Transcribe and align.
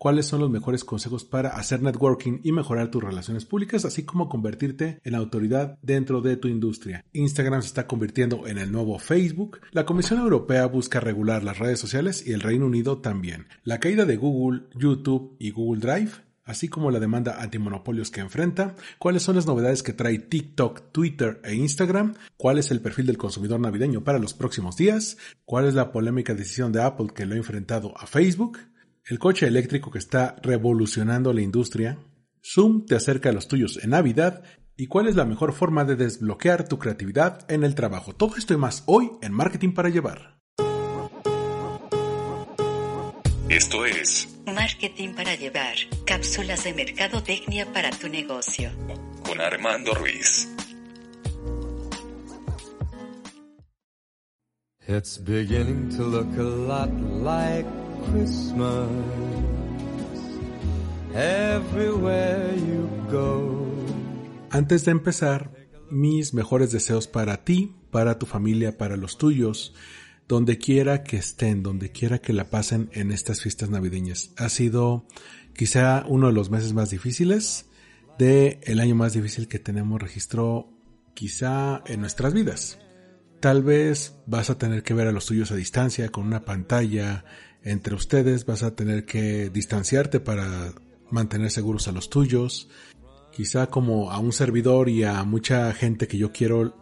cuáles 0.00 0.24
son 0.24 0.40
los 0.40 0.48
mejores 0.48 0.82
consejos 0.82 1.24
para 1.24 1.50
hacer 1.50 1.82
networking 1.82 2.40
y 2.42 2.52
mejorar 2.52 2.90
tus 2.90 3.04
relaciones 3.04 3.44
públicas, 3.44 3.84
así 3.84 4.04
como 4.04 4.30
convertirte 4.30 4.98
en 5.04 5.14
autoridad 5.14 5.78
dentro 5.82 6.22
de 6.22 6.38
tu 6.38 6.48
industria. 6.48 7.04
Instagram 7.12 7.60
se 7.60 7.68
está 7.68 7.86
convirtiendo 7.86 8.46
en 8.46 8.56
el 8.56 8.72
nuevo 8.72 8.98
Facebook, 8.98 9.60
la 9.72 9.84
Comisión 9.84 10.20
Europea 10.20 10.64
busca 10.64 11.00
regular 11.00 11.44
las 11.44 11.58
redes 11.58 11.78
sociales 11.78 12.26
y 12.26 12.32
el 12.32 12.40
Reino 12.40 12.64
Unido 12.64 13.02
también. 13.02 13.46
La 13.62 13.78
caída 13.78 14.06
de 14.06 14.16
Google, 14.16 14.62
YouTube 14.74 15.36
y 15.38 15.50
Google 15.50 15.82
Drive 15.82 16.12
así 16.46 16.68
como 16.68 16.90
la 16.90 16.98
demanda 16.98 17.40
antimonopolios 17.40 18.10
que 18.10 18.20
enfrenta, 18.20 18.74
cuáles 18.98 19.22
son 19.22 19.36
las 19.36 19.46
novedades 19.46 19.84
que 19.84 19.92
trae 19.92 20.18
TikTok, 20.18 20.90
Twitter 20.90 21.40
e 21.44 21.54
Instagram, 21.54 22.14
cuál 22.36 22.58
es 22.58 22.72
el 22.72 22.80
perfil 22.80 23.06
del 23.06 23.18
consumidor 23.18 23.60
navideño 23.60 24.02
para 24.02 24.18
los 24.18 24.34
próximos 24.34 24.76
días, 24.76 25.16
cuál 25.44 25.66
es 25.66 25.74
la 25.74 25.92
polémica 25.92 26.34
decisión 26.34 26.72
de 26.72 26.82
Apple 26.82 27.08
que 27.14 27.24
lo 27.24 27.34
ha 27.34 27.38
enfrentado 27.38 27.96
a 27.96 28.06
Facebook, 28.06 28.58
el 29.10 29.18
coche 29.18 29.48
eléctrico 29.48 29.90
que 29.90 29.98
está 29.98 30.36
revolucionando 30.40 31.32
la 31.32 31.40
industria, 31.40 31.98
Zoom 32.44 32.86
te 32.86 32.94
acerca 32.94 33.30
a 33.30 33.32
los 33.32 33.48
tuyos 33.48 33.80
en 33.82 33.90
Navidad 33.90 34.44
y 34.76 34.86
cuál 34.86 35.08
es 35.08 35.16
la 35.16 35.24
mejor 35.24 35.52
forma 35.52 35.84
de 35.84 35.96
desbloquear 35.96 36.68
tu 36.68 36.78
creatividad 36.78 37.44
en 37.50 37.64
el 37.64 37.74
trabajo. 37.74 38.14
Todo 38.14 38.36
esto 38.36 38.54
y 38.54 38.56
más 38.56 38.84
hoy 38.86 39.10
en 39.20 39.32
Marketing 39.32 39.72
para 39.72 39.88
Llevar. 39.88 40.38
Esto 43.48 43.84
es 43.84 44.28
Marketing 44.46 45.12
para 45.14 45.34
llevar. 45.34 45.74
Cápsulas 46.06 46.62
de 46.62 46.72
mercadotecnia 46.72 47.72
para 47.72 47.90
tu 47.90 48.08
negocio. 48.08 48.70
con 49.24 49.40
Armando 49.40 49.92
Ruiz. 49.94 50.48
It's 54.86 55.18
beginning 55.18 55.88
to 55.96 56.02
look 56.04 56.36
a 56.38 56.42
lot 56.42 56.90
like 57.22 57.66
Christmas 58.10 58.88
everywhere 61.14 62.56
you 62.56 62.88
go. 63.10 63.66
Antes 64.50 64.84
de 64.84 64.92
empezar, 64.92 65.50
mis 65.90 66.34
mejores 66.34 66.72
deseos 66.72 67.06
para 67.06 67.44
ti, 67.44 67.74
para 67.90 68.18
tu 68.18 68.26
familia, 68.26 68.78
para 68.78 68.96
los 68.96 69.18
tuyos, 69.18 69.74
donde 70.28 70.58
quiera 70.58 71.02
que 71.02 71.16
estén, 71.16 71.62
donde 71.62 71.90
quiera 71.90 72.20
que 72.20 72.32
la 72.32 72.50
pasen 72.50 72.88
en 72.92 73.10
estas 73.10 73.42
fiestas 73.42 73.70
navideñas. 73.70 74.30
Ha 74.36 74.48
sido 74.48 75.06
quizá 75.54 76.04
uno 76.08 76.28
de 76.28 76.32
los 76.32 76.50
meses 76.50 76.72
más 76.72 76.90
difíciles 76.90 77.66
de 78.18 78.60
el 78.64 78.80
año 78.80 78.94
más 78.94 79.12
difícil 79.12 79.48
que 79.48 79.58
tenemos 79.58 80.00
registro 80.00 80.68
quizá 81.14 81.82
en 81.86 82.00
nuestras 82.00 82.32
vidas. 82.32 82.78
Tal 83.40 83.62
vez 83.62 84.16
vas 84.26 84.50
a 84.50 84.58
tener 84.58 84.82
que 84.82 84.94
ver 84.94 85.08
a 85.08 85.12
los 85.12 85.26
tuyos 85.26 85.50
a 85.50 85.56
distancia 85.56 86.10
con 86.10 86.26
una 86.26 86.44
pantalla 86.44 87.24
entre 87.62 87.94
ustedes, 87.94 88.46
vas 88.46 88.62
a 88.62 88.74
tener 88.74 89.04
que 89.04 89.50
distanciarte 89.50 90.20
para 90.20 90.72
mantener 91.10 91.50
seguros 91.50 91.88
a 91.88 91.92
los 91.92 92.10
tuyos. 92.10 92.68
Quizá 93.32 93.68
como 93.68 94.10
a 94.10 94.18
un 94.18 94.32
servidor 94.32 94.88
y 94.88 95.04
a 95.04 95.22
mucha 95.24 95.72
gente 95.72 96.08
que 96.08 96.18
yo 96.18 96.32
quiero 96.32 96.74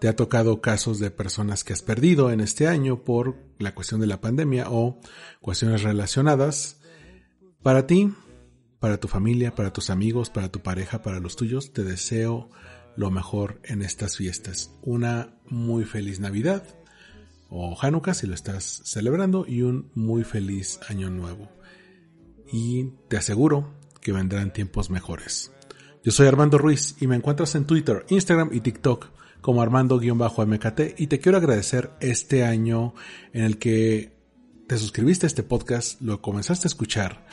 te 0.00 0.08
ha 0.08 0.16
tocado 0.16 0.62
casos 0.62 0.98
de 0.98 1.10
personas 1.10 1.62
que 1.62 1.74
has 1.74 1.82
perdido 1.82 2.30
en 2.30 2.40
este 2.40 2.66
año 2.66 3.04
por 3.04 3.36
la 3.58 3.74
cuestión 3.74 4.00
de 4.00 4.06
la 4.06 4.20
pandemia 4.20 4.70
o 4.70 4.98
cuestiones 5.42 5.82
relacionadas. 5.82 6.80
Para 7.62 7.86
ti, 7.86 8.10
para 8.78 8.98
tu 8.98 9.08
familia, 9.08 9.54
para 9.54 9.74
tus 9.74 9.90
amigos, 9.90 10.30
para 10.30 10.50
tu 10.50 10.60
pareja, 10.60 11.02
para 11.02 11.20
los 11.20 11.36
tuyos, 11.36 11.74
te 11.74 11.84
deseo 11.84 12.48
lo 12.96 13.10
mejor 13.10 13.60
en 13.64 13.82
estas 13.82 14.16
fiestas. 14.16 14.74
Una 14.80 15.38
muy 15.46 15.84
feliz 15.84 16.18
Navidad 16.18 16.64
o 17.50 17.76
Hanukkah 17.80 18.14
si 18.14 18.26
lo 18.26 18.34
estás 18.34 18.82
celebrando 18.84 19.44
y 19.46 19.62
un 19.62 19.90
muy 19.94 20.24
feliz 20.24 20.80
año 20.88 21.10
nuevo. 21.10 21.50
Y 22.52 22.92
te 23.08 23.16
aseguro 23.16 23.74
que 24.00 24.12
vendrán 24.12 24.52
tiempos 24.52 24.90
mejores. 24.90 25.52
Yo 26.02 26.12
soy 26.12 26.28
Armando 26.28 26.56
Ruiz 26.56 26.96
y 27.00 27.06
me 27.06 27.16
encuentras 27.16 27.54
en 27.56 27.66
Twitter, 27.66 28.06
Instagram 28.08 28.50
y 28.52 28.60
TikTok 28.60 29.10
como 29.40 29.62
Armando-MKT 29.62 30.98
y 30.98 31.06
te 31.08 31.18
quiero 31.18 31.38
agradecer 31.38 31.90
este 32.00 32.44
año 32.44 32.94
en 33.32 33.44
el 33.44 33.58
que 33.58 34.12
te 34.66 34.78
suscribiste 34.78 35.26
a 35.26 35.28
este 35.28 35.42
podcast, 35.42 36.00
lo 36.00 36.22
comenzaste 36.22 36.66
a 36.66 36.70
escuchar 36.70 37.26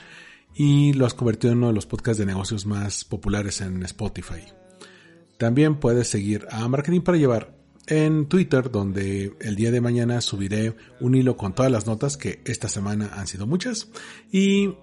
y 0.56 0.94
lo 0.94 1.06
has 1.06 1.14
convertido 1.14 1.54
en 1.54 1.60
uno 1.60 1.68
de 1.68 1.74
los 1.74 1.86
podcasts 1.86 2.18
de 2.18 2.26
negocios 2.26 2.66
más 2.66 3.06
populares 3.06 3.62
en 3.62 3.84
Spotify. 3.84 4.44
También 5.38 5.80
puedes 5.80 6.08
seguir 6.08 6.48
a 6.50 6.68
Marketing 6.68 7.02
para 7.02 7.18
Llevar 7.18 7.57
en 7.88 8.28
Twitter, 8.28 8.70
donde 8.70 9.36
el 9.40 9.56
día 9.56 9.72
de 9.72 9.82
mañana 9.82 10.22
subiré 10.22 10.76
un 11.00 11.16
hilo 11.16 11.38
con 11.38 11.54
todas 11.54 11.72
las 11.72 11.88
notas, 11.88 12.18
que 12.18 12.42
esta 12.46 12.70
semana 12.70 13.12
han 13.14 13.28
sido 13.28 13.48
muchas. 13.48 13.90
Y 14.32 14.76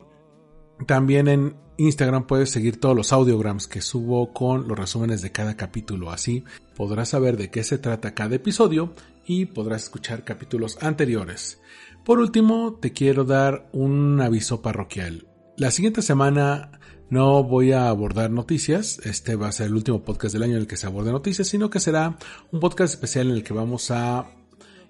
también 0.87 1.28
en 1.28 1.56
Instagram 1.76 2.26
puedes 2.26 2.50
seguir 2.50 2.81
todos 2.81 2.97
los 2.97 3.12
audiograms 3.12 3.66
que 3.66 3.81
subo 3.81 4.32
con 4.32 4.69
los 4.69 4.78
resúmenes 4.78 5.22
de 5.22 5.32
cada 5.32 5.56
capítulo. 5.56 6.10
Así 6.10 6.44
podrás 6.76 7.10
saber 7.10 7.37
de 7.37 7.50
qué 7.50 7.64
se 7.64 7.78
trata 7.78 8.14
cada 8.14 8.37
episodio 8.37 8.94
y 9.26 9.47
podrás 9.47 9.84
escuchar 9.84 10.25
capítulos 10.25 10.78
anteriores. 10.81 11.60
Por 12.04 12.19
último, 12.19 12.78
te 12.81 12.93
quiero 12.93 13.25
dar 13.25 13.69
un 13.72 14.20
aviso 14.20 14.62
parroquial. 14.62 15.26
La 15.56 15.70
siguiente 15.70 16.03
semana 16.03 16.81
no 17.14 17.44
voy 17.44 17.70
a 17.70 17.91
abordar 17.91 18.32
noticias, 18.32 18.98
este 19.04 19.36
va 19.36 19.47
a 19.47 19.52
ser 19.52 19.69
el 19.69 19.75
último 19.75 20.02
podcast 20.02 20.32
del 20.32 20.42
año 20.42 20.54
en 20.54 20.62
el 20.62 20.66
que 20.66 20.76
se 20.76 20.88
aborde 20.88 21.12
noticias, 21.12 21.47
sino 21.47 21.70
que 21.70 21.78
será 21.78 22.19
un 22.50 22.58
podcast 22.58 22.92
especial 22.92 23.28
en 23.28 23.34
el 23.34 23.44
que 23.44 23.54
vamos 23.54 23.92
a 23.92 24.32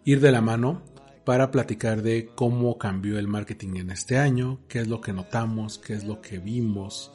ir 0.06 0.20
de 0.20 0.32
la 0.32 0.40
mano 0.40 0.80
para 1.26 1.50
platicar 1.50 2.00
de 2.00 2.30
cómo 2.34 2.78
cambió 2.78 3.18
el 3.18 3.28
marketing 3.28 3.76
en 3.76 3.90
este 3.90 4.16
año, 4.16 4.60
qué 4.68 4.78
es 4.78 4.88
lo 4.88 5.02
que 5.02 5.12
notamos, 5.12 5.76
qué 5.76 5.92
es 5.92 6.04
lo 6.04 6.22
que 6.22 6.38
vimos, 6.38 7.12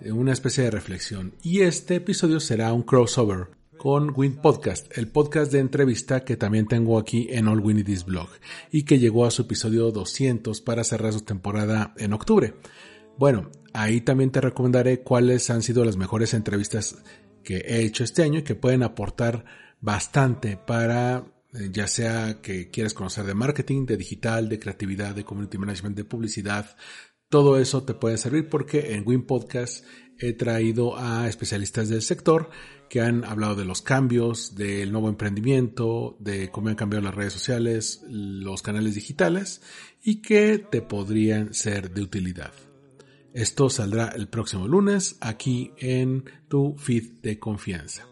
eh, 0.00 0.10
una 0.10 0.32
especie 0.32 0.64
de 0.64 0.72
reflexión. 0.72 1.32
Y 1.44 1.60
este 1.60 1.94
episodio 1.94 2.40
será 2.40 2.72
un 2.72 2.82
crossover 2.82 3.50
con 3.76 4.12
Win 4.16 4.34
Podcast, 4.34 4.98
el 4.98 5.06
podcast 5.06 5.52
de 5.52 5.60
entrevista 5.60 6.24
que 6.24 6.36
también 6.36 6.66
tengo 6.66 6.98
aquí 6.98 7.28
en 7.30 7.46
All 7.46 7.60
Win 7.60 7.84
This 7.84 8.04
Blog 8.04 8.28
y 8.72 8.82
que 8.82 8.98
llegó 8.98 9.26
a 9.26 9.30
su 9.30 9.42
episodio 9.42 9.92
200 9.92 10.60
para 10.60 10.82
cerrar 10.82 11.12
su 11.12 11.20
temporada 11.20 11.94
en 11.98 12.14
octubre. 12.14 12.54
Bueno, 13.20 13.50
ahí 13.74 14.00
también 14.00 14.30
te 14.30 14.40
recomendaré 14.40 15.02
cuáles 15.02 15.50
han 15.50 15.60
sido 15.60 15.84
las 15.84 15.98
mejores 15.98 16.32
entrevistas 16.32 16.96
que 17.44 17.58
he 17.58 17.82
hecho 17.82 18.02
este 18.02 18.22
año 18.22 18.38
y 18.38 18.44
que 18.44 18.54
pueden 18.54 18.82
aportar 18.82 19.44
bastante 19.78 20.56
para 20.56 21.26
eh, 21.52 21.68
ya 21.70 21.86
sea 21.86 22.40
que 22.40 22.70
quieras 22.70 22.94
conocer 22.94 23.26
de 23.26 23.34
marketing, 23.34 23.84
de 23.84 23.98
digital, 23.98 24.48
de 24.48 24.58
creatividad, 24.58 25.14
de 25.14 25.24
community 25.24 25.58
management, 25.58 25.98
de 25.98 26.04
publicidad, 26.06 26.74
todo 27.28 27.58
eso 27.58 27.82
te 27.82 27.92
puede 27.92 28.16
servir 28.16 28.48
porque 28.48 28.94
en 28.94 29.06
Win 29.06 29.26
Podcast 29.26 29.84
he 30.18 30.32
traído 30.32 30.96
a 30.96 31.28
especialistas 31.28 31.90
del 31.90 32.00
sector 32.00 32.48
que 32.88 33.02
han 33.02 33.26
hablado 33.26 33.54
de 33.54 33.66
los 33.66 33.82
cambios, 33.82 34.54
del 34.54 34.92
nuevo 34.92 35.10
emprendimiento, 35.10 36.16
de 36.20 36.50
cómo 36.50 36.70
han 36.70 36.74
cambiado 36.74 37.04
las 37.04 37.14
redes 37.14 37.34
sociales, 37.34 38.02
los 38.08 38.62
canales 38.62 38.94
digitales 38.94 39.60
y 40.02 40.22
que 40.22 40.56
te 40.56 40.80
podrían 40.80 41.52
ser 41.52 41.90
de 41.92 42.00
utilidad. 42.00 42.52
Esto 43.32 43.70
saldrá 43.70 44.08
el 44.08 44.28
próximo 44.28 44.66
lunes 44.66 45.16
aquí 45.20 45.72
en 45.78 46.24
tu 46.48 46.76
feed 46.76 47.20
de 47.22 47.38
confianza. 47.38 48.06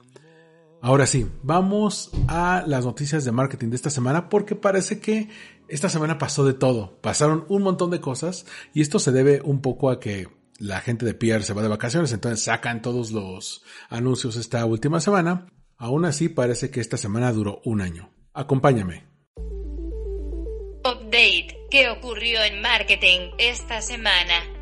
Ahora 0.80 1.06
sí, 1.06 1.26
vamos 1.42 2.10
a 2.28 2.62
las 2.66 2.84
noticias 2.84 3.24
de 3.24 3.32
marketing 3.32 3.70
de 3.70 3.76
esta 3.76 3.90
semana 3.90 4.28
porque 4.28 4.54
parece 4.54 5.00
que 5.00 5.28
esta 5.66 5.88
semana 5.88 6.18
pasó 6.18 6.46
de 6.46 6.54
todo. 6.54 7.00
Pasaron 7.00 7.44
un 7.48 7.62
montón 7.62 7.90
de 7.90 8.00
cosas 8.00 8.46
y 8.72 8.80
esto 8.80 9.00
se 9.00 9.10
debe 9.10 9.40
un 9.42 9.60
poco 9.60 9.90
a 9.90 9.98
que 9.98 10.28
la 10.58 10.80
gente 10.80 11.04
de 11.04 11.14
PR 11.14 11.42
se 11.42 11.52
va 11.52 11.62
de 11.62 11.68
vacaciones, 11.68 12.12
entonces 12.12 12.44
sacan 12.44 12.80
todos 12.80 13.10
los 13.10 13.64
anuncios 13.88 14.36
esta 14.36 14.64
última 14.66 15.00
semana. 15.00 15.46
Aún 15.76 16.04
así 16.04 16.28
parece 16.28 16.70
que 16.70 16.80
esta 16.80 16.96
semana 16.96 17.32
duró 17.32 17.60
un 17.64 17.80
año. 17.80 18.10
Acompáñame. 18.32 19.04
Update. 20.84 21.56
¿Qué 21.70 21.90
ocurrió 21.90 22.42
en 22.42 22.62
marketing 22.62 23.30
esta 23.38 23.82
semana? 23.82 24.57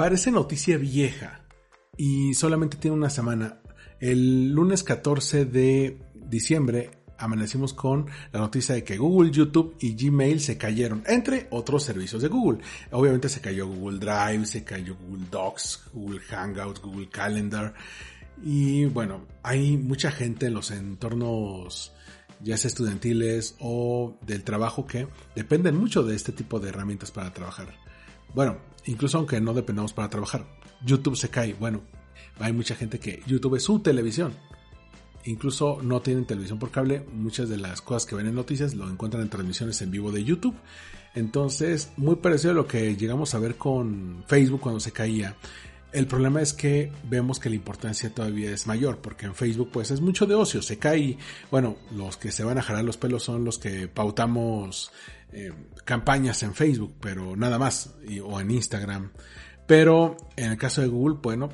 Parece 0.00 0.30
noticia 0.30 0.78
vieja 0.78 1.42
y 1.94 2.32
solamente 2.32 2.78
tiene 2.78 2.96
una 2.96 3.10
semana. 3.10 3.60
El 4.00 4.50
lunes 4.50 4.82
14 4.82 5.44
de 5.44 6.00
diciembre 6.14 6.90
amanecimos 7.18 7.74
con 7.74 8.06
la 8.32 8.40
noticia 8.40 8.74
de 8.74 8.82
que 8.82 8.96
Google, 8.96 9.30
YouTube 9.30 9.76
y 9.78 9.94
Gmail 9.94 10.40
se 10.40 10.56
cayeron, 10.56 11.04
entre 11.06 11.48
otros 11.50 11.82
servicios 11.82 12.22
de 12.22 12.28
Google. 12.28 12.60
Obviamente 12.92 13.28
se 13.28 13.42
cayó 13.42 13.68
Google 13.68 13.98
Drive, 13.98 14.46
se 14.46 14.64
cayó 14.64 14.96
Google 14.96 15.26
Docs, 15.30 15.90
Google 15.92 16.20
Hangouts, 16.20 16.80
Google 16.80 17.10
Calendar. 17.10 17.74
Y 18.42 18.86
bueno, 18.86 19.26
hay 19.42 19.76
mucha 19.76 20.10
gente 20.10 20.46
en 20.46 20.54
los 20.54 20.70
entornos 20.70 21.92
ya 22.42 22.56
sea 22.56 22.68
estudiantiles 22.68 23.54
o 23.60 24.16
del 24.26 24.44
trabajo 24.44 24.86
que 24.86 25.08
dependen 25.34 25.76
mucho 25.76 26.02
de 26.04 26.16
este 26.16 26.32
tipo 26.32 26.58
de 26.58 26.70
herramientas 26.70 27.10
para 27.10 27.34
trabajar. 27.34 27.68
Bueno, 28.34 28.58
incluso 28.86 29.18
aunque 29.18 29.40
no 29.40 29.54
dependamos 29.54 29.92
para 29.92 30.10
trabajar, 30.10 30.46
YouTube 30.84 31.16
se 31.16 31.28
cae. 31.28 31.54
Bueno, 31.54 31.82
hay 32.38 32.52
mucha 32.52 32.74
gente 32.74 32.98
que 32.98 33.22
YouTube 33.26 33.56
es 33.56 33.62
su 33.64 33.80
televisión. 33.80 34.34
incluso 35.24 35.80
no 35.82 36.00
tienen 36.00 36.24
televisión 36.24 36.58
por 36.58 36.70
cable, 36.70 37.04
muchas 37.12 37.48
de 37.50 37.58
las 37.58 37.82
cosas 37.82 38.06
que 38.06 38.14
ven 38.14 38.26
en 38.26 38.34
noticias 38.34 38.74
lo 38.74 38.88
encuentran 38.88 39.22
en 39.22 39.28
transmisiones 39.28 39.82
en 39.82 39.90
vivo 39.90 40.12
de 40.12 40.24
YouTube. 40.24 40.54
Entonces, 41.14 41.92
muy 41.96 42.16
parecido 42.16 42.52
a 42.52 42.54
lo 42.54 42.66
que 42.66 42.96
llegamos 42.96 43.34
a 43.34 43.38
ver 43.38 43.56
con 43.56 44.24
Facebook 44.26 44.60
cuando 44.60 44.80
se 44.80 44.92
caía. 44.92 45.36
El 45.92 46.06
problema 46.06 46.40
es 46.40 46.52
que 46.52 46.92
vemos 47.08 47.40
que 47.40 47.48
la 47.50 47.56
importancia 47.56 48.14
todavía 48.14 48.52
es 48.52 48.66
mayor, 48.68 48.98
porque 48.98 49.26
en 49.26 49.34
Facebook 49.34 49.70
pues 49.72 49.90
es 49.90 50.00
mucho 50.00 50.24
de 50.24 50.36
ocio, 50.36 50.62
se 50.62 50.78
cae 50.78 51.18
bueno, 51.50 51.76
los 51.90 52.16
que 52.16 52.30
se 52.30 52.44
van 52.44 52.58
a 52.58 52.62
jalar 52.62 52.84
los 52.84 52.96
pelos 52.96 53.24
son 53.24 53.44
los 53.44 53.58
que 53.58 53.88
pautamos 53.88 54.92
eh, 55.32 55.52
campañas 55.84 56.42
en 56.42 56.54
Facebook, 56.54 56.96
pero 57.00 57.36
nada 57.36 57.58
más, 57.58 57.94
o 58.24 58.40
en 58.40 58.50
Instagram. 58.50 59.10
Pero 59.66 60.16
en 60.36 60.52
el 60.52 60.58
caso 60.58 60.80
de 60.80 60.88
Google, 60.88 61.18
bueno, 61.22 61.48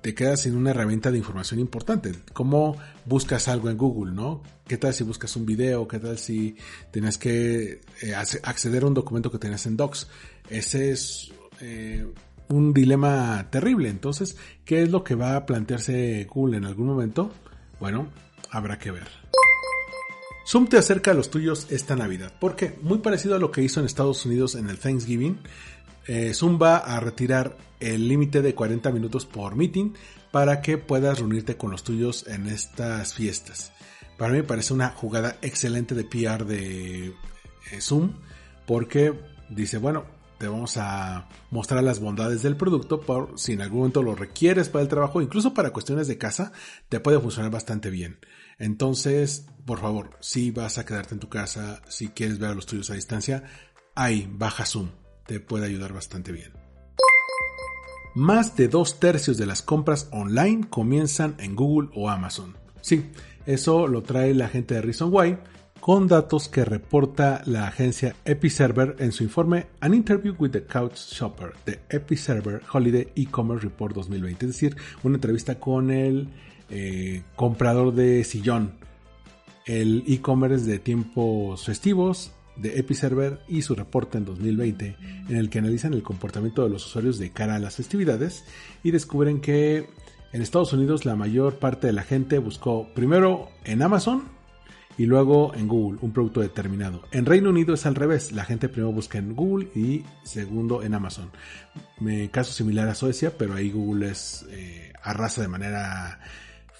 te 0.00 0.14
quedas 0.14 0.42
sin 0.42 0.56
una 0.56 0.70
herramienta 0.70 1.10
de 1.10 1.18
información 1.18 1.60
importante. 1.60 2.12
¿Cómo 2.32 2.76
buscas 3.04 3.48
algo 3.48 3.68
en 3.70 3.76
Google, 3.76 4.12
no? 4.12 4.42
¿Qué 4.66 4.78
tal 4.78 4.94
si 4.94 5.04
buscas 5.04 5.34
un 5.36 5.46
video? 5.46 5.86
¿Qué 5.86 5.98
tal 5.98 6.18
si 6.18 6.56
tienes 6.90 7.18
que 7.18 7.80
eh, 8.02 8.14
acceder 8.14 8.84
a 8.84 8.86
un 8.86 8.94
documento 8.94 9.30
que 9.30 9.38
tienes 9.38 9.66
en 9.66 9.76
Docs? 9.76 10.08
Ese 10.48 10.92
es 10.92 11.32
eh, 11.60 12.06
un 12.48 12.72
dilema 12.72 13.48
terrible. 13.50 13.88
Entonces, 13.88 14.36
¿qué 14.64 14.82
es 14.82 14.90
lo 14.90 15.04
que 15.04 15.14
va 15.14 15.36
a 15.36 15.46
plantearse 15.46 16.26
Google 16.30 16.56
en 16.56 16.64
algún 16.64 16.86
momento? 16.86 17.30
Bueno, 17.78 18.08
habrá 18.50 18.78
que 18.78 18.90
ver. 18.90 19.08
Zoom 20.50 20.66
te 20.66 20.78
acerca 20.78 21.12
a 21.12 21.14
los 21.14 21.30
tuyos 21.30 21.68
esta 21.70 21.94
Navidad. 21.94 22.32
¿Por 22.40 22.56
qué? 22.56 22.76
Muy 22.82 22.98
parecido 22.98 23.36
a 23.36 23.38
lo 23.38 23.52
que 23.52 23.62
hizo 23.62 23.78
en 23.78 23.86
Estados 23.86 24.26
Unidos 24.26 24.56
en 24.56 24.68
el 24.68 24.80
Thanksgiving. 24.80 25.38
Eh, 26.08 26.34
Zoom 26.34 26.58
va 26.60 26.78
a 26.78 26.98
retirar 26.98 27.56
el 27.78 28.08
límite 28.08 28.42
de 28.42 28.52
40 28.52 28.90
minutos 28.90 29.26
por 29.26 29.54
meeting 29.54 29.92
para 30.32 30.60
que 30.60 30.76
puedas 30.76 31.20
reunirte 31.20 31.56
con 31.56 31.70
los 31.70 31.84
tuyos 31.84 32.26
en 32.26 32.48
estas 32.48 33.14
fiestas. 33.14 33.70
Para 34.18 34.32
mí 34.32 34.38
me 34.38 34.44
parece 34.44 34.74
una 34.74 34.88
jugada 34.88 35.36
excelente 35.40 35.94
de 35.94 36.02
PR 36.02 36.44
de 36.44 37.14
eh, 37.70 37.80
Zoom 37.80 38.14
porque 38.66 39.14
dice, 39.50 39.78
bueno, 39.78 40.04
te 40.40 40.48
vamos 40.48 40.78
a 40.78 41.28
mostrar 41.52 41.84
las 41.84 42.00
bondades 42.00 42.42
del 42.42 42.56
producto 42.56 43.02
por 43.02 43.38
si 43.38 43.52
en 43.52 43.60
algún 43.60 43.80
momento 43.80 44.02
lo 44.02 44.16
requieres 44.16 44.68
para 44.68 44.82
el 44.82 44.88
trabajo, 44.88 45.22
incluso 45.22 45.54
para 45.54 45.70
cuestiones 45.70 46.08
de 46.08 46.18
casa, 46.18 46.50
te 46.88 46.98
puede 46.98 47.20
funcionar 47.20 47.52
bastante 47.52 47.90
bien. 47.90 48.18
Entonces, 48.60 49.46
por 49.64 49.80
favor, 49.80 50.10
si 50.20 50.50
vas 50.50 50.78
a 50.78 50.84
quedarte 50.84 51.14
en 51.14 51.20
tu 51.20 51.28
casa, 51.28 51.80
si 51.88 52.08
quieres 52.08 52.38
ver 52.38 52.50
a 52.50 52.54
los 52.54 52.66
tuyos 52.66 52.90
a 52.90 52.94
distancia, 52.94 53.42
ahí, 53.94 54.30
baja 54.30 54.66
Zoom, 54.66 54.90
te 55.26 55.40
puede 55.40 55.66
ayudar 55.66 55.92
bastante 55.92 56.30
bien. 56.30 56.52
Más 58.14 58.56
de 58.56 58.68
dos 58.68 59.00
tercios 59.00 59.38
de 59.38 59.46
las 59.46 59.62
compras 59.62 60.08
online 60.12 60.68
comienzan 60.68 61.36
en 61.38 61.56
Google 61.56 61.90
o 61.94 62.10
Amazon. 62.10 62.56
Sí, 62.82 63.10
eso 63.46 63.86
lo 63.86 64.02
trae 64.02 64.34
la 64.34 64.48
gente 64.48 64.74
de 64.74 64.82
Reason 64.82 65.08
Why 65.12 65.38
con 65.80 66.08
datos 66.08 66.48
que 66.48 66.64
reporta 66.64 67.42
la 67.46 67.66
agencia 67.66 68.14
Episerver 68.26 68.96
en 68.98 69.12
su 69.12 69.24
informe 69.24 69.68
An 69.80 69.94
Interview 69.94 70.34
with 70.38 70.50
the 70.50 70.64
Couch 70.64 70.96
Shopper 70.96 71.54
de 71.64 71.80
Episerver 71.88 72.60
Holiday 72.70 73.08
E-Commerce 73.14 73.64
Report 73.64 73.94
2020, 73.94 74.46
es 74.46 74.52
decir, 74.52 74.76
una 75.02 75.14
entrevista 75.14 75.58
con 75.58 75.90
el 75.90 76.28
eh, 76.70 77.22
comprador 77.36 77.94
de 77.94 78.24
sillón, 78.24 78.74
el 79.66 80.04
e-commerce 80.06 80.66
de 80.66 80.78
tiempos 80.78 81.64
festivos 81.64 82.32
de 82.56 82.78
Episerver 82.78 83.40
y 83.48 83.62
su 83.62 83.74
reporte 83.74 84.18
en 84.18 84.24
2020 84.24 84.96
en 85.28 85.36
el 85.36 85.48
que 85.48 85.58
analizan 85.58 85.94
el 85.94 86.02
comportamiento 86.02 86.62
de 86.62 86.70
los 86.70 86.86
usuarios 86.86 87.18
de 87.18 87.30
cara 87.30 87.56
a 87.56 87.58
las 87.58 87.76
festividades 87.76 88.44
y 88.82 88.90
descubren 88.90 89.40
que 89.40 89.88
en 90.32 90.42
Estados 90.42 90.72
Unidos 90.72 91.04
la 91.04 91.16
mayor 91.16 91.58
parte 91.58 91.86
de 91.86 91.92
la 91.92 92.02
gente 92.02 92.38
buscó 92.38 92.88
primero 92.94 93.48
en 93.64 93.82
Amazon 93.82 94.24
y 94.98 95.06
luego 95.06 95.54
en 95.54 95.66
Google, 95.66 95.98
un 96.02 96.12
producto 96.12 96.40
determinado. 96.40 97.02
En 97.10 97.24
Reino 97.24 97.50
Unido 97.50 97.74
es 97.74 97.86
al 97.86 97.94
revés, 97.94 98.32
la 98.32 98.44
gente 98.44 98.68
primero 98.68 98.92
busca 98.92 99.18
en 99.18 99.34
Google 99.34 99.68
y 99.74 100.04
segundo 100.24 100.82
en 100.82 100.94
Amazon. 100.94 101.30
Me, 102.00 102.30
caso 102.30 102.52
similar 102.52 102.88
a 102.88 102.94
Suecia, 102.94 103.32
pero 103.36 103.54
ahí 103.54 103.70
Google 103.70 104.10
es 104.10 104.44
eh, 104.50 104.92
arrasa 105.02 105.40
de 105.40 105.48
manera 105.48 106.20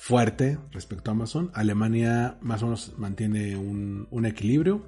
fuerte 0.01 0.57
respecto 0.73 1.11
a 1.11 1.13
Amazon. 1.13 1.51
Alemania 1.53 2.39
más 2.41 2.63
o 2.63 2.67
menos 2.67 2.95
mantiene 2.97 3.55
un, 3.55 4.25
equilibrio 4.25 4.83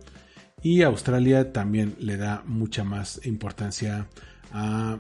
y 0.63 0.81
Australia 0.83 1.53
también 1.53 1.95
le 1.99 2.17
da 2.17 2.43
mucha 2.47 2.83
más 2.83 3.21
importancia 3.27 4.09
a 4.53 4.99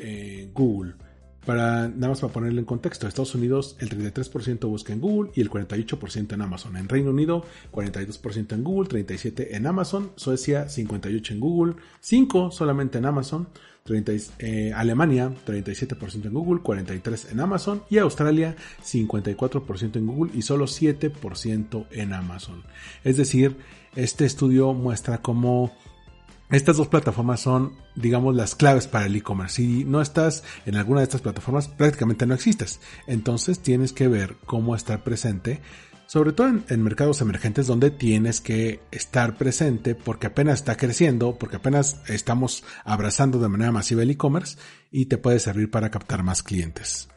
eh, 0.00 0.50
Google. 0.52 0.94
Para, 1.46 1.88
nada 1.88 2.08
más 2.08 2.20
para 2.20 2.32
ponerle 2.32 2.60
en 2.60 2.64
contexto, 2.64 3.06
Estados 3.06 3.36
Unidos 3.36 3.76
el 3.78 3.90
33% 3.90 4.66
busca 4.66 4.92
en 4.92 5.00
Google 5.00 5.30
y 5.36 5.40
el 5.40 5.50
48% 5.50 6.32
en 6.32 6.42
Amazon. 6.42 6.76
En 6.76 6.88
Reino 6.88 7.10
Unido 7.10 7.44
42% 7.70 8.54
en 8.54 8.64
Google, 8.64 8.88
37% 8.88 9.46
en 9.50 9.66
Amazon. 9.68 10.10
Suecia 10.16 10.66
58% 10.66 11.30
en 11.30 11.40
Google, 11.40 11.74
5% 12.02 12.50
solamente 12.50 12.98
en 12.98 13.06
Amazon. 13.06 13.48
30, 13.84 14.12
eh, 14.38 14.72
Alemania 14.74 15.30
37% 15.44 16.28
en 16.28 16.32
Google, 16.32 16.62
43% 16.62 17.30
en 17.30 17.40
Amazon. 17.40 17.82
Y 17.90 17.98
Australia 17.98 18.56
54% 18.82 19.96
en 19.96 20.06
Google 20.06 20.32
y 20.34 20.40
solo 20.40 20.66
7% 20.66 21.86
en 21.90 22.14
Amazon. 22.14 22.62
Es 23.04 23.18
decir, 23.18 23.58
este 23.94 24.24
estudio 24.24 24.72
muestra 24.72 25.18
cómo 25.18 25.70
estas 26.50 26.78
dos 26.78 26.88
plataformas 26.88 27.40
son, 27.40 27.74
digamos, 27.94 28.34
las 28.34 28.54
claves 28.54 28.86
para 28.86 29.04
el 29.04 29.16
e-commerce. 29.16 29.56
Si 29.56 29.84
no 29.84 30.00
estás 30.00 30.44
en 30.64 30.76
alguna 30.76 31.00
de 31.00 31.04
estas 31.04 31.20
plataformas, 31.20 31.68
prácticamente 31.68 32.24
no 32.24 32.32
existes. 32.32 32.80
Entonces 33.06 33.58
tienes 33.58 33.92
que 33.92 34.08
ver 34.08 34.36
cómo 34.46 34.74
estar 34.74 35.04
presente, 35.04 35.60
sobre 36.06 36.32
todo 36.32 36.48
en, 36.68 36.82
mercados 36.82 37.20
emergentes 37.20 37.66
donde 37.66 37.90
tienes 37.90 38.40
que 38.40 38.80
estar 38.90 39.36
presente 39.36 39.94
porque 39.94 40.26
apenas 40.26 40.60
está 40.60 40.76
creciendo, 40.76 41.38
porque 41.38 41.56
apenas 41.56 42.00
estamos 42.08 42.64
abrazando 42.84 43.38
de 43.38 43.48
manera 43.48 43.72
masiva 43.72 44.02
el 44.02 44.10
e-commerce 44.10 44.58
y 44.90 45.06
te 45.06 45.18
puede 45.18 45.38
servir 45.38 45.70
para 45.70 45.90
captar 45.90 46.22
más 46.22 46.42
clientes. 46.42 47.08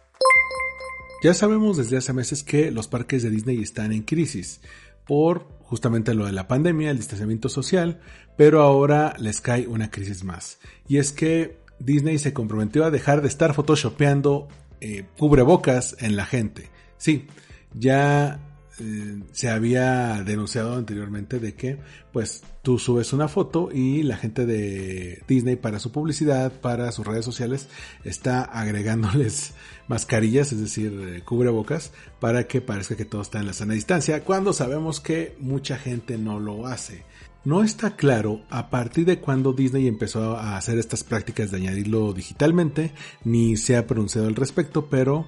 Ya 1.24 1.34
sabemos 1.34 1.78
desde 1.78 1.98
hace 1.98 2.14
meses 2.14 2.44
que 2.44 2.72
los 2.72 2.88
parques 2.88 3.24
de 3.24 3.30
Disney 3.30 3.62
están 3.62 3.92
en 3.92 4.04
crisis 4.04 4.62
por 5.06 5.48
justamente 5.64 6.14
lo 6.14 6.26
de 6.26 6.32
la 6.32 6.48
pandemia, 6.48 6.92
el 6.92 6.98
distanciamiento 6.98 7.50
social, 7.50 8.00
pero 8.38 8.62
ahora 8.62 9.16
les 9.20 9.42
cae 9.42 9.68
una 9.68 9.92
crisis 9.92 10.24
más. 10.24 10.60
Y 10.88 10.98
es 10.98 11.12
que 11.12 11.58
Disney 11.80 12.20
se 12.20 12.34
comprometió 12.34 12.86
a 12.86 12.92
dejar 12.92 13.22
de 13.22 13.28
estar 13.28 13.54
photoshopeando 13.54 14.48
eh, 14.80 15.06
cubrebocas 15.18 15.98
en 16.00 16.16
la 16.16 16.26
gente. 16.26 16.70
Sí, 16.98 17.28
ya 17.74 18.40
eh, 18.80 19.24
se 19.32 19.50
había 19.50 20.24
denunciado 20.24 20.76
anteriormente 20.76 21.40
de 21.40 21.56
que 21.56 21.80
pues 22.12 22.44
tú 22.62 22.78
subes 22.78 23.12
una 23.12 23.28
foto 23.28 23.70
y 23.74 24.04
la 24.04 24.18
gente 24.18 24.46
de 24.46 25.24
Disney 25.28 25.56
para 25.56 25.80
su 25.80 25.92
publicidad, 25.92 26.52
para 26.62 26.92
sus 26.92 27.08
redes 27.08 27.26
sociales 27.26 27.70
está 28.04 28.44
agregándoles 28.44 29.54
mascarillas, 29.88 30.52
es 30.52 30.60
decir, 30.60 30.94
eh, 30.94 31.22
cubrebocas, 31.24 31.92
para 32.20 32.46
que 32.46 32.62
parezca 32.62 32.96
que 32.96 33.06
todo 33.06 33.22
está 33.22 33.40
en 33.40 33.48
la 33.48 33.54
sana 33.54 33.74
distancia, 33.74 34.24
cuando 34.24 34.54
sabemos 34.54 35.00
que 35.00 35.36
mucha 35.40 35.78
gente 35.78 36.18
no 36.18 36.40
lo 36.40 36.68
hace. 36.68 37.04
No 37.46 37.64
está 37.64 37.96
claro 37.96 38.42
a 38.50 38.70
partir 38.70 39.06
de 39.06 39.20
cuándo 39.20 39.54
Disney 39.54 39.88
empezó 39.88 40.36
a 40.36 40.58
hacer 40.58 40.78
estas 40.78 41.04
prácticas 41.04 41.50
de 41.50 41.58
añadirlo 41.58 42.12
digitalmente, 42.14 42.94
ni 43.24 43.58
se 43.58 43.78
ha 43.78 43.88
pronunciado 43.88 44.28
al 44.28 44.36
respecto, 44.36 44.90
pero 44.90 45.26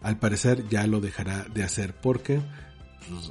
al 0.00 0.18
parecer 0.18 0.68
ya 0.68 0.86
lo 0.86 1.00
dejará 1.00 1.46
de 1.54 1.62
hacer 1.62 1.94
porque 1.94 2.40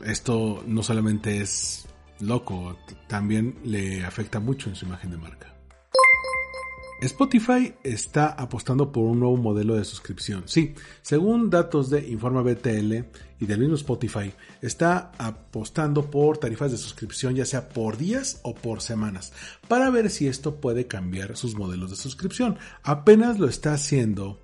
esto 0.06 0.64
no 0.66 0.84
solamente 0.84 1.42
es 1.42 1.88
loco, 2.20 2.78
también 3.08 3.58
le 3.64 4.04
afecta 4.04 4.40
mucho 4.40 4.70
en 4.70 4.76
su 4.76 4.86
imagen 4.86 5.12
de 5.12 5.18
marca. 5.18 5.56
Spotify 7.02 7.74
está 7.82 8.28
apostando 8.28 8.92
por 8.92 9.06
un 9.06 9.22
nuevo 9.22 9.38
modelo 9.38 9.76
de 9.76 9.86
suscripción. 9.86 10.44
Sí, 10.48 10.76
según 11.02 11.50
datos 11.50 11.90
de 11.90 12.06
Informa 12.10 12.42
BTL 12.42 12.94
y 13.40 13.46
del 13.46 13.60
mismo 13.60 13.76
Spotify, 13.76 14.34
está 14.62 15.14
apostando 15.18 16.12
por 16.12 16.40
tarifas 16.40 16.72
de 16.72 16.78
suscripción 16.78 17.36
ya 17.36 17.46
sea 17.46 17.70
por 17.70 17.96
días 17.96 18.42
o 18.44 18.54
por 18.54 18.82
semanas, 18.82 19.32
para 19.70 19.90
ver 19.90 20.10
si 20.10 20.28
esto 20.28 20.60
puede 20.60 20.88
cambiar 20.88 21.38
sus 21.38 21.56
modelos 21.56 21.90
de 21.92 21.96
suscripción. 21.96 22.58
Apenas 22.84 23.40
lo 23.40 23.48
está 23.48 23.74
haciendo 23.74 24.44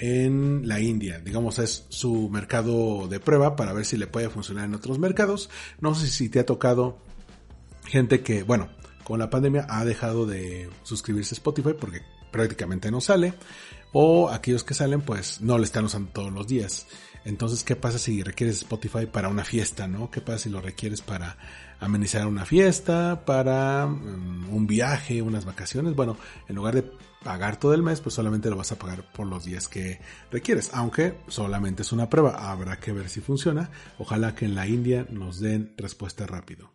en 0.00 0.66
la 0.66 0.80
India. 0.80 1.20
Digamos, 1.20 1.58
es 1.58 1.86
su 1.90 2.30
mercado 2.30 3.06
de 3.06 3.20
prueba 3.20 3.54
para 3.54 3.74
ver 3.74 3.84
si 3.84 3.98
le 3.98 4.06
puede 4.06 4.30
funcionar 4.30 4.64
en 4.64 4.74
otros 4.74 4.98
mercados. 4.98 5.50
No 5.78 5.94
sé 5.94 6.08
si 6.08 6.30
te 6.30 6.40
ha 6.40 6.46
tocado 6.46 6.98
gente 7.84 8.22
que, 8.22 8.42
bueno, 8.42 8.70
con 9.04 9.18
la 9.18 9.28
pandemia 9.28 9.66
ha 9.68 9.84
dejado 9.84 10.24
de 10.26 10.70
suscribirse 10.84 11.34
a 11.34 11.36
Spotify 11.36 11.74
porque 11.78 12.00
prácticamente 12.32 12.90
no 12.90 13.00
sale. 13.00 13.34
O 13.92 14.30
aquellos 14.30 14.64
que 14.64 14.72
salen, 14.72 15.02
pues 15.02 15.40
no 15.42 15.58
le 15.58 15.64
están 15.64 15.84
usando 15.84 16.10
todos 16.12 16.32
los 16.32 16.46
días. 16.46 16.86
Entonces, 17.24 17.62
¿qué 17.62 17.76
pasa 17.76 17.98
si 17.98 18.22
requieres 18.22 18.58
Spotify 18.58 19.04
para 19.04 19.28
una 19.28 19.44
fiesta, 19.44 19.86
no? 19.86 20.10
¿Qué 20.10 20.22
pasa 20.22 20.38
si 20.38 20.48
lo 20.48 20.62
requieres 20.62 21.02
para 21.02 21.36
amenizar 21.78 22.26
una 22.26 22.46
fiesta, 22.46 23.24
para 23.26 23.86
mm, 23.86 24.48
un 24.50 24.66
viaje, 24.66 25.20
unas 25.20 25.44
vacaciones? 25.44 25.94
Bueno, 25.94 26.16
en 26.48 26.56
lugar 26.56 26.76
de 26.76 26.90
pagar 27.22 27.58
todo 27.58 27.74
el 27.74 27.82
mes, 27.82 28.00
pues 28.00 28.14
solamente 28.14 28.50
lo 28.50 28.56
vas 28.56 28.72
a 28.72 28.78
pagar 28.78 29.10
por 29.12 29.26
los 29.26 29.44
días 29.44 29.68
que 29.68 30.00
requieres, 30.30 30.70
aunque 30.72 31.18
solamente 31.28 31.82
es 31.82 31.92
una 31.92 32.08
prueba, 32.08 32.50
habrá 32.50 32.78
que 32.78 32.92
ver 32.92 33.08
si 33.08 33.20
funciona, 33.20 33.70
ojalá 33.98 34.34
que 34.34 34.46
en 34.46 34.54
la 34.54 34.66
India 34.66 35.06
nos 35.10 35.40
den 35.40 35.74
respuesta 35.76 36.26
rápido. 36.26 36.72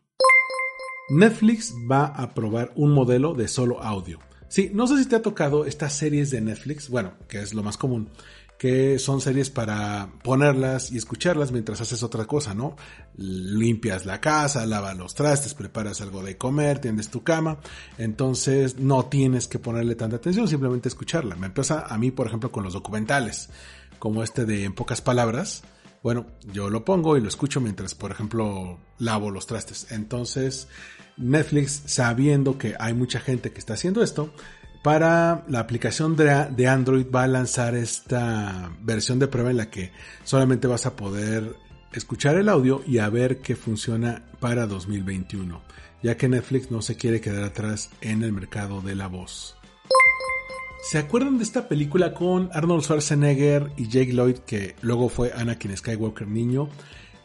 Netflix 1.10 1.74
va 1.90 2.06
a 2.06 2.34
probar 2.34 2.72
un 2.76 2.92
modelo 2.92 3.34
de 3.34 3.48
solo 3.48 3.82
audio. 3.84 4.20
Sí, 4.48 4.72
no 4.74 4.88
sé 4.88 4.98
si 4.98 5.10
te 5.10 5.16
ha 5.16 5.22
tocado 5.22 5.66
estas 5.66 5.94
series 5.94 6.32
de 6.32 6.42
Netflix, 6.42 6.90
bueno, 6.90 7.14
que 7.28 7.42
es 7.42 7.54
lo 7.54 7.64
más 7.64 7.78
común, 7.78 8.10
que 8.58 9.00
son 9.00 9.22
series 9.22 9.50
para 9.50 10.10
ponerlas 10.24 10.92
y 10.92 10.98
escucharlas 10.98 11.52
mientras 11.52 11.82
haces 11.82 12.04
otra 12.04 12.26
cosa, 12.26 12.54
¿no? 12.54 12.76
Limpias 13.18 14.06
la 14.06 14.22
casa, 14.22 14.66
lavas 14.66 14.98
los 14.98 15.14
trastes, 15.14 15.54
preparas 15.54 16.02
algo 16.02 16.24
de 16.24 16.38
comer, 16.38 16.80
tiendes 16.80 17.10
tu 17.10 17.24
cama, 17.24 17.60
entonces 17.98 18.78
no 18.80 19.06
tienes 19.06 19.48
que 19.48 19.60
ponerle 19.60 19.96
tanta 19.96 20.18
atención, 20.18 20.48
simplemente 20.48 20.88
escucharla. 20.88 21.36
Me 21.36 21.48
empieza 21.48 21.82
a 21.82 21.98
mí, 21.98 22.12
por 22.12 22.28
ejemplo, 22.28 22.52
con 22.52 22.64
los 22.64 22.74
documentales, 22.74 23.50
como 24.00 24.24
este 24.24 24.46
de 24.46 24.64
En 24.64 24.74
pocas 24.74 25.02
palabras. 25.02 25.64
Bueno, 26.02 26.28
yo 26.54 26.70
lo 26.70 26.86
pongo 26.86 27.18
y 27.18 27.22
lo 27.22 27.28
escucho 27.28 27.60
mientras, 27.60 27.96
por 27.96 28.12
ejemplo, 28.12 28.78
lavo 29.00 29.32
los 29.32 29.48
trastes. 29.48 29.92
Entonces, 29.92 30.68
Netflix, 31.18 31.82
sabiendo 31.88 32.58
que 32.58 32.76
hay 32.80 32.94
mucha 32.94 33.20
gente 33.20 33.52
que 33.52 33.60
está 33.60 33.74
haciendo 33.74 34.04
esto, 34.04 34.32
para 34.86 35.44
la 35.48 35.62
aplicación 35.62 36.16
de 36.16 36.68
Android 36.68 37.08
va 37.10 37.24
a 37.24 37.28
lanzar 37.28 37.74
esta 37.74 38.72
versión 38.84 39.18
de 39.18 39.28
prueba 39.28 39.50
en 39.50 39.58
la 39.58 39.72
que 39.72 39.92
solamente 40.24 40.68
vas 40.68 40.86
a 40.86 40.96
poder 40.96 41.56
escuchar 41.92 42.36
el 42.36 42.50
audio 42.50 42.84
y 42.86 43.00
a 43.00 43.10
ver 43.10 43.40
qué 43.40 43.56
funciona 43.56 44.22
para 44.40 44.68
2021, 44.68 45.60
ya 46.04 46.18
que 46.18 46.30
Netflix 46.30 46.70
no 46.70 46.84
se 46.84 46.98
quiere 46.98 47.20
quedar 47.20 47.46
atrás 47.46 47.90
en 48.02 48.22
el 48.22 48.32
mercado 48.32 48.82
de 48.82 48.94
la 48.94 49.08
voz. 49.08 49.58
¿Se 50.84 51.00
acuerdan 51.00 51.40
de 51.40 51.46
esta 51.46 51.68
película 51.68 52.14
con 52.14 52.52
Arnold 52.54 52.84
Schwarzenegger 52.84 53.72
y 53.78 53.88
Jake 53.88 54.14
Lloyd 54.14 54.38
que 54.46 54.76
luego 54.82 55.10
fue 55.10 55.34
Anakin 55.34 55.76
Skywalker 55.76 56.28
niño? 56.28 56.70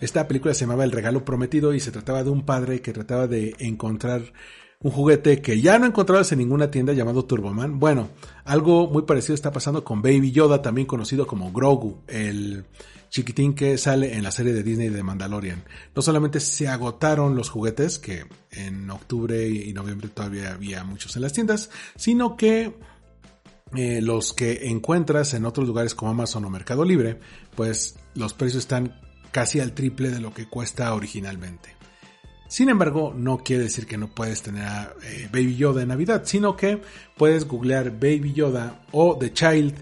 Esta 0.00 0.26
película 0.26 0.54
se 0.54 0.62
llamaba 0.62 0.84
El 0.84 0.92
regalo 0.92 1.26
prometido 1.26 1.74
y 1.74 1.80
se 1.80 1.92
trataba 1.92 2.24
de 2.24 2.30
un 2.30 2.46
padre 2.46 2.80
que 2.80 2.94
trataba 2.94 3.26
de 3.26 3.54
encontrar 3.58 4.32
un 4.82 4.90
juguete 4.90 5.42
que 5.42 5.60
ya 5.60 5.78
no 5.78 5.84
encontrabas 5.84 6.32
en 6.32 6.38
ninguna 6.38 6.70
tienda 6.70 6.94
llamado 6.94 7.26
Turboman. 7.26 7.78
Bueno, 7.78 8.08
algo 8.44 8.88
muy 8.88 9.02
parecido 9.02 9.34
está 9.34 9.52
pasando 9.52 9.84
con 9.84 10.00
Baby 10.00 10.32
Yoda, 10.32 10.62
también 10.62 10.86
conocido 10.86 11.26
como 11.26 11.52
Grogu, 11.52 12.02
el 12.08 12.64
chiquitín 13.10 13.54
que 13.54 13.76
sale 13.76 14.14
en 14.14 14.22
la 14.22 14.30
serie 14.30 14.54
de 14.54 14.62
Disney 14.62 14.88
de 14.88 15.02
Mandalorian. 15.02 15.64
No 15.94 16.00
solamente 16.00 16.40
se 16.40 16.66
agotaron 16.66 17.36
los 17.36 17.50
juguetes, 17.50 17.98
que 17.98 18.24
en 18.52 18.90
octubre 18.90 19.46
y 19.46 19.70
noviembre 19.74 20.08
todavía 20.08 20.52
había 20.52 20.82
muchos 20.82 21.14
en 21.14 21.22
las 21.22 21.34
tiendas, 21.34 21.68
sino 21.96 22.38
que 22.38 22.74
eh, 23.74 24.00
los 24.00 24.32
que 24.32 24.68
encuentras 24.68 25.34
en 25.34 25.44
otros 25.44 25.68
lugares 25.68 25.94
como 25.94 26.12
Amazon 26.12 26.46
o 26.46 26.50
Mercado 26.50 26.86
Libre, 26.86 27.20
pues 27.54 27.96
los 28.14 28.32
precios 28.32 28.62
están 28.62 28.98
casi 29.30 29.60
al 29.60 29.72
triple 29.72 30.08
de 30.08 30.20
lo 30.20 30.32
que 30.32 30.48
cuesta 30.48 30.94
originalmente. 30.94 31.79
Sin 32.50 32.68
embargo, 32.68 33.14
no 33.16 33.38
quiere 33.38 33.62
decir 33.62 33.86
que 33.86 33.96
no 33.96 34.08
puedes 34.08 34.42
tener 34.42 34.64
a 34.64 34.92
eh, 35.04 35.28
Baby 35.32 35.54
Yoda 35.54 35.82
en 35.82 35.88
Navidad, 35.88 36.22
sino 36.24 36.56
que 36.56 36.82
puedes 37.16 37.46
googlear 37.46 37.92
Baby 37.92 38.32
Yoda 38.32 38.80
o 38.90 39.16
The 39.16 39.32
Child 39.32 39.74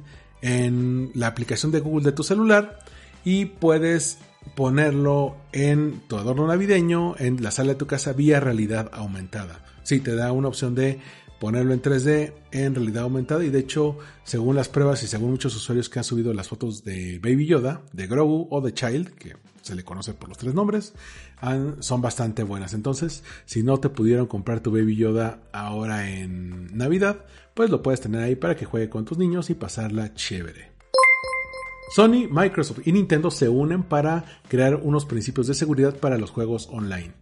en 0.43 1.11
la 1.15 1.29
aplicación 1.29 1.73
de 1.73 1.81
Google 1.81 2.05
de 2.05 2.13
tu 2.13 2.23
celular 2.23 2.81
y 3.25 3.47
puedes 3.47 4.19
ponerlo 4.55 5.35
en 5.53 6.01
tu 6.09 6.19
adorno 6.19 6.47
navideño 6.47 7.15
en 7.19 7.43
la 7.43 7.53
sala 7.53 7.71
de 7.71 7.79
tu 7.79 7.87
casa 7.87 8.13
vía 8.13 8.39
realidad 8.39 8.91
aumentada. 8.93 9.65
Sí, 9.83 10.01
te 10.01 10.15
da 10.15 10.31
una 10.33 10.49
opción 10.49 10.75
de 10.75 11.01
ponerlo 11.38 11.73
en 11.73 11.83
3D 11.83 12.33
en 12.50 12.75
realidad 12.75 13.04
aumentada 13.04 13.45
y 13.45 13.50
de 13.50 13.61
hecho, 13.61 13.99
según 14.25 14.57
las 14.57 14.68
pruebas 14.68 15.02
y 15.02 15.07
según 15.07 15.30
muchos 15.30 15.54
usuarios 15.54 15.88
que 15.88 15.99
han 15.99 16.04
subido 16.04 16.33
las 16.35 16.49
fotos 16.49 16.85
de 16.85 17.18
Baby 17.18 17.47
Yoda, 17.47 17.83
de 17.92 18.07
Grogu 18.07 18.49
o 18.50 18.61
de 18.61 18.75
Child, 18.75 19.11
que 19.14 19.37
se 19.62 19.75
le 19.75 19.85
conoce 19.85 20.14
por 20.14 20.28
los 20.28 20.38
tres 20.38 20.54
nombres, 20.54 20.95
son 21.80 22.00
bastante 22.00 22.42
buenas. 22.42 22.75
Entonces, 22.75 23.23
si 23.45 23.62
no 23.62 23.78
te 23.78 23.90
pudieron 23.90 24.26
comprar 24.26 24.61
tu 24.61 24.71
Baby 24.73 24.97
Yoda 24.97 25.40
ahora 25.52 26.11
en 26.11 26.76
Navidad, 26.76 27.26
pues 27.54 27.71
lo 27.71 27.83
puedes 27.83 28.00
tener 28.00 28.23
ahí 28.23 28.35
para 28.35 28.57
que 28.57 28.64
juegue 28.64 28.88
con 28.88 29.04
tus 29.04 29.18
niños 29.18 29.50
y 29.50 29.54
pasarla 29.54 30.14
chévere. 30.14 30.73
Sony, 31.95 32.28
Microsoft 32.30 32.87
y 32.87 32.92
Nintendo 32.92 33.30
se 33.30 33.49
unen 33.49 33.83
para 33.83 34.25
crear 34.49 34.76
unos 34.76 35.07
principios 35.07 35.47
de 35.47 35.54
seguridad 35.54 35.97
para 35.97 36.18
los 36.18 36.30
juegos 36.30 36.68
online. 36.71 37.12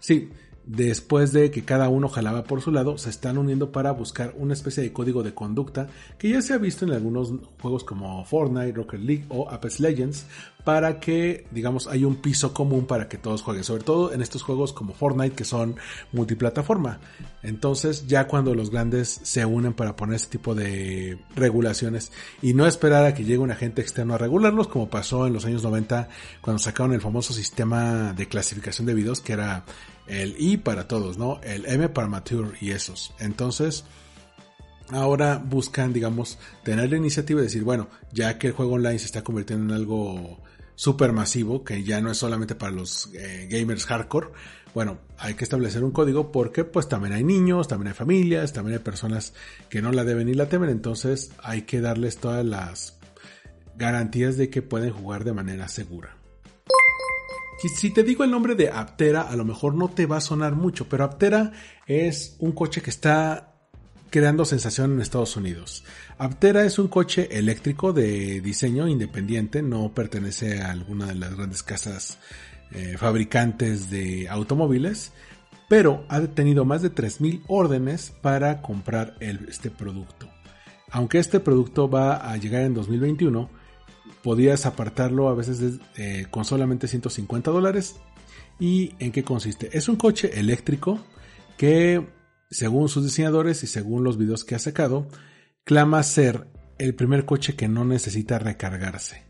Sí, 0.00 0.30
después 0.70 1.32
de 1.32 1.50
que 1.50 1.64
cada 1.64 1.88
uno 1.88 2.08
jalaba 2.08 2.44
por 2.44 2.60
su 2.60 2.70
lado, 2.70 2.96
se 2.96 3.10
están 3.10 3.38
uniendo 3.38 3.72
para 3.72 3.90
buscar 3.90 4.34
una 4.38 4.54
especie 4.54 4.84
de 4.84 4.92
código 4.92 5.24
de 5.24 5.34
conducta 5.34 5.88
que 6.16 6.28
ya 6.28 6.40
se 6.42 6.54
ha 6.54 6.58
visto 6.58 6.84
en 6.84 6.92
algunos 6.92 7.32
juegos 7.60 7.82
como 7.82 8.24
Fortnite, 8.24 8.72
Rocket 8.72 9.00
League 9.00 9.24
o 9.30 9.50
Apex 9.50 9.80
Legends, 9.80 10.26
para 10.62 11.00
que, 11.00 11.46
digamos, 11.50 11.88
hay 11.88 12.04
un 12.04 12.16
piso 12.16 12.54
común 12.54 12.86
para 12.86 13.08
que 13.08 13.18
todos 13.18 13.42
jueguen, 13.42 13.64
sobre 13.64 13.82
todo 13.82 14.12
en 14.12 14.22
estos 14.22 14.42
juegos 14.42 14.72
como 14.72 14.94
Fortnite 14.94 15.34
que 15.34 15.44
son 15.44 15.74
multiplataforma. 16.12 17.00
Entonces, 17.42 18.06
ya 18.06 18.28
cuando 18.28 18.54
los 18.54 18.70
grandes 18.70 19.20
se 19.24 19.44
unen 19.44 19.72
para 19.72 19.96
poner 19.96 20.16
este 20.16 20.38
tipo 20.38 20.54
de 20.54 21.18
regulaciones 21.34 22.12
y 22.42 22.54
no 22.54 22.66
esperar 22.66 23.06
a 23.06 23.14
que 23.14 23.24
llegue 23.24 23.38
un 23.38 23.50
agente 23.50 23.82
externo 23.82 24.14
a 24.14 24.18
regularlos, 24.18 24.68
como 24.68 24.88
pasó 24.88 25.26
en 25.26 25.32
los 25.32 25.44
años 25.46 25.64
90 25.64 26.08
cuando 26.40 26.58
sacaron 26.60 26.92
el 26.92 27.00
famoso 27.00 27.32
sistema 27.32 28.12
de 28.12 28.28
clasificación 28.28 28.86
de 28.86 28.94
videos 28.94 29.20
que 29.20 29.32
era 29.32 29.64
el 30.10 30.34
I 30.38 30.56
para 30.56 30.88
todos, 30.88 31.18
¿no? 31.18 31.40
El 31.42 31.66
M 31.66 31.88
para 31.88 32.08
mature 32.08 32.50
y 32.60 32.72
esos. 32.72 33.12
Entonces, 33.18 33.84
ahora 34.90 35.38
buscan, 35.38 35.92
digamos, 35.92 36.38
tener 36.64 36.90
la 36.90 36.96
iniciativa 36.96 37.40
de 37.40 37.46
decir, 37.46 37.62
bueno, 37.62 37.88
ya 38.12 38.38
que 38.38 38.48
el 38.48 38.52
juego 38.52 38.74
online 38.74 38.98
se 38.98 39.06
está 39.06 39.22
convirtiendo 39.22 39.72
en 39.72 39.80
algo 39.80 40.40
super 40.74 41.12
masivo, 41.12 41.62
que 41.62 41.84
ya 41.84 42.00
no 42.00 42.10
es 42.10 42.18
solamente 42.18 42.54
para 42.54 42.72
los 42.72 43.10
eh, 43.14 43.46
gamers 43.50 43.86
hardcore, 43.86 44.28
bueno, 44.74 44.98
hay 45.18 45.34
que 45.34 45.44
establecer 45.44 45.84
un 45.84 45.90
código 45.90 46.30
porque 46.32 46.64
pues 46.64 46.88
también 46.88 47.12
hay 47.12 47.24
niños, 47.24 47.68
también 47.68 47.88
hay 47.88 47.94
familias, 47.94 48.52
también 48.52 48.78
hay 48.78 48.84
personas 48.84 49.34
que 49.68 49.82
no 49.82 49.92
la 49.92 50.04
deben 50.04 50.26
ni 50.26 50.34
la 50.34 50.48
temen, 50.48 50.70
entonces 50.70 51.32
hay 51.42 51.62
que 51.62 51.80
darles 51.80 52.18
todas 52.18 52.44
las 52.44 52.98
garantías 53.76 54.36
de 54.36 54.48
que 54.48 54.62
pueden 54.62 54.92
jugar 54.92 55.24
de 55.24 55.32
manera 55.32 55.68
segura. 55.68 56.19
Si 57.68 57.90
te 57.90 58.02
digo 58.02 58.24
el 58.24 58.30
nombre 58.30 58.54
de 58.54 58.70
Aptera, 58.70 59.22
a 59.22 59.36
lo 59.36 59.44
mejor 59.44 59.74
no 59.74 59.88
te 59.88 60.06
va 60.06 60.16
a 60.16 60.22
sonar 60.22 60.54
mucho, 60.54 60.88
pero 60.88 61.04
Aptera 61.04 61.52
es 61.86 62.36
un 62.38 62.52
coche 62.52 62.80
que 62.80 62.90
está 62.90 63.54
creando 64.08 64.44
sensación 64.44 64.92
en 64.92 65.00
Estados 65.00 65.36
Unidos. 65.36 65.84
Aptera 66.16 66.64
es 66.64 66.78
un 66.78 66.88
coche 66.88 67.28
eléctrico 67.38 67.92
de 67.92 68.40
diseño 68.40 68.88
independiente, 68.88 69.62
no 69.62 69.92
pertenece 69.92 70.60
a 70.60 70.70
alguna 70.70 71.06
de 71.06 71.14
las 71.16 71.36
grandes 71.36 71.62
casas 71.62 72.18
eh, 72.72 72.96
fabricantes 72.98 73.90
de 73.90 74.28
automóviles, 74.28 75.12
pero 75.68 76.04
ha 76.08 76.20
tenido 76.22 76.64
más 76.64 76.82
de 76.82 76.92
3.000 76.92 77.42
órdenes 77.46 78.12
para 78.22 78.62
comprar 78.62 79.16
este 79.20 79.70
producto. 79.70 80.28
Aunque 80.90 81.18
este 81.18 81.40
producto 81.40 81.88
va 81.88 82.16
a 82.16 82.36
llegar 82.36 82.62
en 82.62 82.74
2021, 82.74 83.59
podías 84.22 84.66
apartarlo 84.66 85.28
a 85.28 85.34
veces 85.34 85.80
eh, 85.96 86.26
con 86.30 86.44
solamente 86.44 86.88
150 86.88 87.50
dólares. 87.50 87.96
¿Y 88.58 88.94
en 88.98 89.12
qué 89.12 89.24
consiste? 89.24 89.70
Es 89.76 89.88
un 89.88 89.96
coche 89.96 90.38
eléctrico 90.38 90.98
que, 91.56 92.06
según 92.50 92.88
sus 92.88 93.04
diseñadores 93.04 93.62
y 93.62 93.66
según 93.66 94.04
los 94.04 94.18
videos 94.18 94.44
que 94.44 94.54
ha 94.54 94.58
sacado, 94.58 95.08
clama 95.64 96.02
ser 96.02 96.46
el 96.78 96.94
primer 96.94 97.24
coche 97.24 97.54
que 97.56 97.68
no 97.68 97.84
necesita 97.84 98.38
recargarse. 98.38 99.24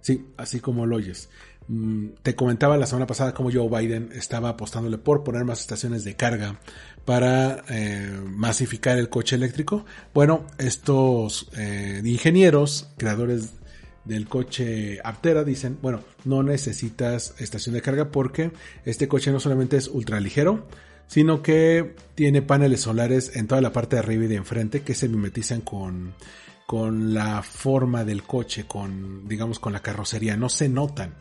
Sí, 0.00 0.26
así 0.36 0.60
como 0.60 0.86
lo 0.86 0.96
oyes. 0.96 1.28
Mm, 1.66 2.08
te 2.22 2.34
comentaba 2.34 2.76
la 2.76 2.86
semana 2.86 3.06
pasada 3.06 3.32
cómo 3.32 3.50
Joe 3.50 3.68
Biden 3.68 4.10
estaba 4.12 4.50
apostándole 4.50 4.98
por 4.98 5.24
poner 5.24 5.44
más 5.44 5.60
estaciones 5.60 6.04
de 6.04 6.14
carga 6.14 6.60
para 7.06 7.64
eh, 7.68 8.20
masificar 8.26 8.98
el 8.98 9.08
coche 9.08 9.36
eléctrico. 9.36 9.84
Bueno, 10.12 10.46
estos 10.58 11.48
eh, 11.56 12.02
ingenieros, 12.04 12.90
creadores 12.98 13.54
del 14.04 14.28
coche 14.28 14.98
Aptera 15.02 15.44
dicen, 15.44 15.78
bueno, 15.80 16.00
no 16.24 16.42
necesitas 16.42 17.34
estación 17.38 17.74
de 17.74 17.82
carga 17.82 18.10
porque 18.10 18.52
este 18.84 19.08
coche 19.08 19.32
no 19.32 19.40
solamente 19.40 19.76
es 19.76 19.88
ultra 19.88 20.20
ligero, 20.20 20.66
sino 21.06 21.42
que 21.42 21.94
tiene 22.14 22.42
paneles 22.42 22.82
solares 22.82 23.36
en 23.36 23.46
toda 23.46 23.60
la 23.60 23.72
parte 23.72 23.96
de 23.96 24.00
arriba 24.00 24.24
y 24.24 24.28
de 24.28 24.36
enfrente 24.36 24.82
que 24.82 24.94
se 24.94 25.08
mimetizan 25.08 25.60
con, 25.60 26.14
con 26.66 27.14
la 27.14 27.42
forma 27.42 28.04
del 28.04 28.22
coche, 28.22 28.64
con, 28.66 29.28
digamos, 29.28 29.58
con 29.58 29.72
la 29.72 29.80
carrocería, 29.80 30.36
no 30.36 30.48
se 30.48 30.68
notan. 30.68 31.14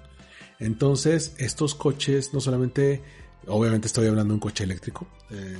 Entonces, 0.59 1.35
estos 1.37 1.75
coches 1.75 2.33
no 2.33 2.39
solamente, 2.39 3.01
obviamente 3.47 3.87
estoy 3.87 4.07
hablando 4.07 4.31
de 4.31 4.35
un 4.35 4.39
coche 4.39 4.63
eléctrico, 4.63 5.07
eh, 5.31 5.57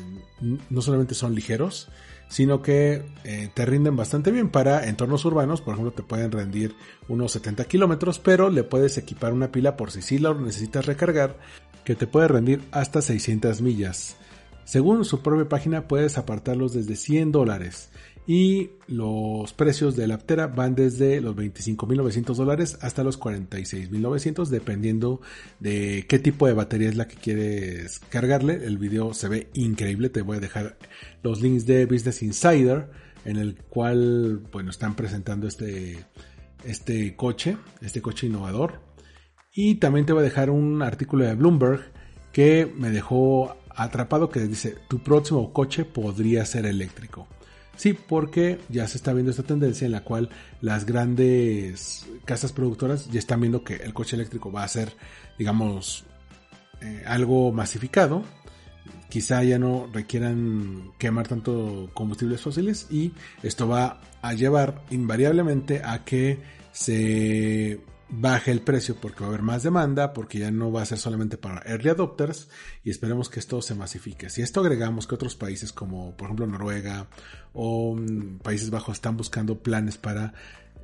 no 0.69 0.81
solamente 0.81 1.15
son 1.15 1.35
ligeros, 1.35 1.89
sino 2.33 2.63
que 2.63 3.05
eh, 3.25 3.51
te 3.53 3.63
rinden 3.63 3.95
bastante 3.95 4.31
bien 4.31 4.49
para 4.49 4.87
entornos 4.89 5.23
urbanos. 5.23 5.61
Por 5.61 5.75
ejemplo, 5.75 5.93
te 5.93 6.01
pueden 6.01 6.31
rendir 6.31 6.75
unos 7.07 7.33
70 7.33 7.65
kilómetros, 7.65 8.17
pero 8.17 8.49
le 8.49 8.63
puedes 8.63 8.97
equipar 8.97 9.33
una 9.33 9.51
pila 9.51 9.77
por 9.77 9.91
si 9.91 10.01
sí 10.01 10.17
lo 10.17 10.33
necesitas 10.33 10.87
recargar, 10.87 11.37
que 11.83 11.93
te 11.93 12.07
puede 12.07 12.27
rendir 12.27 12.63
hasta 12.71 13.03
600 13.03 13.61
millas. 13.61 14.17
Según 14.63 15.05
su 15.05 15.21
propia 15.21 15.47
página, 15.47 15.87
puedes 15.87 16.17
apartarlos 16.17 16.73
desde 16.73 16.95
100 16.95 17.31
dólares. 17.31 17.91
Y 18.25 18.71
los 18.87 19.51
precios 19.53 19.95
de 19.95 20.07
la 20.07 20.15
Aptera 20.15 20.47
van 20.47 20.75
desde 20.75 21.19
los 21.19 21.35
25.900 21.35 22.35
dólares 22.35 22.77
hasta 22.81 23.03
los 23.03 23.19
46.900 23.19 24.47
dependiendo 24.47 25.21
de 25.59 26.05
qué 26.07 26.19
tipo 26.19 26.47
de 26.47 26.53
batería 26.53 26.89
es 26.89 26.95
la 26.95 27.07
que 27.07 27.15
quieres 27.15 27.99
cargarle. 28.09 28.65
El 28.65 28.77
video 28.77 29.13
se 29.13 29.27
ve 29.27 29.49
increíble, 29.53 30.09
te 30.09 30.21
voy 30.21 30.37
a 30.37 30.41
dejar 30.41 30.77
los 31.21 31.41
links 31.41 31.65
de 31.65 31.85
Business 31.85 32.23
Insider 32.23 32.89
en 33.25 33.37
el 33.37 33.55
cual 33.55 34.41
bueno, 34.51 34.69
están 34.69 34.95
presentando 34.95 35.47
este, 35.47 36.05
este 36.63 37.15
coche, 37.15 37.57
este 37.81 38.01
coche 38.01 38.27
innovador. 38.27 38.81
Y 39.53 39.75
también 39.75 40.05
te 40.05 40.13
voy 40.13 40.21
a 40.21 40.23
dejar 40.23 40.49
un 40.49 40.81
artículo 40.81 41.25
de 41.25 41.35
Bloomberg 41.35 41.91
que 42.31 42.71
me 42.75 42.89
dejó 42.89 43.55
atrapado 43.75 44.29
que 44.29 44.39
dice, 44.41 44.75
tu 44.87 44.99
próximo 44.99 45.51
coche 45.51 45.85
podría 45.85 46.45
ser 46.45 46.65
eléctrico. 46.65 47.27
Sí, 47.75 47.93
porque 47.93 48.59
ya 48.69 48.87
se 48.87 48.97
está 48.97 49.13
viendo 49.13 49.31
esta 49.31 49.43
tendencia 49.43 49.85
en 49.85 49.91
la 49.91 50.03
cual 50.03 50.29
las 50.61 50.85
grandes 50.85 52.05
casas 52.23 52.51
productoras 52.51 53.09
ya 53.09 53.19
están 53.19 53.41
viendo 53.41 53.63
que 53.63 53.75
el 53.75 53.93
coche 53.93 54.15
eléctrico 54.15 54.51
va 54.51 54.63
a 54.63 54.67
ser, 54.67 54.95
digamos, 55.37 56.05
eh, 56.81 57.03
algo 57.07 57.51
masificado. 57.51 58.23
Quizá 59.09 59.43
ya 59.43 59.59
no 59.59 59.87
requieran 59.91 60.91
quemar 60.97 61.27
tanto 61.27 61.89
combustibles 61.93 62.41
fósiles 62.41 62.87
y 62.91 63.13
esto 63.41 63.67
va 63.67 64.01
a 64.21 64.33
llevar 64.33 64.83
invariablemente 64.89 65.81
a 65.83 66.03
que 66.03 66.39
se 66.71 67.79
baje 68.15 68.51
el 68.51 68.61
precio 68.61 68.95
porque 68.95 69.21
va 69.21 69.25
a 69.25 69.29
haber 69.29 69.41
más 69.41 69.63
demanda, 69.63 70.13
porque 70.13 70.39
ya 70.39 70.51
no 70.51 70.71
va 70.71 70.81
a 70.81 70.85
ser 70.85 70.97
solamente 70.97 71.37
para 71.37 71.61
early 71.65 71.89
adopters 71.89 72.49
y 72.83 72.89
esperemos 72.89 73.29
que 73.29 73.39
esto 73.39 73.61
se 73.61 73.75
masifique. 73.75 74.29
Si 74.29 74.41
esto 74.41 74.61
agregamos 74.61 75.07
que 75.07 75.15
otros 75.15 75.35
países 75.35 75.71
como 75.73 76.15
por 76.15 76.25
ejemplo 76.25 76.47
Noruega 76.47 77.07
o 77.53 77.95
mm, 77.95 78.39
Países 78.39 78.69
Bajos 78.69 78.97
están 78.97 79.17
buscando 79.17 79.59
planes 79.59 79.97
para 79.97 80.33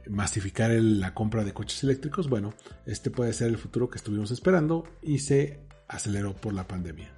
masificar 0.09 0.71
la 0.71 1.13
compra 1.13 1.43
de 1.43 1.53
coches 1.53 1.83
eléctricos, 1.83 2.29
bueno, 2.29 2.53
este 2.85 3.11
puede 3.11 3.33
ser 3.33 3.49
el 3.49 3.57
futuro 3.57 3.89
que 3.89 3.97
estuvimos 3.97 4.31
esperando 4.31 4.85
y 5.01 5.19
se 5.19 5.59
aceleró 5.87 6.35
por 6.35 6.53
la 6.53 6.67
pandemia. 6.67 7.13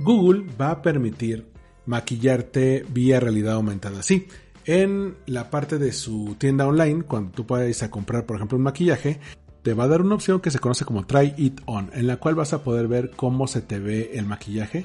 Google 0.00 0.46
va 0.60 0.70
a 0.70 0.82
permitir 0.82 1.46
maquillarte 1.86 2.84
vía 2.88 3.20
realidad 3.20 3.54
aumentada. 3.54 4.02
Sí, 4.02 4.26
en 4.64 5.16
la 5.26 5.50
parte 5.50 5.78
de 5.78 5.92
su 5.92 6.36
tienda 6.38 6.66
online, 6.66 7.02
cuando 7.02 7.32
tú 7.32 7.46
puedes 7.46 7.82
a 7.82 7.90
comprar, 7.90 8.26
por 8.26 8.36
ejemplo, 8.36 8.56
un 8.56 8.64
maquillaje, 8.64 9.20
te 9.62 9.74
va 9.74 9.84
a 9.84 9.88
dar 9.88 10.02
una 10.02 10.14
opción 10.14 10.40
que 10.40 10.50
se 10.50 10.58
conoce 10.58 10.84
como 10.84 11.06
Try 11.06 11.34
It 11.36 11.60
On, 11.66 11.90
en 11.92 12.06
la 12.06 12.16
cual 12.16 12.34
vas 12.34 12.52
a 12.52 12.62
poder 12.62 12.88
ver 12.88 13.10
cómo 13.16 13.46
se 13.46 13.62
te 13.62 13.78
ve 13.78 14.10
el 14.14 14.26
maquillaje. 14.26 14.84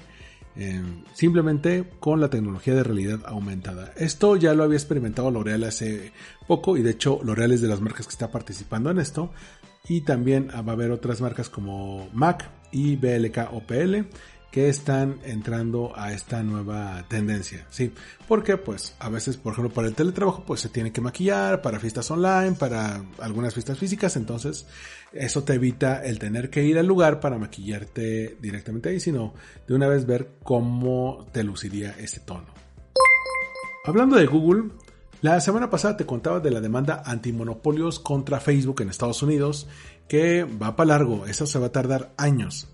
Eh, 0.59 0.81
simplemente 1.13 1.87
con 1.99 2.19
la 2.19 2.31
tecnología 2.31 2.73
de 2.73 2.81
realidad 2.81 3.19
aumentada. 3.25 3.93
Esto 3.95 4.35
ya 4.37 4.55
lo 4.55 4.63
había 4.63 4.77
experimentado 4.77 5.29
L'Oreal 5.29 5.63
hace 5.65 6.13
poco 6.47 6.77
y 6.77 6.81
de 6.81 6.91
hecho 6.91 7.19
L'Oreal 7.23 7.51
es 7.51 7.61
de 7.61 7.67
las 7.67 7.79
marcas 7.79 8.07
que 8.07 8.13
está 8.13 8.31
participando 8.31 8.89
en 8.89 8.97
esto 8.97 9.31
y 9.87 10.01
también 10.01 10.47
va 10.49 10.71
a 10.71 10.75
haber 10.75 10.89
otras 10.89 11.21
marcas 11.21 11.49
como 11.49 12.09
MAC 12.11 12.49
y 12.71 12.95
BLK 12.95 13.53
OPL 13.53 14.07
que 14.51 14.69
están 14.69 15.19
entrando 15.23 15.91
a 15.95 16.13
esta 16.13 16.41
nueva 16.41 17.05
tendencia, 17.07 17.65
¿sí? 17.69 17.93
Porque 18.27 18.57
pues 18.57 18.95
a 18.99 19.09
veces, 19.09 19.37
por 19.37 19.53
ejemplo, 19.53 19.73
para 19.73 19.87
el 19.87 19.93
teletrabajo 19.93 20.43
pues 20.45 20.61
se 20.61 20.69
tiene 20.69 20.91
que 20.91 21.01
maquillar, 21.01 21.61
para 21.61 21.79
fiestas 21.79 22.09
online, 22.11 22.53
para 22.53 23.03
algunas 23.19 23.53
fiestas 23.53 23.77
físicas, 23.77 24.15
entonces 24.15 24.65
eso 25.11 25.43
te 25.43 25.53
evita 25.53 26.03
el 26.03 26.19
tener 26.19 26.49
que 26.49 26.63
ir 26.63 26.77
al 26.79 26.87
lugar 26.87 27.19
para 27.19 27.37
maquillarte 27.37 28.37
directamente 28.41 28.89
ahí, 28.89 28.99
sino 28.99 29.33
de 29.67 29.75
una 29.75 29.87
vez 29.87 30.05
ver 30.05 30.31
cómo 30.43 31.27
te 31.31 31.43
luciría 31.43 31.91
ese 31.99 32.21
tono. 32.21 32.47
Hablando 33.85 34.17
de 34.17 34.25
Google, 34.25 34.71
la 35.21 35.39
semana 35.41 35.69
pasada 35.69 35.97
te 35.97 36.05
contaba 36.05 36.39
de 36.39 36.51
la 36.51 36.61
demanda 36.61 37.03
antimonopolios 37.05 37.99
contra 37.99 38.39
Facebook 38.39 38.81
en 38.81 38.89
Estados 38.89 39.23
Unidos, 39.23 39.67
que 40.07 40.43
va 40.45 40.75
para 40.75 40.89
largo, 40.89 41.25
eso 41.25 41.45
se 41.45 41.59
va 41.59 41.67
a 41.67 41.71
tardar 41.71 42.13
años 42.17 42.67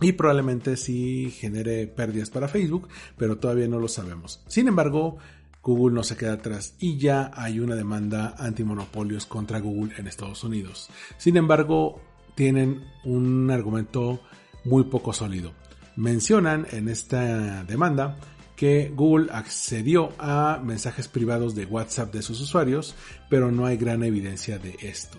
y 0.00 0.12
probablemente 0.12 0.76
sí 0.76 1.30
genere 1.30 1.86
pérdidas 1.86 2.30
para 2.30 2.48
Facebook, 2.48 2.88
pero 3.16 3.38
todavía 3.38 3.68
no 3.68 3.78
lo 3.78 3.88
sabemos. 3.88 4.42
Sin 4.46 4.68
embargo, 4.68 5.18
Google 5.62 5.94
no 5.94 6.04
se 6.04 6.16
queda 6.16 6.34
atrás 6.34 6.74
y 6.78 6.96
ya 6.96 7.30
hay 7.34 7.58
una 7.58 7.74
demanda 7.74 8.34
antimonopolios 8.38 9.26
contra 9.26 9.58
Google 9.58 9.94
en 9.96 10.06
Estados 10.06 10.44
Unidos. 10.44 10.88
Sin 11.18 11.36
embargo, 11.36 12.00
tienen 12.34 12.84
un 13.04 13.50
argumento 13.50 14.20
muy 14.64 14.84
poco 14.84 15.12
sólido. 15.12 15.54
Mencionan 15.96 16.66
en 16.70 16.88
esta 16.88 17.64
demanda 17.64 18.18
que 18.54 18.92
Google 18.94 19.28
accedió 19.32 20.12
a 20.18 20.60
mensajes 20.62 21.08
privados 21.08 21.54
de 21.54 21.66
WhatsApp 21.66 22.12
de 22.12 22.22
sus 22.22 22.40
usuarios, 22.40 22.94
pero 23.28 23.50
no 23.50 23.66
hay 23.66 23.76
gran 23.76 24.02
evidencia 24.02 24.58
de 24.58 24.76
esto. 24.80 25.18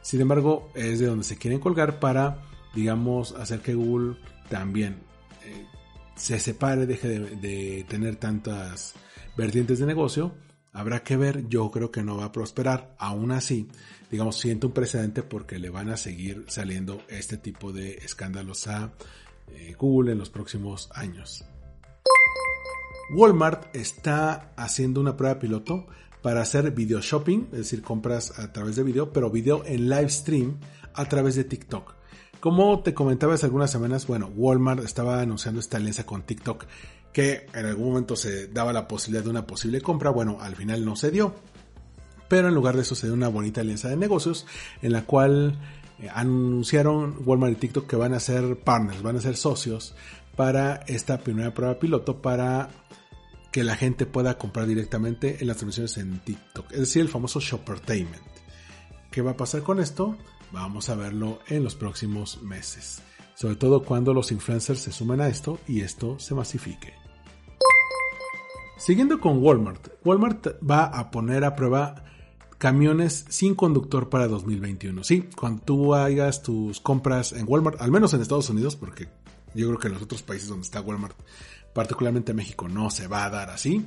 Sin 0.00 0.20
embargo, 0.20 0.70
es 0.74 0.98
de 0.98 1.06
donde 1.06 1.24
se 1.24 1.38
quieren 1.38 1.60
colgar 1.60 2.00
para 2.00 2.42
digamos, 2.74 3.32
hacer 3.32 3.60
que 3.60 3.74
Google 3.74 4.16
también 4.48 4.94
eh, 5.44 5.66
se 6.16 6.38
separe, 6.38 6.86
deje 6.86 7.08
de, 7.08 7.84
tener 7.88 8.16
tantas 8.16 8.94
vertientes 9.36 9.78
de 9.78 9.86
negocio, 9.86 10.34
habrá 10.72 11.02
que 11.02 11.16
ver, 11.16 11.48
yo 11.48 11.70
creo 11.70 11.90
que 11.90 12.02
no 12.02 12.16
va 12.16 12.26
a 12.26 12.32
prosperar. 12.32 12.94
Aún 12.98 13.32
así, 13.32 13.68
digamos, 14.10 14.38
siento 14.38 14.68
un 14.68 14.72
precedente 14.72 15.22
porque 15.22 15.58
le 15.58 15.70
van 15.70 15.90
a 15.90 15.96
seguir 15.96 16.44
saliendo 16.48 17.02
este 17.08 17.36
tipo 17.36 17.72
de 17.72 17.94
escándalos 17.94 18.66
a 18.68 18.92
eh, 19.48 19.74
Google 19.78 20.12
en 20.12 20.18
los 20.18 20.30
próximos 20.30 20.90
años. 20.94 21.44
Walmart 23.14 23.74
está 23.76 24.52
haciendo 24.56 25.00
una 25.00 25.16
prueba 25.16 25.38
piloto 25.38 25.86
para 26.22 26.40
hacer 26.40 26.70
video 26.70 27.00
shopping, 27.00 27.46
es 27.52 27.58
decir, 27.58 27.82
compras 27.82 28.38
a 28.38 28.52
través 28.52 28.76
de 28.76 28.84
video, 28.84 29.12
pero 29.12 29.30
video 29.30 29.64
en 29.66 29.90
live 29.90 30.08
stream 30.08 30.60
a 30.94 31.04
través 31.06 31.34
de 31.34 31.44
TikTok. 31.44 32.01
Como 32.42 32.80
te 32.80 32.92
comentaba 32.92 33.34
hace 33.34 33.46
algunas 33.46 33.70
semanas, 33.70 34.08
bueno, 34.08 34.28
Walmart 34.34 34.82
estaba 34.82 35.20
anunciando 35.20 35.60
esta 35.60 35.76
alianza 35.76 36.04
con 36.04 36.22
TikTok 36.22 36.64
que 37.12 37.46
en 37.54 37.66
algún 37.66 37.90
momento 37.90 38.16
se 38.16 38.48
daba 38.48 38.72
la 38.72 38.88
posibilidad 38.88 39.22
de 39.22 39.30
una 39.30 39.46
posible 39.46 39.80
compra, 39.80 40.10
bueno, 40.10 40.38
al 40.40 40.56
final 40.56 40.84
no 40.84 40.96
se 40.96 41.12
dio. 41.12 41.36
Pero 42.26 42.48
en 42.48 42.54
lugar 42.56 42.74
de 42.74 42.82
eso 42.82 42.96
se 42.96 43.06
dio 43.06 43.14
una 43.14 43.28
bonita 43.28 43.60
alianza 43.60 43.90
de 43.90 43.96
negocios 43.96 44.44
en 44.80 44.90
la 44.90 45.02
cual 45.02 45.56
eh, 46.00 46.08
anunciaron 46.12 47.16
Walmart 47.24 47.52
y 47.52 47.60
TikTok 47.60 47.86
que 47.86 47.94
van 47.94 48.12
a 48.12 48.18
ser 48.18 48.58
partners, 48.58 49.02
van 49.02 49.18
a 49.18 49.20
ser 49.20 49.36
socios 49.36 49.94
para 50.34 50.82
esta 50.88 51.18
primera 51.20 51.54
prueba 51.54 51.78
piloto 51.78 52.22
para 52.22 52.70
que 53.52 53.62
la 53.62 53.76
gente 53.76 54.04
pueda 54.04 54.36
comprar 54.36 54.66
directamente 54.66 55.36
en 55.40 55.46
las 55.46 55.58
transmisiones 55.58 55.96
en 55.96 56.18
TikTok, 56.18 56.72
es 56.72 56.80
decir, 56.80 57.02
el 57.02 57.08
famoso 57.08 57.38
Shoppertainment. 57.38 58.24
¿Qué 59.12 59.22
va 59.22 59.30
a 59.30 59.36
pasar 59.36 59.62
con 59.62 59.78
esto? 59.78 60.16
Vamos 60.52 60.90
a 60.90 60.94
verlo 60.94 61.38
en 61.48 61.64
los 61.64 61.74
próximos 61.74 62.42
meses, 62.42 63.00
sobre 63.34 63.56
todo 63.56 63.82
cuando 63.82 64.12
los 64.12 64.32
influencers 64.32 64.80
se 64.80 64.92
sumen 64.92 65.22
a 65.22 65.28
esto 65.28 65.58
y 65.66 65.80
esto 65.80 66.18
se 66.18 66.34
masifique. 66.34 66.92
Siguiendo 68.76 69.18
con 69.20 69.42
Walmart, 69.42 69.88
Walmart 70.04 70.48
va 70.68 70.84
a 70.84 71.10
poner 71.10 71.44
a 71.44 71.54
prueba 71.54 72.04
camiones 72.58 73.24
sin 73.28 73.54
conductor 73.54 74.10
para 74.10 74.28
2021. 74.28 75.04
Sí, 75.04 75.28
cuando 75.36 75.62
tú 75.62 75.94
hagas 75.94 76.42
tus 76.42 76.80
compras 76.80 77.32
en 77.32 77.46
Walmart, 77.48 77.80
al 77.80 77.90
menos 77.90 78.12
en 78.12 78.20
Estados 78.20 78.50
Unidos, 78.50 78.76
porque 78.76 79.08
yo 79.54 79.68
creo 79.68 79.78
que 79.78 79.88
en 79.88 79.94
los 79.94 80.02
otros 80.02 80.22
países 80.22 80.48
donde 80.48 80.64
está 80.64 80.80
Walmart, 80.80 81.16
particularmente 81.72 82.34
México, 82.34 82.68
no 82.68 82.90
se 82.90 83.06
va 83.06 83.24
a 83.24 83.30
dar 83.30 83.50
así. 83.50 83.86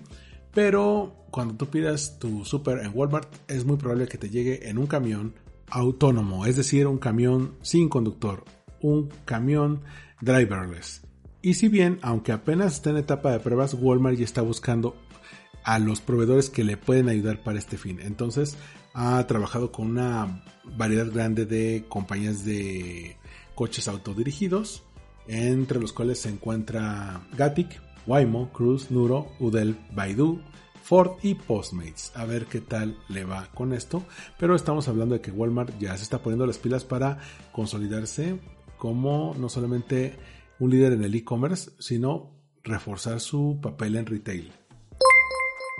Pero 0.54 1.25
cuando 1.30 1.56
tú 1.56 1.67
pidas 1.67 2.17
tu 2.17 2.43
super 2.45 2.80
en 2.80 2.91
Walmart, 2.93 3.30
es 3.49 3.65
muy 3.65 3.78
probable 3.78 4.08
que 4.08 4.17
te 4.17 4.30
llegue 4.30 4.69
en 4.69 4.78
un 4.78 4.88
camión 4.88 5.36
autónomo, 5.69 6.45
es 6.45 6.56
decir, 6.56 6.88
un 6.88 6.97
camión 6.97 7.56
sin 7.62 7.89
conductor, 7.89 8.43
un 8.82 9.10
camión 9.25 9.82
driverless. 10.21 11.01
Y 11.41 11.56
si 11.56 11.67
bien, 11.67 11.99
aunque 12.01 12.32
apenas 12.32 12.73
está 12.73 12.89
en 12.89 12.97
etapa 12.97 13.32
de 13.32 13.39
pruebas, 13.39 13.75
Walmart 13.75 14.17
ya 14.17 14.25
está 14.25 14.41
buscando 14.41 14.95
a 15.63 15.80
los 15.80 16.01
proveedores 16.01 16.49
que 16.49 16.63
le 16.63 16.78
pueden 16.78 17.10
ayudar 17.10 17.43
para 17.43 17.60
este 17.60 17.78
fin. 17.78 17.99
Entonces, 17.99 18.58
ha 18.93 19.25
trabajado 19.28 19.71
con 19.71 19.88
una 19.88 20.43
variedad 20.63 21.12
grande 21.12 21.45
de 21.45 21.86
compañías 21.89 22.45
de 22.45 23.17
coches 23.56 23.88
autodirigidos, 23.88 24.84
entre 25.28 25.80
los 25.80 25.91
cuales 25.91 26.19
se 26.19 26.30
encuentra 26.30 27.28
Gatic, 27.36 27.82
Waymo, 28.08 28.51
Cruise, 28.54 28.91
Nuro, 28.91 29.32
Udel, 29.39 29.78
Baidu, 29.91 30.39
Ford 30.86 31.13
y 31.24 31.34
Postmates. 31.34 32.12
A 32.13 32.26
ver 32.26 32.45
qué 32.45 32.62
tal 32.62 32.95
le 33.10 33.24
va 33.26 33.50
con 33.56 33.74
esto. 33.74 34.04
Pero 34.38 34.56
estamos 34.56 34.88
hablando 34.88 35.15
de 35.15 35.21
que 35.21 35.32
Walmart 35.32 35.80
ya 35.80 35.98
se 35.98 36.04
está 36.04 36.21
poniendo 36.21 36.45
las 36.45 36.60
pilas 36.60 36.84
para 36.84 37.17
consolidarse 37.52 38.39
como 38.78 39.34
no 39.39 39.50
solamente 39.50 40.15
un 40.60 40.69
líder 40.69 40.93
en 40.93 41.04
el 41.04 41.15
e-commerce, 41.15 41.71
sino 41.80 42.36
reforzar 42.63 43.19
su 43.19 43.58
papel 43.63 43.95
en 43.95 44.06
retail. 44.06 44.52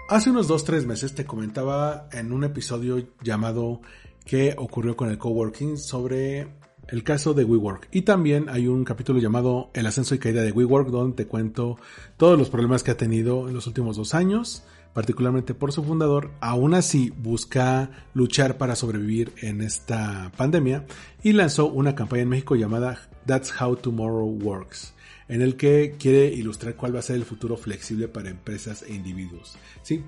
Hace 0.10 0.32
unos 0.32 0.50
2-3 0.50 0.88
meses 0.88 1.14
te 1.14 1.26
comentaba 1.26 2.10
en 2.12 2.34
un 2.34 2.44
episodio 2.44 3.08
llamado 3.22 3.82
¿Qué 4.26 4.56
ocurrió 4.58 4.98
con 4.98 5.12
el 5.12 5.20
coworking? 5.20 5.78
sobre 5.78 6.48
el 6.88 7.04
caso 7.04 7.36
de 7.36 7.44
WeWork. 7.44 7.90
Y 7.92 8.02
también 8.02 8.50
hay 8.50 8.68
un 8.68 8.84
capítulo 8.84 9.20
llamado 9.20 9.70
El 9.76 9.86
ascenso 9.86 10.16
y 10.16 10.20
caída 10.20 10.42
de 10.42 10.52
WeWork, 10.52 10.90
donde 10.90 11.16
te 11.16 11.28
cuento 11.28 11.78
todos 12.18 12.40
los 12.40 12.50
problemas 12.50 12.82
que 12.82 12.90
ha 12.90 12.98
tenido 12.98 13.48
en 13.48 13.54
los 13.54 13.68
últimos 13.68 13.98
dos 13.98 14.16
años, 14.16 14.64
particularmente 14.96 15.54
por 15.54 15.72
su 15.72 15.84
fundador. 15.84 16.32
Aún 16.40 16.74
así, 16.74 17.14
busca 17.16 17.92
luchar 18.16 18.58
para 18.58 18.76
sobrevivir 18.76 19.34
en 19.44 19.62
esta 19.62 20.32
pandemia 20.36 20.88
y 21.22 21.34
lanzó 21.34 21.68
una 21.68 21.94
campaña 21.94 22.24
en 22.24 22.30
México 22.30 22.56
llamada 22.56 23.08
That's 23.28 23.54
How 23.62 23.76
Tomorrow 23.76 24.40
Works 24.42 24.96
en 25.28 25.42
el 25.42 25.58
que 25.58 25.96
quiere 26.00 26.28
ilustrar 26.28 26.76
cuál 26.76 26.96
va 26.96 27.00
a 27.00 27.04
ser 27.04 27.16
el 27.16 27.26
futuro 27.26 27.58
flexible 27.58 28.08
para 28.08 28.30
empresas 28.30 28.84
e 28.84 28.94
individuos. 28.94 29.58
Sí, 29.82 30.04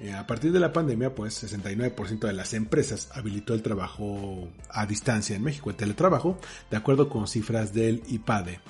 eh, 0.00 0.12
a 0.12 0.26
partir 0.26 0.50
de 0.50 0.60
la 0.60 0.72
pandemia, 0.72 1.14
pues 1.14 1.44
69% 1.44 2.26
de 2.26 2.32
las 2.32 2.54
empresas 2.54 3.08
habilitó 3.12 3.54
el 3.54 3.62
trabajo 3.62 4.48
a 4.70 4.86
distancia 4.86 5.36
en 5.36 5.44
México, 5.44 5.70
el 5.70 5.76
teletrabajo, 5.76 6.38
de 6.70 6.76
acuerdo 6.76 7.08
con 7.08 7.28
cifras 7.28 7.72
del 7.72 8.02
IPADE. 8.08 8.60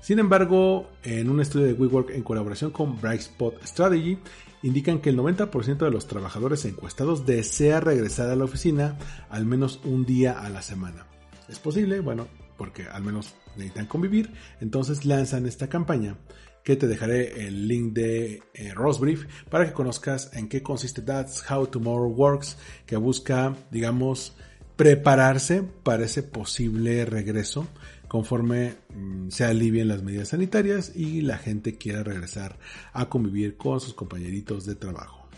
Sin 0.00 0.18
embargo, 0.18 0.90
en 1.04 1.28
un 1.28 1.40
estudio 1.40 1.66
de 1.66 1.74
WeWork 1.74 2.10
en 2.10 2.22
colaboración 2.22 2.70
con 2.70 2.98
Brightspot 2.98 3.62
Strategy, 3.64 4.18
indican 4.62 5.00
que 5.00 5.10
el 5.10 5.18
90% 5.18 5.78
de 5.78 5.90
los 5.90 6.06
trabajadores 6.06 6.64
encuestados 6.64 7.26
desea 7.26 7.80
regresar 7.80 8.28
a 8.30 8.36
la 8.36 8.44
oficina 8.44 8.98
al 9.28 9.46
menos 9.46 9.80
un 9.84 10.04
día 10.04 10.40
a 10.40 10.48
la 10.50 10.62
semana. 10.62 11.06
¿Es 11.48 11.58
posible? 11.58 12.00
Bueno, 12.00 12.28
porque 12.56 12.84
al 12.84 13.02
menos 13.02 13.34
necesitan 13.56 13.86
convivir, 13.86 14.32
entonces 14.60 15.04
lanzan 15.04 15.46
esta 15.46 15.68
campaña 15.68 16.16
que 16.62 16.76
te 16.76 16.86
dejaré 16.86 17.46
el 17.46 17.66
link 17.68 17.94
de 17.94 18.42
eh, 18.54 18.74
Rosbrief 18.74 19.26
para 19.48 19.66
que 19.66 19.72
conozcas 19.72 20.30
en 20.34 20.48
qué 20.48 20.62
consiste 20.62 21.02
That's 21.02 21.44
How 21.50 21.66
Tomorrow 21.66 22.10
Works, 22.10 22.58
que 22.86 22.96
busca, 22.96 23.56
digamos, 23.70 24.36
prepararse 24.76 25.62
para 25.62 26.04
ese 26.04 26.22
posible 26.22 27.04
regreso 27.04 27.66
conforme 28.10 28.74
mm, 28.92 29.28
se 29.28 29.44
alivien 29.44 29.86
las 29.86 30.02
medidas 30.02 30.30
sanitarias 30.30 30.90
y 30.96 31.20
la 31.20 31.38
gente 31.38 31.78
quiera 31.78 32.02
regresar 32.02 32.58
a 32.92 33.08
convivir 33.08 33.56
con 33.56 33.80
sus 33.80 33.94
compañeritos 33.94 34.66
de 34.66 34.74
trabajo. 34.74 35.28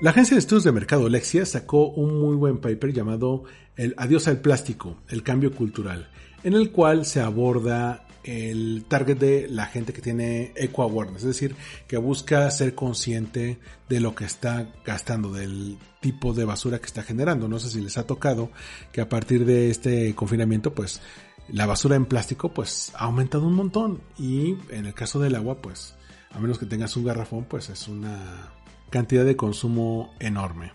La 0.00 0.10
agencia 0.10 0.36
de 0.36 0.38
estudios 0.38 0.64
de 0.64 0.72
mercado 0.72 1.06
Lexia 1.10 1.44
sacó 1.44 1.88
un 1.88 2.18
muy 2.18 2.34
buen 2.34 2.58
paper 2.62 2.94
llamado 2.94 3.44
El 3.76 3.94
adiós 3.98 4.26
al 4.26 4.40
plástico, 4.40 4.96
el 5.08 5.22
cambio 5.22 5.52
cultural, 5.54 6.08
en 6.44 6.54
el 6.54 6.70
cual 6.72 7.04
se 7.04 7.20
aborda 7.20 8.06
el 8.24 8.86
target 8.88 9.18
de 9.18 9.48
la 9.50 9.66
gente 9.66 9.92
que 9.92 10.00
tiene 10.00 10.52
eco 10.56 10.82
awareness, 10.82 11.22
es 11.22 11.28
decir, 11.28 11.56
que 11.86 11.98
busca 11.98 12.50
ser 12.50 12.74
consciente 12.74 13.58
de 13.88 14.00
lo 14.00 14.14
que 14.14 14.24
está 14.24 14.72
gastando, 14.84 15.30
del 15.30 15.76
tipo 16.00 16.32
de 16.32 16.44
basura 16.44 16.80
que 16.80 16.86
está 16.86 17.02
generando. 17.02 17.48
No 17.48 17.58
sé 17.58 17.70
si 17.70 17.80
les 17.80 17.98
ha 17.98 18.06
tocado 18.06 18.50
que 18.92 19.00
a 19.00 19.08
partir 19.08 19.44
de 19.44 19.70
este 19.70 20.14
confinamiento, 20.14 20.74
pues 20.74 21.00
la 21.48 21.66
basura 21.66 21.96
en 21.96 22.06
plástico 22.06 22.52
pues 22.52 22.92
ha 22.94 23.04
aumentado 23.04 23.46
un 23.46 23.54
montón 23.54 24.00
y 24.18 24.56
en 24.70 24.86
el 24.86 24.94
caso 24.94 25.20
del 25.20 25.34
agua, 25.34 25.60
pues 25.60 25.94
a 26.30 26.40
menos 26.40 26.58
que 26.58 26.66
tengas 26.66 26.96
un 26.96 27.04
garrafón, 27.04 27.44
pues 27.44 27.68
es 27.70 27.88
una 27.88 28.52
cantidad 28.90 29.24
de 29.24 29.36
consumo 29.36 30.14
enorme. 30.18 30.72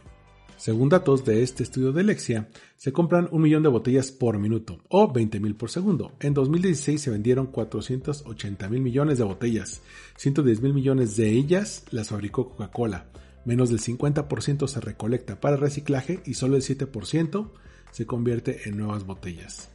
Según 0.59 0.89
datos 0.89 1.23
de 1.23 1.41
este 1.41 1.63
estudio 1.63 1.93
de 1.93 2.03
Lexia, 2.03 2.49
se 2.75 2.91
compran 2.91 3.29
un 3.31 3.41
millón 3.41 3.63
de 3.63 3.69
botellas 3.69 4.11
por 4.11 4.37
minuto 4.37 4.79
o 4.89 5.09
20 5.09 5.39
mil 5.39 5.55
por 5.55 5.69
segundo. 5.69 6.11
En 6.19 6.33
2016 6.33 7.01
se 7.01 7.09
vendieron 7.09 7.47
480 7.47 8.67
mil 8.67 8.81
millones 8.81 9.17
de 9.17 9.23
botellas. 9.23 9.81
110 10.17 10.61
mil 10.61 10.73
millones 10.73 11.15
de 11.15 11.29
ellas 11.29 11.85
las 11.91 12.09
fabricó 12.09 12.49
Coca-Cola. 12.49 13.05
Menos 13.45 13.69
del 13.69 13.79
50% 13.79 14.67
se 14.67 14.81
recolecta 14.81 15.39
para 15.39 15.55
reciclaje 15.55 16.19
y 16.25 16.33
solo 16.33 16.57
el 16.57 16.61
7% 16.61 17.51
se 17.91 18.05
convierte 18.05 18.67
en 18.67 18.77
nuevas 18.77 19.05
botellas. 19.05 19.69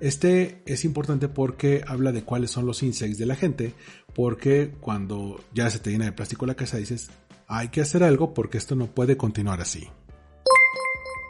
Este 0.00 0.62
es 0.66 0.84
importante 0.84 1.28
porque 1.28 1.82
habla 1.86 2.12
de 2.12 2.22
cuáles 2.22 2.50
son 2.50 2.66
los 2.66 2.82
insights 2.82 3.18
de 3.18 3.26
la 3.26 3.34
gente, 3.34 3.74
porque 4.14 4.72
cuando 4.80 5.40
ya 5.52 5.68
se 5.70 5.80
te 5.80 5.90
llena 5.90 6.04
de 6.04 6.12
plástico 6.12 6.46
la 6.46 6.54
casa 6.54 6.76
dices, 6.76 7.10
hay 7.48 7.68
que 7.68 7.80
hacer 7.80 8.04
algo 8.04 8.34
porque 8.34 8.58
esto 8.58 8.76
no 8.76 8.86
puede 8.86 9.16
continuar 9.16 9.60
así. 9.60 9.88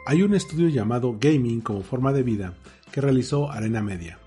Hay 0.05 0.21
un 0.21 0.35
estudio 0.35 0.69
llamado 0.69 1.17
Gaming 1.19 1.61
como 1.61 1.81
forma 1.81 2.13
de 2.13 2.23
vida 2.23 2.53
que 2.91 3.01
realizó 3.01 3.51
Arena 3.51 3.81
Media. 3.81 4.19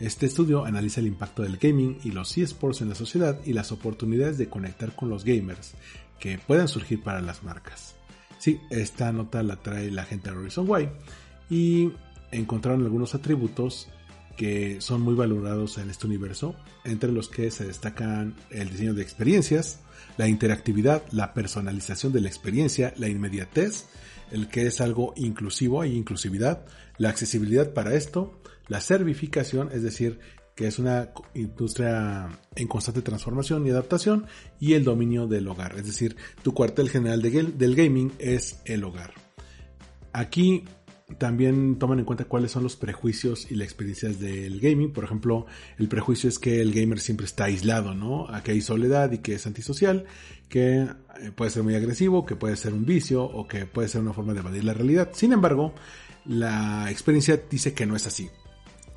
Este 0.00 0.26
estudio 0.26 0.64
analiza 0.64 1.00
el 1.00 1.06
impacto 1.06 1.42
del 1.42 1.56
gaming 1.56 1.98
y 2.02 2.10
los 2.10 2.36
eSports 2.36 2.80
en 2.80 2.88
la 2.88 2.94
sociedad 2.94 3.38
y 3.44 3.52
las 3.52 3.70
oportunidades 3.70 4.38
de 4.38 4.48
conectar 4.48 4.94
con 4.94 5.08
los 5.08 5.24
gamers 5.24 5.74
que 6.18 6.38
puedan 6.38 6.68
surgir 6.68 7.02
para 7.02 7.20
las 7.20 7.44
marcas. 7.44 7.94
Sí, 8.38 8.60
esta 8.70 9.12
nota 9.12 9.42
la 9.42 9.56
trae 9.56 9.90
la 9.90 10.04
gente 10.04 10.30
de 10.30 10.36
Horizon 10.36 10.68
y 11.48 11.92
encontraron 12.36 12.82
algunos 12.82 13.14
atributos 13.14 13.88
que 14.36 14.80
son 14.80 15.00
muy 15.00 15.14
valorados 15.14 15.78
en 15.78 15.90
este 15.90 16.06
universo, 16.06 16.56
entre 16.84 17.12
los 17.12 17.28
que 17.28 17.50
se 17.50 17.64
destacan 17.64 18.34
el 18.50 18.70
diseño 18.70 18.94
de 18.94 19.02
experiencias, 19.02 19.80
la 20.16 20.28
interactividad, 20.28 21.02
la 21.12 21.34
personalización 21.34 22.12
de 22.12 22.20
la 22.20 22.28
experiencia, 22.28 22.92
la 22.96 23.08
inmediatez 23.08 23.86
el 24.30 24.48
que 24.48 24.66
es 24.66 24.80
algo 24.80 25.12
inclusivo, 25.16 25.80
hay 25.80 25.96
inclusividad, 25.96 26.64
la 26.98 27.10
accesibilidad 27.10 27.72
para 27.72 27.94
esto, 27.94 28.40
la 28.68 28.80
servificación, 28.80 29.70
es 29.72 29.82
decir, 29.82 30.18
que 30.54 30.66
es 30.66 30.78
una 30.78 31.10
industria 31.34 32.28
en 32.54 32.68
constante 32.68 33.02
transformación 33.02 33.66
y 33.66 33.70
adaptación, 33.70 34.26
y 34.58 34.74
el 34.74 34.84
dominio 34.84 35.26
del 35.26 35.46
hogar, 35.48 35.76
es 35.76 35.86
decir, 35.86 36.16
tu 36.42 36.54
cuartel 36.54 36.90
general 36.90 37.22
del 37.22 37.76
gaming 37.76 38.12
es 38.18 38.60
el 38.64 38.84
hogar. 38.84 39.12
Aquí 40.12 40.64
también 41.18 41.78
toman 41.78 41.98
en 41.98 42.04
cuenta 42.04 42.24
cuáles 42.24 42.52
son 42.52 42.62
los 42.62 42.76
prejuicios 42.76 43.50
y 43.50 43.54
las 43.54 43.66
experiencias 43.66 44.20
del 44.20 44.60
gaming. 44.60 44.92
Por 44.92 45.04
ejemplo, 45.04 45.46
el 45.78 45.88
prejuicio 45.88 46.28
es 46.28 46.38
que 46.38 46.60
el 46.60 46.72
gamer 46.72 47.00
siempre 47.00 47.26
está 47.26 47.44
aislado, 47.44 47.94
¿no? 47.94 48.28
que 48.42 48.52
hay 48.52 48.60
soledad 48.60 49.12
y 49.12 49.18
que 49.18 49.34
es 49.34 49.46
antisocial, 49.46 50.04
que 50.48 50.82
eh, 50.82 51.30
puede 51.34 51.50
ser 51.50 51.62
muy 51.62 51.74
agresivo, 51.74 52.26
que 52.26 52.36
puede 52.36 52.56
ser 52.56 52.74
un 52.74 52.84
vicio 52.84 53.24
o 53.24 53.46
que 53.46 53.66
puede 53.66 53.88
ser 53.88 54.00
una 54.00 54.12
forma 54.12 54.34
de 54.34 54.40
evadir 54.40 54.64
la 54.64 54.74
realidad. 54.74 55.10
Sin 55.12 55.32
embargo, 55.32 55.74
la 56.26 56.90
experiencia 56.90 57.40
dice 57.50 57.74
que 57.74 57.86
no 57.86 57.96
es 57.96 58.06
así 58.06 58.28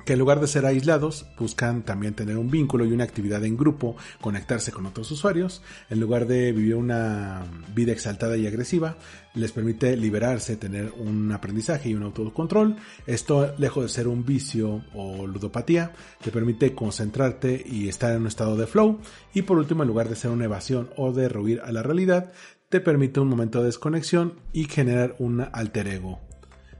que 0.08 0.14
en 0.14 0.20
lugar 0.20 0.40
de 0.40 0.46
ser 0.46 0.64
aislados, 0.64 1.26
buscan 1.38 1.82
también 1.82 2.14
tener 2.14 2.38
un 2.38 2.50
vínculo 2.50 2.86
y 2.86 2.92
una 2.92 3.04
actividad 3.04 3.44
en 3.44 3.58
grupo, 3.58 3.94
conectarse 4.22 4.72
con 4.72 4.86
otros 4.86 5.10
usuarios, 5.10 5.60
en 5.90 6.00
lugar 6.00 6.26
de 6.26 6.50
vivir 6.52 6.76
una 6.76 7.42
vida 7.74 7.92
exaltada 7.92 8.38
y 8.38 8.46
agresiva, 8.46 8.96
les 9.34 9.52
permite 9.52 9.94
liberarse, 9.98 10.56
tener 10.56 10.94
un 10.96 11.30
aprendizaje 11.30 11.90
y 11.90 11.94
un 11.94 12.04
autocontrol. 12.04 12.76
Esto, 13.06 13.52
lejos 13.58 13.82
de 13.82 13.90
ser 13.90 14.08
un 14.08 14.24
vicio 14.24 14.82
o 14.94 15.26
ludopatía, 15.26 15.92
te 16.24 16.30
permite 16.30 16.74
concentrarte 16.74 17.62
y 17.66 17.90
estar 17.90 18.14
en 18.14 18.22
un 18.22 18.28
estado 18.28 18.56
de 18.56 18.66
flow. 18.66 19.00
Y 19.34 19.42
por 19.42 19.58
último, 19.58 19.82
en 19.82 19.88
lugar 19.88 20.08
de 20.08 20.16
ser 20.16 20.30
una 20.30 20.46
evasión 20.46 20.88
o 20.96 21.12
de 21.12 21.28
rehuir 21.28 21.60
a 21.60 21.70
la 21.70 21.82
realidad, 21.82 22.32
te 22.70 22.80
permite 22.80 23.20
un 23.20 23.28
momento 23.28 23.58
de 23.58 23.66
desconexión 23.66 24.40
y 24.54 24.64
generar 24.64 25.16
un 25.18 25.46
alter 25.52 25.86
ego. 25.86 26.18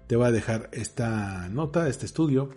Te 0.06 0.16
voy 0.16 0.28
a 0.28 0.32
dejar 0.32 0.70
esta 0.72 1.50
nota, 1.50 1.88
este 1.90 2.06
estudio, 2.06 2.48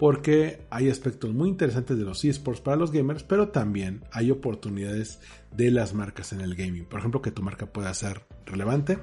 porque 0.00 0.62
hay 0.70 0.88
aspectos 0.88 1.30
muy 1.34 1.50
interesantes 1.50 1.98
de 1.98 2.04
los 2.04 2.24
esports 2.24 2.62
para 2.62 2.78
los 2.78 2.90
gamers, 2.90 3.22
pero 3.22 3.48
también 3.50 4.02
hay 4.10 4.30
oportunidades 4.30 5.20
de 5.54 5.70
las 5.70 5.92
marcas 5.92 6.32
en 6.32 6.40
el 6.40 6.54
gaming. 6.54 6.86
Por 6.86 7.00
ejemplo, 7.00 7.20
que 7.20 7.32
tu 7.32 7.42
marca 7.42 7.66
pueda 7.66 7.92
ser 7.92 8.22
relevante, 8.46 8.96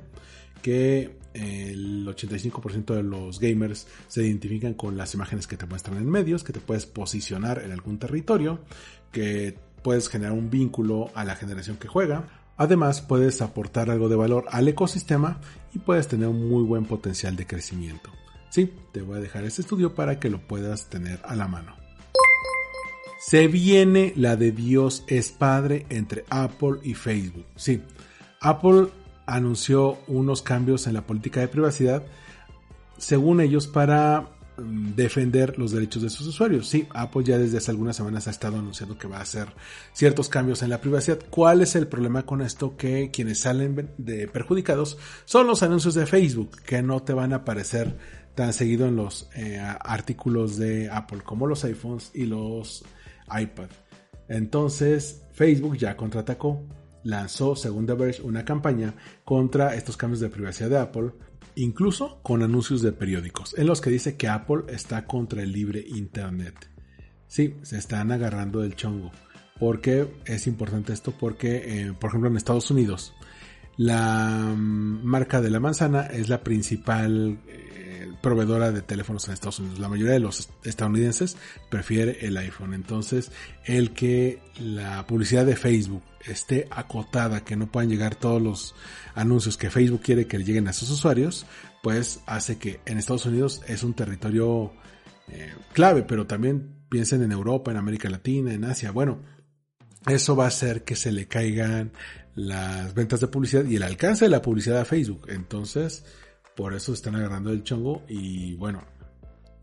que 0.63 1.15
el 1.35 2.03
85% 2.07 2.95
de 2.95 3.03
los 3.03 3.39
gamers 3.39 3.85
se 4.07 4.25
identifican 4.25 4.73
con 4.73 4.97
las 4.97 5.13
imágenes 5.13 5.45
que 5.45 5.55
te 5.55 5.67
muestran 5.67 5.99
en 5.99 6.09
medios, 6.09 6.43
que 6.43 6.51
te 6.51 6.61
puedes 6.61 6.87
posicionar 6.87 7.61
en 7.63 7.73
algún 7.73 7.99
territorio, 7.99 8.61
que 9.11 9.55
puedes 9.83 10.09
generar 10.09 10.33
un 10.33 10.49
vínculo 10.49 11.11
a 11.13 11.25
la 11.25 11.35
generación 11.35 11.77
que 11.77 11.87
juega. 11.87 12.27
Además, 12.57 13.01
puedes 13.01 13.43
aportar 13.43 13.91
algo 13.91 14.09
de 14.09 14.15
valor 14.15 14.45
al 14.49 14.67
ecosistema 14.67 15.41
y 15.75 15.77
puedes 15.77 16.07
tener 16.07 16.27
un 16.27 16.49
muy 16.49 16.63
buen 16.63 16.85
potencial 16.85 17.35
de 17.35 17.45
crecimiento. 17.45 18.09
Sí, 18.57 18.73
te 18.91 19.03
voy 19.03 19.17
a 19.17 19.21
dejar 19.21 19.43
este 19.43 19.61
estudio 19.61 19.93
para 19.93 20.19
que 20.19 20.31
lo 20.31 20.39
puedas 20.39 20.89
tener 20.89 21.19
a 21.25 21.35
la 21.35 21.47
mano. 21.47 21.75
Se 23.19 23.47
viene 23.47 24.13
la 24.15 24.35
de 24.35 24.51
Dios 24.51 25.03
es 25.05 25.29
Padre 25.29 25.85
entre 25.89 26.25
Apple 26.31 26.79
y 26.81 26.95
Facebook. 26.95 27.45
Sí, 27.55 27.83
Apple 28.41 28.87
anunció 29.27 29.99
unos 30.07 30.41
cambios 30.41 30.87
en 30.87 30.95
la 30.95 31.05
política 31.05 31.39
de 31.39 31.49
privacidad, 31.49 32.01
según 32.97 33.41
ellos, 33.41 33.67
para 33.67 34.31
mm, 34.57 34.95
defender 34.95 35.59
los 35.59 35.71
derechos 35.71 36.01
de 36.01 36.09
sus 36.09 36.25
usuarios. 36.25 36.67
Sí, 36.67 36.87
Apple 36.95 37.25
ya 37.25 37.37
desde 37.37 37.59
hace 37.59 37.69
algunas 37.69 37.95
semanas 37.95 38.25
ha 38.25 38.31
estado 38.31 38.57
anunciando 38.57 38.97
que 38.97 39.07
va 39.07 39.19
a 39.19 39.21
hacer 39.21 39.49
ciertos 39.93 40.29
cambios 40.29 40.63
en 40.63 40.71
la 40.71 40.81
privacidad. 40.81 41.19
¿Cuál 41.29 41.61
es 41.61 41.75
el 41.75 41.85
problema 41.85 42.25
con 42.25 42.41
esto? 42.41 42.75
Que 42.75 43.11
quienes 43.11 43.39
salen 43.39 43.91
de 43.99 44.27
perjudicados 44.27 44.97
son 45.25 45.45
los 45.45 45.61
anuncios 45.61 45.93
de 45.93 46.07
Facebook, 46.07 46.57
que 46.65 46.81
no 46.81 47.03
te 47.03 47.13
van 47.13 47.33
a 47.33 47.35
aparecer 47.35 47.95
tan 48.37 48.53
seguido 48.53 48.85
en 48.85 48.95
los 48.95 49.27
eh, 49.35 49.59
artículos 49.59 50.57
de 50.57 50.91
Apple 50.91 51.21
como 51.25 51.47
los 51.47 51.63
iPhones 51.63 52.11
y 52.13 52.27
los 52.27 52.85
iPad. 53.35 53.69
Entonces 54.29 55.23
Facebook 55.31 55.75
ya 55.75 55.97
contraatacó, 55.97 56.63
lanzó, 57.03 57.55
según 57.55 57.87
The 57.87 57.93
Verge, 57.95 58.21
una 58.21 58.45
campaña 58.45 58.93
contra 59.25 59.73
estos 59.73 59.97
cambios 59.97 60.19
de 60.19 60.29
privacidad 60.29 60.69
de 60.69 60.77
Apple, 60.77 61.13
incluso 61.55 62.21
con 62.21 62.43
anuncios 62.43 62.83
de 62.83 62.91
periódicos, 62.91 63.57
en 63.57 63.65
los 63.65 63.81
que 63.81 63.89
dice 63.89 64.17
que 64.17 64.27
Apple 64.27 64.65
está 64.67 65.07
contra 65.07 65.41
el 65.41 65.51
libre 65.51 65.83
Internet. 65.87 66.69
Sí, 67.25 67.55
se 67.63 67.79
están 67.79 68.11
agarrando 68.11 68.61
del 68.61 68.75
chongo. 68.75 69.11
¿Por 69.59 69.81
qué 69.81 70.07
es 70.25 70.45
importante 70.45 70.93
esto? 70.93 71.11
Porque, 71.11 71.63
eh, 71.65 71.93
por 71.99 72.11
ejemplo, 72.11 72.29
en 72.29 72.37
Estados 72.37 72.69
Unidos, 72.69 73.15
la 73.77 74.53
mm, 74.55 75.03
marca 75.03 75.41
de 75.41 75.49
la 75.49 75.59
manzana 75.59 76.05
es 76.05 76.29
la 76.29 76.43
principal 76.43 77.39
eh, 77.89 78.11
proveedora 78.21 78.73
de 78.73 78.81
teléfonos 78.81 79.25
en 79.27 79.33
Estados 79.33 79.59
Unidos. 79.59 79.79
La 79.79 79.87
mayoría 79.87 80.11
de 80.11 80.19
los 80.19 80.49
estadounidenses 80.65 81.37
prefiere 81.69 82.25
el 82.27 82.35
iPhone. 82.35 82.73
Entonces, 82.73 83.31
el 83.63 83.93
que 83.93 84.41
la 84.59 85.07
publicidad 85.07 85.45
de 85.45 85.55
Facebook 85.55 86.03
esté 86.25 86.67
acotada, 86.69 87.45
que 87.45 87.55
no 87.55 87.71
puedan 87.71 87.89
llegar 87.89 88.15
todos 88.15 88.41
los 88.41 88.75
anuncios 89.15 89.55
que 89.55 89.69
Facebook 89.69 90.01
quiere 90.01 90.27
que 90.27 90.37
lleguen 90.37 90.67
a 90.67 90.73
sus 90.73 90.89
usuarios, 90.91 91.45
pues 91.81 92.19
hace 92.25 92.57
que 92.57 92.81
en 92.85 92.97
Estados 92.97 93.25
Unidos 93.25 93.61
es 93.67 93.83
un 93.83 93.93
territorio 93.93 94.73
eh, 95.29 95.55
clave, 95.71 96.03
pero 96.03 96.27
también 96.27 96.83
piensen 96.89 97.21
en 97.23 97.31
Europa, 97.31 97.71
en 97.71 97.77
América 97.77 98.09
Latina, 98.09 98.51
en 98.51 98.65
Asia. 98.65 98.91
Bueno, 98.91 99.21
eso 100.07 100.35
va 100.35 100.43
a 100.43 100.49
hacer 100.49 100.83
que 100.83 100.97
se 100.97 101.13
le 101.13 101.27
caigan 101.27 101.93
las 102.35 102.93
ventas 102.93 103.21
de 103.21 103.27
publicidad 103.27 103.63
y 103.63 103.77
el 103.77 103.83
alcance 103.83 104.25
de 104.25 104.29
la 104.31 104.41
publicidad 104.41 104.81
a 104.81 104.85
Facebook. 104.85 105.27
Entonces, 105.29 106.03
por 106.57 106.73
eso 106.73 106.91
están 106.91 107.15
agarrando 107.15 107.51
el 107.51 107.63
chongo 107.63 108.01
y 108.09 108.55
bueno, 108.55 108.83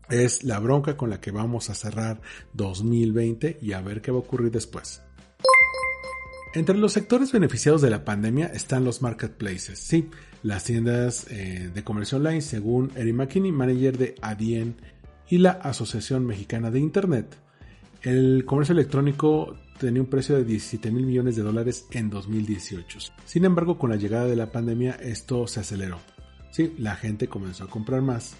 es 0.09 0.45
la 0.45 0.59
bronca 0.59 0.95
con 0.95 1.09
la 1.09 1.19
que 1.19 1.29
vamos 1.29 1.69
a 1.69 1.75
cerrar 1.75 2.21
2020 2.53 3.59
y 3.61 3.73
a 3.73 3.81
ver 3.81 4.01
qué 4.01 4.11
va 4.11 4.17
a 4.17 4.21
ocurrir 4.21 4.49
después. 4.49 5.01
Entre 6.53 6.77
los 6.77 6.93
sectores 6.93 7.33
beneficiados 7.33 7.81
de 7.81 7.89
la 7.89 8.05
pandemia 8.05 8.45
están 8.45 8.85
los 8.85 9.01
marketplaces, 9.01 9.77
sí, 9.77 10.09
las 10.41 10.63
tiendas 10.63 11.27
eh, 11.29 11.69
de 11.73 11.83
comercio 11.83 12.17
online, 12.17 12.39
según 12.39 12.91
Eric 12.95 13.13
McKinney, 13.13 13.51
manager 13.51 13.97
de 13.97 14.15
Adien 14.21 14.77
y 15.27 15.39
la 15.39 15.51
Asociación 15.51 16.25
Mexicana 16.25 16.71
de 16.71 16.79
Internet. 16.79 17.35
El 18.03 18.45
comercio 18.45 18.71
electrónico 18.71 19.57
tenía 19.79 20.01
un 20.01 20.07
precio 20.07 20.37
de 20.37 20.45
17 20.45 20.91
mil 20.91 21.05
millones 21.05 21.35
de 21.35 21.43
dólares 21.43 21.87
en 21.91 22.09
2018. 22.09 22.99
Sin 23.25 23.43
embargo, 23.43 23.77
con 23.77 23.89
la 23.89 23.97
llegada 23.97 24.27
de 24.27 24.37
la 24.37 24.53
pandemia 24.53 24.93
esto 24.93 25.45
se 25.47 25.59
aceleró. 25.59 25.99
Sí, 26.55 26.73
la 26.77 26.95
gente 26.95 27.27
comenzó 27.27 27.65
a 27.65 27.69
comprar 27.69 28.01
más 28.01 28.37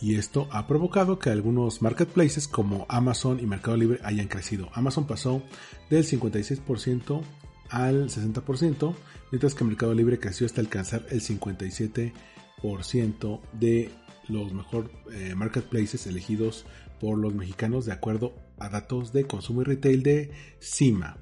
y 0.00 0.14
esto 0.14 0.48
ha 0.52 0.66
provocado 0.66 1.18
que 1.18 1.28
algunos 1.28 1.82
marketplaces 1.82 2.48
como 2.48 2.86
Amazon 2.88 3.40
y 3.40 3.46
Mercado 3.46 3.76
Libre 3.76 4.00
hayan 4.04 4.26
crecido. 4.26 4.70
Amazon 4.72 5.06
pasó 5.06 5.42
del 5.90 6.06
56% 6.06 7.20
al 7.68 8.08
60%, 8.08 8.94
mientras 9.30 9.54
que 9.54 9.64
Mercado 9.64 9.92
Libre 9.92 10.18
creció 10.18 10.46
hasta 10.46 10.62
alcanzar 10.62 11.04
el 11.10 11.20
57% 11.20 13.40
de 13.52 13.90
los 14.28 14.54
mejores 14.54 14.90
eh, 15.12 15.34
marketplaces 15.34 16.06
elegidos 16.06 16.64
por 17.00 17.18
los 17.18 17.34
mexicanos 17.34 17.84
de 17.84 17.92
acuerdo 17.92 18.32
a 18.58 18.70
datos 18.70 19.12
de 19.12 19.26
consumo 19.26 19.60
y 19.60 19.64
retail 19.64 20.02
de 20.02 20.30
CIMA. 20.58 21.18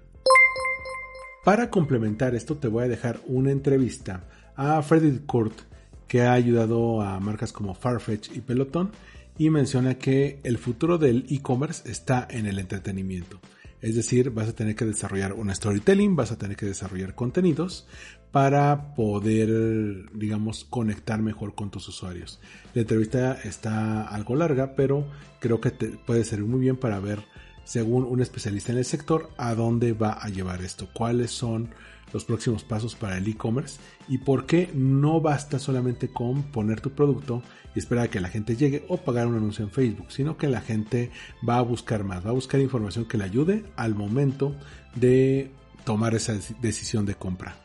Para 1.44 1.70
complementar 1.70 2.36
esto 2.36 2.56
te 2.56 2.68
voy 2.68 2.84
a 2.84 2.88
dejar 2.88 3.20
una 3.26 3.50
entrevista 3.50 4.28
a 4.54 4.80
Freddy 4.82 5.18
Kurt 5.26 5.68
que 6.10 6.22
ha 6.22 6.32
ayudado 6.32 7.02
a 7.02 7.20
marcas 7.20 7.52
como 7.52 7.72
Farfetch 7.72 8.34
y 8.34 8.40
Peloton 8.40 8.90
y 9.38 9.48
menciona 9.48 9.94
que 9.94 10.40
el 10.42 10.58
futuro 10.58 10.98
del 10.98 11.24
e-commerce 11.30 11.88
está 11.88 12.26
en 12.28 12.46
el 12.46 12.58
entretenimiento. 12.58 13.38
Es 13.80 13.94
decir, 13.94 14.30
vas 14.30 14.48
a 14.48 14.52
tener 14.52 14.74
que 14.74 14.84
desarrollar 14.84 15.34
un 15.34 15.54
storytelling, 15.54 16.16
vas 16.16 16.32
a 16.32 16.36
tener 16.36 16.56
que 16.56 16.66
desarrollar 16.66 17.14
contenidos 17.14 17.86
para 18.32 18.92
poder, 18.96 20.10
digamos, 20.12 20.64
conectar 20.64 21.22
mejor 21.22 21.54
con 21.54 21.70
tus 21.70 21.86
usuarios. 21.86 22.40
La 22.74 22.80
entrevista 22.80 23.38
está 23.44 24.02
algo 24.02 24.34
larga, 24.34 24.74
pero 24.74 25.06
creo 25.38 25.60
que 25.60 25.70
te 25.70 25.90
puede 25.90 26.24
servir 26.24 26.48
muy 26.48 26.58
bien 26.58 26.76
para 26.76 26.98
ver, 26.98 27.20
según 27.62 28.02
un 28.02 28.20
especialista 28.20 28.72
en 28.72 28.78
el 28.78 28.84
sector, 28.84 29.30
a 29.36 29.54
dónde 29.54 29.92
va 29.92 30.14
a 30.14 30.28
llevar 30.28 30.60
esto, 30.60 30.88
cuáles 30.92 31.30
son 31.30 31.70
los 32.12 32.24
próximos 32.24 32.64
pasos 32.64 32.94
para 32.94 33.18
el 33.18 33.28
e-commerce 33.28 33.78
y 34.08 34.18
por 34.18 34.46
qué 34.46 34.70
no 34.74 35.20
basta 35.20 35.58
solamente 35.58 36.08
con 36.08 36.42
poner 36.44 36.80
tu 36.80 36.90
producto 36.90 37.42
y 37.74 37.78
esperar 37.78 38.06
a 38.06 38.10
que 38.10 38.20
la 38.20 38.28
gente 38.28 38.56
llegue 38.56 38.84
o 38.88 38.96
pagar 38.96 39.26
un 39.26 39.36
anuncio 39.36 39.64
en 39.64 39.70
Facebook, 39.70 40.06
sino 40.10 40.36
que 40.36 40.48
la 40.48 40.60
gente 40.60 41.10
va 41.48 41.58
a 41.58 41.62
buscar 41.62 42.04
más, 42.04 42.24
va 42.24 42.30
a 42.30 42.34
buscar 42.34 42.60
información 42.60 43.04
que 43.04 43.18
le 43.18 43.24
ayude 43.24 43.64
al 43.76 43.94
momento 43.94 44.54
de 44.94 45.50
tomar 45.84 46.14
esa 46.14 46.34
decisión 46.60 47.06
de 47.06 47.14
compra. 47.14 47.59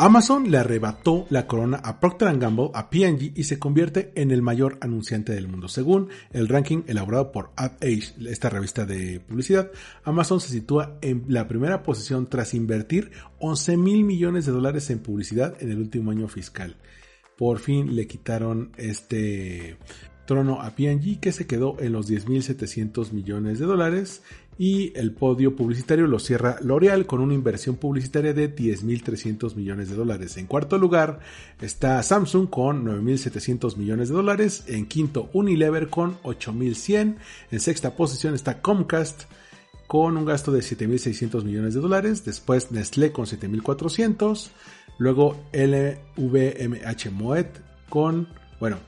Amazon 0.00 0.48
le 0.48 0.58
arrebató 0.58 1.26
la 1.28 1.48
corona 1.48 1.78
a 1.78 1.98
Procter 1.98 2.38
Gamble, 2.38 2.70
a 2.72 2.88
P&G 2.88 3.32
y 3.34 3.42
se 3.42 3.58
convierte 3.58 4.12
en 4.14 4.30
el 4.30 4.42
mayor 4.42 4.78
anunciante 4.80 5.32
del 5.32 5.48
mundo. 5.48 5.66
Según 5.66 6.08
el 6.30 6.46
ranking 6.46 6.82
elaborado 6.86 7.32
por 7.32 7.50
AdAge, 7.56 8.14
esta 8.28 8.48
revista 8.48 8.86
de 8.86 9.18
publicidad, 9.18 9.72
Amazon 10.04 10.40
se 10.40 10.50
sitúa 10.50 10.98
en 11.02 11.24
la 11.26 11.48
primera 11.48 11.82
posición 11.82 12.28
tras 12.28 12.54
invertir 12.54 13.10
11 13.40 13.76
mil 13.76 14.04
millones 14.04 14.46
de 14.46 14.52
dólares 14.52 14.88
en 14.90 15.00
publicidad 15.00 15.60
en 15.60 15.72
el 15.72 15.78
último 15.78 16.12
año 16.12 16.28
fiscal. 16.28 16.76
Por 17.36 17.58
fin 17.58 17.96
le 17.96 18.06
quitaron 18.06 18.70
este 18.76 19.78
trono 20.26 20.60
a 20.60 20.76
P&G 20.76 21.18
que 21.18 21.32
se 21.32 21.48
quedó 21.48 21.76
en 21.80 21.90
los 21.90 22.08
10.700 22.08 23.10
millones 23.10 23.58
de 23.58 23.66
dólares 23.66 24.22
y 24.58 24.92
el 24.98 25.12
podio 25.12 25.54
publicitario 25.54 26.08
lo 26.08 26.18
cierra 26.18 26.56
L'Oreal 26.60 27.06
con 27.06 27.20
una 27.20 27.32
inversión 27.32 27.76
publicitaria 27.76 28.34
de 28.34 28.54
10.300 28.54 29.54
millones 29.54 29.88
de 29.88 29.94
dólares. 29.94 30.36
En 30.36 30.46
cuarto 30.46 30.78
lugar 30.78 31.20
está 31.60 32.02
Samsung 32.02 32.50
con 32.50 32.84
9.700 32.84 33.76
millones 33.76 34.08
de 34.08 34.16
dólares. 34.16 34.64
En 34.66 34.86
quinto 34.86 35.30
Unilever 35.32 35.88
con 35.88 36.20
8.100. 36.22 37.16
En 37.52 37.60
sexta 37.60 37.94
posición 37.94 38.34
está 38.34 38.60
Comcast 38.60 39.22
con 39.86 40.16
un 40.16 40.24
gasto 40.24 40.50
de 40.50 40.58
7.600 40.60 41.44
millones 41.44 41.74
de 41.74 41.80
dólares. 41.80 42.24
Después 42.24 42.72
Nestlé 42.72 43.12
con 43.12 43.26
7.400. 43.26 44.50
Luego 44.98 45.40
LVMH 45.52 47.12
Moet 47.12 47.46
con, 47.88 48.26
bueno, 48.58 48.78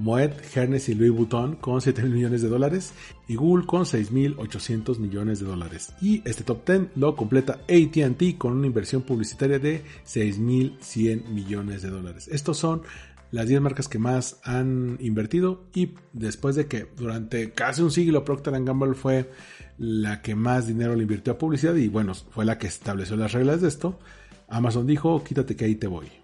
Moet, 0.00 0.32
Hernes 0.54 0.88
y 0.88 0.94
Louis 0.94 1.10
Vuitton 1.10 1.56
con 1.56 1.82
7 1.82 2.02
mil 2.02 2.12
millones 2.12 2.40
de 2.40 2.48
dólares 2.48 2.94
y 3.28 3.36
Google 3.36 3.66
con 3.66 3.82
6.800 3.82 4.98
millones 4.98 5.40
de 5.40 5.46
dólares. 5.46 5.92
Y 6.00 6.22
este 6.24 6.42
top 6.42 6.66
10 6.66 6.88
lo 6.96 7.14
completa 7.14 7.60
ATT 7.68 8.38
con 8.38 8.54
una 8.54 8.66
inversión 8.66 9.02
publicitaria 9.02 9.58
de 9.58 9.84
6.100 10.06 11.26
millones 11.28 11.82
de 11.82 11.90
dólares. 11.90 12.28
Estos 12.32 12.56
son 12.56 12.82
las 13.30 13.46
10 13.46 13.60
marcas 13.60 13.88
que 13.88 13.98
más 13.98 14.40
han 14.42 14.96
invertido 15.00 15.64
y 15.74 15.94
después 16.14 16.56
de 16.56 16.66
que 16.66 16.88
durante 16.96 17.52
casi 17.52 17.82
un 17.82 17.90
siglo 17.90 18.24
Procter 18.24 18.54
Gamble 18.64 18.94
fue 18.94 19.30
la 19.76 20.22
que 20.22 20.34
más 20.34 20.66
dinero 20.66 20.94
le 20.94 21.02
invirtió 21.02 21.34
a 21.34 21.38
publicidad 21.38 21.74
y 21.74 21.88
bueno, 21.88 22.14
fue 22.14 22.44
la 22.46 22.58
que 22.58 22.66
estableció 22.66 23.16
las 23.16 23.32
reglas 23.32 23.60
de 23.60 23.68
esto, 23.68 23.98
Amazon 24.48 24.86
dijo, 24.86 25.22
quítate 25.22 25.56
que 25.56 25.66
ahí 25.66 25.74
te 25.76 25.86
voy. 25.86 26.19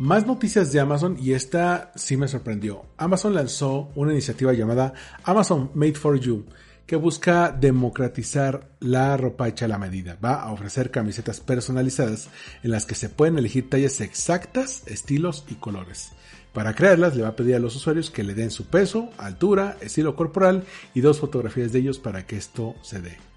Más 0.00 0.26
noticias 0.26 0.72
de 0.72 0.80
Amazon 0.80 1.18
y 1.20 1.34
esta 1.34 1.92
sí 1.94 2.16
me 2.16 2.26
sorprendió. 2.26 2.86
Amazon 2.96 3.34
lanzó 3.34 3.90
una 3.94 4.12
iniciativa 4.12 4.54
llamada 4.54 4.94
Amazon 5.24 5.70
Made 5.74 5.92
for 5.92 6.18
You 6.18 6.46
que 6.86 6.96
busca 6.96 7.52
democratizar 7.52 8.70
la 8.80 9.14
ropa 9.18 9.46
hecha 9.46 9.66
a 9.66 9.68
la 9.68 9.76
medida. 9.76 10.16
Va 10.24 10.36
a 10.40 10.52
ofrecer 10.52 10.90
camisetas 10.90 11.40
personalizadas 11.40 12.30
en 12.62 12.70
las 12.70 12.86
que 12.86 12.94
se 12.94 13.10
pueden 13.10 13.36
elegir 13.36 13.68
tallas 13.68 14.00
exactas, 14.00 14.84
estilos 14.86 15.44
y 15.50 15.56
colores. 15.56 16.12
Para 16.54 16.74
crearlas 16.74 17.14
le 17.14 17.24
va 17.24 17.28
a 17.28 17.36
pedir 17.36 17.56
a 17.56 17.60
los 17.60 17.76
usuarios 17.76 18.10
que 18.10 18.24
le 18.24 18.32
den 18.32 18.50
su 18.50 18.68
peso, 18.68 19.10
altura, 19.18 19.76
estilo 19.82 20.16
corporal 20.16 20.64
y 20.94 21.02
dos 21.02 21.20
fotografías 21.20 21.72
de 21.72 21.80
ellos 21.80 21.98
para 21.98 22.26
que 22.26 22.38
esto 22.38 22.74
se 22.80 23.02
dé. 23.02 23.29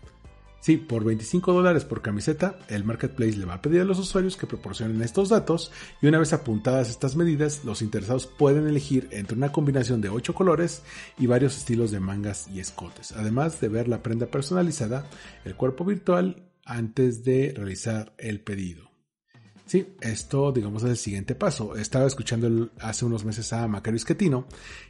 Sí, 0.64 0.78
por 0.78 1.04
25 1.04 1.52
dólares 1.52 1.84
por 1.84 2.02
camiseta, 2.02 2.58
el 2.70 2.86
marketplace 2.86 3.36
le 3.36 3.44
va 3.44 3.56
a 3.56 3.62
pedir 3.62 3.82
a 3.82 3.84
los 3.84 4.00
usuarios 4.00 4.38
que 4.38 4.48
proporcionen 4.48 5.02
estos 5.02 5.28
datos 5.28 5.74
y 6.02 6.08
una 6.08 6.20
vez 6.20 6.32
apuntadas 6.32 6.90
estas 6.90 7.18
medidas, 7.18 7.66
los 7.66 7.82
interesados 7.82 8.28
pueden 8.28 8.66
elegir 8.66 9.10
entre 9.12 9.36
una 9.36 9.52
combinación 9.52 10.00
de 10.00 10.08
8 10.08 10.34
colores 10.34 10.82
y 11.20 11.28
varios 11.28 11.58
estilos 11.58 11.92
de 11.92 12.00
mangas 12.00 12.48
y 12.48 12.62
escotes, 12.62 13.12
además 13.12 13.60
de 13.60 13.68
ver 13.68 13.90
la 13.90 14.02
prenda 14.02 14.28
personalizada, 14.28 15.06
el 15.44 15.56
cuerpo 15.56 15.84
virtual, 15.84 16.50
antes 16.64 17.26
de 17.26 17.54
realizar 17.54 18.14
el 18.18 18.40
pedido. 18.40 18.94
Sí, 19.66 19.96
esto 20.02 20.52
digamos 20.52 20.84
es 20.84 20.90
el 20.92 20.98
siguiente 20.98 21.36
paso. 21.36 21.76
Estaba 21.76 22.06
escuchando 22.06 22.70
hace 22.80 23.06
unos 23.06 23.26
meses 23.26 23.54
a 23.54 23.68
Macario 23.68 23.96
Esquetino 23.96 24.46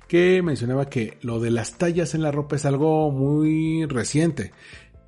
que 0.07 0.41
mencionaba 0.41 0.89
que 0.89 1.17
lo 1.21 1.39
de 1.39 1.51
las 1.51 1.77
tallas 1.77 2.15
en 2.15 2.21
la 2.21 2.31
ropa 2.31 2.55
es 2.55 2.65
algo 2.65 3.12
muy 3.12 3.86
reciente 3.86 4.51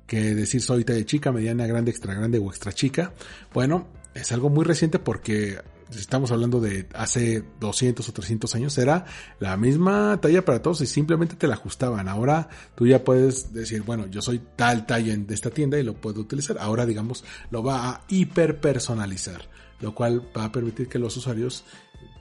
que 0.06 0.34
decir 0.34 0.62
soy 0.62 0.84
talla 0.84 1.04
chica, 1.04 1.32
mediana, 1.32 1.66
grande, 1.66 1.90
extra 1.90 2.14
grande 2.14 2.38
o 2.38 2.48
extra 2.48 2.72
chica. 2.72 3.12
Bueno, 3.52 3.88
es 4.14 4.32
algo 4.32 4.48
muy 4.48 4.64
reciente 4.64 4.98
porque 4.98 5.58
estamos 5.90 6.30
hablando 6.32 6.60
de 6.60 6.86
hace 6.94 7.44
200 7.60 8.08
o 8.08 8.12
300 8.12 8.54
años, 8.54 8.76
era 8.78 9.04
la 9.38 9.56
misma 9.56 10.18
talla 10.20 10.44
para 10.44 10.60
todos 10.62 10.80
y 10.80 10.86
simplemente 10.86 11.36
te 11.36 11.46
la 11.46 11.54
ajustaban. 11.54 12.08
Ahora 12.08 12.48
tú 12.74 12.86
ya 12.86 13.04
puedes 13.04 13.52
decir, 13.52 13.82
bueno, 13.82 14.06
yo 14.06 14.22
soy 14.22 14.40
tal 14.56 14.86
talla 14.86 15.16
de 15.16 15.34
esta 15.34 15.50
tienda 15.50 15.78
y 15.78 15.82
lo 15.82 15.94
puedo 15.94 16.20
utilizar. 16.20 16.58
Ahora, 16.58 16.86
digamos, 16.86 17.24
lo 17.50 17.62
va 17.62 17.88
a 17.88 18.04
hiper 18.08 18.60
personalizar, 18.60 19.42
lo 19.80 19.94
cual 19.94 20.28
va 20.36 20.44
a 20.44 20.52
permitir 20.52 20.88
que 20.88 20.98
los 20.98 21.16
usuarios 21.16 21.64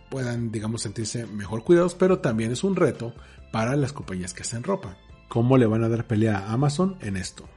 puedan, 0.09 0.51
digamos, 0.51 0.81
sentirse 0.81 1.25
mejor 1.25 1.63
cuidados, 1.63 1.95
pero 1.95 2.19
también 2.19 2.51
es 2.51 2.63
un 2.63 2.75
reto 2.75 3.13
para 3.51 3.75
las 3.75 3.93
compañías 3.93 4.33
que 4.33 4.43
hacen 4.43 4.63
ropa. 4.63 4.97
¿Cómo 5.27 5.57
le 5.57 5.65
van 5.65 5.83
a 5.83 5.89
dar 5.89 6.05
pelea 6.05 6.37
a 6.37 6.53
Amazon 6.53 6.97
en 7.01 7.17
esto? 7.17 7.49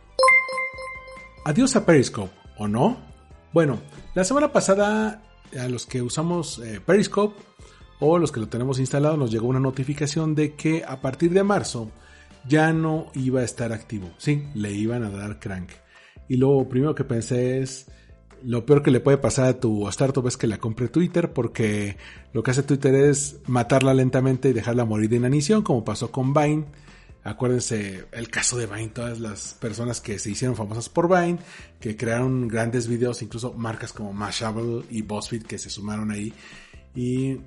Adiós 1.44 1.76
a 1.76 1.86
Periscope, 1.86 2.32
¿o 2.58 2.68
no? 2.68 2.98
Bueno, 3.52 3.78
la 4.14 4.24
semana 4.24 4.52
pasada 4.52 5.22
a 5.58 5.68
los 5.68 5.86
que 5.86 6.02
usamos 6.02 6.58
eh, 6.58 6.80
Periscope 6.84 7.40
o 8.00 8.18
los 8.18 8.32
que 8.32 8.40
lo 8.40 8.48
tenemos 8.48 8.78
instalado 8.78 9.16
nos 9.16 9.30
llegó 9.30 9.48
una 9.48 9.60
notificación 9.60 10.34
de 10.34 10.54
que 10.54 10.84
a 10.86 11.00
partir 11.00 11.32
de 11.32 11.42
marzo 11.42 11.90
ya 12.46 12.72
no 12.72 13.06
iba 13.14 13.40
a 13.40 13.44
estar 13.44 13.72
activo. 13.72 14.10
Sí, 14.18 14.44
le 14.54 14.72
iban 14.72 15.04
a 15.04 15.10
dar 15.10 15.38
crank. 15.38 15.70
Y 16.28 16.36
lo 16.36 16.68
primero 16.68 16.94
que 16.94 17.04
pensé 17.04 17.60
es, 17.60 17.86
lo 18.44 18.64
peor 18.64 18.82
que 18.82 18.90
le 18.90 19.00
puede 19.00 19.18
pasar 19.18 19.46
a 19.46 19.60
tu 19.60 19.88
startup 19.88 20.26
es 20.28 20.36
que 20.36 20.46
la 20.46 20.58
compre 20.58 20.88
Twitter 20.88 21.32
porque 21.32 21.96
lo 22.32 22.42
que 22.42 22.50
hace 22.50 22.62
Twitter 22.62 22.94
es 22.94 23.40
matarla 23.46 23.94
lentamente 23.94 24.50
y 24.50 24.52
dejarla 24.52 24.84
morir 24.84 25.08
de 25.10 25.16
inanición 25.16 25.62
como 25.62 25.84
pasó 25.84 26.10
con 26.10 26.32
Vine. 26.34 26.66
Acuérdense 27.24 28.06
el 28.12 28.30
caso 28.30 28.56
de 28.56 28.66
Vine, 28.66 28.88
todas 28.88 29.20
las 29.20 29.54
personas 29.54 30.00
que 30.00 30.18
se 30.18 30.30
hicieron 30.30 30.56
famosas 30.56 30.88
por 30.88 31.08
Vine, 31.08 31.38
que 31.80 31.96
crearon 31.96 32.48
grandes 32.48 32.88
videos, 32.88 33.22
incluso 33.22 33.52
marcas 33.52 33.92
como 33.92 34.12
Mashable 34.12 34.84
y 34.90 35.02
BuzzFeed 35.02 35.42
que 35.42 35.58
se 35.58 35.68
sumaron 35.68 36.10
ahí. 36.10 36.32
Y 36.94 37.40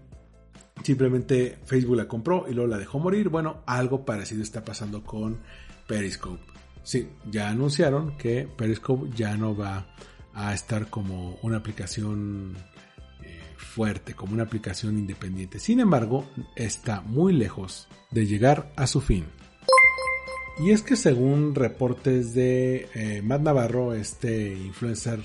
simplemente 0.83 1.57
Facebook 1.65 1.95
la 1.95 2.07
compró 2.07 2.45
y 2.47 2.53
luego 2.53 2.69
la 2.69 2.77
dejó 2.77 2.99
morir. 2.99 3.29
Bueno, 3.29 3.63
algo 3.65 4.05
parecido 4.05 4.43
está 4.43 4.63
pasando 4.63 5.03
con 5.03 5.39
Periscope. 5.87 6.43
Sí, 6.83 7.09
ya 7.29 7.49
anunciaron 7.49 8.17
que 8.17 8.47
Periscope 8.57 9.09
ya 9.15 9.37
no 9.37 9.55
va 9.55 9.87
a 10.33 10.53
estar 10.53 10.89
como 10.89 11.37
una 11.41 11.57
aplicación 11.57 12.55
eh, 13.23 13.39
fuerte, 13.57 14.13
como 14.13 14.33
una 14.33 14.43
aplicación 14.43 14.97
independiente. 14.97 15.59
Sin 15.59 15.79
embargo, 15.79 16.25
está 16.55 17.01
muy 17.01 17.33
lejos 17.33 17.87
de 18.09 18.25
llegar 18.25 18.71
a 18.75 18.87
su 18.87 19.01
fin. 19.01 19.25
Y 20.59 20.71
es 20.71 20.81
que 20.81 20.95
según 20.95 21.55
reportes 21.55 22.33
de 22.33 22.87
eh, 22.93 23.21
Matt 23.23 23.41
Navarro, 23.41 23.93
este 23.93 24.53
influencer 24.53 25.19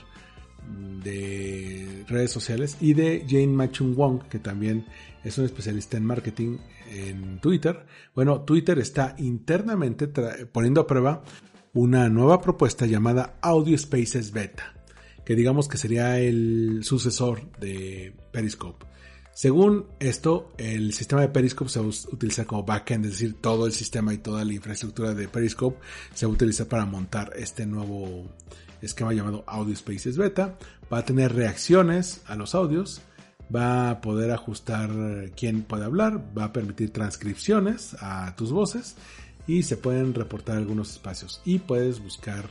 de 1.03 2.05
redes 2.09 2.31
sociales, 2.31 2.77
y 2.81 2.95
de 2.95 3.25
Jane 3.29 3.49
Machung 3.49 3.95
Wong, 3.95 4.23
que 4.29 4.39
también 4.39 4.87
es 5.25 5.37
un 5.39 5.45
especialista 5.45 5.97
en 5.97 6.05
marketing 6.05 6.59
en 6.91 7.41
Twitter, 7.41 7.85
bueno, 8.15 8.43
Twitter 8.43 8.79
está 8.79 9.15
internamente 9.19 10.09
poniendo 10.09 10.81
a 10.81 10.87
prueba 10.87 11.23
una 11.75 12.09
nueva 12.09 12.41
propuesta 12.41 12.87
llamada 12.87 13.39
Audio 13.43 13.77
Spaces 13.77 14.33
Beta 14.33 14.77
que 15.27 15.35
digamos 15.35 15.67
que 15.67 15.77
sería 15.77 16.21
el 16.21 16.85
sucesor 16.85 17.51
de 17.59 18.15
Periscope. 18.31 18.87
Según 19.37 19.85
esto, 20.01 20.51
el 20.57 20.95
sistema 20.95 21.21
de 21.21 21.29
Periscope 21.29 21.69
se 21.69 21.79
va 21.79 21.85
a 21.85 21.89
utilizar 21.89 22.47
como 22.47 22.63
backend, 22.63 23.05
es 23.05 23.11
decir, 23.11 23.35
todo 23.39 23.67
el 23.67 23.73
sistema 23.73 24.15
y 24.15 24.17
toda 24.17 24.43
la 24.47 24.55
infraestructura 24.55 25.13
de 25.13 25.29
Periscope 25.29 25.79
se 26.15 26.25
va 26.25 26.33
a 26.33 26.35
utilizar 26.35 26.69
para 26.69 26.87
montar 26.87 27.35
este 27.37 27.67
nuevo 27.67 28.31
esquema 28.81 29.13
llamado 29.13 29.45
Audio 29.47 29.77
Spaces 29.77 30.17
Beta. 30.17 30.57
Va 30.91 31.01
a 31.01 31.05
tener 31.05 31.35
reacciones 31.35 32.23
a 32.27 32.35
los 32.35 32.55
audios, 32.55 33.03
va 33.55 33.91
a 33.91 34.01
poder 34.01 34.31
ajustar 34.31 34.89
quién 35.37 35.65
puede 35.65 35.85
hablar, 35.85 36.19
va 36.37 36.45
a 36.45 36.53
permitir 36.55 36.91
transcripciones 36.91 37.95
a 38.01 38.35
tus 38.37 38.53
voces 38.53 38.97
y 39.47 39.65
se 39.65 39.77
pueden 39.77 40.15
reportar 40.15 40.57
algunos 40.57 40.93
espacios 40.93 41.43
y 41.45 41.59
puedes 41.59 42.03
buscar 42.03 42.49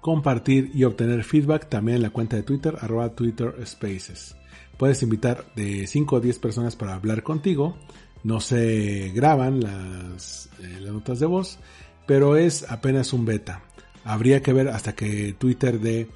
compartir 0.00 0.72
y 0.74 0.82
obtener 0.82 1.22
feedback 1.22 1.68
también 1.68 1.98
en 1.98 2.02
la 2.02 2.10
cuenta 2.10 2.34
de 2.34 2.42
Twitter, 2.42 2.76
arroba 2.80 3.14
Twitter 3.14 3.54
Spaces. 3.64 4.34
Puedes 4.76 5.02
invitar 5.02 5.46
de 5.54 5.86
5 5.86 6.16
o 6.16 6.20
10 6.20 6.38
personas 6.38 6.76
para 6.76 6.94
hablar 6.94 7.22
contigo. 7.22 7.76
No 8.22 8.40
se 8.40 9.12
graban 9.14 9.60
las, 9.60 10.48
eh, 10.60 10.78
las 10.80 10.92
notas 10.92 11.20
de 11.20 11.26
voz, 11.26 11.58
pero 12.06 12.36
es 12.36 12.70
apenas 12.70 13.12
un 13.12 13.24
beta. 13.24 13.62
Habría 14.04 14.42
que 14.42 14.52
ver 14.52 14.68
hasta 14.68 14.94
que 14.94 15.34
Twitter 15.38 15.80
dé, 15.80 16.08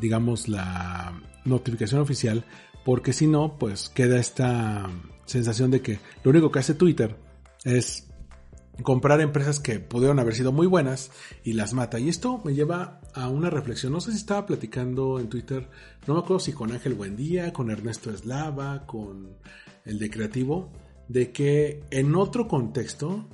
digamos, 0.00 0.48
la 0.48 1.20
notificación 1.44 2.00
oficial, 2.00 2.44
porque 2.84 3.12
si 3.12 3.26
no, 3.26 3.58
pues 3.58 3.88
queda 3.88 4.18
esta 4.18 4.88
sensación 5.24 5.70
de 5.70 5.80
que 5.80 5.98
lo 6.22 6.30
único 6.30 6.50
que 6.50 6.60
hace 6.60 6.74
Twitter 6.74 7.16
es 7.64 8.05
comprar 8.82 9.20
empresas 9.20 9.60
que 9.60 9.80
pudieron 9.80 10.18
haber 10.18 10.34
sido 10.34 10.52
muy 10.52 10.66
buenas 10.66 11.10
y 11.44 11.54
las 11.54 11.72
mata. 11.72 11.98
Y 11.98 12.08
esto 12.08 12.40
me 12.44 12.54
lleva 12.54 13.00
a 13.14 13.28
una 13.28 13.50
reflexión. 13.50 13.92
No 13.92 14.00
sé 14.00 14.12
si 14.12 14.18
estaba 14.18 14.46
platicando 14.46 15.18
en 15.18 15.28
Twitter, 15.28 15.68
no 16.06 16.14
me 16.14 16.20
acuerdo 16.20 16.40
si 16.40 16.52
con 16.52 16.72
Ángel 16.72 16.94
Buendía, 16.94 17.52
con 17.52 17.70
Ernesto 17.70 18.10
Eslava, 18.10 18.86
con 18.86 19.36
el 19.84 19.98
de 19.98 20.10
Creativo, 20.10 20.70
de 21.08 21.32
que 21.32 21.84
en 21.90 22.14
otro 22.14 22.48
contexto 22.48 23.26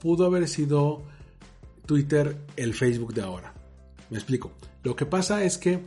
pudo 0.00 0.26
haber 0.26 0.48
sido 0.48 1.02
Twitter 1.86 2.36
el 2.56 2.74
Facebook 2.74 3.14
de 3.14 3.22
ahora. 3.22 3.54
Me 4.10 4.18
explico. 4.18 4.52
Lo 4.82 4.96
que 4.96 5.06
pasa 5.06 5.44
es 5.44 5.58
que 5.58 5.80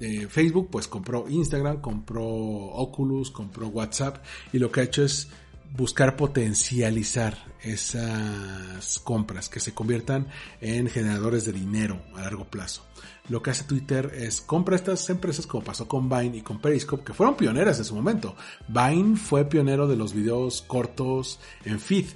eh, 0.00 0.26
Facebook 0.28 0.68
pues 0.70 0.88
compró 0.88 1.26
Instagram, 1.28 1.80
compró 1.80 2.24
Oculus, 2.24 3.30
compró 3.30 3.68
WhatsApp 3.68 4.24
y 4.52 4.58
lo 4.58 4.70
que 4.70 4.80
ha 4.80 4.84
hecho 4.84 5.04
es 5.04 5.28
buscar 5.76 6.16
potencializar 6.16 7.36
esas 7.60 9.00
compras 9.00 9.48
que 9.48 9.58
se 9.58 9.74
conviertan 9.74 10.28
en 10.60 10.88
generadores 10.88 11.44
de 11.44 11.52
dinero 11.52 12.00
a 12.14 12.22
largo 12.22 12.44
plazo. 12.44 12.86
Lo 13.28 13.42
que 13.42 13.50
hace 13.50 13.64
Twitter 13.64 14.12
es 14.14 14.40
compra 14.40 14.76
estas 14.76 15.08
empresas 15.10 15.46
como 15.46 15.64
pasó 15.64 15.88
con 15.88 16.08
Vine 16.08 16.38
y 16.38 16.42
con 16.42 16.60
Periscope, 16.60 17.04
que 17.04 17.14
fueron 17.14 17.36
pioneras 17.36 17.78
en 17.78 17.84
su 17.84 17.94
momento. 17.94 18.36
Vine 18.68 19.16
fue 19.16 19.46
pionero 19.46 19.88
de 19.88 19.96
los 19.96 20.12
videos 20.12 20.62
cortos 20.62 21.40
en 21.64 21.80
feed, 21.80 22.06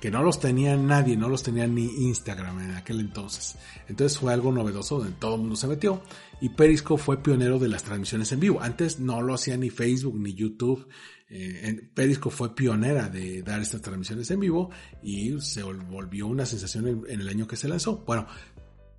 que 0.00 0.10
no 0.10 0.22
los 0.22 0.38
tenía 0.38 0.76
nadie, 0.76 1.16
no 1.16 1.28
los 1.28 1.42
tenía 1.42 1.66
ni 1.66 1.86
Instagram 1.86 2.60
en 2.60 2.74
aquel 2.76 3.00
entonces. 3.00 3.56
Entonces 3.88 4.18
fue 4.18 4.32
algo 4.32 4.52
novedoso 4.52 4.98
donde 4.98 5.14
todo 5.14 5.34
el 5.34 5.40
mundo 5.40 5.56
se 5.56 5.66
metió. 5.66 6.02
Y 6.40 6.50
Periscope 6.50 7.02
fue 7.02 7.20
pionero 7.20 7.58
de 7.58 7.66
las 7.66 7.82
transmisiones 7.82 8.30
en 8.30 8.38
vivo. 8.38 8.60
Antes 8.60 9.00
no 9.00 9.22
lo 9.22 9.34
hacía 9.34 9.56
ni 9.56 9.70
Facebook 9.70 10.16
ni 10.16 10.34
YouTube 10.34 10.86
eh, 11.30 11.90
Periscope 11.94 12.34
fue 12.34 12.54
pionera 12.54 13.08
de 13.08 13.42
dar 13.42 13.60
estas 13.60 13.82
transmisiones 13.82 14.30
en 14.30 14.40
vivo 14.40 14.70
y 15.02 15.38
se 15.40 15.62
volvió 15.62 16.26
una 16.26 16.46
sensación 16.46 17.04
en, 17.06 17.20
el 17.20 17.28
año 17.28 17.46
que 17.46 17.56
se 17.56 17.68
lanzó. 17.68 17.98
Bueno, 18.06 18.26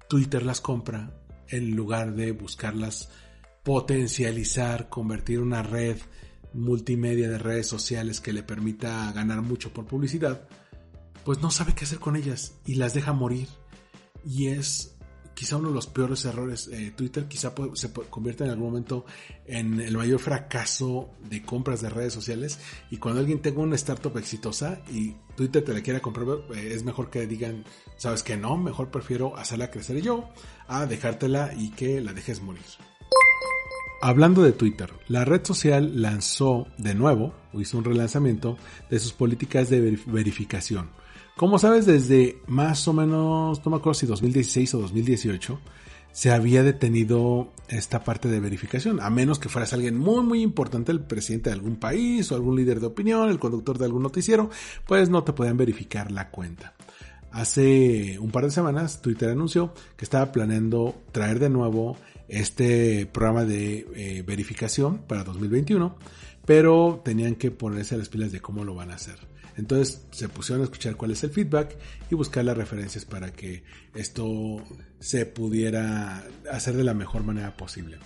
Twitter 0.08 0.44
las 0.44 0.62
compra 0.62 1.12
en 1.48 1.76
lugar 1.76 2.14
de 2.16 2.32
buscarlas 2.32 3.10
potencializar, 3.64 4.90
convertir 4.90 5.40
una 5.40 5.64
red 5.64 5.98
multimedia 6.54 7.30
de 7.30 7.38
redes 7.38 7.68
sociales 7.68 8.22
que 8.22 8.34
le 8.34 8.44
permita 8.44 9.12
ganar 9.12 9.42
mucho 9.42 9.72
por 9.72 9.86
publicidad, 9.86 10.48
pues 11.24 11.40
no 11.42 11.52
sabe 11.52 11.74
qué 11.76 11.86
hacer 11.86 12.00
con 12.00 12.16
ellas 12.16 12.60
y 12.66 12.76
las 12.76 12.94
deja 12.94 13.14
morir. 13.14 13.48
Y 14.26 14.48
es 14.48 14.99
quizá 15.40 15.56
uno 15.56 15.70
de 15.70 15.76
los 15.76 15.88
peores 15.88 16.26
errores. 16.26 16.68
Eh, 16.68 16.92
Twitter 16.94 17.26
quizá 17.30 17.54
se 17.74 17.94
convierta 18.10 18.44
en 18.44 18.50
algún 18.50 18.66
momento 18.66 19.06
en 19.46 19.80
el 19.80 19.96
mayor 19.96 20.20
fracaso 20.20 21.12
de 21.30 21.42
compras 21.44 21.82
de 21.82 21.90
redes 21.90 22.12
sociales. 22.12 22.60
Y 22.92 22.98
cuando 22.98 23.22
alguien 23.22 23.42
tenga 23.42 23.62
una 23.62 23.78
startup 23.78 24.18
exitosa 24.18 24.82
y 24.92 25.16
Twitter 25.38 25.64
te 25.64 25.74
la 25.74 25.82
quiera 25.82 26.02
comprar, 26.02 26.28
eh, 26.54 26.74
es 26.74 26.84
mejor 26.84 27.10
que 27.10 27.26
digan, 27.26 27.64
sabes 27.96 28.22
que 28.22 28.36
no, 28.36 28.58
mejor 28.58 28.92
prefiero 28.92 29.38
hacerla 29.38 29.72
crecer 29.72 30.02
yo 30.02 30.28
a 30.68 30.86
dejártela 30.86 31.54
y 31.56 31.70
que 31.70 32.02
la 32.02 32.12
dejes 32.12 32.42
morir. 32.42 32.66
Hablando 34.02 34.44
de 34.44 34.52
Twitter, 34.52 34.92
la 35.08 35.24
red 35.24 35.46
social 35.46 36.02
lanzó 36.02 36.68
de 36.78 36.96
nuevo, 36.96 37.34
o 37.54 37.62
hizo 37.62 37.78
un 37.78 37.86
relanzamiento 37.86 38.58
de 38.90 39.00
sus 39.00 39.14
políticas 39.14 39.70
de 39.70 39.98
verificación 40.06 40.90
como 41.40 41.58
sabes, 41.58 41.86
desde 41.86 42.42
más 42.48 42.86
o 42.90 42.92
menos, 42.92 43.64
no 43.64 43.72
me 43.72 43.78
acuerdo 43.78 43.94
si 43.94 44.06
2016 44.06 44.74
o 44.74 44.80
2018, 44.80 45.58
se 46.12 46.32
había 46.32 46.64
detenido 46.64 47.54
esta 47.70 48.04
parte 48.04 48.28
de 48.28 48.42
verificación, 48.42 49.00
a 49.00 49.10
menos 49.10 49.40
que 49.40 49.48
fueras 49.48 49.72
alguien 49.72 49.98
muy 49.98 50.22
muy 50.22 50.42
importante, 50.42 50.92
el 50.92 51.00
presidente 51.00 51.50
de 51.50 51.54
algún 51.54 51.78
país 51.78 52.30
o 52.30 52.36
algún 52.36 52.58
líder 52.58 52.82
de 52.82 52.88
opinión, 52.88 53.30
el 53.30 53.40
conductor 53.40 53.78
de 53.78 53.86
algún 53.86 54.04
noticiero, 54.04 54.50
pues 54.86 55.10
no 55.10 55.24
te 55.24 55.32
podían 55.32 55.56
verificar 55.56 56.12
la 56.12 56.30
cuenta. 56.30 56.74
Hace 57.32 58.20
un 58.20 58.32
par 58.32 58.44
de 58.44 58.52
semanas 58.52 59.02
Twitter 59.02 59.30
anunció 59.30 59.74
que 59.96 60.04
estaba 60.04 60.34
planeando 60.34 60.94
traer 61.14 61.40
de 61.40 61.50
nuevo 61.50 61.96
este 62.28 63.06
programa 63.06 63.46
de 63.46 63.88
eh, 63.96 64.24
verificación 64.28 65.04
para 65.08 65.24
2021, 65.24 65.96
pero 66.46 67.02
tenían 67.06 67.36
que 67.36 67.50
ponerse 67.50 67.96
a 67.96 67.98
las 67.98 68.10
pilas 68.10 68.34
de 68.34 68.42
cómo 68.42 68.66
lo 68.66 68.76
van 68.76 68.92
a 68.92 68.96
hacer. 68.96 69.29
Entonces 69.60 70.02
se 70.12 70.30
pusieron 70.30 70.62
a 70.62 70.64
escuchar 70.64 70.96
cuál 70.96 71.12
es 71.12 71.22
el 71.26 71.32
feedback 71.32 71.76
y 72.10 72.16
buscar 72.16 72.46
las 72.46 72.58
referencias 72.58 73.04
para 73.04 73.32
que 73.34 73.64
esto 73.94 74.64
se 75.00 75.26
pudiera 75.26 76.24
hacer 76.50 76.78
de 76.78 76.86
la 76.86 76.94
mejor 76.94 77.24
manera 77.24 77.58
posible. 77.58 77.98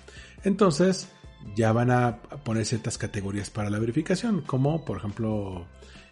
Entonces 0.43 1.07
ya 1.55 1.71
van 1.71 1.91
a 1.91 2.21
poner 2.43 2.65
ciertas 2.65 2.97
categorías 2.97 3.51
para 3.51 3.69
la 3.69 3.78
verificación, 3.78 4.41
como 4.41 4.84
por 4.84 4.97
ejemplo 4.97 5.67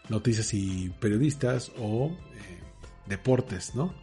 noticias 0.09 0.53
y 0.53 0.93
periodistas 0.99 1.71
o 1.79 2.07
eh, 2.07 2.59
deportes, 3.07 3.73
¿no? 3.73 3.95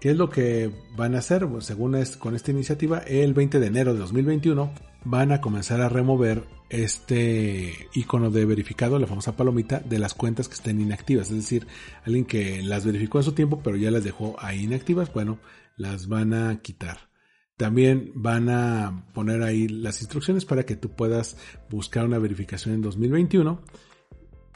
¿Qué 0.00 0.10
es 0.10 0.16
lo 0.16 0.28
que 0.28 0.72
van 0.96 1.14
a 1.14 1.18
hacer? 1.18 1.46
Según 1.60 2.02
con 2.18 2.34
esta 2.34 2.50
iniciativa, 2.50 2.98
el 2.98 3.32
20 3.32 3.60
de 3.60 3.66
enero 3.68 3.94
de 3.94 4.00
2021 4.00 4.72
van 5.04 5.30
a 5.30 5.40
comenzar 5.40 5.80
a 5.80 5.88
remover 5.88 6.44
este 6.70 7.88
icono 7.94 8.30
de 8.30 8.44
verificado, 8.44 8.98
la 8.98 9.06
famosa 9.06 9.36
palomita, 9.36 9.80
de 9.80 9.98
las 9.98 10.14
cuentas 10.14 10.48
que 10.48 10.54
estén 10.54 10.80
inactivas. 10.80 11.30
Es 11.30 11.36
decir, 11.36 11.66
alguien 12.04 12.24
que 12.24 12.62
las 12.62 12.84
verificó 12.84 13.18
en 13.18 13.24
su 13.24 13.32
tiempo, 13.32 13.60
pero 13.62 13.76
ya 13.76 13.90
las 13.90 14.04
dejó 14.04 14.36
ahí 14.38 14.64
inactivas, 14.64 15.12
bueno, 15.12 15.38
las 15.76 16.08
van 16.08 16.34
a 16.34 16.60
quitar. 16.60 17.10
También 17.56 18.10
van 18.14 18.48
a 18.48 19.06
poner 19.14 19.42
ahí 19.42 19.68
las 19.68 20.00
instrucciones 20.00 20.44
para 20.44 20.64
que 20.64 20.74
tú 20.74 20.90
puedas 20.90 21.36
buscar 21.70 22.04
una 22.04 22.18
verificación 22.18 22.74
en 22.74 22.82
2021. 22.82 23.62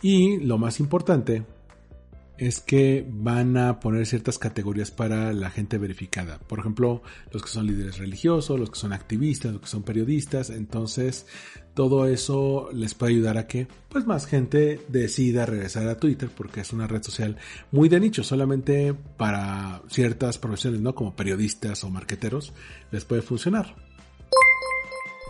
Y 0.03 0.39
lo 0.39 0.59
más 0.59 0.81
importante, 0.81 1.45
es 2.39 2.61
que 2.61 3.05
van 3.09 3.57
a 3.57 3.81
poner 3.81 4.07
ciertas 4.07 4.39
categorías 4.39 4.93
para 4.93 5.33
la 5.33 5.51
gente 5.51 5.77
verificada. 5.77 6.39
Por 6.39 6.61
ejemplo, 6.61 7.03
los 7.33 7.43
que 7.43 7.49
son 7.49 7.67
líderes 7.67 7.99
religiosos, 7.99 8.59
los 8.59 8.71
que 8.71 8.79
son 8.79 8.93
activistas, 8.93 9.53
los 9.53 9.61
que 9.61 9.67
son 9.67 9.83
periodistas. 9.83 10.51
Entonces, 10.51 11.27
todo 11.75 12.07
eso 12.07 12.71
les 12.73 12.95
puede 12.95 13.13
ayudar 13.13 13.39
a 13.39 13.47
que 13.47 13.69
pues 13.89 14.07
más 14.07 14.27
gente 14.27 14.81
decida 14.89 15.47
regresar 15.47 15.89
a 15.89 15.97
Twitter 15.97 16.29
porque 16.35 16.61
es 16.61 16.73
una 16.73 16.87
red 16.87 17.03
social 17.03 17.37
muy 17.71 17.89
de 17.89 18.01
nicho, 18.01 18.25
solamente 18.25 18.95
para 18.95 19.83
ciertas 19.89 20.39
profesiones, 20.39 20.81
¿no? 20.81 20.95
Como 20.95 21.15
periodistas 21.15 21.85
o 21.85 21.91
marqueteros 21.91 22.53
les 22.91 23.05
puede 23.05 23.23
funcionar. 23.23 23.75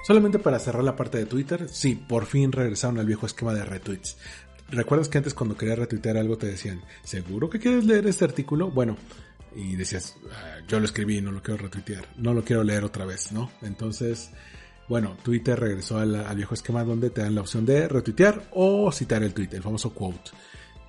Solamente 0.06 0.38
para 0.38 0.58
cerrar 0.58 0.84
la 0.84 0.96
parte 0.96 1.18
de 1.18 1.26
Twitter, 1.26 1.68
sí, 1.68 1.94
por 1.94 2.24
fin 2.24 2.50
regresaron 2.50 2.98
al 2.98 3.04
viejo 3.04 3.26
esquema 3.26 3.52
de 3.52 3.64
retweets. 3.64 4.16
¿Recuerdas 4.70 5.08
que 5.08 5.18
antes 5.18 5.34
cuando 5.34 5.56
querías 5.56 5.78
retuitear 5.78 6.16
algo 6.16 6.38
te 6.38 6.46
decían, 6.46 6.82
¿seguro 7.04 7.50
que 7.50 7.58
quieres 7.58 7.84
leer 7.84 8.06
este 8.06 8.24
artículo? 8.24 8.70
Bueno, 8.70 8.96
y 9.54 9.76
decías, 9.76 10.16
ah, 10.32 10.58
yo 10.66 10.78
lo 10.78 10.84
escribí, 10.84 11.20
no 11.20 11.32
lo 11.32 11.42
quiero 11.42 11.62
retuitear, 11.62 12.06
no 12.16 12.34
lo 12.34 12.44
quiero 12.44 12.64
leer 12.64 12.84
otra 12.84 13.04
vez, 13.04 13.32
¿no? 13.32 13.50
Entonces, 13.62 14.30
bueno, 14.88 15.16
Twitter 15.22 15.58
regresó 15.58 15.98
al, 15.98 16.24
viejo 16.34 16.54
esquema 16.54 16.82
donde 16.82 17.10
te 17.10 17.20
dan 17.20 17.34
la 17.34 17.42
opción 17.42 17.66
de 17.66 17.88
retuitear 17.88 18.48
o 18.52 18.90
citar 18.90 19.22
el 19.22 19.34
tweet, 19.34 19.50
el 19.52 19.62
famoso 19.62 19.92
quote. 19.92 20.30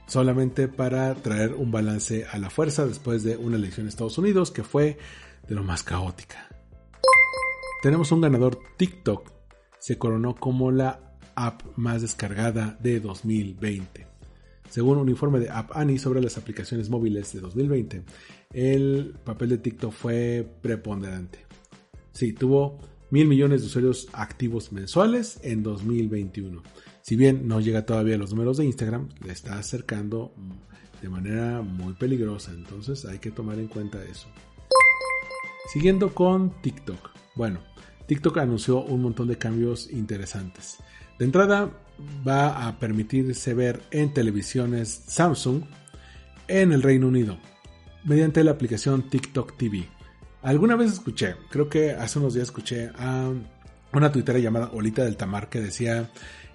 Solamente 0.07 0.67
para 0.67 1.13
traer 1.15 1.53
un 1.53 1.71
balance 1.71 2.25
a 2.25 2.39
la 2.39 2.49
fuerza 2.49 2.85
después 2.85 3.23
de 3.23 3.37
una 3.37 3.57
elección 3.57 3.85
en 3.85 3.89
Estados 3.89 4.17
Unidos 4.17 4.51
que 4.51 4.63
fue 4.63 4.97
de 5.47 5.55
lo 5.55 5.63
más 5.63 5.83
caótica. 5.83 6.47
Tenemos 7.81 8.11
un 8.11 8.21
ganador 8.21 8.59
TikTok. 8.77 9.31
Se 9.77 9.97
coronó 9.97 10.35
como 10.35 10.71
la 10.71 11.17
app 11.35 11.61
más 11.75 12.01
descargada 12.01 12.77
de 12.81 12.99
2020. 12.99 14.07
Según 14.69 14.97
un 14.97 15.09
informe 15.09 15.39
de 15.39 15.49
App 15.49 15.71
Annie 15.73 15.97
sobre 15.97 16.21
las 16.21 16.37
aplicaciones 16.37 16.89
móviles 16.89 17.33
de 17.33 17.39
2020, 17.39 18.03
el 18.53 19.15
papel 19.23 19.49
de 19.49 19.57
TikTok 19.57 19.91
fue 19.91 20.47
preponderante. 20.61 21.45
Sí, 22.11 22.33
tuvo 22.33 22.79
mil 23.09 23.27
millones 23.27 23.61
de 23.61 23.67
usuarios 23.67 24.07
activos 24.13 24.71
mensuales 24.71 25.39
en 25.43 25.63
2021. 25.63 26.61
Si 27.01 27.15
bien 27.15 27.47
no 27.47 27.59
llega 27.59 27.85
todavía 27.85 28.15
a 28.15 28.17
los 28.17 28.31
números 28.31 28.57
de 28.57 28.65
Instagram, 28.65 29.09
le 29.25 29.33
está 29.33 29.57
acercando 29.57 30.33
de 31.01 31.09
manera 31.09 31.61
muy 31.61 31.93
peligrosa, 31.93 32.51
entonces 32.51 33.05
hay 33.05 33.19
que 33.19 33.31
tomar 33.31 33.57
en 33.57 33.67
cuenta 33.67 34.03
eso. 34.03 34.27
Siguiendo 35.71 36.13
con 36.13 36.61
TikTok. 36.61 37.11
Bueno, 37.35 37.59
TikTok 38.07 38.37
anunció 38.39 38.81
un 38.81 39.01
montón 39.01 39.27
de 39.27 39.37
cambios 39.37 39.89
interesantes. 39.91 40.77
De 41.17 41.25
entrada, 41.25 41.71
va 42.27 42.67
a 42.67 42.79
permitirse 42.79 43.53
ver 43.53 43.81
en 43.91 44.13
televisiones 44.13 44.89
Samsung 44.89 45.63
en 46.47 46.71
el 46.71 46.81
Reino 46.81 47.07
Unido 47.07 47.39
mediante 48.03 48.43
la 48.43 48.51
aplicación 48.51 49.09
TikTok 49.09 49.57
TV. 49.57 49.87
Alguna 50.41 50.75
vez 50.75 50.93
escuché, 50.93 51.35
creo 51.49 51.69
que 51.69 51.91
hace 51.91 52.19
unos 52.19 52.33
días 52.33 52.47
escuché 52.47 52.91
a 52.97 53.31
una 53.93 54.11
tuitera 54.11 54.39
llamada 54.39 54.69
Olita 54.73 55.03
del 55.03 55.17
Tamar 55.17 55.49
que 55.49 55.59
decía 55.59 56.09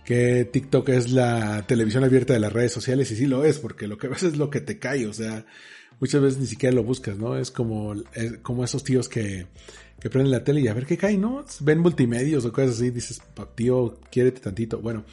que 0.04 0.44
TikTok 0.44 0.88
es 0.90 1.10
la 1.10 1.66
televisión 1.66 2.04
abierta 2.04 2.32
de 2.32 2.40
las 2.40 2.52
redes 2.52 2.72
sociales 2.72 3.10
y 3.10 3.16
sí 3.16 3.26
lo 3.26 3.44
es, 3.44 3.58
porque 3.58 3.86
lo 3.86 3.98
que 3.98 4.08
ves 4.08 4.22
es 4.22 4.36
lo 4.36 4.50
que 4.50 4.60
te 4.60 4.78
cae, 4.78 5.06
o 5.06 5.12
sea, 5.12 5.44
muchas 6.00 6.22
veces 6.22 6.38
ni 6.38 6.46
siquiera 6.46 6.74
lo 6.74 6.82
buscas, 6.82 7.18
¿no? 7.18 7.36
Es 7.36 7.50
como, 7.50 7.94
como 8.42 8.64
esos 8.64 8.84
tíos 8.84 9.08
que 9.08 9.46
que 10.04 10.10
prenden 10.10 10.32
la 10.32 10.44
tele 10.44 10.60
y 10.60 10.68
a 10.68 10.74
ver 10.74 10.84
qué 10.84 10.98
cae, 10.98 11.16
¿no? 11.16 11.42
Ven 11.60 11.78
multimedios 11.78 12.44
o 12.44 12.52
cosas 12.52 12.72
así, 12.72 12.90
dices, 12.90 13.22
tío, 13.54 13.98
quiérete 14.10 14.38
tantito. 14.38 14.78
Bueno, 14.80 15.06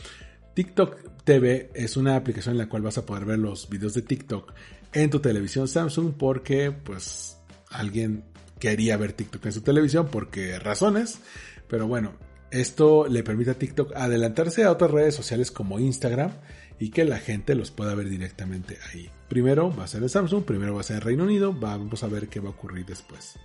TikTok 0.53 1.23
TV 1.23 1.69
es 1.73 1.95
una 1.95 2.17
aplicación 2.17 2.55
en 2.55 2.57
la 2.57 2.67
cual 2.67 2.81
vas 2.81 2.97
a 2.97 3.05
poder 3.05 3.23
ver 3.23 3.39
los 3.39 3.69
videos 3.69 3.93
de 3.93 4.01
TikTok 4.01 4.51
en 4.91 5.09
tu 5.09 5.21
televisión 5.21 5.69
Samsung 5.69 6.13
porque, 6.17 6.73
pues, 6.73 7.37
alguien 7.69 8.25
quería 8.61 8.95
ver 8.95 9.11
TikTok 9.11 9.47
en 9.47 9.51
su 9.51 9.61
televisión 9.61 10.07
porque 10.09 10.57
razones. 10.59 11.19
Pero 11.67 11.87
bueno, 11.87 12.13
esto 12.51 13.07
le 13.09 13.23
permite 13.23 13.51
a 13.51 13.55
TikTok 13.55 13.93
adelantarse 13.95 14.63
a 14.63 14.71
otras 14.71 14.91
redes 14.91 15.15
sociales 15.15 15.51
como 15.51 15.79
Instagram 15.79 16.31
y 16.79 16.91
que 16.91 17.03
la 17.03 17.17
gente 17.17 17.55
los 17.55 17.71
pueda 17.71 17.95
ver 17.95 18.07
directamente 18.07 18.77
ahí. 18.91 19.09
Primero 19.27 19.75
va 19.75 19.85
a 19.85 19.87
ser 19.87 20.03
en 20.03 20.09
Samsung, 20.09 20.43
primero 20.43 20.75
va 20.75 20.81
a 20.81 20.83
ser 20.83 20.97
en 20.97 21.01
Reino 21.01 21.23
Unido, 21.23 21.53
vamos 21.53 22.03
a 22.03 22.07
ver 22.07 22.27
qué 22.27 22.39
va 22.39 22.49
a 22.49 22.51
ocurrir 22.51 22.85
después. 22.85 23.37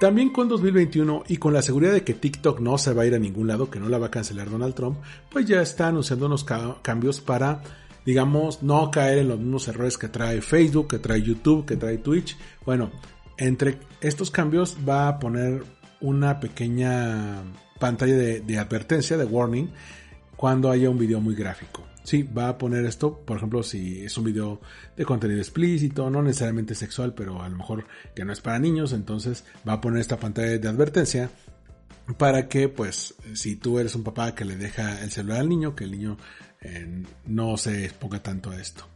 También 0.00 0.30
con 0.30 0.48
2021 0.48 1.24
y 1.28 1.36
con 1.38 1.52
la 1.52 1.62
seguridad 1.62 1.92
de 1.92 2.04
que 2.04 2.14
TikTok 2.14 2.60
no 2.60 2.78
se 2.78 2.92
va 2.92 3.02
a 3.02 3.06
ir 3.06 3.14
a 3.14 3.18
ningún 3.18 3.48
lado, 3.48 3.70
que 3.70 3.80
no 3.80 3.88
la 3.88 3.98
va 3.98 4.06
a 4.08 4.10
cancelar 4.10 4.50
Donald 4.50 4.74
Trump, 4.74 4.98
pues 5.30 5.46
ya 5.46 5.62
está 5.62 5.88
anunciando 5.88 6.26
unos 6.26 6.44
cambios 6.82 7.20
para, 7.20 7.62
digamos, 8.04 8.62
no 8.62 8.90
caer 8.90 9.18
en 9.18 9.28
los 9.28 9.38
mismos 9.38 9.68
errores 9.68 9.96
que 9.96 10.08
trae 10.08 10.42
Facebook, 10.42 10.88
que 10.88 10.98
trae 10.98 11.22
YouTube, 11.22 11.64
que 11.66 11.76
trae 11.76 11.98
Twitch. 11.98 12.36
Bueno, 12.66 12.90
entre 13.38 13.78
estos 14.00 14.30
cambios 14.30 14.76
va 14.88 15.08
a 15.08 15.18
poner 15.18 15.62
una 16.00 16.40
pequeña 16.40 17.42
pantalla 17.78 18.16
de, 18.16 18.58
advertencia, 18.58 19.16
de 19.16 19.24
warning, 19.24 19.70
cuando 20.36 20.70
haya 20.70 20.90
un 20.90 20.98
video 20.98 21.20
muy 21.20 21.34
gráfico. 21.34 21.84
Sí, 22.04 22.22
va 22.22 22.48
a 22.48 22.58
poner 22.58 22.84
esto, 22.84 23.18
por 23.24 23.38
ejemplo, 23.38 23.62
si 23.64 24.04
es 24.04 24.16
un 24.16 24.24
video 24.24 24.60
de 24.96 25.04
contenido 25.04 25.40
explícito, 25.40 26.08
no 26.08 26.22
necesariamente 26.22 26.74
sexual, 26.74 27.14
pero 27.14 27.42
a 27.42 27.48
lo 27.48 27.56
mejor 27.56 27.86
que 28.14 28.24
no 28.24 28.32
es 28.32 28.40
para 28.40 28.60
niños, 28.60 28.92
entonces 28.92 29.44
va 29.68 29.74
a 29.74 29.80
poner 29.80 30.00
esta 30.00 30.16
pantalla 30.16 30.56
de 30.56 30.68
advertencia 30.68 31.30
para 32.16 32.48
que, 32.48 32.68
pues, 32.68 33.14
si 33.34 33.56
tú 33.56 33.80
eres 33.80 33.96
un 33.96 34.04
papá 34.04 34.34
que 34.34 34.44
le 34.44 34.56
deja 34.56 35.02
el 35.02 35.10
celular 35.10 35.40
al 35.40 35.48
niño, 35.48 35.74
que 35.74 35.84
el 35.84 35.90
niño 35.90 36.16
eh, 36.60 37.02
no 37.26 37.56
se 37.56 37.84
exponga 37.84 38.22
tanto 38.22 38.50
a 38.50 38.60
esto. 38.60 38.86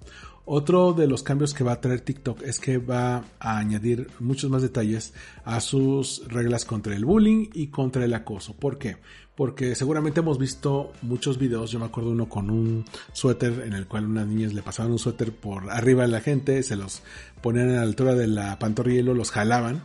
Otro 0.52 0.94
de 0.94 1.06
los 1.06 1.22
cambios 1.22 1.54
que 1.54 1.62
va 1.62 1.74
a 1.74 1.80
traer 1.80 2.00
TikTok 2.00 2.42
es 2.42 2.58
que 2.58 2.78
va 2.78 3.22
a 3.38 3.58
añadir 3.58 4.08
muchos 4.18 4.50
más 4.50 4.62
detalles 4.62 5.14
a 5.44 5.60
sus 5.60 6.26
reglas 6.26 6.64
contra 6.64 6.96
el 6.96 7.04
bullying 7.04 7.50
y 7.54 7.68
contra 7.68 8.04
el 8.04 8.12
acoso. 8.14 8.56
¿Por 8.56 8.76
qué? 8.76 8.96
Porque 9.36 9.76
seguramente 9.76 10.18
hemos 10.18 10.38
visto 10.38 10.92
muchos 11.02 11.38
videos, 11.38 11.70
yo 11.70 11.78
me 11.78 11.84
acuerdo 11.84 12.10
uno 12.10 12.28
con 12.28 12.50
un 12.50 12.84
suéter 13.12 13.62
en 13.64 13.74
el 13.74 13.86
cual 13.86 14.06
unas 14.06 14.26
niñas 14.26 14.52
le 14.52 14.60
pasaban 14.60 14.90
un 14.90 14.98
suéter 14.98 15.30
por 15.30 15.70
arriba 15.70 16.02
a 16.02 16.08
la 16.08 16.20
gente, 16.20 16.64
se 16.64 16.74
los 16.74 17.04
ponían 17.40 17.68
a 17.68 17.76
la 17.76 17.82
altura 17.82 18.16
de 18.16 18.26
la 18.26 18.58
pantorrilla 18.58 19.04
los 19.04 19.30
jalaban 19.30 19.84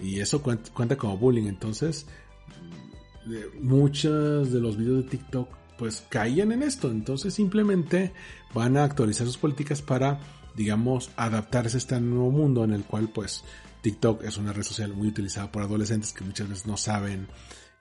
y 0.00 0.20
eso 0.20 0.40
cuenta, 0.40 0.94
como 0.96 1.18
bullying. 1.18 1.48
Entonces, 1.48 2.06
muchos 3.60 4.52
de 4.52 4.60
los 4.60 4.76
videos 4.76 5.02
de 5.02 5.10
TikTok 5.10 5.65
pues 5.78 6.04
caían 6.08 6.52
en 6.52 6.62
esto. 6.62 6.90
Entonces 6.90 7.34
simplemente 7.34 8.12
van 8.54 8.76
a 8.76 8.84
actualizar 8.84 9.26
sus 9.26 9.38
políticas 9.38 9.82
para, 9.82 10.20
digamos, 10.54 11.10
adaptarse 11.16 11.76
a 11.76 11.78
este 11.78 12.00
nuevo 12.00 12.30
mundo 12.30 12.64
en 12.64 12.72
el 12.72 12.84
cual 12.84 13.08
pues 13.08 13.44
TikTok 13.82 14.24
es 14.24 14.36
una 14.36 14.52
red 14.52 14.62
social 14.62 14.94
muy 14.94 15.08
utilizada 15.08 15.52
por 15.52 15.62
adolescentes 15.62 16.12
que 16.12 16.24
muchas 16.24 16.48
veces 16.48 16.66
no 16.66 16.76
saben 16.76 17.28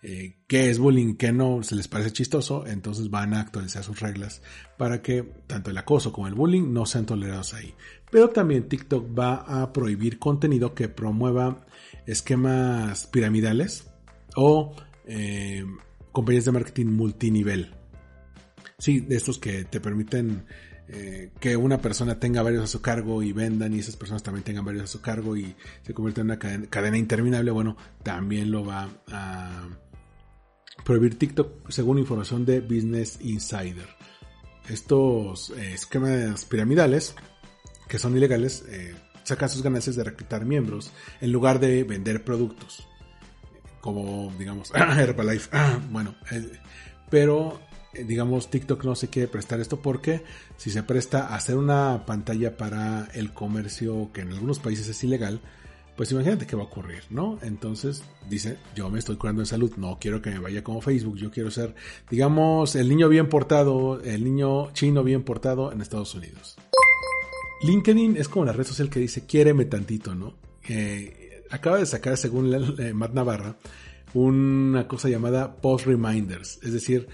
eh, 0.08 0.36
qué 0.48 0.70
es 0.70 0.78
bullying, 0.78 1.16
qué 1.16 1.32
no, 1.32 1.64
se 1.64 1.74
les 1.74 1.88
parece 1.88 2.12
chistoso, 2.12 2.68
entonces 2.68 3.10
van 3.10 3.34
a 3.34 3.40
actualizar 3.40 3.84
sus 3.84 4.00
reglas 4.02 4.44
para 4.78 5.02
que 5.02 5.24
tanto 5.48 5.72
el 5.72 5.78
acoso 5.80 6.14
como 6.14 6.28
el 6.28 6.36
bullying 6.36 6.72
no 6.72 6.86
sean 6.86 7.08
tolerados 7.08 7.56
ahí. 7.56 7.74
Pero 8.12 8.30
también 8.30 8.70
TikTok 8.70 9.18
va 9.18 9.38
a 9.38 9.74
prohibir 9.74 10.20
contenido 10.20 10.76
que 10.76 10.90
promueva 10.90 11.66
esquemas 12.06 13.08
piramidales 13.08 13.88
o 14.36 14.76
eh, 15.06 15.66
compañías 16.12 16.46
de 16.46 16.52
marketing 16.52 16.86
multinivel. 16.86 17.75
Sí, 18.78 19.00
de 19.00 19.16
estos 19.16 19.40
que 19.40 19.64
te 19.66 19.80
permiten 19.80 20.46
eh, 20.88 21.32
que 21.40 21.58
una 21.58 21.80
persona 21.82 22.20
tenga 22.20 22.44
varios 22.44 22.64
a 22.64 22.68
su 22.68 22.82
cargo 22.82 23.24
y 23.24 23.32
vendan 23.32 23.74
y 23.74 23.80
esas 23.80 23.96
personas 23.96 24.22
también 24.22 24.44
tengan 24.44 24.66
varios 24.66 24.84
a 24.84 24.88
su 24.88 25.02
cargo 25.02 25.36
y 25.36 25.56
se 25.82 25.94
convierte 25.94 26.22
en 26.22 26.28
una 26.28 26.38
cadena, 26.38 26.98
interminable, 26.98 27.52
bueno, 27.52 27.76
también 28.04 28.52
lo 28.52 28.66
va 28.66 28.90
a 29.12 29.68
prohibir 30.84 31.18
TikTok 31.18 31.72
según 31.72 31.98
información 31.98 32.46
de 32.46 32.60
Business 32.60 33.18
Insider. 33.22 33.88
Estos 34.70 35.52
eh, 35.52 35.74
esquemas 35.74 36.46
piramidales, 36.46 37.16
que 37.88 37.98
son 37.98 38.16
ilegales, 38.16 38.66
eh, 38.70 38.96
sacan 39.24 39.50
sus 39.50 39.64
ganancias 39.64 39.96
de 39.96 40.04
reclutar 40.04 40.46
miembros 40.46 40.92
en 41.20 41.32
lugar 41.32 41.60
de 41.60 41.84
vender 41.84 42.24
productos. 42.24 42.88
Como, 43.82 44.34
digamos, 44.38 44.72
Herbalife. 44.76 45.50
bueno, 45.90 46.16
pero 47.10 47.60
eh, 47.60 47.65
digamos, 48.04 48.50
TikTok 48.50 48.84
no 48.84 48.96
se 48.96 49.10
quiere 49.10 49.28
prestar 49.28 49.60
esto 49.60 49.82
porque 49.82 50.24
si 50.58 50.70
se 50.70 50.84
presta 50.84 51.28
a 51.28 51.36
hacer 51.36 51.58
una 51.58 52.06
pantalla 52.06 52.58
para 52.58 53.08
el 53.14 53.32
comercio 53.34 54.12
que 54.14 54.22
en 54.22 54.34
algunos 54.34 54.60
países 54.60 54.88
es 54.88 55.04
ilegal, 55.04 55.40
pues 55.96 56.12
imagínate 56.12 56.46
qué 56.46 56.58
va 56.58 56.64
a 56.64 56.66
ocurrir, 56.66 57.04
¿no? 57.10 57.40
Entonces 57.42 58.04
dice, 58.30 58.58
yo 58.76 58.90
me 58.90 59.00
estoy 59.00 59.16
curando 59.16 59.42
en 59.42 59.46
salud, 59.46 59.72
no 59.78 59.98
quiero 60.00 60.22
que 60.22 60.30
me 60.30 60.40
vaya 60.40 60.62
como 60.62 60.82
Facebook, 60.82 61.16
yo 61.16 61.32
quiero 61.32 61.52
ser, 61.52 61.74
digamos, 62.10 62.76
el 62.76 62.90
niño 62.90 63.08
bien 63.08 63.30
portado, 63.30 64.02
el 64.02 64.24
niño 64.26 64.74
chino 64.74 65.04
bien 65.04 65.24
portado 65.24 65.72
en 65.72 65.80
Estados 65.80 66.14
Unidos. 66.14 66.58
LinkedIn 67.64 68.18
es 68.18 68.28
como 68.28 68.44
la 68.44 68.52
red 68.52 68.66
social 68.66 68.90
que 68.90 69.00
dice, 69.00 69.26
quiéreme 69.26 69.64
tantito, 69.66 70.14
¿no? 70.14 70.36
Acaba 71.50 71.78
de 71.78 71.86
sacar, 71.86 72.18
según 72.18 72.50
Matt 72.94 73.14
Navarra, 73.14 73.56
una 74.14 74.88
cosa 74.90 75.08
llamada 75.08 75.56
post 75.58 75.86
reminders, 75.86 76.60
es 76.62 76.74
decir, 76.74 77.08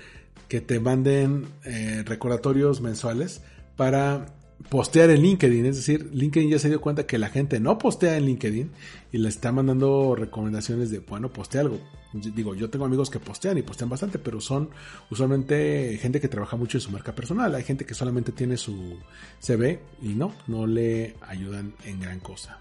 que 0.52 0.60
te 0.60 0.82
manden 0.82 1.48
eh, 1.64 2.04
recordatorios 2.06 2.82
mensuales 2.82 3.42
para 3.78 4.36
postear 4.70 5.10
en 5.10 5.22
LinkedIn. 5.22 5.66
Es 5.66 5.78
decir, 5.78 6.10
LinkedIn 6.12 6.50
ya 6.50 6.60
se 6.60 6.68
dio 6.68 6.82
cuenta 6.82 7.06
que 7.08 7.18
la 7.18 7.30
gente 7.30 7.62
no 7.62 7.78
postea 7.78 8.18
en 8.18 8.26
LinkedIn 8.26 8.70
y 9.14 9.18
le 9.18 9.30
está 9.30 9.54
mandando 9.54 10.14
recomendaciones 10.14 10.92
de, 10.92 11.00
bueno, 11.00 11.32
postea 11.32 11.62
algo. 11.62 11.80
Digo, 12.12 12.54
yo 12.54 12.70
tengo 12.70 12.84
amigos 12.84 13.10
que 13.10 13.18
postean 13.18 13.60
y 13.60 13.62
postean 13.62 13.90
bastante, 13.90 14.20
pero 14.20 14.42
son 14.42 14.72
usualmente 15.10 15.98
gente 16.02 16.20
que 16.20 16.28
trabaja 16.28 16.58
mucho 16.58 16.80
en 16.80 16.82
su 16.82 16.92
marca 16.92 17.16
personal. 17.16 17.56
Hay 17.56 17.64
gente 17.64 17.86
que 17.86 17.94
solamente 17.94 18.34
tiene 18.34 18.58
su 18.58 19.00
CV 19.40 19.80
y 20.02 20.16
no, 20.16 20.34
no 20.48 20.68
le 20.68 21.16
ayudan 21.22 21.74
en 21.86 22.02
gran 22.02 22.20
cosa. 22.20 22.60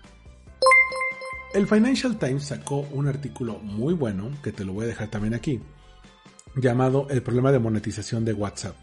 El 1.55 1.67
Financial 1.67 2.17
Times 2.17 2.45
sacó 2.45 2.87
un 2.93 3.09
artículo 3.09 3.59
muy 3.59 3.95
bueno, 3.95 4.31
que 4.45 4.53
te 4.53 4.65
lo 4.65 4.75
voy 4.75 4.85
a 4.85 4.89
dejar 4.89 5.09
también 5.09 5.35
aquí, 5.35 5.61
llamado 6.57 7.07
El 7.11 7.23
problema 7.23 7.53
de 7.53 7.59
monetización 7.59 8.25
de 8.25 8.33
WhatsApp. 8.33 8.77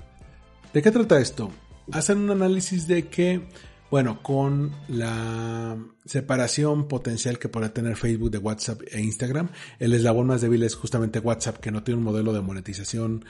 ¿De 0.73 0.81
qué 0.81 0.91
trata 0.91 1.19
esto? 1.19 1.51
hacen 1.91 2.19
un 2.19 2.31
análisis 2.31 2.87
de 2.87 3.07
que, 3.07 3.47
bueno, 3.89 4.21
con 4.21 4.71
la 4.87 5.77
separación 6.05 6.87
potencial 6.87 7.39
que 7.39 7.49
puede 7.49 7.69
tener 7.69 7.95
Facebook 7.95 8.31
de 8.31 8.37
WhatsApp 8.37 8.81
e 8.91 9.01
Instagram, 9.01 9.49
el 9.79 9.93
eslabón 9.93 10.27
más 10.27 10.41
débil 10.41 10.63
es 10.63 10.75
justamente 10.75 11.19
WhatsApp, 11.19 11.57
que 11.57 11.71
no 11.71 11.83
tiene 11.83 11.99
un 11.99 12.03
modelo 12.03 12.33
de 12.33 12.41
monetización 12.41 13.25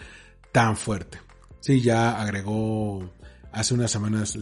tan 0.52 0.76
fuerte. 0.78 1.20
Sí, 1.60 1.82
ya 1.82 2.20
agregó 2.20 3.12
hace 3.52 3.74
unas 3.74 3.92
semanas 3.92 4.38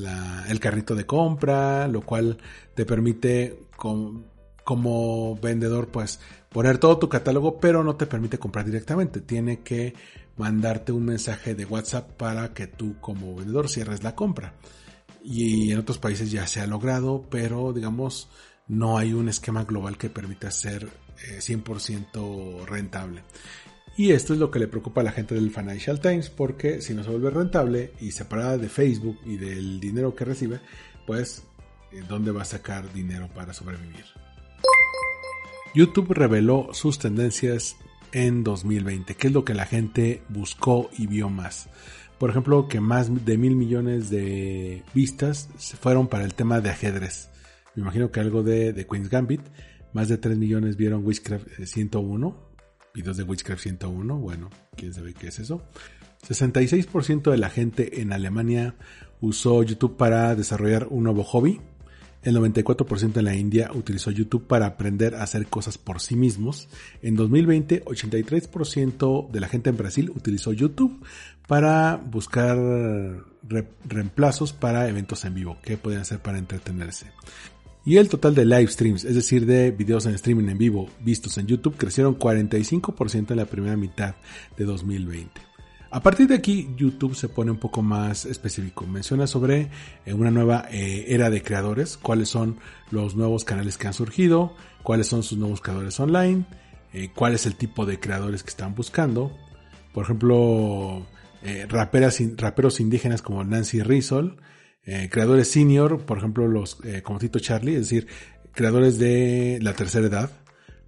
el 0.49 0.59
carrito 0.59 0.95
de 0.95 1.05
compra, 1.05 1.87
lo 1.87 2.01
cual 2.01 2.37
te 2.73 2.85
permite 2.85 3.59
como 3.77 5.35
vendedor 5.37 5.89
pues 5.89 6.19
poner 6.55 6.77
todo 6.77 6.97
tu 6.97 7.09
catálogo, 7.09 7.59
pero 7.59 7.83
no 7.83 7.97
te 7.97 8.05
permite 8.05 8.39
comprar 8.39 8.63
directamente. 8.63 9.19
Tiene 9.19 9.59
que 9.59 9.93
mandarte 10.37 10.93
un 10.93 11.03
mensaje 11.03 11.53
de 11.53 11.65
WhatsApp 11.65 12.11
para 12.11 12.53
que 12.53 12.65
tú 12.65 12.95
como 13.01 13.35
vendedor 13.35 13.67
cierres 13.67 14.03
la 14.03 14.15
compra. 14.15 14.53
Y 15.21 15.73
en 15.73 15.79
otros 15.79 15.97
países 15.97 16.31
ya 16.31 16.47
se 16.47 16.61
ha 16.61 16.65
logrado, 16.67 17.25
pero 17.29 17.73
digamos 17.73 18.29
no 18.69 18.97
hay 18.97 19.11
un 19.11 19.27
esquema 19.27 19.65
global 19.65 19.97
que 19.97 20.09
permita 20.09 20.49
ser 20.49 20.87
100% 21.17 22.07
eh, 22.13 22.65
rentable. 22.65 23.23
Y 23.97 24.13
esto 24.13 24.31
es 24.31 24.39
lo 24.39 24.49
que 24.49 24.59
le 24.59 24.69
preocupa 24.69 25.01
a 25.01 25.03
la 25.03 25.11
gente 25.11 25.35
del 25.35 25.51
Financial 25.51 25.99
Times, 25.99 26.29
porque 26.29 26.79
si 26.79 26.93
no 26.93 27.03
se 27.03 27.09
vuelve 27.09 27.31
rentable 27.31 27.91
y 27.99 28.11
separada 28.11 28.57
de 28.57 28.69
Facebook 28.69 29.19
y 29.25 29.35
del 29.35 29.81
dinero 29.81 30.15
que 30.15 30.23
recibe, 30.23 30.61
pues 31.05 31.43
¿dónde 32.07 32.31
va 32.31 32.43
a 32.43 32.45
sacar 32.45 32.93
dinero 32.93 33.27
para 33.35 33.53
sobrevivir? 33.53 34.05
YouTube 35.75 36.13
reveló 36.13 36.69
sus 36.71 36.99
tendencias 36.99 37.75
en 38.13 38.45
2020? 38.45 39.15
¿Qué 39.15 39.27
es 39.27 39.33
lo 39.33 39.43
que 39.43 39.53
la 39.53 39.65
gente 39.65 40.23
buscó 40.29 40.89
y 40.97 41.05
vio 41.05 41.29
más? 41.29 41.69
Por 42.17 42.29
ejemplo, 42.29 42.69
que 42.69 42.79
más 42.79 43.25
de 43.25 43.37
mil 43.37 43.57
millones 43.57 44.09
de 44.09 44.83
vistas 44.93 45.49
fueron 45.81 46.07
para 46.07 46.23
el 46.23 46.33
tema 46.33 46.61
de 46.61 46.69
ajedrez. 46.69 47.29
Me 47.75 47.81
imagino 47.81 48.09
que 48.09 48.21
algo 48.21 48.41
de, 48.41 48.71
de 48.71 48.87
Queen's 48.87 49.09
Gambit. 49.09 49.41
Más 49.91 50.07
de 50.07 50.17
3 50.17 50.37
millones 50.37 50.77
vieron 50.77 51.05
Witchcraft 51.05 51.45
101. 51.65 52.27
Eh, 52.27 52.61
videos 52.93 53.17
de 53.17 53.23
Witchcraft 53.23 53.61
101. 53.61 54.17
Bueno, 54.17 54.49
quién 54.77 54.93
sabe 54.93 55.13
qué 55.13 55.27
es 55.27 55.39
eso. 55.39 55.61
66% 56.25 57.31
de 57.31 57.37
la 57.37 57.49
gente 57.49 58.01
en 58.01 58.13
Alemania 58.13 58.75
usó 59.19 59.61
YouTube 59.61 59.97
para 59.97 60.35
desarrollar 60.35 60.87
un 60.89 61.03
nuevo 61.03 61.23
hobby. 61.23 61.59
El 62.25 62.35
94% 62.37 63.17
en 63.17 63.25
la 63.25 63.35
India 63.35 63.69
utilizó 63.75 64.09
YouTube 64.09 64.47
para 64.47 64.65
aprender 64.65 65.13
a 65.13 65.21
hacer 65.21 65.45
cosas 65.45 65.77
por 65.77 66.01
sí 66.01 66.15
mismos. 66.15 66.67
En 67.03 67.15
2020, 67.15 67.85
83% 67.85 69.29
de 69.29 69.39
la 69.39 69.47
gente 69.47 69.69
en 69.69 69.77
Brasil 69.77 70.09
utilizó 70.09 70.51
YouTube 70.51 71.05
para 71.47 71.97
buscar 71.97 72.57
reemplazos 73.87 74.53
para 74.53 74.89
eventos 74.89 75.23
en 75.23 75.35
vivo. 75.35 75.57
¿Qué 75.61 75.77
pueden 75.77 75.99
hacer 75.99 76.19
para 76.19 76.39
entretenerse? 76.39 77.11
Y 77.85 77.97
el 77.97 78.09
total 78.09 78.33
de 78.33 78.45
live 78.45 78.69
streams, 78.69 79.05
es 79.05 79.13
decir, 79.13 79.45
de 79.45 79.69
videos 79.69 80.07
en 80.07 80.15
streaming 80.15 80.49
en 80.49 80.57
vivo 80.57 80.89
vistos 81.01 81.37
en 81.37 81.45
YouTube, 81.45 81.77
crecieron 81.77 82.17
45% 82.17 83.29
en 83.29 83.37
la 83.37 83.45
primera 83.45 83.77
mitad 83.77 84.15
de 84.57 84.65
2020. 84.65 85.54
A 85.91 86.01
partir 86.01 86.27
de 86.27 86.35
aquí, 86.35 86.69
YouTube 86.75 87.15
se 87.15 87.29
pone 87.29 87.51
un 87.51 87.57
poco 87.57 87.81
más 87.81 88.25
específico. 88.25 88.85
Menciona 88.87 89.27
sobre 89.27 89.69
eh, 90.05 90.13
una 90.13 90.31
nueva 90.31 90.65
eh, 90.71 91.05
era 91.09 91.29
de 91.29 91.41
creadores, 91.41 91.97
cuáles 91.97 92.29
son 92.29 92.57
los 92.91 93.15
nuevos 93.15 93.43
canales 93.43 93.77
que 93.77 93.87
han 93.87 93.93
surgido, 93.93 94.55
cuáles 94.83 95.07
son 95.07 95.23
sus 95.23 95.37
nuevos 95.37 95.61
creadores 95.61 95.99
online, 95.99 96.45
eh, 96.93 97.11
cuál 97.15 97.33
es 97.33 97.45
el 97.45 97.55
tipo 97.55 97.85
de 97.85 97.99
creadores 97.99 98.43
que 98.43 98.49
están 98.49 98.75
buscando. 98.75 99.31
Por 99.93 100.03
ejemplo, 100.03 101.05
raperas, 101.69 102.21
raperos 102.35 102.81
indígenas 102.81 103.21
como 103.21 103.43
Nancy 103.45 103.81
Rizol, 103.81 104.41
creadores 104.83 105.49
senior, 105.49 106.01
por 106.05 106.17
ejemplo, 106.17 106.49
los 106.49 106.79
como 107.03 107.19
Tito 107.19 107.39
Charlie, 107.39 107.75
es 107.75 107.81
decir, 107.81 108.07
creadores 108.51 108.99
de 108.99 109.59
la 109.61 109.73
tercera 109.73 110.07
edad, 110.07 110.31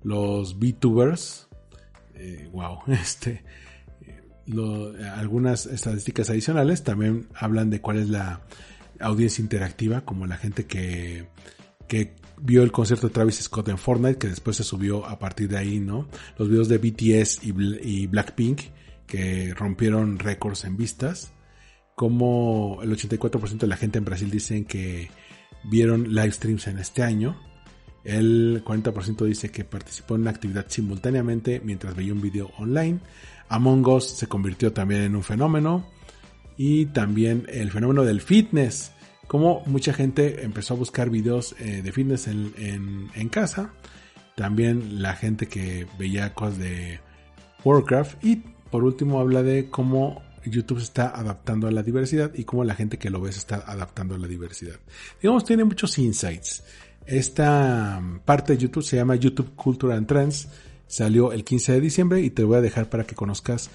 los 0.04 0.60
VTubers, 0.60 1.48
wow, 2.52 2.80
este 2.88 3.46
algunas 5.16 5.66
estadísticas 5.66 6.30
adicionales 6.30 6.84
también 6.84 7.28
hablan 7.36 7.70
de 7.70 7.82
cuál 7.82 7.98
es 7.98 8.10
la 8.10 8.42
audiencia 9.00 9.42
interactiva, 9.42 10.02
como 10.02 10.26
la 10.26 10.38
gente 10.38 10.66
que, 10.66 11.28
que 11.88 12.16
vio 12.40 12.64
el 12.64 12.72
concierto 12.72 13.08
de 13.08 13.14
Travis 13.14 13.36
Scott 13.36 13.70
en 13.70 13.78
Fortnite, 13.78 14.18
que 14.18 14.28
después 14.28 14.58
se 14.58 14.64
subió 14.64 15.06
a 15.06 15.20
partir 15.20 15.50
de 15.50 15.58
ahí, 15.58 15.80
¿no? 15.80 16.08
Los 16.38 16.50
videos 16.50 16.70
de 16.70 16.78
BTS 16.78 17.44
y, 17.44 17.54
y 17.82 18.08
Blackpink, 18.08 18.62
que 19.06 19.54
rompieron 19.54 20.20
récords 20.20 20.66
en 20.66 20.78
vistas, 20.78 21.32
como 21.96 22.80
el 22.84 22.92
84% 22.92 23.58
de 23.58 23.68
la 23.68 23.78
gente 23.78 23.98
en 23.98 24.06
Brasil 24.06 24.30
dicen 24.30 24.66
que 24.66 25.10
vieron 25.64 26.14
live 26.14 26.32
streams 26.32 26.68
en 26.68 26.78
este 26.78 27.04
año, 27.04 27.36
el 28.04 28.64
40% 28.64 29.26
dice 29.26 29.50
que 29.50 29.66
participó 29.66 30.16
en 30.16 30.22
una 30.22 30.30
actividad 30.30 30.68
simultáneamente 30.70 31.60
mientras 31.64 31.96
veía 31.96 32.14
un 32.14 32.22
video 32.22 32.52
online, 32.58 33.00
Among 33.50 33.88
Us 33.88 34.06
se 34.06 34.28
convirtió 34.28 34.74
también 34.74 35.02
en 35.02 35.16
un 35.16 35.24
fenómeno 35.24 35.86
y 36.58 36.88
también 36.88 37.46
el 37.50 37.72
fenómeno 37.72 38.04
del 38.04 38.22
fitness, 38.22 38.92
como 39.28 39.64
mucha 39.66 39.94
gente 39.94 40.44
empezó 40.44 40.74
a 40.74 40.78
buscar 40.78 41.10
videos 41.10 41.56
eh, 41.60 41.82
de 41.82 41.92
fitness 41.92 42.28
en, 42.28 43.10
en, 43.14 43.30
casa, 43.30 43.74
también 44.36 45.02
la 45.02 45.14
gente 45.14 45.48
que 45.48 45.88
veía 46.00 46.34
cosas 46.34 46.60
de 46.60 47.00
Warcraft 47.64 48.24
y 48.24 48.38
por 48.72 48.84
último 48.84 49.20
habla 49.20 49.44
de 49.44 49.70
cómo 49.70 50.22
YouTube 50.46 50.80
se 50.80 50.86
está 50.86 51.10
adaptando 51.10 51.68
a 51.68 51.72
la 51.72 51.84
diversidad 51.84 52.32
y 52.34 52.44
cómo 52.44 52.64
la 52.64 52.76
gente 52.76 52.98
que 52.98 53.10
lo 53.10 53.22
ve 53.22 53.32
se 53.32 53.40
está 53.40 53.64
adaptando 53.68 54.16
a 54.16 54.18
la 54.18 54.28
diversidad. 54.28 54.80
Digamos, 55.22 55.44
tiene 55.44 55.64
muchos 55.64 55.98
insights. 55.98 56.64
Esta 57.06 58.02
parte 58.26 58.54
de 58.54 58.60
YouTube 58.60 58.84
se 58.84 58.98
llama 58.98 59.16
YouTube 59.16 59.56
Culture 59.56 59.94
and 59.94 60.08
Trends 60.08 60.48
Salió 60.88 61.34
el 61.34 61.44
15 61.44 61.74
de 61.74 61.82
diciembre 61.82 62.22
y 62.22 62.30
te 62.30 62.44
voy 62.44 62.58
a 62.58 62.62
dejar 62.62 62.90
para 62.90 63.06
que 63.06 63.16
conozcas 63.16 63.70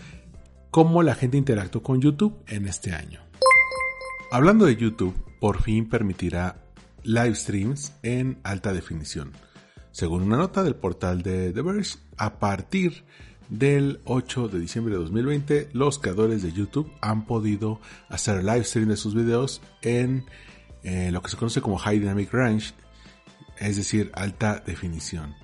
cómo 0.70 1.02
la 1.02 1.14
gente 1.14 1.36
interactuó 1.36 1.82
con 1.82 2.00
YouTube 2.00 2.34
en 2.48 2.66
este 2.66 2.92
año. 2.92 3.20
Hablando 4.30 4.64
de 4.64 4.76
YouTube, 4.76 5.14
por 5.38 5.60
fin 5.62 5.88
permitirá 5.88 6.56
live 7.04 7.34
streams 7.34 7.92
en 8.02 8.38
alta 8.42 8.72
definición. 8.72 9.32
Según 9.90 10.22
una 10.22 10.38
nota 10.38 10.62
del 10.62 10.74
portal 10.74 11.22
de 11.22 11.52
The 11.52 11.60
Verge, 11.60 11.98
a 12.16 12.38
partir 12.38 13.04
del 13.50 14.00
8 14.04 14.48
de 14.48 14.60
diciembre 14.60 14.94
de 14.94 15.00
2020, 15.00 15.68
los 15.74 15.98
creadores 15.98 16.42
de 16.42 16.52
YouTube 16.52 16.90
han 17.02 17.26
podido 17.26 17.78
hacer 18.08 18.42
live 18.42 18.64
stream 18.64 18.88
de 18.88 18.96
sus 18.96 19.14
videos 19.14 19.60
en 19.82 20.24
eh, 20.82 21.10
lo 21.12 21.20
que 21.20 21.28
se 21.28 21.36
conoce 21.36 21.60
como 21.60 21.76
High 21.76 21.98
Dynamic 21.98 22.32
Range, 22.32 22.72
es 23.58 23.76
decir, 23.76 24.10
alta 24.14 24.62
definición. 24.66 25.41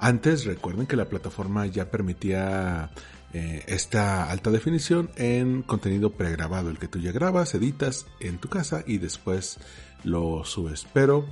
Antes 0.00 0.46
recuerden 0.46 0.86
que 0.86 0.96
la 0.96 1.10
plataforma 1.10 1.66
ya 1.66 1.90
permitía 1.90 2.90
eh, 3.34 3.62
esta 3.66 4.30
alta 4.30 4.50
definición 4.50 5.10
en 5.16 5.60
contenido 5.60 6.12
pregrabado, 6.12 6.70
el 6.70 6.78
que 6.78 6.88
tú 6.88 6.98
ya 6.98 7.12
grabas, 7.12 7.54
editas 7.54 8.06
en 8.18 8.38
tu 8.38 8.48
casa 8.48 8.82
y 8.86 8.96
después 8.96 9.58
lo 10.02 10.42
subes. 10.44 10.86
Pero, 10.94 11.26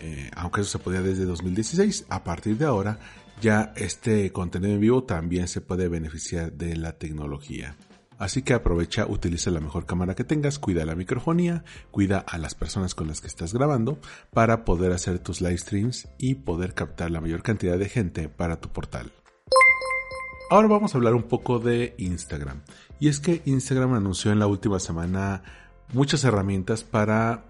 eh, 0.00 0.30
aunque 0.36 0.62
eso 0.62 0.70
se 0.70 0.78
podía 0.78 1.02
desde 1.02 1.26
2016, 1.26 2.06
a 2.08 2.24
partir 2.24 2.56
de 2.56 2.64
ahora 2.64 2.98
ya 3.42 3.74
este 3.76 4.32
contenido 4.32 4.72
en 4.72 4.80
vivo 4.80 5.04
también 5.04 5.46
se 5.46 5.60
puede 5.60 5.88
beneficiar 5.88 6.50
de 6.50 6.76
la 6.76 6.92
tecnología. 6.92 7.76
Así 8.18 8.42
que 8.42 8.54
aprovecha, 8.54 9.06
utiliza 9.06 9.50
la 9.50 9.60
mejor 9.60 9.86
cámara 9.86 10.14
que 10.14 10.24
tengas, 10.24 10.58
cuida 10.58 10.84
la 10.84 10.94
microfonía, 10.94 11.64
cuida 11.90 12.18
a 12.18 12.38
las 12.38 12.54
personas 12.54 12.94
con 12.94 13.08
las 13.08 13.20
que 13.20 13.26
estás 13.26 13.52
grabando 13.52 13.98
para 14.32 14.64
poder 14.64 14.92
hacer 14.92 15.18
tus 15.18 15.40
live 15.40 15.58
streams 15.58 16.08
y 16.18 16.36
poder 16.36 16.74
captar 16.74 17.10
la 17.10 17.20
mayor 17.20 17.42
cantidad 17.42 17.78
de 17.78 17.88
gente 17.88 18.28
para 18.28 18.60
tu 18.60 18.68
portal. 18.68 19.12
Ahora 20.50 20.68
vamos 20.68 20.94
a 20.94 20.98
hablar 20.98 21.14
un 21.14 21.24
poco 21.24 21.58
de 21.58 21.94
Instagram. 21.98 22.62
Y 23.00 23.08
es 23.08 23.18
que 23.18 23.42
Instagram 23.44 23.94
anunció 23.94 24.30
en 24.30 24.38
la 24.38 24.46
última 24.46 24.78
semana 24.78 25.42
muchas 25.92 26.22
herramientas 26.22 26.84
para 26.84 27.44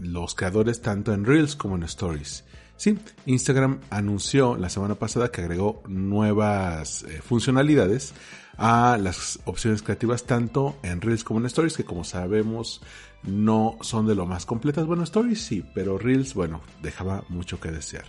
los 0.00 0.34
creadores 0.34 0.82
tanto 0.82 1.12
en 1.12 1.24
Reels 1.24 1.56
como 1.56 1.76
en 1.76 1.82
Stories. 1.82 2.44
Sí, 2.76 2.98
Instagram 3.24 3.80
anunció 3.88 4.56
la 4.56 4.68
semana 4.68 4.96
pasada 4.96 5.30
que 5.30 5.40
agregó 5.40 5.82
nuevas 5.88 7.04
eh, 7.04 7.22
funcionalidades 7.22 8.12
a 8.56 8.98
las 8.98 9.38
opciones 9.44 9.82
creativas 9.82 10.24
tanto 10.24 10.76
en 10.82 11.00
Reels 11.00 11.24
como 11.24 11.40
en 11.40 11.46
Stories, 11.46 11.76
que 11.76 11.84
como 11.84 12.04
sabemos 12.04 12.82
no 13.22 13.76
son 13.80 14.06
de 14.06 14.14
lo 14.14 14.26
más 14.26 14.46
completas. 14.46 14.86
Bueno, 14.86 15.02
Stories 15.02 15.42
sí, 15.42 15.64
pero 15.74 15.98
Reels, 15.98 16.34
bueno, 16.34 16.60
dejaba 16.82 17.24
mucho 17.28 17.60
que 17.60 17.70
desear. 17.70 18.04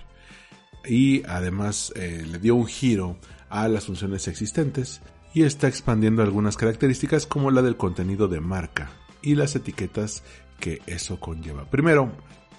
Y 0.86 1.24
además 1.26 1.91
eh, 1.95 2.26
le 2.30 2.39
dio 2.39 2.56
un 2.56 2.68
giro 2.68 3.18
a 3.50 3.68
las 3.68 3.86
funciones 3.86 4.28
existentes 4.28 5.02
y 5.34 5.43
está 5.43 5.68
expandiendo 5.68 6.22
algunas 6.24 6.58
características 6.58 7.26
como 7.26 7.52
la 7.52 7.62
del 7.62 7.78
contenido 7.78 8.28
de 8.28 8.39
marca 8.39 8.89
y 9.22 9.36
las 9.36 9.56
etiquetas 9.56 10.24
que 10.60 10.82
eso 10.88 11.20
conlleva. 11.20 11.70
Primero, 11.70 12.12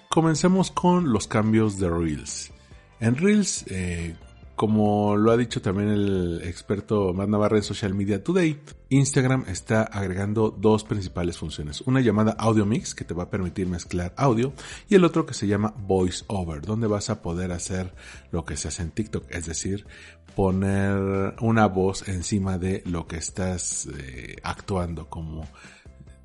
comencemos 0.09 0.71
con 0.71 1.13
los 1.13 1.27
cambios 1.27 1.79
de 1.79 1.89
Reels. 1.89 2.53
En 3.01 3.17
Reels, 3.17 3.65
eh, 3.69 4.17
como 4.59 5.17
lo 5.17 5.31
ha 5.31 5.37
dicho 5.37 5.63
también 5.63 5.89
el 5.89 6.41
experto 6.43 7.15
Matt 7.15 7.29
Navarra 7.29 7.59
en 7.59 7.63
Social 7.63 7.95
Media 7.95 8.25
Today, 8.25 8.61
Instagram 8.89 9.45
está 9.47 9.85
agregando 9.85 10.51
dos 10.51 10.83
principales 10.83 11.39
funciones. 11.39 11.81
Una 11.83 12.01
llamada 12.01 12.35
Audio 12.37 12.67
Mix, 12.67 12.93
que 12.93 13.05
te 13.05 13.15
va 13.15 13.23
a 13.23 13.31
permitir 13.31 13.69
mezclar 13.69 14.13
audio, 14.17 14.53
y 14.89 14.97
el 14.97 15.05
otro 15.05 15.27
que 15.27 15.35
se 15.35 15.47
llama 15.47 15.73
Voice 15.79 16.25
Over, 16.27 16.63
donde 16.63 16.89
vas 16.89 17.09
a 17.09 17.23
poder 17.23 17.53
hacer 17.53 17.95
lo 18.33 18.45
que 18.45 18.57
se 18.57 18.67
hace 18.67 18.83
en 18.83 18.91
TikTok, 18.91 19.27
es 19.31 19.47
decir, 19.47 19.87
poner 20.35 21.37
una 21.41 21.69
voz 21.69 22.09
encima 22.09 22.59
de 22.59 22.83
lo 22.85 23.07
que 23.07 23.19
estás 23.19 23.87
eh, 23.97 24.39
actuando, 24.43 25.09
como 25.09 25.47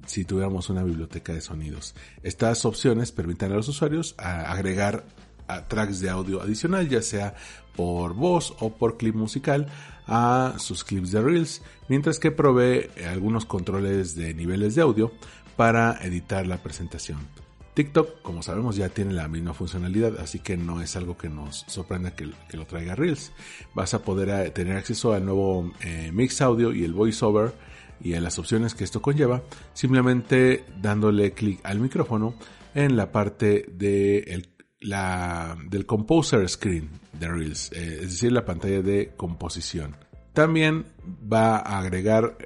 si 0.08 0.26
tuviéramos 0.26 0.72
una 0.72 0.84
biblioteca 0.84 1.34
de 1.34 1.42
sonidos. 1.42 1.94
Estas 2.24 2.66
opciones 2.66 3.12
permiten 3.12 3.52
a 3.52 3.56
los 3.58 3.68
usuarios 3.68 4.16
agregar 4.18 5.04
tracks 5.68 6.00
de 6.00 6.10
audio 6.10 6.42
adicional, 6.42 6.90
ya 6.90 7.02
sea 7.02 7.36
por 7.76 8.14
voz 8.14 8.56
o 8.60 8.74
por 8.74 8.98
clip 8.98 9.16
musical 9.16 9.68
a 10.08 10.56
sus 10.58 10.84
clips 10.84 11.12
de 11.12 11.22
Reels, 11.22 11.62
mientras 11.88 12.20
que 12.20 12.32
provee 12.32 12.90
algunos 13.10 13.46
controles 13.46 14.16
de 14.16 14.34
niveles 14.34 14.76
de 14.76 14.82
audio 14.82 15.12
para 15.56 16.00
editar 16.04 16.46
la 16.48 16.58
presentación. 16.58 17.20
TikTok, 17.74 18.22
como 18.22 18.44
sabemos, 18.44 18.76
ya 18.76 18.90
tiene 18.90 19.14
la 19.14 19.28
misma 19.28 19.54
funcionalidad, 19.54 20.20
así 20.20 20.40
que 20.40 20.58
no 20.58 20.82
es 20.82 20.96
algo 20.96 21.18
que 21.18 21.30
nos 21.30 21.66
sorprenda 21.68 22.16
que, 22.16 22.26
lo 22.52 22.68
traiga 22.68 22.94
Reels. 22.94 23.32
Vas 23.74 23.96
a 23.96 24.04
poder 24.04 24.30
eh, 24.30 24.52
tener 24.52 24.78
acceso 24.78 25.14
al 25.14 25.26
nuevo 25.26 25.72
eh, 25.82 26.12
mix 26.14 26.42
audio 26.42 26.72
y 26.72 26.84
el 26.84 26.94
voiceover 26.94 27.54
y 28.00 28.14
a 28.14 28.22
las 28.22 28.38
opciones 28.38 28.76
que 28.76 28.84
esto 28.84 29.02
conlleva, 29.02 29.42
simplemente 29.74 30.66
dándole 30.82 31.32
clic 31.32 31.62
al 31.64 31.80
micrófono 31.80 32.36
en 32.76 32.96
la 32.96 33.12
parte 33.12 33.66
de 33.72 34.20
el 34.20 34.53
la, 34.84 35.58
del 35.70 35.86
Composer 35.86 36.48
Screen 36.48 36.90
de 37.20 37.28
Reels, 37.28 37.72
eh, 37.72 38.00
es 38.02 38.12
decir, 38.12 38.32
la 38.32 38.46
pantalla 38.46 38.82
de 38.82 39.14
composición. 39.18 39.96
También 40.34 40.86
va 41.32 41.58
a 41.58 41.80
agregar 41.80 42.38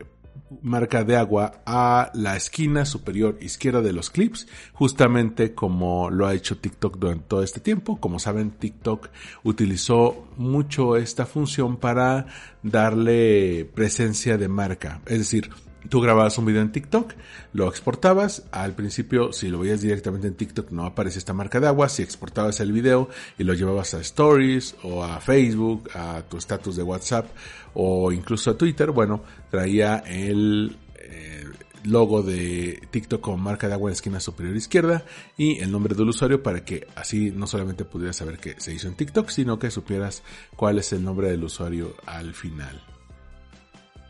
marca 0.62 1.04
de 1.04 1.16
agua 1.16 1.62
a 1.66 2.12
la 2.14 2.36
esquina 2.36 2.86
superior 2.86 3.38
izquierda 3.42 3.82
de 3.82 3.94
los 3.94 4.10
clips, 4.10 4.48
justamente 4.74 5.54
como 5.54 6.10
lo 6.10 6.28
ha 6.28 6.34
hecho 6.34 6.58
TikTok 6.58 6.98
durante 6.98 7.26
todo 7.28 7.44
este 7.44 7.60
tiempo. 7.60 8.00
Como 8.00 8.20
saben, 8.20 8.52
TikTok 8.52 9.10
utilizó 9.44 10.28
mucho 10.38 10.96
esta 10.96 11.26
función 11.26 11.78
para 11.78 12.28
darle 12.64 13.70
presencia 13.76 14.38
de 14.38 14.48
marca, 14.48 15.02
es 15.06 15.20
decir, 15.20 15.50
Tú 15.90 16.02
grababas 16.02 16.38
un 16.38 16.46
video 16.46 16.62
en 16.62 16.72
TikTok, 16.72 17.14
lo 17.54 17.70
exportabas, 17.70 18.44
al 18.52 18.74
principio 18.74 19.32
si 19.32 19.48
lo 19.48 19.60
veías 19.60 19.80
directamente 19.80 20.28
en 20.28 20.34
TikTok 20.34 20.72
no 20.72 20.86
aparecía 20.86 21.20
esta 21.20 21.34
marca 21.34 21.60
de 21.60 21.68
agua, 21.68 21.88
si 21.88 22.02
exportabas 22.02 22.60
el 22.60 22.72
video 22.72 23.10
y 23.38 23.44
lo 23.44 23.54
llevabas 23.54 23.94
a 23.94 24.02
Stories 24.02 24.76
o 24.84 25.04
a 25.04 25.22
Facebook, 25.22 25.90
a 25.94 26.24
tu 26.28 26.38
estatus 26.38 26.76
de 26.76 26.84
WhatsApp 26.84 27.28
o 27.74 28.12
incluso 28.12 28.52
a 28.52 28.58
Twitter, 28.58 28.92
bueno, 28.92 29.22
traía 29.50 30.00
el 30.00 30.76
eh, 30.96 31.46
logo 31.84 32.22
de 32.22 32.82
TikTok 32.92 33.22
con 33.22 33.40
marca 33.40 33.68
de 33.68 33.74
agua 33.76 33.90
en 33.90 33.92
la 33.92 33.96
esquina 33.96 34.20
superior 34.20 34.56
izquierda 34.56 35.06
y 35.38 35.60
el 35.60 35.72
nombre 35.72 35.96
del 35.96 36.10
usuario 36.10 36.44
para 36.44 36.66
que 36.66 36.88
así 36.96 37.32
no 37.32 37.48
solamente 37.48 37.86
pudieras 37.86 38.18
saber 38.18 38.40
que 38.40 38.60
se 38.60 38.74
hizo 38.74 38.88
en 38.88 38.96
TikTok, 38.96 39.30
sino 39.30 39.58
que 39.58 39.72
supieras 39.72 40.24
cuál 40.56 40.80
es 40.80 40.92
el 40.92 41.04
nombre 41.04 41.30
del 41.30 41.44
usuario 41.44 41.96
al 42.06 42.34
final. 42.34 42.82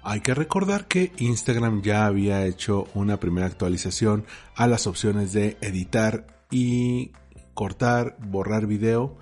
Hay 0.09 0.21
que 0.21 0.33
recordar 0.33 0.87
que 0.87 1.11
Instagram 1.17 1.81
ya 1.81 2.05
había 2.05 2.45
hecho 2.45 2.87
una 2.93 3.19
primera 3.19 3.45
actualización 3.45 4.23
a 4.55 4.65
las 4.65 4.87
opciones 4.87 5.33
de 5.33 5.57
editar 5.59 6.27
y 6.49 7.11
cortar, 7.53 8.15
borrar 8.21 8.67
video, 8.67 9.17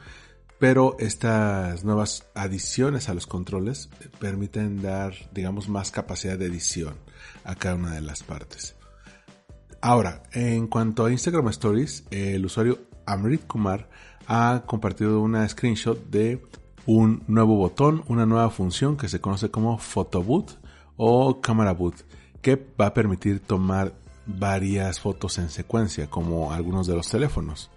pero 0.59 0.95
estas 0.99 1.83
nuevas 1.83 2.27
adiciones 2.35 3.09
a 3.09 3.15
los 3.15 3.25
controles 3.25 3.89
permiten 4.19 4.83
dar, 4.83 5.15
digamos, 5.33 5.69
más 5.69 5.89
capacidad 5.89 6.37
de 6.37 6.45
edición 6.45 6.93
a 7.43 7.55
cada 7.55 7.73
una 7.73 7.95
de 7.95 8.01
las 8.01 8.21
partes. 8.21 8.75
Ahora, 9.81 10.21
en 10.33 10.67
cuanto 10.67 11.03
a 11.03 11.11
Instagram 11.11 11.47
Stories, 11.47 12.03
el 12.11 12.45
usuario 12.45 12.77
Amrit 13.07 13.47
Kumar 13.47 13.89
ha 14.27 14.61
compartido 14.67 15.19
una 15.21 15.49
screenshot 15.49 15.99
de 16.11 16.43
un 16.85 17.23
nuevo 17.25 17.55
botón, 17.55 18.03
una 18.07 18.27
nueva 18.27 18.51
función 18.51 18.97
que 18.97 19.09
se 19.09 19.19
conoce 19.19 19.49
como 19.49 19.79
Photo 19.79 20.21
Boot 20.21 20.63
o 20.97 21.41
Camera 21.41 21.73
Boot, 21.73 22.05
que 22.41 22.55
va 22.79 22.87
a 22.87 22.93
permitir 22.93 23.39
tomar 23.39 23.93
varias 24.25 24.99
fotos 24.99 25.37
en 25.37 25.49
secuencia, 25.49 26.09
como 26.09 26.51
algunos 26.51 26.87
de 26.87 26.95
los 26.95 27.09
teléfonos. 27.09 27.69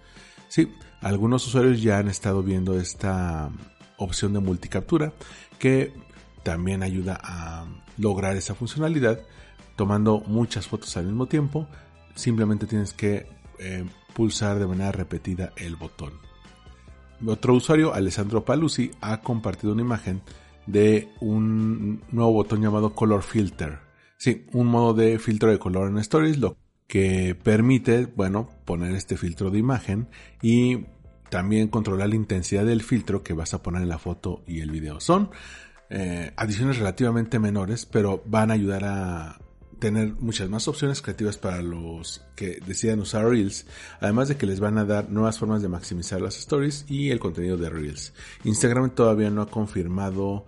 Sí, 0.47 0.73
algunos 1.01 1.45
usuarios 1.47 1.81
ya 1.81 1.99
han 1.99 2.07
estado 2.07 2.41
viendo 2.43 2.79
esta 2.79 3.51
opción 3.97 4.33
de 4.33 4.39
multicaptura 4.39 5.13
que 5.59 5.93
también 6.43 6.83
ayuda 6.83 7.19
a 7.21 7.65
lograr 7.97 8.35
esa 8.35 8.55
funcionalidad 8.55 9.19
tomando 9.75 10.21
muchas 10.25 10.67
fotos 10.67 10.97
al 10.97 11.05
mismo 11.05 11.27
tiempo. 11.27 11.67
Simplemente 12.15 12.65
tienes 12.65 12.93
que 12.93 13.27
eh, 13.59 13.85
pulsar 14.13 14.59
de 14.59 14.67
manera 14.67 14.91
repetida 14.91 15.53
el 15.55 15.75
botón. 15.75 16.13
Otro 17.25 17.53
usuario, 17.53 17.93
Alessandro 17.93 18.43
Paluzzi, 18.45 18.91
ha 19.01 19.21
compartido 19.21 19.73
una 19.73 19.81
imagen 19.81 20.21
de 20.71 21.09
un 21.19 22.01
nuevo 22.11 22.33
botón 22.33 22.61
llamado 22.61 22.93
Color 22.93 23.23
Filter. 23.23 23.79
Sí, 24.17 24.45
un 24.53 24.67
modo 24.67 24.93
de 24.93 25.17
filtro 25.19 25.49
de 25.49 25.59
color 25.59 25.89
en 25.89 25.97
Stories, 25.97 26.37
lo 26.37 26.57
que 26.87 27.35
permite, 27.35 28.07
bueno, 28.07 28.49
poner 28.65 28.93
este 28.95 29.15
filtro 29.15 29.51
de 29.51 29.59
imagen 29.59 30.07
y 30.41 30.85
también 31.29 31.67
controlar 31.67 32.09
la 32.09 32.15
intensidad 32.15 32.65
del 32.65 32.81
filtro 32.81 33.23
que 33.23 33.33
vas 33.33 33.53
a 33.53 33.61
poner 33.61 33.83
en 33.83 33.89
la 33.89 33.99
foto 33.99 34.43
y 34.47 34.61
el 34.61 34.71
video. 34.71 34.99
Son 34.99 35.29
eh, 35.89 36.33
adiciones 36.35 36.77
relativamente 36.77 37.39
menores, 37.39 37.85
pero 37.85 38.23
van 38.25 38.51
a 38.51 38.55
ayudar 38.55 38.83
a 38.85 39.39
tener 39.79 40.13
muchas 40.19 40.49
más 40.49 40.67
opciones 40.67 41.01
creativas 41.01 41.37
para 41.37 41.61
los 41.61 42.21
que 42.35 42.59
decidan 42.65 42.99
usar 42.99 43.27
Reels, 43.27 43.65
además 44.01 44.27
de 44.27 44.37
que 44.37 44.45
les 44.45 44.59
van 44.59 44.77
a 44.77 44.85
dar 44.85 45.09
nuevas 45.09 45.39
formas 45.39 45.61
de 45.61 45.69
maximizar 45.69 46.21
las 46.21 46.37
stories 46.37 46.85
y 46.87 47.09
el 47.09 47.19
contenido 47.19 47.57
de 47.57 47.69
Reels. 47.69 48.13
Instagram 48.43 48.91
todavía 48.91 49.29
no 49.29 49.41
ha 49.41 49.49
confirmado 49.49 50.45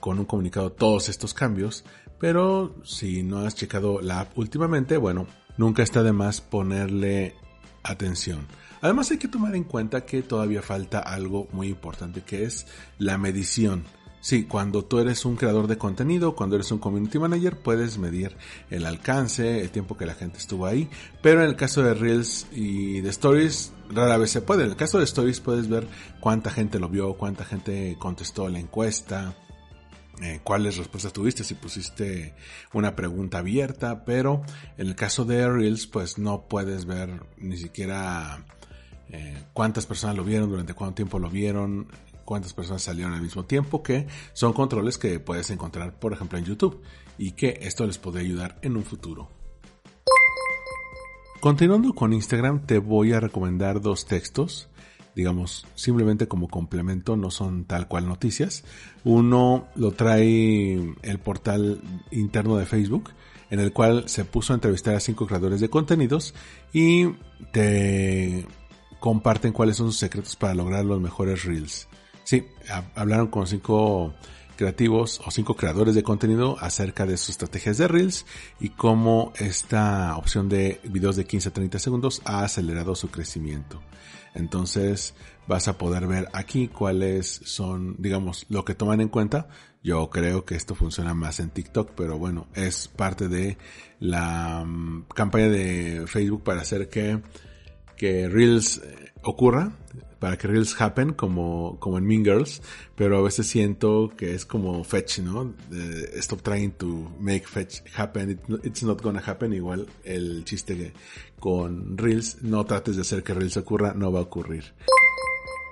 con 0.00 0.18
un 0.18 0.24
comunicado 0.24 0.72
todos 0.72 1.08
estos 1.08 1.32
cambios, 1.32 1.84
pero 2.18 2.74
si 2.84 3.22
no 3.22 3.38
has 3.38 3.54
checado 3.54 4.00
la 4.00 4.20
app 4.20 4.38
últimamente, 4.38 4.96
bueno, 4.96 5.26
nunca 5.56 5.82
está 5.82 6.02
de 6.02 6.12
más 6.12 6.40
ponerle 6.40 7.34
atención. 7.82 8.46
Además 8.80 9.10
hay 9.10 9.18
que 9.18 9.28
tomar 9.28 9.54
en 9.54 9.64
cuenta 9.64 10.04
que 10.04 10.22
todavía 10.22 10.62
falta 10.62 10.98
algo 10.98 11.48
muy 11.52 11.68
importante 11.68 12.22
que 12.22 12.44
es 12.44 12.66
la 12.98 13.16
medición. 13.16 13.84
Sí, 14.24 14.44
cuando 14.44 14.86
tú 14.86 15.00
eres 15.00 15.26
un 15.26 15.36
creador 15.36 15.66
de 15.66 15.76
contenido, 15.76 16.34
cuando 16.34 16.56
eres 16.56 16.72
un 16.72 16.78
community 16.78 17.18
manager, 17.18 17.58
puedes 17.58 17.98
medir 17.98 18.34
el 18.70 18.86
alcance, 18.86 19.60
el 19.60 19.68
tiempo 19.68 19.98
que 19.98 20.06
la 20.06 20.14
gente 20.14 20.38
estuvo 20.38 20.64
ahí, 20.64 20.88
pero 21.20 21.42
en 21.42 21.50
el 21.50 21.56
caso 21.56 21.82
de 21.82 21.92
Reels 21.92 22.46
y 22.50 23.02
de 23.02 23.10
Stories, 23.10 23.74
rara 23.90 24.16
vez 24.16 24.30
se 24.30 24.40
puede. 24.40 24.64
En 24.64 24.70
el 24.70 24.76
caso 24.76 24.96
de 24.96 25.04
Stories 25.04 25.40
puedes 25.40 25.68
ver 25.68 25.86
cuánta 26.20 26.48
gente 26.48 26.78
lo 26.78 26.88
vio, 26.88 27.18
cuánta 27.18 27.44
gente 27.44 27.96
contestó 27.98 28.48
la 28.48 28.58
encuesta, 28.58 29.36
eh, 30.22 30.40
cuáles 30.42 30.78
respuestas 30.78 31.12
tuviste, 31.12 31.44
si 31.44 31.52
pusiste 31.52 32.34
una 32.72 32.96
pregunta 32.96 33.40
abierta, 33.40 34.06
pero 34.06 34.40
en 34.78 34.86
el 34.86 34.94
caso 34.94 35.26
de 35.26 35.46
Reels, 35.46 35.86
pues 35.86 36.16
no 36.16 36.48
puedes 36.48 36.86
ver 36.86 37.10
ni 37.36 37.58
siquiera 37.58 38.42
eh, 39.10 39.44
cuántas 39.52 39.84
personas 39.84 40.16
lo 40.16 40.24
vieron, 40.24 40.48
durante 40.48 40.72
cuánto 40.72 40.94
tiempo 40.94 41.18
lo 41.18 41.28
vieron, 41.28 41.88
cuántas 42.24 42.52
personas 42.52 42.82
salieron 42.82 43.12
al 43.12 43.22
mismo 43.22 43.44
tiempo, 43.44 43.82
que 43.82 44.06
son 44.32 44.52
controles 44.52 44.98
que 44.98 45.20
puedes 45.20 45.50
encontrar, 45.50 45.98
por 45.98 46.12
ejemplo, 46.12 46.38
en 46.38 46.44
YouTube 46.44 46.80
y 47.18 47.32
que 47.32 47.58
esto 47.62 47.86
les 47.86 47.98
podría 47.98 48.22
ayudar 48.24 48.58
en 48.62 48.76
un 48.76 48.84
futuro. 48.84 49.28
Continuando 51.40 51.94
con 51.94 52.12
Instagram, 52.12 52.64
te 52.66 52.78
voy 52.78 53.12
a 53.12 53.20
recomendar 53.20 53.82
dos 53.82 54.06
textos, 54.06 54.70
digamos, 55.14 55.66
simplemente 55.74 56.26
como 56.26 56.48
complemento, 56.48 57.16
no 57.16 57.30
son 57.30 57.66
tal 57.66 57.86
cual 57.86 58.08
noticias. 58.08 58.64
Uno 59.04 59.68
lo 59.74 59.92
trae 59.92 60.94
el 61.02 61.18
portal 61.18 61.82
interno 62.10 62.56
de 62.56 62.66
Facebook, 62.66 63.10
en 63.50 63.60
el 63.60 63.72
cual 63.72 64.08
se 64.08 64.24
puso 64.24 64.52
a 64.52 64.56
entrevistar 64.56 64.94
a 64.94 65.00
cinco 65.00 65.26
creadores 65.26 65.60
de 65.60 65.68
contenidos 65.68 66.34
y 66.72 67.08
te 67.52 68.46
comparten 68.98 69.52
cuáles 69.52 69.76
son 69.76 69.88
sus 69.88 69.98
secretos 69.98 70.36
para 70.36 70.54
lograr 70.54 70.84
los 70.84 71.00
mejores 71.00 71.44
reels. 71.44 71.88
Sí, 72.24 72.46
hablaron 72.94 73.28
con 73.28 73.46
cinco 73.46 74.14
creativos 74.56 75.20
o 75.26 75.30
cinco 75.30 75.56
creadores 75.56 75.94
de 75.94 76.02
contenido 76.02 76.56
acerca 76.60 77.06
de 77.06 77.16
sus 77.16 77.30
estrategias 77.30 77.78
de 77.78 77.88
Reels 77.88 78.24
y 78.60 78.70
cómo 78.70 79.32
esta 79.36 80.16
opción 80.16 80.48
de 80.48 80.80
videos 80.84 81.16
de 81.16 81.26
15 81.26 81.48
a 81.48 81.52
30 81.52 81.78
segundos 81.78 82.22
ha 82.24 82.42
acelerado 82.42 82.94
su 82.94 83.10
crecimiento. 83.10 83.82
Entonces 84.34 85.14
vas 85.46 85.68
a 85.68 85.76
poder 85.76 86.06
ver 86.06 86.28
aquí 86.32 86.68
cuáles 86.68 87.40
son, 87.44 87.96
digamos, 87.98 88.46
lo 88.48 88.64
que 88.64 88.74
toman 88.74 89.00
en 89.00 89.08
cuenta. 89.08 89.48
Yo 89.82 90.08
creo 90.08 90.44
que 90.44 90.54
esto 90.54 90.74
funciona 90.74 91.14
más 91.14 91.40
en 91.40 91.50
TikTok, 91.50 91.90
pero 91.94 92.16
bueno, 92.18 92.46
es 92.54 92.88
parte 92.88 93.28
de 93.28 93.58
la 94.00 94.64
mm, 94.64 95.06
campaña 95.14 95.48
de 95.48 96.04
Facebook 96.06 96.42
para 96.42 96.62
hacer 96.62 96.88
que, 96.88 97.20
que 97.96 98.28
Reels 98.28 98.78
eh, 98.78 99.12
ocurra 99.22 99.72
para 100.24 100.38
que 100.38 100.48
reels 100.48 100.80
happen 100.80 101.12
como, 101.12 101.76
como 101.80 101.98
en 101.98 102.06
Mean 102.06 102.24
Girls, 102.24 102.62
pero 102.94 103.18
a 103.18 103.20
veces 103.20 103.46
siento 103.46 104.10
que 104.16 104.34
es 104.34 104.46
como 104.46 104.82
fetch, 104.82 105.18
¿no? 105.18 105.52
stop 106.14 106.40
trying 106.40 106.70
to 106.70 107.12
make 107.20 107.46
fetch 107.46 107.82
happen, 107.94 108.40
it's 108.62 108.82
not 108.82 109.02
gonna 109.02 109.20
happen, 109.20 109.52
igual 109.52 109.86
el 110.02 110.42
chiste 110.46 110.78
que 110.78 110.92
con 111.38 111.98
reels, 111.98 112.42
no 112.42 112.64
trates 112.64 112.96
de 112.96 113.02
hacer 113.02 113.22
que 113.22 113.34
reels 113.34 113.58
ocurra, 113.58 113.92
no 113.92 114.10
va 114.10 114.20
a 114.20 114.22
ocurrir. 114.22 114.72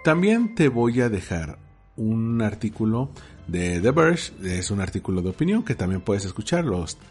También 0.04 0.54
te 0.54 0.68
voy 0.68 1.00
a 1.00 1.08
dejar 1.08 1.58
un 1.96 2.42
artículo 2.42 3.08
de 3.46 3.80
The 3.80 3.90
Verge, 3.90 4.34
es 4.42 4.70
un 4.70 4.82
artículo 4.82 5.22
de 5.22 5.30
opinión 5.30 5.62
que 5.62 5.74
también 5.74 6.02
puedes 6.02 6.26
escuchar, 6.26 6.66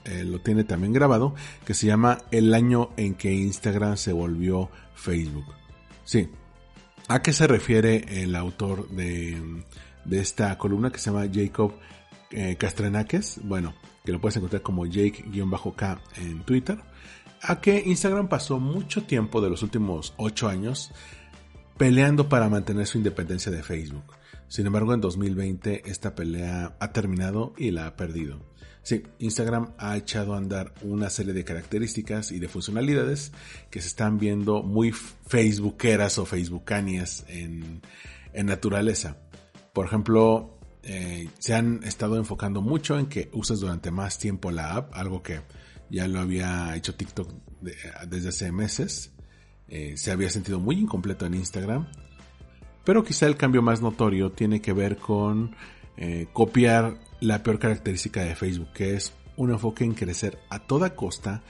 eh, 0.06 0.24
lo 0.26 0.42
tiene 0.42 0.64
también 0.64 0.94
grabado, 0.94 1.34
que 1.66 1.74
se 1.74 1.88
llama 1.88 2.20
El 2.30 2.54
año 2.54 2.92
en 2.98 3.16
que 3.16 3.34
Instagram 3.34 3.98
se 3.98 4.14
volvió 4.14 4.70
Facebook. 4.94 5.56
Sí, 6.04 6.30
¿A 7.12 7.22
qué 7.22 7.34
se 7.34 7.46
refiere 7.46 8.24
el 8.24 8.34
autor 8.38 8.88
de, 8.88 9.38
esta 10.12 10.58
columna 10.58 10.92
que 10.92 10.98
se 10.98 11.12
llama 11.12 11.28
Jacob 11.30 11.74
eh? 12.32 12.58
Bueno, 13.44 13.74
que 14.06 14.14
lo 14.14 14.22
puedes 14.22 14.38
encontrar 14.38 14.62
como 14.62 14.86
Jake-K 14.86 16.02
en 16.16 16.44
Twitter. 16.44 16.80
A 17.42 17.60
que 17.60 17.84
Instagram 17.86 18.30
pasó 18.30 18.60
mucho 18.60 19.04
tiempo 19.04 19.42
de 19.42 19.50
los 19.50 19.62
últimos 19.62 20.14
8 20.16 20.48
años 20.48 20.94
peleando 21.76 22.30
para 22.30 22.48
mantener 22.48 22.88
su 22.88 22.98
independencia 22.98 23.52
de 23.52 23.62
Facebook. 23.62 24.06
Sin 24.52 24.66
embargo, 24.66 24.94
en 24.94 25.00
2020 25.00 25.90
esta 25.90 26.14
pelea 26.14 26.76
ha 26.78 26.92
terminado 26.92 27.54
y 27.58 27.72
la 27.72 27.88
ha 27.88 27.96
perdido. 27.96 28.42
Sí, 28.84 29.02
Instagram 29.20 29.72
ha 29.78 29.96
echado 29.96 30.34
a 30.34 30.40
andar 30.40 30.74
una 30.82 31.10
serie 31.10 31.32
de 31.32 31.46
características 31.46 32.34
y 32.34 32.40
de 32.40 32.50
funcionalidades 32.50 33.32
que 33.70 33.80
se 33.80 33.88
están 33.88 34.18
viendo 34.20 34.62
muy 34.62 34.92
facebookeras 34.92 36.18
o 36.18 36.26
facebookanias 36.26 37.24
en, 37.30 37.82
naturaleza. 38.34 39.16
Por 39.72 39.86
ejemplo, 39.86 40.60
eh, 40.84 41.30
se 41.40 41.54
han 41.54 41.82
estado 41.86 42.18
enfocando 42.18 42.62
mucho 42.62 43.00
en 43.00 43.06
que 43.06 43.30
uses 43.32 43.62
durante 43.62 43.90
más 43.90 44.20
tiempo 44.20 44.52
la 44.52 44.76
app, 44.76 44.94
algo 44.94 45.24
que 45.24 45.40
ya 45.90 46.10
lo 46.10 46.20
había 46.20 46.76
hecho 46.76 46.94
TikTok 46.94 47.32
desde 47.62 48.28
hace 48.28 48.52
meses. 48.52 49.14
Eh, 49.70 49.94
se 49.96 50.12
había 50.12 50.30
sentido 50.30 50.60
muy 50.60 50.78
incompleto 50.78 51.26
en 51.26 51.36
Instagram. 51.36 51.88
Pero 52.84 53.04
quizá 53.04 53.28
el 53.28 53.38
cambio 53.38 53.62
más 53.62 53.82
notorio 53.82 54.32
tiene 54.32 54.62
que 54.62 54.74
ver 54.74 54.98
con 54.98 55.56
eh, 55.98 56.28
copiar 56.34 57.00
la 57.20 57.44
peor 57.44 57.60
característica 57.60 58.24
de 58.24 58.36
Facebook, 58.36 58.74
que 58.74 58.96
es 58.96 59.14
un 59.38 59.52
enfoque 59.52 59.84
en 59.84 59.94
crecer 59.94 60.40
a 60.50 60.60
toda 60.60 60.96
costa, 60.96 61.44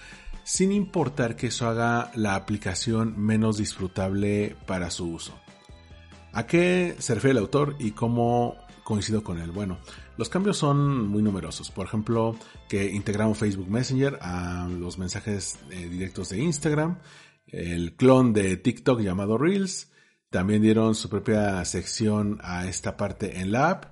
sin 0.43 0.71
importar 0.71 1.35
que 1.35 1.47
eso 1.47 1.67
haga 1.67 2.11
la 2.15 2.35
aplicación 2.35 3.15
menos 3.17 3.57
disfrutable 3.57 4.55
para 4.65 4.89
su 4.89 5.09
uso. 5.09 5.39
¿A 6.33 6.47
qué 6.47 6.95
se 6.99 7.13
refiere 7.15 7.31
el 7.31 7.43
autor 7.43 7.75
y 7.79 7.91
cómo 7.91 8.55
coincido 8.83 9.23
con 9.23 9.37
él? 9.39 9.51
Bueno, 9.51 9.79
los 10.17 10.29
cambios 10.29 10.57
son 10.57 11.07
muy 11.07 11.21
numerosos. 11.21 11.71
Por 11.71 11.85
ejemplo, 11.85 12.35
que 12.69 12.91
integraron 12.91 13.35
Facebook 13.35 13.69
Messenger 13.69 14.17
a 14.21 14.67
los 14.67 14.97
mensajes 14.97 15.59
eh, 15.69 15.87
directos 15.89 16.29
de 16.29 16.39
Instagram, 16.39 16.99
el 17.47 17.95
clon 17.95 18.33
de 18.33 18.55
TikTok 18.57 19.01
llamado 19.01 19.37
Reels, 19.37 19.90
también 20.31 20.63
dieron 20.63 20.95
su 20.95 21.09
propia 21.09 21.63
sección 21.65 22.39
a 22.41 22.67
esta 22.67 22.97
parte 22.97 23.39
en 23.39 23.51
la 23.51 23.69
app 23.69 23.85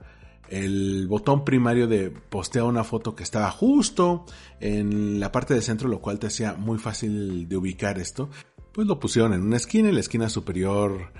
el 0.49 1.07
botón 1.07 1.45
primario 1.45 1.87
de 1.87 2.09
postear 2.09 2.65
una 2.65 2.83
foto 2.83 3.15
que 3.15 3.23
estaba 3.23 3.51
justo 3.51 4.25
en 4.59 5.19
la 5.19 5.31
parte 5.31 5.53
de 5.53 5.61
centro, 5.61 5.87
lo 5.87 6.01
cual 6.01 6.17
te 6.19 6.27
hacía 6.27 6.53
muy 6.53 6.79
fácil 6.79 7.47
de 7.47 7.55
ubicar 7.55 7.99
esto, 7.99 8.29
pues 8.73 8.87
lo 8.87 8.99
pusieron 8.99 9.33
en 9.33 9.41
una 9.41 9.57
esquina, 9.57 9.89
en 9.89 9.95
la 9.95 10.01
esquina 10.01 10.29
superior 10.29 11.11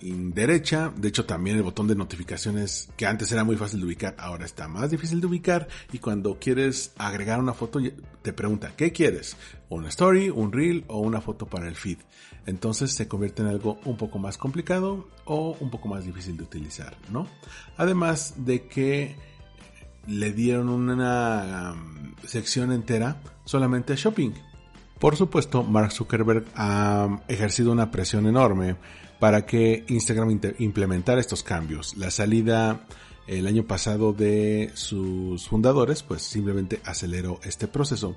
derecha. 0.00 0.92
De 0.96 1.08
hecho, 1.08 1.26
también 1.26 1.56
el 1.56 1.62
botón 1.62 1.86
de 1.86 1.94
notificaciones, 1.94 2.88
que 2.96 3.06
antes 3.06 3.30
era 3.32 3.44
muy 3.44 3.56
fácil 3.56 3.80
de 3.80 3.86
ubicar, 3.86 4.14
ahora 4.18 4.46
está 4.46 4.66
más 4.66 4.90
difícil 4.90 5.20
de 5.20 5.26
ubicar. 5.26 5.68
Y 5.92 5.98
cuando 5.98 6.38
quieres 6.38 6.92
agregar 6.96 7.38
una 7.38 7.52
foto, 7.52 7.80
te 8.22 8.32
pregunta, 8.32 8.72
¿qué 8.76 8.92
quieres? 8.92 9.36
¿Una 9.68 9.88
story, 9.88 10.30
un 10.30 10.52
reel 10.52 10.84
o 10.88 11.00
una 11.00 11.20
foto 11.20 11.46
para 11.46 11.68
el 11.68 11.76
feed? 11.76 11.98
Entonces 12.46 12.92
se 12.92 13.08
convierte 13.08 13.42
en 13.42 13.48
algo 13.48 13.78
un 13.84 13.96
poco 13.96 14.18
más 14.18 14.38
complicado 14.38 15.08
o 15.24 15.56
un 15.60 15.70
poco 15.70 15.88
más 15.88 16.04
difícil 16.04 16.36
de 16.36 16.44
utilizar, 16.44 16.96
¿no? 17.10 17.26
Además 17.76 18.34
de 18.44 18.66
que 18.66 19.16
le 20.06 20.32
dieron 20.32 20.68
una 20.68 21.74
um, 21.74 22.14
sección 22.24 22.72
entera 22.72 23.20
solamente 23.44 23.92
a 23.92 23.96
shopping. 23.96 24.32
Por 24.98 25.16
supuesto, 25.16 25.62
Mark 25.62 25.92
Zuckerberg 25.92 26.44
ha 26.54 27.20
ejercido 27.28 27.72
una 27.72 27.90
presión 27.90 28.26
enorme 28.26 28.76
para 29.18 29.46
que 29.46 29.84
Instagram 29.88 30.40
implementara 30.58 31.20
estos 31.20 31.42
cambios. 31.42 31.96
La 31.96 32.10
salida 32.10 32.86
el 33.26 33.46
año 33.46 33.64
pasado 33.64 34.12
de 34.12 34.72
sus 34.74 35.46
fundadores, 35.46 36.02
pues 36.02 36.22
simplemente 36.22 36.80
aceleró 36.84 37.38
este 37.44 37.68
proceso. 37.68 38.16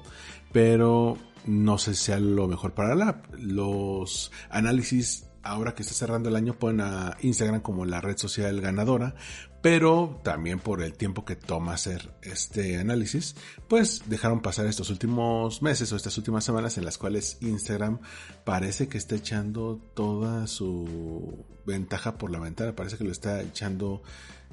Pero 0.51 1.17
no 1.45 1.77
sé 1.77 1.95
si 1.95 2.05
sea 2.05 2.19
lo 2.19 2.47
mejor 2.47 2.73
para 2.73 2.95
la. 2.95 3.21
Los 3.37 4.31
análisis 4.49 5.27
ahora 5.43 5.75
que 5.75 5.83
está 5.83 5.93
cerrando 5.93 6.29
el 6.29 6.35
año 6.35 6.57
ponen 6.57 6.81
a 6.81 7.17
Instagram 7.21 7.61
como 7.61 7.85
la 7.85 8.01
red 8.01 8.17
social 8.17 8.61
ganadora, 8.61 9.13
pero 9.61 10.19
también 10.23 10.59
por 10.59 10.81
el 10.81 10.93
tiempo 10.93 11.25
que 11.25 11.35
toma 11.35 11.73
hacer 11.73 12.13
este 12.21 12.77
análisis, 12.77 13.35
pues 13.67 14.03
dejaron 14.07 14.41
pasar 14.41 14.65
estos 14.65 14.89
últimos 14.89 15.61
meses 15.61 15.91
o 15.91 15.95
estas 15.95 16.17
últimas 16.17 16.43
semanas 16.45 16.77
en 16.77 16.85
las 16.85 16.97
cuales 16.97 17.37
Instagram 17.41 17.99
parece 18.45 18.87
que 18.87 18.97
está 18.97 19.15
echando 19.15 19.79
toda 19.93 20.47
su 20.47 21.45
ventaja 21.65 22.17
por 22.17 22.31
la 22.31 22.39
ventana, 22.39 22.75
parece 22.75 22.97
que 22.97 23.03
lo 23.03 23.11
está 23.11 23.41
echando 23.41 24.01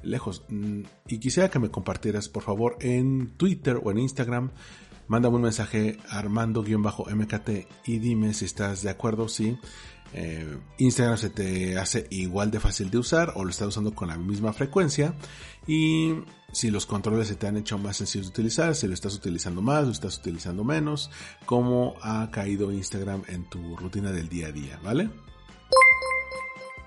lejos. 0.03 0.43
Mm, 0.49 0.81
y 1.07 1.19
quisiera 1.19 1.49
que 1.49 1.59
me 1.59 1.69
compartieras, 1.69 2.29
por 2.29 2.43
favor, 2.43 2.77
en 2.81 3.37
Twitter 3.37 3.79
o 3.81 3.91
en 3.91 3.99
Instagram 3.99 4.51
mándame 5.07 5.35
un 5.35 5.41
mensaje 5.43 5.97
armando-mkt 6.09 7.49
y 7.85 7.99
dime 7.99 8.33
si 8.33 8.45
estás 8.45 8.81
de 8.83 8.89
acuerdo, 8.89 9.27
si 9.27 9.57
eh, 10.13 10.57
Instagram 10.77 11.17
se 11.17 11.29
te 11.29 11.77
hace 11.77 12.07
igual 12.09 12.51
de 12.51 12.59
fácil 12.59 12.89
de 12.89 12.97
usar 12.97 13.33
o 13.35 13.43
lo 13.43 13.49
estás 13.49 13.69
usando 13.69 13.93
con 13.93 14.09
la 14.09 14.17
misma 14.17 14.51
frecuencia 14.51 15.13
y 15.67 16.15
si 16.51 16.69
los 16.69 16.85
controles 16.85 17.29
se 17.29 17.35
te 17.35 17.47
han 17.47 17.57
hecho 17.57 17.77
más 17.77 17.97
sencillos 17.97 18.27
de 18.27 18.31
utilizar, 18.31 18.75
si 18.75 18.87
lo 18.87 18.93
estás 18.93 19.15
utilizando 19.15 19.61
más, 19.61 19.85
lo 19.85 19.91
estás 19.91 20.17
utilizando 20.17 20.63
menos, 20.63 21.09
cómo 21.45 21.95
ha 22.01 22.29
caído 22.31 22.71
Instagram 22.71 23.23
en 23.27 23.45
tu 23.49 23.77
rutina 23.77 24.11
del 24.11 24.27
día 24.27 24.47
a 24.47 24.51
día, 24.51 24.79
¿vale? 24.83 25.09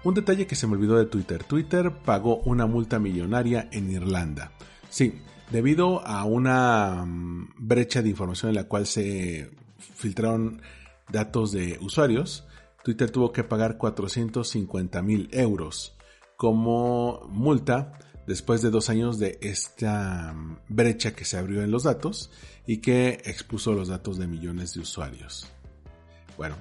Un 0.05 0.13
detalle 0.13 0.47
que 0.47 0.55
se 0.55 0.67
me 0.67 0.75
olvidó 0.75 0.99
de 0.99 1.07
Twitter. 1.07 1.45
Twitter 1.45 1.91
pagó 2.05 2.37
una 2.41 2.67
multa 2.67 2.99
millonaria 2.99 3.71
en 3.73 3.91
Irlanda. 3.91 4.53
Sí, 4.91 5.23
Debido 5.51 6.05
a 6.07 6.25
una 6.25 7.05
mm, 7.05 7.55
brecha 7.59 8.03
de 8.03 8.11
información 8.11 8.51
en 8.51 8.57
la 8.57 8.65
cual 8.65 8.87
se 8.87 9.51
filtraron 9.79 10.63
datos 11.11 11.53
de 11.53 11.79
usuarios, 11.81 12.47
Twitter 12.83 13.11
tuvo 13.11 13.33
que 13.33 13.45
pagar 13.45 13.79
450 13.79 15.03
mil 15.03 15.29
euros 15.33 15.97
como 16.37 17.27
multa 17.29 17.99
después 18.27 18.63
de 18.63 18.71
dos 18.71 18.89
años 18.91 19.19
de 19.19 19.39
esta 19.43 20.33
mm, 20.33 20.59
brecha 20.69 21.15
que 21.15 21.25
se 21.25 21.37
abrió 21.37 21.63
en 21.63 21.71
los 21.71 21.85
datos 21.85 22.31
y 22.67 22.79
que 22.79 23.21
expuso 23.25 23.73
los 23.73 23.89
datos 23.89 24.19
de 24.19 24.27
millones 24.27 24.75
de 24.75 24.81
usuarios. 24.81 25.49
Bueno, 26.37 26.57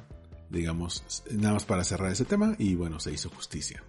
digamos, 0.50 1.04
nada 1.32 1.56
más 1.56 1.66
para 1.66 1.84
cerrar 1.84 2.12
ese 2.12 2.26
tema 2.26 2.56
y 2.60 2.76
bueno, 2.76 3.00
se 3.00 3.12
hizo 3.12 3.30
justicia. 3.30 3.84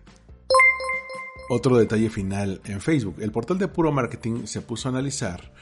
Otro 1.49 1.77
detalle 1.77 2.11
final 2.11 2.61
en 2.65 2.81
Facebook. 2.81 3.17
El 3.21 3.33
portal 3.33 3.59
de 3.59 3.69
Puro 3.69 3.93
Marketing 3.93 4.47
se 4.47 4.63
puso 4.63 4.89
a 4.89 4.93
analizar 4.93 5.53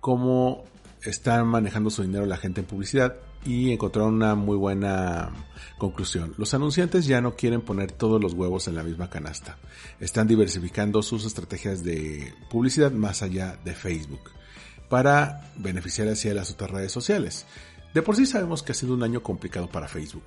cómo 0.00 0.64
están 1.02 1.46
manejando 1.46 1.90
su 1.90 2.02
dinero 2.02 2.26
la 2.26 2.36
gente 2.36 2.60
en 2.60 2.66
publicidad 2.66 3.16
y 3.44 3.72
encontraron 3.72 4.14
una 4.14 4.34
muy 4.34 4.56
buena 4.56 5.30
conclusión. 5.78 6.34
Los 6.36 6.52
anunciantes 6.54 7.06
ya 7.06 7.20
no 7.20 7.36
quieren 7.36 7.60
poner 7.60 7.92
todos 7.92 8.20
los 8.20 8.32
huevos 8.32 8.66
en 8.66 8.74
la 8.74 8.82
misma 8.82 9.08
canasta. 9.08 9.56
Están 10.00 10.26
diversificando 10.26 11.02
sus 11.02 11.24
estrategias 11.24 11.84
de 11.84 12.34
publicidad 12.50 12.90
más 12.90 13.22
allá 13.22 13.56
de 13.64 13.74
Facebook 13.74 14.30
para 14.88 15.52
beneficiar 15.56 16.08
hacia 16.08 16.34
las 16.34 16.50
otras 16.50 16.70
redes 16.70 16.92
sociales. 16.92 17.46
De 17.94 18.02
por 18.02 18.16
sí 18.16 18.26
sabemos 18.26 18.62
que 18.62 18.72
ha 18.72 18.74
sido 18.74 18.94
un 18.94 19.02
año 19.02 19.22
complicado 19.22 19.68
para 19.68 19.88
Facebook. 19.88 20.24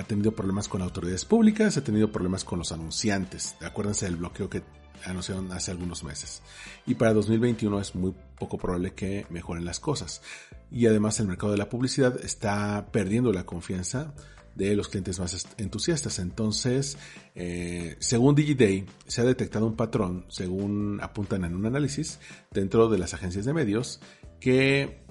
Ha 0.00 0.04
tenido 0.04 0.32
problemas 0.32 0.66
con 0.66 0.80
autoridades 0.80 1.26
públicas, 1.26 1.76
ha 1.76 1.84
tenido 1.84 2.10
problemas 2.10 2.42
con 2.42 2.58
los 2.58 2.72
anunciantes. 2.72 3.54
Acuérdense 3.60 4.06
del 4.06 4.16
bloqueo 4.16 4.48
que 4.48 4.62
anunciaron 5.04 5.52
hace 5.52 5.70
algunos 5.70 6.04
meses. 6.04 6.42
Y 6.86 6.94
para 6.94 7.12
2021 7.12 7.78
es 7.80 7.94
muy 7.94 8.14
poco 8.38 8.56
probable 8.56 8.94
que 8.94 9.26
mejoren 9.28 9.66
las 9.66 9.78
cosas. 9.78 10.22
Y 10.70 10.86
además 10.86 11.20
el 11.20 11.26
mercado 11.26 11.52
de 11.52 11.58
la 11.58 11.68
publicidad 11.68 12.18
está 12.24 12.88
perdiendo 12.90 13.30
la 13.30 13.44
confianza 13.44 14.14
de 14.54 14.74
los 14.74 14.88
clientes 14.88 15.20
más 15.20 15.46
entusiastas. 15.58 16.18
Entonces, 16.18 16.96
eh, 17.34 17.96
según 17.98 18.34
DigiDay, 18.34 18.86
se 19.06 19.20
ha 19.20 19.24
detectado 19.24 19.66
un 19.66 19.76
patrón, 19.76 20.24
según 20.28 20.98
apuntan 21.02 21.44
en 21.44 21.54
un 21.54 21.66
análisis 21.66 22.20
dentro 22.50 22.88
de 22.88 22.96
las 22.96 23.12
agencias 23.12 23.44
de 23.44 23.52
medios, 23.52 24.00
que 24.40 25.02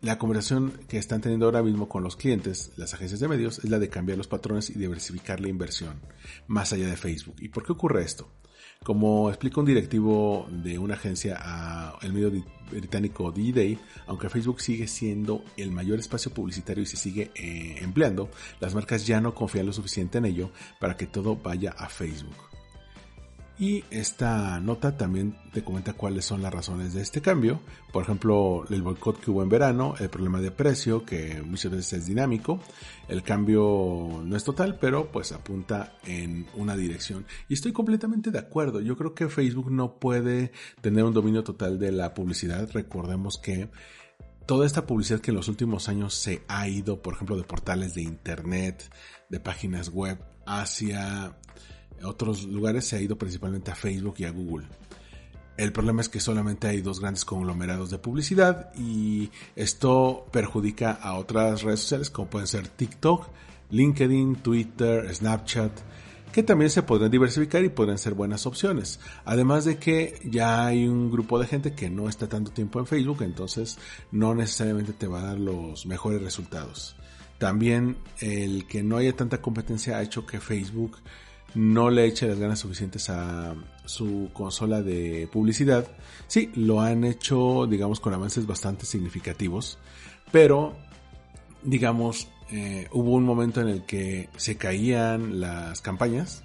la 0.00 0.16
conversación 0.18 0.72
que 0.88 0.98
están 0.98 1.20
teniendo 1.20 1.46
ahora 1.46 1.62
mismo 1.62 1.88
con 1.88 2.02
los 2.02 2.16
clientes, 2.16 2.72
las 2.76 2.94
agencias 2.94 3.20
de 3.20 3.28
medios, 3.28 3.58
es 3.58 3.68
la 3.68 3.78
de 3.78 3.90
cambiar 3.90 4.16
los 4.16 4.28
patrones 4.28 4.70
y 4.70 4.78
diversificar 4.78 5.40
la 5.40 5.48
inversión 5.48 6.00
más 6.46 6.72
allá 6.72 6.88
de 6.88 6.96
Facebook. 6.96 7.36
¿Y 7.38 7.48
por 7.48 7.64
qué 7.66 7.72
ocurre 7.72 8.02
esto? 8.02 8.30
Como 8.82 9.28
explica 9.28 9.60
un 9.60 9.66
directivo 9.66 10.48
de 10.50 10.78
una 10.78 10.94
agencia 10.94 11.36
a 11.38 11.98
el 12.00 12.14
medio 12.14 12.32
británico 12.70 13.30
D-Day, 13.30 13.78
aunque 14.06 14.30
Facebook 14.30 14.62
sigue 14.62 14.88
siendo 14.88 15.44
el 15.58 15.70
mayor 15.70 15.98
espacio 15.98 16.32
publicitario 16.32 16.82
y 16.82 16.86
se 16.86 16.96
sigue 16.96 17.30
eh, 17.34 17.76
empleando, 17.82 18.30
las 18.58 18.74
marcas 18.74 19.06
ya 19.06 19.20
no 19.20 19.34
confían 19.34 19.66
lo 19.66 19.74
suficiente 19.74 20.16
en 20.16 20.24
ello 20.24 20.50
para 20.78 20.96
que 20.96 21.06
todo 21.06 21.36
vaya 21.36 21.72
a 21.72 21.90
Facebook. 21.90 22.49
Y 23.60 23.84
esta 23.90 24.58
nota 24.58 24.96
también 24.96 25.36
te 25.52 25.62
comenta 25.62 25.92
cuáles 25.92 26.24
son 26.24 26.40
las 26.40 26.50
razones 26.50 26.94
de 26.94 27.02
este 27.02 27.20
cambio. 27.20 27.60
Por 27.92 28.04
ejemplo, 28.04 28.64
el 28.70 28.80
boicot 28.80 29.20
que 29.20 29.30
hubo 29.30 29.42
en 29.42 29.50
verano, 29.50 29.96
el 30.00 30.08
problema 30.08 30.40
de 30.40 30.50
precio, 30.50 31.04
que 31.04 31.42
muchas 31.42 31.70
veces 31.70 31.92
es 31.92 32.06
dinámico. 32.06 32.58
El 33.06 33.22
cambio 33.22 34.22
no 34.24 34.34
es 34.34 34.44
total, 34.44 34.78
pero 34.80 35.12
pues 35.12 35.32
apunta 35.32 35.92
en 36.06 36.46
una 36.54 36.74
dirección. 36.74 37.26
Y 37.50 37.54
estoy 37.54 37.72
completamente 37.72 38.30
de 38.30 38.38
acuerdo. 38.38 38.80
Yo 38.80 38.96
creo 38.96 39.14
que 39.14 39.28
Facebook 39.28 39.70
no 39.70 39.98
puede 39.98 40.52
tener 40.80 41.04
un 41.04 41.12
dominio 41.12 41.44
total 41.44 41.78
de 41.78 41.92
la 41.92 42.14
publicidad. 42.14 42.66
Recordemos 42.72 43.36
que 43.36 43.68
toda 44.46 44.64
esta 44.64 44.86
publicidad 44.86 45.20
que 45.20 45.32
en 45.32 45.36
los 45.36 45.48
últimos 45.48 45.90
años 45.90 46.14
se 46.14 46.44
ha 46.48 46.66
ido, 46.66 47.02
por 47.02 47.12
ejemplo, 47.12 47.36
de 47.36 47.44
portales 47.44 47.92
de 47.92 48.00
internet, 48.00 48.90
de 49.28 49.38
páginas 49.38 49.90
web, 49.90 50.18
hacia 50.46 51.36
otros 52.04 52.44
lugares 52.44 52.86
se 52.86 52.96
ha 52.96 53.00
ido 53.00 53.16
principalmente 53.16 53.70
a 53.70 53.74
Facebook 53.74 54.16
y 54.18 54.24
a 54.24 54.30
Google. 54.30 54.66
El 55.56 55.72
problema 55.72 56.00
es 56.00 56.08
que 56.08 56.20
solamente 56.20 56.68
hay 56.68 56.80
dos 56.80 57.00
grandes 57.00 57.24
conglomerados 57.24 57.90
de 57.90 57.98
publicidad 57.98 58.72
y 58.78 59.30
esto 59.56 60.26
perjudica 60.32 60.92
a 60.92 61.18
otras 61.18 61.62
redes 61.62 61.80
sociales 61.80 62.08
como 62.08 62.30
pueden 62.30 62.46
ser 62.46 62.68
TikTok, 62.68 63.28
LinkedIn, 63.70 64.36
Twitter, 64.36 65.14
Snapchat, 65.14 65.72
que 66.32 66.42
también 66.42 66.70
se 66.70 66.82
podrían 66.82 67.10
diversificar 67.10 67.64
y 67.64 67.68
podrían 67.68 67.98
ser 67.98 68.14
buenas 68.14 68.46
opciones. 68.46 69.00
Además 69.24 69.64
de 69.64 69.76
que 69.76 70.18
ya 70.24 70.66
hay 70.66 70.86
un 70.86 71.10
grupo 71.10 71.38
de 71.38 71.46
gente 71.46 71.74
que 71.74 71.90
no 71.90 72.08
está 72.08 72.28
tanto 72.28 72.52
tiempo 72.52 72.78
en 72.78 72.86
Facebook, 72.86 73.22
entonces 73.22 73.78
no 74.12 74.34
necesariamente 74.34 74.92
te 74.92 75.08
va 75.08 75.20
a 75.20 75.26
dar 75.26 75.38
los 75.38 75.86
mejores 75.86 76.22
resultados. 76.22 76.96
También 77.38 77.96
el 78.20 78.66
que 78.66 78.82
no 78.82 78.96
haya 78.96 79.14
tanta 79.14 79.42
competencia 79.42 79.96
ha 79.96 80.02
hecho 80.02 80.26
que 80.26 80.40
Facebook 80.40 80.98
no 81.54 81.90
le 81.90 82.06
eche 82.06 82.28
las 82.28 82.38
ganas 82.38 82.58
suficientes 82.58 83.10
a 83.10 83.54
su 83.84 84.30
consola 84.32 84.82
de 84.82 85.28
publicidad. 85.32 85.86
Sí, 86.26 86.50
lo 86.54 86.80
han 86.80 87.04
hecho, 87.04 87.66
digamos, 87.66 88.00
con 88.00 88.14
avances 88.14 88.46
bastante 88.46 88.86
significativos, 88.86 89.78
pero, 90.30 90.76
digamos, 91.62 92.28
eh, 92.52 92.88
hubo 92.92 93.12
un 93.12 93.24
momento 93.24 93.60
en 93.60 93.68
el 93.68 93.84
que 93.84 94.28
se 94.36 94.56
caían 94.56 95.40
las 95.40 95.80
campañas, 95.80 96.44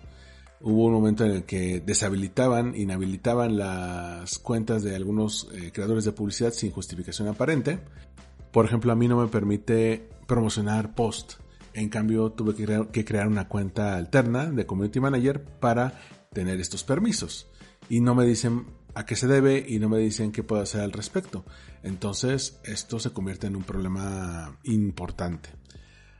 hubo 0.61 0.85
un 0.85 0.93
momento 0.93 1.25
en 1.25 1.31
el 1.31 1.43
que 1.43 1.79
deshabilitaban, 1.79 2.75
inhabilitaban 2.75 3.57
las 3.57 4.39
cuentas 4.39 4.83
de 4.83 4.95
algunos 4.95 5.47
eh, 5.53 5.71
creadores 5.71 6.05
de 6.05 6.11
publicidad 6.11 6.51
sin 6.51 6.71
justificación 6.71 7.27
aparente. 7.27 7.79
Por 8.51 8.65
ejemplo, 8.65 8.91
a 8.91 8.95
mí 8.95 9.07
no 9.07 9.17
me 9.17 9.27
permite 9.27 10.09
promocionar 10.27 10.95
post 10.95 11.33
en 11.75 11.89
cambio, 11.89 12.31
tuve 12.31 12.55
que 12.91 13.03
crear, 13.05 13.27
una 13.27 13.49
cuenta 13.49 13.97
alterna 13.97 14.45
de 14.45 14.65
Community 14.65 15.01
Manager 15.01 15.43
para 15.43 15.99
tener 16.31 16.61
estos 16.61 16.85
permisos. 16.85 17.47
Y 17.89 17.99
no 17.99 18.15
me 18.15 18.25
dicen 18.25 18.65
a 18.93 19.05
qué 19.05 19.17
se 19.17 19.27
debe 19.27 19.65
y 19.67 19.77
no 19.79 19.89
me 19.89 19.97
dicen 19.97 20.31
qué 20.31 20.41
puedo 20.41 20.61
hacer 20.61 20.81
al 20.81 20.93
respecto. 20.93 21.45
Entonces, 21.83 22.61
esto 22.63 22.97
se 22.97 23.11
convierte 23.11 23.47
en 23.47 23.57
un 23.57 23.63
problema 23.63 24.57
importante. 24.63 25.49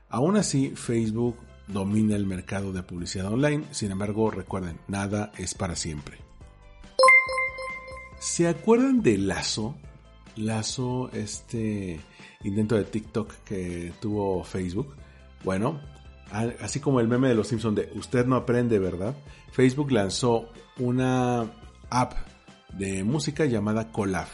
Aún 0.09 0.35
así, 0.35 0.73
Facebook 0.75 1.37
domina 1.69 2.17
el 2.17 2.25
mercado 2.25 2.73
de 2.73 2.83
publicidad 2.83 3.31
online. 3.31 3.63
Sin 3.71 3.91
embargo, 3.91 4.31
recuerden, 4.31 4.77
nada 4.89 5.31
es 5.37 5.53
para 5.53 5.77
siempre. 5.77 6.17
¿Se 8.19 8.49
acuerdan 8.49 9.01
de 9.01 9.17
Lazo? 9.19 9.77
Lazo, 10.35 11.09
este 11.13 12.01
intento 12.43 12.75
de 12.75 12.83
TikTok 12.83 13.31
que 13.45 13.93
tuvo 14.01 14.43
Facebook 14.43 14.97
bueno, 15.45 15.79
así 16.59 16.79
como 16.79 16.99
el 16.99 17.07
meme 17.07 17.29
de 17.29 17.35
los 17.35 17.47
Simpsons 17.47 17.75
de 17.75 17.91
usted 17.95 18.25
no 18.25 18.35
aprende, 18.35 18.79
¿verdad? 18.79 19.15
Facebook 19.51 19.91
lanzó 19.91 20.49
una 20.79 21.45
app 21.89 22.13
de 22.73 23.03
música 23.03 23.45
llamada 23.45 23.91
Colab 23.91 24.27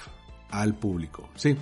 al 0.50 0.74
público. 0.74 1.30
Sí, 1.36 1.56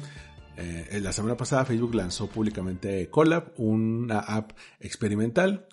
eh, 0.55 0.99
la 1.01 1.11
semana 1.11 1.35
pasada 1.35 1.65
Facebook 1.65 1.95
lanzó 1.95 2.27
públicamente 2.27 3.09
Colab, 3.09 3.53
una 3.57 4.19
app 4.19 4.51
experimental 4.79 5.67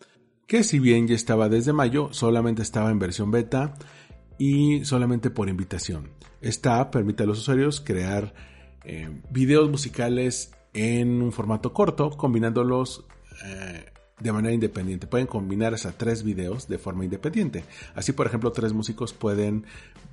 que 0.47 0.63
si 0.63 0.79
bien 0.79 1.07
ya 1.09 1.15
estaba 1.15 1.49
desde 1.49 1.73
mayo, 1.73 2.09
solamente 2.13 2.63
estaba 2.63 2.91
en 2.91 2.99
versión 2.99 3.31
beta 3.31 3.75
y 4.39 4.85
solamente 4.85 5.31
por 5.31 5.49
invitación. 5.49 6.11
Esta 6.41 6.81
app 6.81 6.93
permite 6.93 7.25
a 7.25 7.27
los 7.27 7.39
usuarios 7.39 7.81
crear 7.81 8.33
eh, 8.85 9.21
videos 9.31 9.69
musicales 9.69 10.53
en 10.73 11.21
un 11.21 11.33
formato 11.33 11.73
corto, 11.73 12.11
combinándolos 12.11 13.07
eh, 13.45 13.85
de 14.19 14.33
manera 14.33 14.55
independiente. 14.55 15.07
Pueden 15.07 15.27
combinar 15.27 15.75
hasta 15.75 15.93
tres 15.93 16.23
videos 16.23 16.69
de 16.69 16.79
forma 16.79 17.05
independiente. 17.05 17.65
Así, 17.95 18.13
por 18.13 18.27
ejemplo, 18.27 18.53
tres 18.53 18.73
músicos 18.73 19.13
pueden 19.13 19.65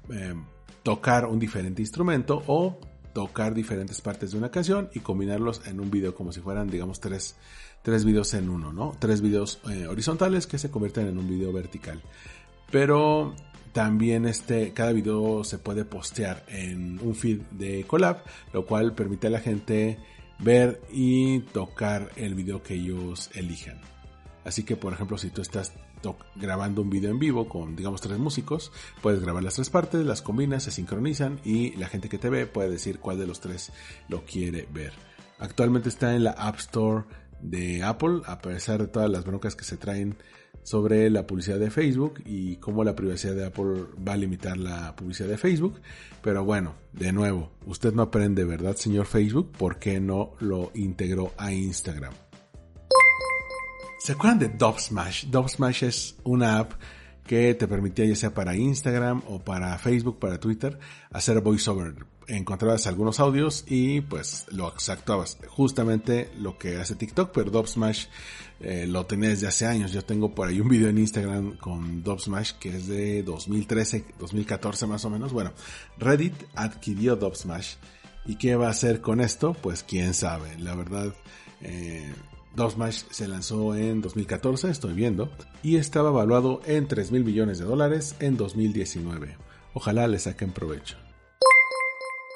eh, 0.09 0.34
tocar 0.84 1.26
un 1.26 1.39
diferente 1.39 1.82
instrumento 1.82 2.43
o 2.47 2.80
tocar 3.13 3.53
diferentes 3.53 4.01
partes 4.01 4.32
de 4.32 4.38
una 4.38 4.49
canción 4.49 4.89
y 4.93 4.99
combinarlos 4.99 5.61
en 5.67 5.80
un 5.80 5.89
video 5.89 6.15
como 6.15 6.32
si 6.32 6.41
fueran, 6.41 6.69
digamos, 6.69 6.99
tres, 6.99 7.36
tres 7.82 8.03
videos 8.03 8.34
en 8.34 8.49
uno, 8.49 8.74
¿no? 8.74 8.95
Tres 8.99 9.21
videos 9.21 9.61
eh, 9.69 9.88
horizontales 9.88 10.47
que 10.47 10.57
se 10.57 10.71
convierten 10.71 11.07
en 11.07 11.17
un 11.17 11.30
video 11.30 11.53
vertical. 11.53 12.01
Pero 12.71 13.36
también 13.71 14.26
este, 14.26 14.74
cada 14.74 14.91
video 14.91 15.43
se 15.43 15.59
puede 15.59 15.86
postear 15.86 16.43
en 16.47 16.99
un 17.01 17.15
feed 17.15 17.41
de 17.51 17.84
collab, 17.86 18.24
lo 18.51 18.65
cual 18.65 18.93
permite 18.93 19.28
a 19.28 19.30
la 19.30 19.39
gente 19.39 19.99
ver 20.44 20.82
y 20.91 21.39
tocar 21.39 22.12
el 22.16 22.36
video 22.36 22.62
que 22.62 22.76
ellos 22.76 23.30
elijan. 23.34 23.80
Así 24.46 24.64
que, 24.64 24.76
por 24.76 24.94
ejemplo, 24.94 25.18
si 25.18 25.30
tú 25.30 25.41
estás 25.41 25.74
grabando 26.36 26.82
un 26.82 26.89
video 26.89 27.12
en 27.12 27.20
vivo 27.20 27.48
con, 27.48 27.76
digamos, 27.76 28.02
tres 28.02 28.20
músicos, 28.20 28.72
puedes 29.02 29.22
grabar 29.22 29.41
las 29.44 29.56
tres 29.56 29.70
partes, 29.70 30.06
las 30.06 30.22
combinas, 30.22 30.64
se 30.64 30.72
sincronizan 30.72 31.39
y 31.46 31.76
la 31.78 31.88
gente 31.88 32.10
que 32.10 32.18
te 32.18 32.30
ve 32.30 32.46
puede 32.46 32.70
decir 32.70 33.00
cuál 33.00 33.18
de 33.18 33.28
los 33.28 33.39
tres 33.39 33.72
lo 34.10 34.26
quiere 34.26 34.68
ver. 34.74 34.91
Actualmente 35.39 35.89
está 35.89 36.16
en 36.16 36.26
la 36.26 36.32
App 36.32 36.58
Store 36.58 37.04
de 37.44 37.84
Apple, 37.84 38.22
a 38.26 38.39
pesar 38.39 38.82
de 38.82 38.88
todas 38.88 39.10
las 39.10 39.26
broncas 39.26 39.56
que 39.56 39.64
se 39.64 39.78
traen 39.78 40.16
sobre 40.64 41.10
la 41.10 41.28
publicidad 41.28 41.60
de 41.60 41.70
Facebook 41.70 42.22
y 42.26 42.56
cómo 42.56 42.84
la 42.84 42.96
privacidad 42.96 43.36
de 43.36 43.46
Apple 43.46 43.86
va 44.08 44.14
a 44.14 44.18
limitar 44.18 44.58
la 44.58 44.96
publicidad 44.96 45.28
de 45.28 45.38
Facebook. 45.38 45.82
Pero 46.22 46.46
bueno, 46.46 46.76
de 46.94 47.12
nuevo, 47.12 47.52
usted 47.66 47.94
no 47.94 48.04
aprende, 48.04 48.46
¿verdad, 48.46 48.76
señor 48.76 49.06
Facebook? 49.06 49.52
¿Por 49.52 49.78
qué 49.78 50.00
no 50.00 50.34
lo 50.39 50.72
integró 50.74 51.34
a 51.38 51.52
Instagram? 51.52 52.14
¿Se 54.00 54.14
acuerdan 54.14 54.39
de 54.39 54.50
Dub 54.50 54.80
Smash? 54.80 55.28
Dub 55.28 55.50
Smash 55.50 55.84
es 55.84 56.16
una 56.24 56.60
app 56.60 56.74
que 57.26 57.54
te 57.54 57.68
permitía 57.68 58.06
ya 58.06 58.16
sea 58.16 58.34
para 58.34 58.56
Instagram 58.56 59.22
o 59.28 59.39
para 59.39 59.78
Facebook, 59.78 60.20
para 60.20 60.39
Twitter, 60.39 60.78
hacer 61.12 61.39
voiceover. 61.41 62.06
Encontrabas 62.28 62.88
algunos 62.88 63.19
audios 63.19 63.65
y 63.67 64.01
pues 64.01 64.45
lo 64.51 64.67
actuabas. 64.67 65.38
Justamente 65.47 66.32
lo 66.38 66.57
que 66.57 66.78
hace 66.78 66.95
TikTok, 66.95 67.32
pero 67.34 67.51
Dub 67.51 67.67
Smash 67.67 68.05
eh, 68.59 68.86
lo 68.88 69.05
tenía 69.05 69.30
desde 69.30 69.47
hace 69.47 69.65
años. 69.65 69.91
Yo 69.91 70.03
tengo 70.03 70.34
por 70.34 70.47
ahí 70.47 70.59
un 70.59 70.69
video 70.69 70.89
en 70.89 70.97
Instagram 70.97 71.57
con 71.57 72.03
Dub 72.03 72.19
Smash 72.19 72.53
que 72.53 72.78
es 72.78 72.88
de 72.88 73.24
2013, 73.24 74.05
2014 74.19 74.88
más 74.88 75.03
o 75.05 75.09
menos. 75.09 75.34
Bueno, 75.34 75.51
Reddit 75.97 76.34
adquirió 76.55 77.15
Dub 77.15 77.36
Smash. 77.36 77.76
¿Y 78.26 78.36
qué 78.36 78.55
va 78.55 78.67
a 78.67 78.71
hacer 78.71 79.01
con 79.01 79.19
esto? 79.19 79.53
Pues 79.53 79.84
quién 79.84 80.13
sabe. 80.13 80.57
La 80.59 80.76
verdad, 80.76 81.13
eh, 81.61 82.13
Smash 82.55 83.03
se 83.09 83.28
lanzó 83.28 83.76
en 83.76 84.01
2014, 84.01 84.69
estoy 84.69 84.93
viendo, 84.93 85.30
y 85.61 85.78
estaba 85.78 86.09
evaluado 86.09 86.61
en 86.65 86.88
3 86.88 87.11
mil 87.11 87.24
millones 87.24 87.59
de 87.59 87.65
dólares 87.65 88.15
en 88.19 88.38
2019. 88.38 89.38
Ojalá 89.74 90.07
le 90.07 90.19
saquen 90.19 90.51
provecho. 90.51 91.03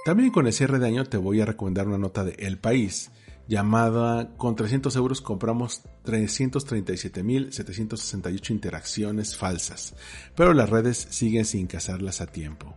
También 0.08 0.32
con 0.32 0.48
el 0.48 0.54
cierre 0.54 0.80
de 0.80 0.88
año 0.88 1.04
te 1.04 1.18
voy 1.18 1.42
a 1.42 1.46
recomendar 1.46 1.86
una 1.86 1.98
nota 1.98 2.24
de 2.24 2.32
El 2.40 2.58
País 2.58 3.12
llamada 3.46 4.38
Con 4.38 4.56
300 4.56 4.96
euros 4.96 5.20
compramos 5.20 5.84
337.768 6.06 8.52
interacciones 8.52 9.36
falsas, 9.36 9.96
pero 10.34 10.54
las 10.54 10.70
redes 10.70 11.08
siguen 11.10 11.44
sin 11.44 11.68
cazarlas 11.68 12.22
a 12.22 12.28
tiempo. 12.28 12.74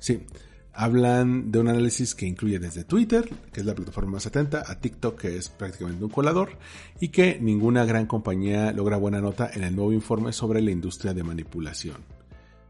Sí, 0.00 0.26
Hablan 0.72 1.52
de 1.52 1.60
un 1.60 1.68
análisis 1.68 2.16
que 2.16 2.26
incluye 2.26 2.58
desde 2.58 2.82
Twitter, 2.82 3.30
que 3.52 3.60
es 3.60 3.66
la 3.66 3.76
plataforma 3.76 4.14
más 4.14 4.26
atenta, 4.26 4.64
a 4.66 4.80
TikTok, 4.80 5.20
que 5.20 5.36
es 5.36 5.50
prácticamente 5.50 6.02
un 6.02 6.10
colador, 6.10 6.58
y 6.98 7.10
que 7.10 7.38
ninguna 7.40 7.84
gran 7.84 8.06
compañía 8.06 8.72
logra 8.72 8.96
buena 8.96 9.20
nota 9.20 9.48
en 9.54 9.62
el 9.62 9.76
nuevo 9.76 9.92
informe 9.92 10.32
sobre 10.32 10.60
la 10.60 10.72
industria 10.72 11.14
de 11.14 11.22
manipulación. 11.22 11.98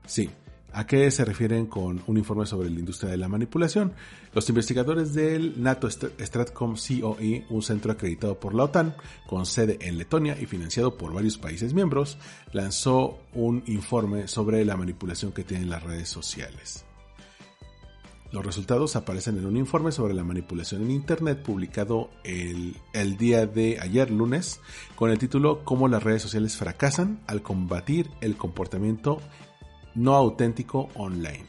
Sí, 0.04 0.28
¿a 0.72 0.86
qué 0.86 1.10
se 1.10 1.24
refieren 1.24 1.66
con 1.66 2.02
un 2.06 2.16
informe 2.16 2.46
sobre 2.46 2.70
la 2.70 2.78
industria 2.78 3.10
de 3.10 3.16
la 3.16 3.28
manipulación? 3.28 3.92
Los 4.34 4.48
investigadores 4.48 5.14
del 5.14 5.62
NATO 5.62 5.88
Stratcom 5.90 6.76
COE, 6.76 7.46
un 7.50 7.62
centro 7.62 7.92
acreditado 7.92 8.38
por 8.38 8.54
la 8.54 8.64
OTAN, 8.64 8.94
con 9.26 9.46
sede 9.46 9.78
en 9.80 9.98
Letonia 9.98 10.36
y 10.40 10.46
financiado 10.46 10.96
por 10.96 11.12
varios 11.12 11.38
países 11.38 11.74
miembros, 11.74 12.18
lanzó 12.52 13.18
un 13.34 13.62
informe 13.66 14.28
sobre 14.28 14.64
la 14.64 14.76
manipulación 14.76 15.32
que 15.32 15.44
tienen 15.44 15.70
las 15.70 15.82
redes 15.82 16.08
sociales. 16.08 16.84
Los 18.32 18.46
resultados 18.46 18.96
aparecen 18.96 19.36
en 19.36 19.44
un 19.44 19.58
informe 19.58 19.92
sobre 19.92 20.14
la 20.14 20.24
manipulación 20.24 20.82
en 20.82 20.90
Internet 20.90 21.42
publicado 21.42 22.08
el, 22.24 22.78
el, 22.94 23.18
día 23.18 23.46
de 23.46 23.78
ayer 23.78 24.10
lunes 24.10 24.58
con 24.96 25.10
el 25.10 25.18
título 25.18 25.62
Cómo 25.64 25.86
las 25.86 26.02
redes 26.02 26.22
sociales 26.22 26.56
fracasan 26.56 27.20
al 27.26 27.42
combatir 27.42 28.08
el 28.22 28.38
comportamiento 28.38 29.20
no 29.94 30.14
auténtico 30.14 30.88
online. 30.94 31.46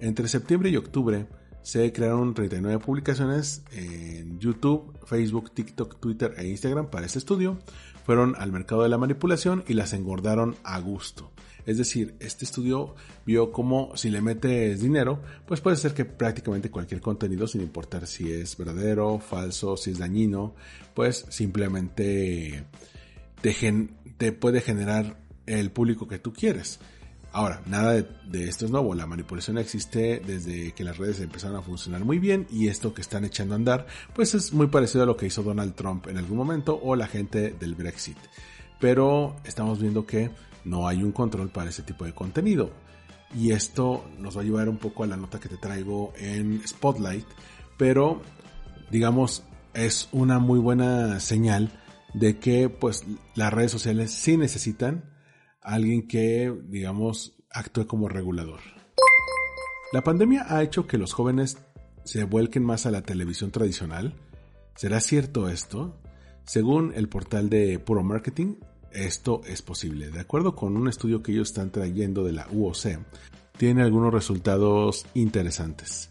Entre 0.00 0.28
septiembre 0.28 0.70
y 0.70 0.76
octubre 0.76 1.26
se 1.62 1.92
crearon 1.92 2.34
39 2.34 2.78
publicaciones 2.78 3.62
en 3.72 4.38
YouTube, 4.38 4.98
Facebook, 5.06 5.52
TikTok, 5.52 5.98
Twitter 5.98 6.34
e 6.36 6.46
Instagram 6.46 6.90
para 6.90 7.06
este 7.06 7.18
estudio. 7.18 7.58
Fueron 8.04 8.34
al 8.38 8.52
mercado 8.52 8.82
de 8.82 8.90
la 8.90 8.98
manipulación 8.98 9.64
y 9.66 9.72
las 9.72 9.94
engordaron 9.94 10.56
a 10.62 10.78
gusto. 10.78 11.32
Es 11.66 11.78
decir, 11.78 12.14
este 12.20 12.44
estudio 12.44 12.94
vio 13.24 13.50
cómo 13.50 13.96
si 13.96 14.10
le 14.10 14.20
metes 14.20 14.80
dinero, 14.82 15.22
pues 15.46 15.60
puede 15.60 15.76
ser 15.76 15.94
que 15.94 16.04
prácticamente 16.04 16.70
cualquier 16.70 17.00
contenido, 17.00 17.46
sin 17.46 17.62
importar 17.62 18.06
si 18.06 18.30
es 18.30 18.56
verdadero, 18.56 19.18
falso, 19.18 19.76
si 19.76 19.92
es 19.92 19.98
dañino, 19.98 20.54
pues 20.92 21.24
simplemente 21.30 22.64
te, 23.40 24.32
puede 24.32 24.60
generar 24.60 25.16
el 25.46 25.70
público 25.70 26.06
que 26.06 26.18
tú 26.18 26.32
quieres. 26.32 26.80
Ahora, 27.34 27.60
nada 27.66 27.94
de, 27.94 28.48
esto 28.48 28.64
es 28.64 28.70
nuevo, 28.70 28.94
la 28.94 29.08
manipulación 29.08 29.58
existe 29.58 30.22
desde 30.24 30.70
que 30.70 30.84
las 30.84 30.98
redes 30.98 31.18
empezaron 31.18 31.56
a 31.56 31.62
funcionar 31.62 32.04
muy 32.04 32.20
bien 32.20 32.46
y 32.48 32.68
esto 32.68 32.94
que 32.94 33.00
están 33.00 33.24
echando 33.24 33.54
a 33.54 33.56
andar, 33.56 33.88
pues 34.14 34.36
es 34.36 34.52
muy 34.52 34.68
parecido 34.68 35.02
a 35.02 35.06
lo 35.06 35.16
que 35.16 35.26
hizo 35.26 35.42
Donald 35.42 35.74
Trump 35.74 36.06
en 36.06 36.16
algún 36.16 36.38
momento 36.38 36.78
o 36.80 36.94
la 36.94 37.08
gente 37.08 37.50
del 37.58 37.74
Brexit. 37.74 38.16
Pero 38.78 39.34
estamos 39.42 39.80
viendo 39.80 40.06
que 40.06 40.30
no 40.64 40.86
hay 40.86 41.02
un 41.02 41.10
control 41.10 41.48
para 41.50 41.70
ese 41.70 41.82
tipo 41.82 42.04
de 42.04 42.14
contenido. 42.14 42.70
Y 43.34 43.50
esto 43.50 44.04
nos 44.20 44.36
va 44.36 44.42
a 44.42 44.44
llevar 44.44 44.68
un 44.68 44.78
poco 44.78 45.02
a 45.02 45.08
la 45.08 45.16
nota 45.16 45.40
que 45.40 45.48
te 45.48 45.56
traigo 45.56 46.12
en 46.16 46.62
Spotlight, 46.64 47.26
pero 47.76 48.22
digamos 48.92 49.42
es 49.72 50.08
una 50.12 50.38
muy 50.38 50.60
buena 50.60 51.18
señal 51.18 51.72
de 52.12 52.38
que 52.38 52.68
pues 52.68 53.04
las 53.34 53.52
redes 53.52 53.72
sociales 53.72 54.12
sí 54.12 54.36
necesitan 54.36 55.12
alguien 55.64 56.06
que 56.06 56.54
digamos 56.68 57.34
actúe 57.50 57.86
como 57.86 58.08
regulador. 58.08 58.60
La 59.92 60.02
pandemia 60.02 60.46
ha 60.48 60.62
hecho 60.62 60.86
que 60.86 60.98
los 60.98 61.12
jóvenes 61.12 61.58
se 62.04 62.24
vuelquen 62.24 62.64
más 62.64 62.86
a 62.86 62.90
la 62.90 63.02
televisión 63.02 63.50
tradicional. 63.50 64.14
¿Será 64.76 65.00
cierto 65.00 65.48
esto? 65.48 65.96
Según 66.44 66.92
el 66.94 67.08
portal 67.08 67.48
de 67.48 67.78
Puro 67.78 68.02
Marketing, 68.02 68.56
esto 68.92 69.40
es 69.46 69.62
posible. 69.62 70.10
De 70.10 70.20
acuerdo 70.20 70.54
con 70.54 70.76
un 70.76 70.88
estudio 70.88 71.22
que 71.22 71.32
ellos 71.32 71.48
están 71.48 71.70
trayendo 71.70 72.24
de 72.24 72.32
la 72.32 72.46
UOC, 72.50 72.98
tiene 73.56 73.82
algunos 73.82 74.12
resultados 74.12 75.06
interesantes. 75.14 76.10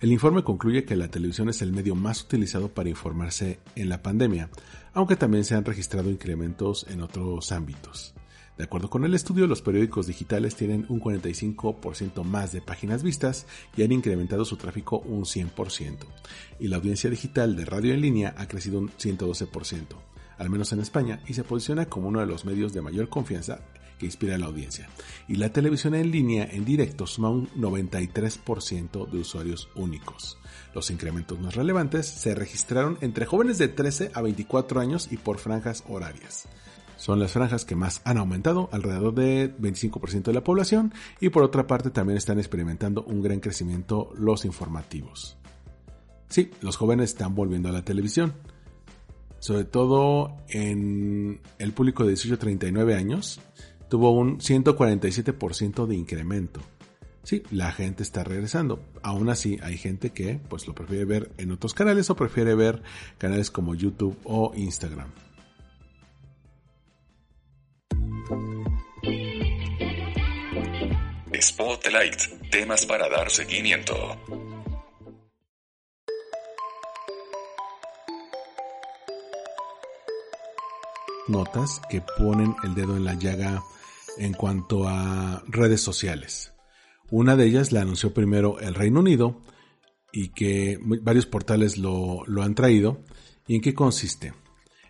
El 0.00 0.12
informe 0.12 0.42
concluye 0.42 0.84
que 0.84 0.96
la 0.96 1.08
televisión 1.08 1.50
es 1.50 1.60
el 1.60 1.72
medio 1.72 1.94
más 1.94 2.22
utilizado 2.22 2.68
para 2.68 2.88
informarse 2.88 3.60
en 3.76 3.90
la 3.90 4.02
pandemia, 4.02 4.48
aunque 4.94 5.16
también 5.16 5.44
se 5.44 5.54
han 5.54 5.64
registrado 5.64 6.10
incrementos 6.10 6.86
en 6.88 7.02
otros 7.02 7.52
ámbitos. 7.52 8.14
De 8.60 8.64
acuerdo 8.64 8.90
con 8.90 9.06
el 9.06 9.14
estudio, 9.14 9.46
los 9.46 9.62
periódicos 9.62 10.06
digitales 10.06 10.54
tienen 10.54 10.84
un 10.90 11.00
45% 11.00 12.24
más 12.24 12.52
de 12.52 12.60
páginas 12.60 13.02
vistas 13.02 13.46
y 13.74 13.82
han 13.82 13.90
incrementado 13.90 14.44
su 14.44 14.58
tráfico 14.58 14.98
un 14.98 15.22
100%, 15.22 15.96
y 16.58 16.68
la 16.68 16.76
audiencia 16.76 17.08
digital 17.08 17.56
de 17.56 17.64
radio 17.64 17.94
en 17.94 18.02
línea 18.02 18.34
ha 18.36 18.46
crecido 18.48 18.78
un 18.78 18.90
112% 18.90 19.86
al 20.36 20.50
menos 20.50 20.72
en 20.72 20.80
España, 20.80 21.22
y 21.26 21.32
se 21.32 21.42
posiciona 21.42 21.86
como 21.86 22.08
uno 22.08 22.20
de 22.20 22.26
los 22.26 22.44
medios 22.44 22.74
de 22.74 22.82
mayor 22.82 23.08
confianza 23.08 23.60
que 23.98 24.04
inspira 24.04 24.34
a 24.34 24.38
la 24.38 24.46
audiencia. 24.46 24.90
Y 25.26 25.36
la 25.36 25.54
televisión 25.54 25.94
en 25.94 26.10
línea 26.10 26.44
en 26.44 26.66
directo 26.66 27.06
suma 27.06 27.30
un 27.30 27.48
93% 27.52 29.08
de 29.08 29.18
usuarios 29.18 29.70
únicos. 29.74 30.38
Los 30.74 30.90
incrementos 30.90 31.40
más 31.40 31.54
relevantes 31.54 32.06
se 32.06 32.34
registraron 32.34 32.98
entre 33.00 33.24
jóvenes 33.24 33.56
de 33.56 33.68
13 33.68 34.10
a 34.12 34.20
24 34.20 34.80
años 34.80 35.08
y 35.10 35.16
por 35.16 35.38
franjas 35.38 35.82
horarias. 35.88 36.46
Son 37.00 37.18
las 37.18 37.32
franjas 37.32 37.64
que 37.64 37.74
más 37.74 38.02
han 38.04 38.18
aumentado, 38.18 38.68
alrededor 38.72 39.14
de 39.14 39.56
25% 39.56 40.24
de 40.24 40.34
la 40.34 40.44
población, 40.44 40.92
y 41.20 41.30
por 41.30 41.42
otra 41.42 41.66
parte 41.66 41.90
también 41.90 42.18
están 42.18 42.38
experimentando 42.38 43.02
un 43.04 43.22
gran 43.22 43.40
crecimiento 43.40 44.12
los 44.16 44.44
informativos. 44.44 45.36
Sí, 46.28 46.50
los 46.60 46.76
jóvenes 46.76 47.10
están 47.10 47.34
volviendo 47.34 47.70
a 47.70 47.72
la 47.72 47.84
televisión 47.84 48.34
sobre 49.40 49.64
todo 49.64 50.36
en 50.48 51.40
el 51.58 51.72
público 51.72 52.04
de 52.04 52.10
18 52.10 52.34
a 52.34 52.38
39 52.38 52.94
años, 52.94 53.40
tuvo 53.88 54.12
un 54.12 54.38
147% 54.38 55.86
de 55.86 55.96
incremento. 55.96 56.60
Sí, 57.22 57.42
la 57.50 57.72
gente 57.72 58.02
está 58.02 58.22
regresando. 58.22 58.82
Aún 59.02 59.28
así, 59.28 59.58
hay 59.62 59.76
gente 59.76 60.10
que 60.10 60.38
pues 60.48 60.66
lo 60.66 60.74
prefiere 60.74 61.04
ver 61.04 61.32
en 61.38 61.52
otros 61.52 61.74
canales 61.74 62.10
o 62.10 62.16
prefiere 62.16 62.54
ver 62.54 62.82
canales 63.18 63.50
como 63.50 63.74
YouTube 63.74 64.16
o 64.24 64.52
Instagram. 64.54 65.08
Spotlight, 71.40 72.50
temas 72.50 72.86
para 72.86 73.08
dar 73.08 73.30
seguimiento. 73.30 73.94
notas 81.30 81.80
que 81.88 82.02
ponen 82.18 82.54
el 82.64 82.74
dedo 82.74 82.96
en 82.96 83.04
la 83.04 83.14
llaga 83.14 83.62
en 84.18 84.34
cuanto 84.34 84.88
a 84.88 85.42
redes 85.46 85.80
sociales. 85.80 86.52
Una 87.10 87.36
de 87.36 87.46
ellas 87.46 87.72
la 87.72 87.80
anunció 87.80 88.12
primero 88.12 88.58
el 88.60 88.74
Reino 88.74 89.00
Unido 89.00 89.40
y 90.12 90.28
que 90.30 90.78
varios 90.82 91.26
portales 91.26 91.78
lo, 91.78 92.24
lo 92.26 92.42
han 92.42 92.54
traído. 92.54 93.04
¿Y 93.46 93.56
en 93.56 93.62
qué 93.62 93.74
consiste? 93.74 94.34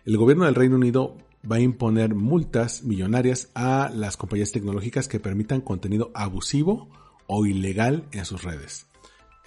El 0.05 0.17
gobierno 0.17 0.45
del 0.45 0.55
Reino 0.55 0.75
Unido 0.75 1.17
va 1.49 1.57
a 1.57 1.61
imponer 1.61 2.15
multas 2.15 2.83
millonarias 2.83 3.49
a 3.55 3.91
las 3.93 4.17
compañías 4.17 4.51
tecnológicas 4.51 5.07
que 5.07 5.19
permitan 5.19 5.61
contenido 5.61 6.11
abusivo 6.13 6.89
o 7.27 7.45
ilegal 7.45 8.05
en 8.11 8.25
sus 8.25 8.43
redes. 8.43 8.87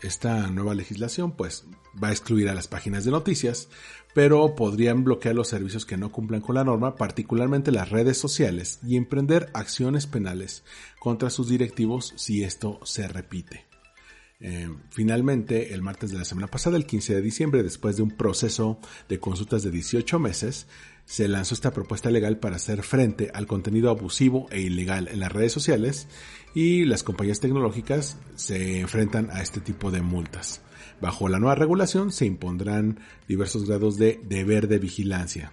Esta 0.03 0.49
nueva 0.49 0.75
legislación 0.75 1.33
pues 1.33 1.65
va 2.03 2.09
a 2.09 2.13
excluir 2.13 2.49
a 2.49 2.55
las 2.55 2.69
páginas 2.69 3.05
de 3.05 3.11
noticias, 3.11 3.69
pero 4.15 4.55
podrían 4.55 5.05
bloquear 5.05 5.35
los 5.35 5.49
servicios 5.49 5.87
que 5.87 5.97
no 5.97 6.13
cumplan 6.13 6.41
con 6.41 6.57
la 6.57 6.65
norma, 6.65 6.97
particularmente 6.97 7.73
las 7.73 7.91
redes 7.91 8.19
sociales, 8.19 8.81
y 8.83 8.97
emprender 8.97 9.51
acciones 9.55 10.07
penales 10.07 10.65
contra 10.99 11.31
sus 11.31 11.49
directivos 11.49 12.13
si 12.17 12.45
esto 12.45 12.81
se 12.85 13.09
repite. 13.09 13.67
Eh, 14.41 14.69
finalmente, 14.91 15.73
el 15.73 15.81
martes 15.81 16.11
de 16.11 16.19
la 16.19 16.25
semana 16.25 16.49
pasada, 16.49 16.77
el 16.77 16.87
15 16.87 17.15
de 17.15 17.23
diciembre, 17.23 17.63
después 17.63 17.97
de 17.97 18.03
un 18.03 18.11
proceso 18.11 18.79
de 19.09 19.19
consultas 19.19 19.63
de 19.63 19.71
18 19.71 20.19
meses, 20.19 20.67
se 21.07 21.29
lanzó 21.29 21.55
esta 21.55 21.73
propuesta 21.73 22.11
legal 22.11 22.39
para 22.39 22.57
hacer 22.57 22.83
frente 22.83 23.31
al 23.35 23.47
contenido 23.47 23.91
abusivo 23.91 24.47
e 24.51 24.61
ilegal 24.61 25.09
en 25.09 25.21
las 25.21 25.33
redes 25.33 25.53
sociales 25.53 26.09
y 26.55 26.85
las 26.85 27.03
compañías 27.03 27.41
tecnológicas 27.41 28.19
se 28.37 28.81
enfrentan 28.81 29.31
a 29.31 29.43
este 29.43 29.61
tipo 29.61 29.91
de 29.91 30.03
multas. 30.03 30.63
Bajo 31.01 31.29
la 31.29 31.39
nueva 31.39 31.57
regulación 31.57 32.13
se 32.13 32.25
impondrán 32.25 33.01
diversos 33.29 33.67
grados 33.67 33.99
de 33.99 34.21
deber 34.25 34.69
de 34.69 34.79
vigilancia, 34.79 35.53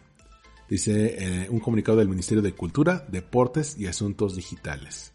dice 0.70 1.16
eh, 1.20 1.48
un 1.50 1.60
comunicado 1.60 1.98
del 1.98 2.08
Ministerio 2.08 2.42
de 2.42 2.54
Cultura, 2.54 3.06
Deportes 3.10 3.78
y 3.78 3.88
Asuntos 3.88 4.36
Digitales. 4.36 5.14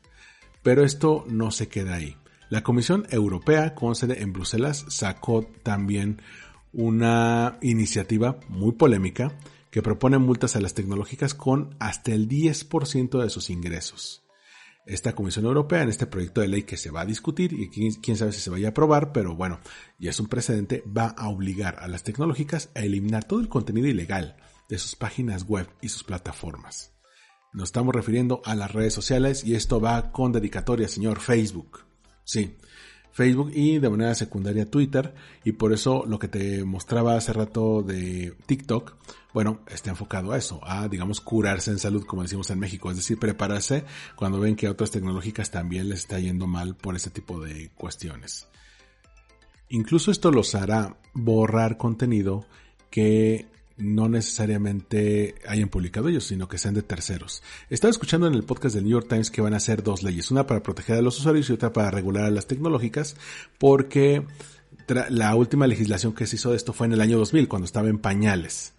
Pero 0.63 0.85
esto 0.85 1.25
no 1.29 1.51
se 1.53 1.69
queda 1.69 1.95
ahí. 1.95 2.17
La 2.51 2.63
Comisión 2.63 3.07
Europea, 3.11 3.75
con 3.75 3.95
sede 3.95 4.23
en 4.23 4.33
Bruselas, 4.33 4.85
sacó 4.89 5.45
también 5.63 6.21
una 6.73 7.59
iniciativa 7.63 8.39
muy 8.49 8.73
polémica 8.73 9.33
que 9.77 9.83
propone 9.83 10.17
multas 10.17 10.57
a 10.57 10.63
las 10.63 10.73
tecnológicas 10.73 11.35
con 11.35 11.77
hasta 11.81 12.15
el 12.15 12.31
10% 12.31 13.23
de 13.23 13.29
sus 13.29 13.51
ingresos. 13.51 14.25
Esta 14.87 15.15
Comisión 15.15 15.45
Europea 15.45 15.83
en 15.83 15.91
este 15.91 16.07
proyecto 16.07 16.41
de 16.41 16.49
ley 16.49 16.63
que 16.63 16.79
se 16.79 16.91
va 16.91 17.03
a 17.03 17.05
discutir 17.05 17.53
y 17.53 17.69
quién, 17.69 18.17
sabe 18.17 18.33
si 18.33 18.41
se 18.41 18.49
vaya 18.49 18.69
a 18.69 18.71
aprobar, 18.71 19.13
pero 19.13 19.37
bueno, 19.37 19.61
ya 19.99 20.09
es 20.09 20.19
un 20.19 20.29
precedente, 20.29 20.83
va 20.97 21.09
a 21.09 21.29
obligar 21.29 21.77
a 21.81 21.89
las 21.89 22.05
tecnológicas 22.05 22.71
a 22.75 22.85
eliminar 22.85 23.25
todo 23.25 23.39
el 23.39 23.51
contenido 23.51 23.87
ilegal 23.87 24.39
de 24.71 24.79
sus 24.79 24.97
páginas 24.97 25.45
web 25.45 25.69
y 25.83 25.91
sus 25.91 26.05
plataformas. 26.05 26.95
Nos 27.53 27.69
estamos 27.69 27.95
refiriendo 27.95 28.41
a 28.47 28.55
las 28.55 28.73
redes 28.73 28.95
sociales 28.95 29.45
y 29.45 29.57
esto 29.57 29.79
va 29.79 30.11
con 30.11 30.33
dedicatoria, 30.33 30.89
señor 30.89 31.21
Facebook. 31.21 31.81
Sí, 32.25 32.57
Facebook 33.17 33.51
y 33.55 33.79
de 33.79 33.89
manera 33.89 34.15
secundaria 34.15 34.71
Twitter 34.71 35.15
y 35.43 35.53
por 35.53 35.73
eso 35.73 36.05
lo 36.07 36.19
que 36.19 36.29
te 36.29 36.65
mostraba 36.65 37.17
hace 37.17 37.33
rato 37.33 37.83
de 37.83 38.35
TikTok, 38.45 38.95
bueno, 39.33 39.61
está 39.69 39.89
enfocado 39.89 40.33
a 40.33 40.37
eso, 40.37 40.61
a 40.63 40.87
digamos 40.87 41.23
curarse 41.23 41.71
en 41.71 41.79
salud 41.79 42.05
como 42.05 42.21
decimos 42.21 42.51
en 42.51 42.59
México, 42.59 42.91
es 42.91 42.99
decir, 42.99 43.19
prepararse 43.19 43.85
cuando 44.17 44.39
ven 44.39 44.55
que 44.55 44.67
a 44.67 44.71
otras 44.71 44.91
tecnológicas 44.91 45.51
también 45.51 45.89
les 45.89 46.01
está 46.01 46.21
yendo 46.21 46.47
mal 46.47 46.77
por 46.77 46.95
ese 46.95 47.09
tipo 47.09 47.41
de 47.41 47.71
cuestiones. 47.71 48.49
Incluso 49.71 50.11
esto 50.11 50.31
los 50.31 50.55
hará 50.55 50.99
borrar 51.15 51.79
contenido 51.79 52.45
que 52.91 53.47
no 53.79 54.09
necesariamente 54.09 55.35
hayan 55.47 55.69
publicado 55.69 56.09
ellos, 56.09 56.25
sino 56.25 56.49
que 56.49 56.59
sean 56.59 56.75
de 56.75 56.83
terceros. 56.83 57.43
Estaba 57.69 57.91
escuchando 57.91 58.27
en 58.27 58.35
el 58.35 58.45
podcast 58.45 58.75
del 58.75 58.85
New 58.85 58.93
York 58.93 59.09
Times 59.09 59.31
que 59.31 59.43
van 59.43 59.53
a 59.53 59.59
hacer 59.59 59.83
dos 59.83 60.03
leyes, 60.03 60.31
una 60.31 60.47
para 60.47 60.63
proteger 60.63 60.97
a 60.97 61.03
los 61.03 61.19
usuarios 61.19 61.51
y 61.51 61.53
otra 61.53 61.73
para 61.73 61.91
regular 61.91 62.25
a 62.25 62.31
las 62.31 62.47
tecnológicas, 62.47 63.17
porque 63.59 64.27
la 65.11 65.35
última 65.35 65.67
legislación 65.67 66.15
que 66.15 66.27
se 66.27 66.37
hizo 66.37 66.51
de 66.51 66.57
esto 66.57 66.73
fue 66.73 66.87
en 66.87 66.95
el 66.95 67.01
año 67.03 67.19
2000, 67.19 67.49
cuando 67.49 67.67
estaba 67.67 67.89
en 67.89 67.99
pañales. 67.99 68.73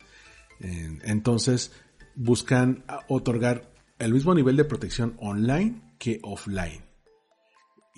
Entonces, 0.60 1.72
buscan 2.16 2.84
otorgar 3.08 3.72
el 4.00 4.14
mismo 4.14 4.34
nivel 4.34 4.58
de 4.58 4.66
protección 4.66 5.16
online 5.20 5.82
que 6.00 6.20
offline. 6.24 6.87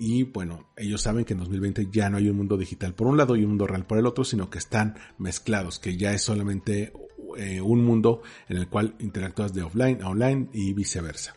Y 0.02 0.22
bueno, 0.22 0.70
ellos 0.78 1.02
saben 1.02 1.26
que 1.26 1.34
en 1.34 1.40
2020 1.40 1.88
ya 1.92 2.08
no 2.08 2.16
hay 2.16 2.30
un 2.30 2.36
mundo 2.38 2.56
digital 2.56 2.94
por 2.94 3.06
un 3.06 3.18
lado 3.18 3.36
y 3.36 3.42
un 3.42 3.50
mundo 3.50 3.66
real 3.66 3.84
por 3.84 3.98
el 3.98 4.06
otro, 4.06 4.24
sino 4.24 4.48
que 4.48 4.56
están 4.56 4.94
mezclados, 5.18 5.78
que 5.78 5.98
ya 5.98 6.14
es 6.14 6.22
solamente 6.22 6.94
eh, 7.36 7.60
un 7.60 7.84
mundo 7.84 8.22
en 8.48 8.56
el 8.56 8.66
cual 8.66 8.94
interactúas 8.98 9.52
de 9.52 9.62
offline 9.62 10.02
a 10.02 10.08
online 10.08 10.48
y 10.54 10.72
viceversa. 10.72 11.36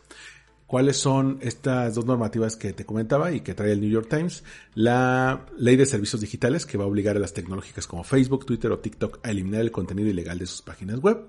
¿Cuáles 0.66 0.96
son 0.96 1.40
estas 1.42 1.94
dos 1.94 2.06
normativas 2.06 2.56
que 2.56 2.72
te 2.72 2.86
comentaba 2.86 3.34
y 3.34 3.42
que 3.42 3.54
trae 3.54 3.74
el 3.74 3.82
New 3.82 3.90
York 3.90 4.08
Times? 4.10 4.46
La 4.76 5.46
ley 5.58 5.76
de 5.76 5.86
servicios 5.86 6.22
digitales 6.22 6.66
que 6.66 6.78
va 6.78 6.86
a 6.86 6.88
obligar 6.88 7.18
a 7.18 7.20
las 7.20 7.34
tecnológicas 7.34 7.86
como 7.86 8.06
Facebook, 8.06 8.46
Twitter 8.46 8.72
o 8.72 8.80
TikTok 8.80 9.20
a 9.24 9.32
eliminar 9.32 9.60
el 9.60 9.72
contenido 9.72 10.08
ilegal 10.08 10.40
de 10.40 10.46
sus 10.46 10.62
páginas 10.62 11.00
web 11.00 11.28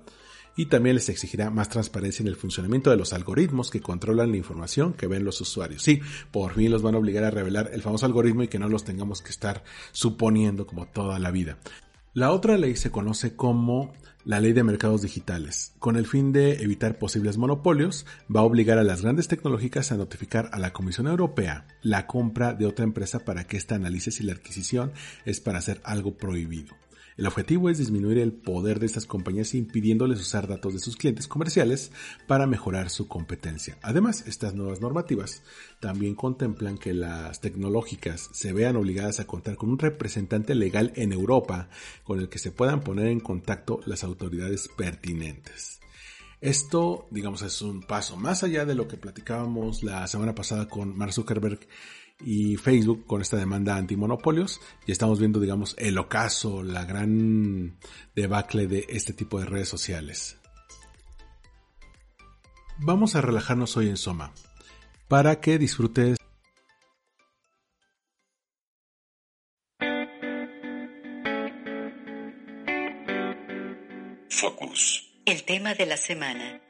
y 0.55 0.67
también 0.67 0.95
les 0.95 1.09
exigirá 1.09 1.49
más 1.49 1.69
transparencia 1.69 2.23
en 2.23 2.27
el 2.27 2.35
funcionamiento 2.35 2.89
de 2.89 2.97
los 2.97 3.13
algoritmos 3.13 3.71
que 3.71 3.81
controlan 3.81 4.31
la 4.31 4.37
información 4.37 4.93
que 4.93 5.07
ven 5.07 5.25
los 5.25 5.41
usuarios. 5.41 5.83
Sí, 5.83 6.01
por 6.31 6.53
fin 6.53 6.71
los 6.71 6.81
van 6.81 6.95
a 6.95 6.99
obligar 6.99 7.23
a 7.23 7.31
revelar 7.31 7.69
el 7.73 7.81
famoso 7.81 8.05
algoritmo 8.05 8.43
y 8.43 8.47
que 8.47 8.59
no 8.59 8.69
los 8.69 8.83
tengamos 8.83 9.21
que 9.21 9.29
estar 9.29 9.63
suponiendo 9.91 10.65
como 10.65 10.87
toda 10.87 11.19
la 11.19 11.31
vida. 11.31 11.57
La 12.13 12.31
otra 12.31 12.57
ley 12.57 12.77
se 12.77 12.91
conoce 12.91 13.35
como 13.35 13.91
la 14.23 14.39
ley 14.39 14.53
de 14.53 14.63
mercados 14.63 15.01
digitales. 15.01 15.73
Con 15.79 15.97
el 15.97 16.07
fin 16.07 16.31
de 16.31 16.63
evitar 16.63 16.97
posibles 16.97 17.37
monopolios, 17.37 18.05
va 18.33 18.39
a 18.39 18.43
obligar 18.43 18.79
a 18.79 18.83
las 18.83 19.01
grandes 19.01 19.27
tecnológicas 19.27 19.91
a 19.91 19.97
notificar 19.97 20.49
a 20.51 20.59
la 20.59 20.73
Comisión 20.73 21.07
Europea 21.07 21.67
la 21.81 22.07
compra 22.07 22.53
de 22.53 22.65
otra 22.65 22.85
empresa 22.85 23.19
para 23.19 23.45
que 23.45 23.57
ésta 23.57 23.75
analice 23.75 24.11
si 24.11 24.23
la 24.23 24.31
adquisición 24.31 24.93
es 25.25 25.41
para 25.41 25.59
hacer 25.59 25.81
algo 25.83 26.17
prohibido. 26.17 26.73
El 27.17 27.27
objetivo 27.27 27.69
es 27.69 27.77
disminuir 27.77 28.17
el 28.17 28.33
poder 28.33 28.79
de 28.79 28.87
estas 28.87 29.05
compañías 29.05 29.53
impidiéndoles 29.53 30.19
usar 30.19 30.47
datos 30.47 30.73
de 30.73 30.79
sus 30.79 30.97
clientes 30.97 31.29
comerciales 31.29 31.93
para 32.27 32.45
mejorar 32.45 32.89
su 32.89 33.07
competencia. 33.07 33.77
Además, 33.81 34.25
estas 34.27 34.53
nuevas 34.53 34.81
normativas 34.81 35.41
también 35.79 36.15
contemplan 36.15 36.77
que 36.77 36.93
las 36.93 37.39
tecnológicas 37.39 38.29
se 38.33 38.51
vean 38.51 38.75
obligadas 38.75 39.21
a 39.21 39.27
contar 39.27 39.55
con 39.55 39.69
un 39.69 39.79
representante 39.79 40.55
legal 40.55 40.91
en 40.95 41.13
Europa 41.13 41.69
con 42.03 42.19
el 42.19 42.27
que 42.27 42.39
se 42.39 42.51
puedan 42.51 42.81
poner 42.81 43.07
en 43.07 43.21
contacto 43.21 43.79
las 43.85 44.03
autoridades 44.03 44.67
pertinentes. 44.75 45.79
Esto, 46.41 47.07
digamos, 47.11 47.41
es 47.43 47.61
un 47.61 47.81
paso 47.81 48.17
más 48.17 48.43
allá 48.43 48.65
de 48.65 48.75
lo 48.75 48.89
que 48.89 48.97
platicábamos 48.97 49.83
la 49.83 50.05
semana 50.07 50.35
pasada 50.35 50.67
con 50.67 50.97
Mark 50.97 51.13
Zuckerberg 51.13 51.59
y 52.19 52.57
Facebook 52.57 53.05
con 53.05 53.21
esta 53.21 53.37
demanda 53.37 53.75
antimonopolios. 53.75 54.61
Y 54.85 54.91
estamos 54.91 55.19
viendo, 55.19 55.39
digamos, 55.39 55.75
el 55.77 55.97
ocaso, 55.97 56.63
la 56.63 56.85
gran 56.85 57.77
debacle 58.15 58.67
de 58.67 58.85
este 58.89 59.13
tipo 59.13 59.39
de 59.39 59.45
redes 59.45 59.69
sociales. 59.69 60.37
Vamos 62.79 63.15
a 63.15 63.21
relajarnos 63.21 63.77
hoy 63.77 63.89
en 63.89 63.97
Soma 63.97 64.33
para 65.07 65.39
que 65.39 65.57
disfrutes 65.57 66.17
Focus. 74.29 75.13
El 75.25 75.43
tema 75.43 75.73
de 75.73 75.85
la 75.85 75.95
semana. 75.95 76.64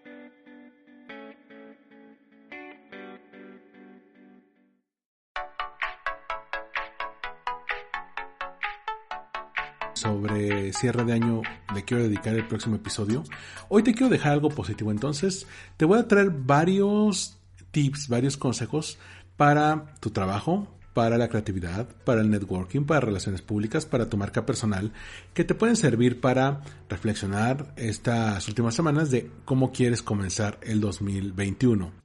Sobre 10.06 10.72
cierre 10.74 11.04
de 11.04 11.14
año 11.14 11.42
le 11.74 11.84
quiero 11.84 12.04
dedicar 12.04 12.36
el 12.36 12.48
próximo 12.48 12.76
episodio. 12.76 13.24
Hoy 13.70 13.82
te 13.82 13.94
quiero 13.94 14.10
dejar 14.10 14.34
algo 14.34 14.50
positivo, 14.50 14.92
entonces 14.92 15.48
te 15.78 15.86
voy 15.86 15.98
a 15.98 16.08
traer 16.08 16.30
varios 16.30 17.40
tips, 17.72 18.08
varios 18.08 18.38
consejos 18.38 19.00
para 19.36 19.96
tu 20.00 20.12
trabajo, 20.12 20.68
para 20.94 21.18
la 21.18 21.28
creatividad, 21.28 21.88
para 22.06 22.22
el 22.22 22.30
networking, 22.30 22.84
para 22.86 23.00
relaciones 23.00 23.42
públicas, 23.42 23.88
para 23.88 24.08
tu 24.08 24.16
marca 24.16 24.46
personal, 24.46 24.94
que 25.34 25.44
te 25.44 25.56
pueden 25.56 25.76
servir 25.76 26.22
para 26.22 26.62
reflexionar 26.88 27.74
estas 27.76 28.48
últimas 28.48 28.76
semanas 28.76 29.10
de 29.10 29.32
cómo 29.44 29.72
quieres 29.72 30.04
comenzar 30.04 30.60
el 30.62 30.82
2021. 30.82 32.05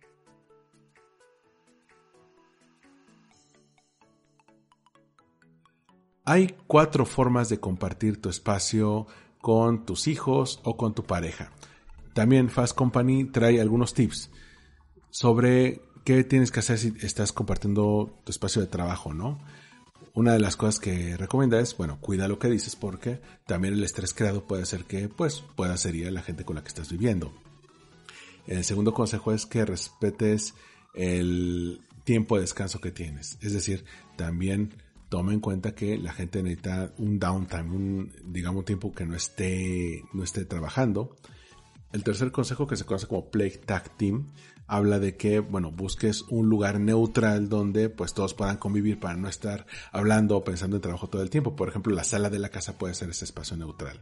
Hay 6.30 6.54
cuatro 6.68 7.06
formas 7.06 7.48
de 7.48 7.58
compartir 7.58 8.22
tu 8.22 8.28
espacio 8.28 9.08
con 9.40 9.84
tus 9.84 10.06
hijos 10.06 10.60
o 10.62 10.76
con 10.76 10.94
tu 10.94 11.02
pareja. 11.02 11.50
También 12.12 12.50
Fast 12.50 12.76
Company 12.76 13.24
trae 13.24 13.60
algunos 13.60 13.94
tips 13.94 14.30
sobre 15.10 15.82
qué 16.04 16.22
tienes 16.22 16.52
que 16.52 16.60
hacer 16.60 16.78
si 16.78 16.94
estás 17.00 17.32
compartiendo 17.32 18.16
tu 18.22 18.30
espacio 18.30 18.62
de 18.62 18.68
trabajo, 18.68 19.12
¿no? 19.12 19.40
Una 20.14 20.32
de 20.32 20.38
las 20.38 20.54
cosas 20.54 20.78
que 20.78 21.16
recomienda 21.16 21.58
es, 21.58 21.76
bueno, 21.76 21.98
cuida 22.00 22.28
lo 22.28 22.38
que 22.38 22.46
dices 22.46 22.76
porque 22.76 23.20
también 23.44 23.74
el 23.74 23.82
estrés 23.82 24.14
creado 24.14 24.46
puede 24.46 24.62
hacer 24.62 24.84
que, 24.84 25.08
pues, 25.08 25.42
pueda 25.56 25.74
herir 25.84 26.06
a 26.06 26.12
la 26.12 26.22
gente 26.22 26.44
con 26.44 26.54
la 26.54 26.62
que 26.62 26.68
estás 26.68 26.92
viviendo. 26.92 27.32
El 28.46 28.62
segundo 28.62 28.94
consejo 28.94 29.32
es 29.32 29.46
que 29.46 29.64
respetes 29.64 30.54
el 30.94 31.80
tiempo 32.04 32.36
de 32.36 32.42
descanso 32.42 32.80
que 32.80 32.92
tienes. 32.92 33.36
Es 33.40 33.52
decir, 33.52 33.84
también 34.14 34.76
toma 35.10 35.34
en 35.34 35.40
cuenta 35.40 35.74
que 35.74 35.98
la 35.98 36.12
gente 36.14 36.42
necesita 36.42 36.94
un 36.96 37.18
downtime, 37.18 37.74
un, 37.74 38.12
digamos, 38.24 38.64
tiempo 38.64 38.92
que 38.92 39.04
no 39.04 39.14
esté, 39.14 40.04
no 40.14 40.24
esté 40.24 40.46
trabajando. 40.46 41.16
El 41.92 42.04
tercer 42.04 42.30
consejo 42.30 42.66
que 42.66 42.76
se 42.76 42.84
conoce 42.84 43.08
como 43.08 43.28
Play 43.30 43.50
Tag 43.66 43.96
Team 43.96 44.28
habla 44.68 45.00
de 45.00 45.16
que, 45.16 45.40
bueno, 45.40 45.72
busques 45.72 46.22
un 46.30 46.48
lugar 46.48 46.78
neutral 46.78 47.48
donde 47.48 47.88
pues 47.88 48.14
todos 48.14 48.34
puedan 48.34 48.58
convivir 48.58 49.00
para 49.00 49.16
no 49.16 49.28
estar 49.28 49.66
hablando 49.90 50.36
o 50.36 50.44
pensando 50.44 50.76
en 50.76 50.82
trabajo 50.82 51.08
todo 51.08 51.22
el 51.22 51.30
tiempo. 51.30 51.56
Por 51.56 51.68
ejemplo, 51.68 51.92
la 51.92 52.04
sala 52.04 52.30
de 52.30 52.38
la 52.38 52.50
casa 52.50 52.78
puede 52.78 52.94
ser 52.94 53.10
ese 53.10 53.24
espacio 53.24 53.56
neutral. 53.56 54.00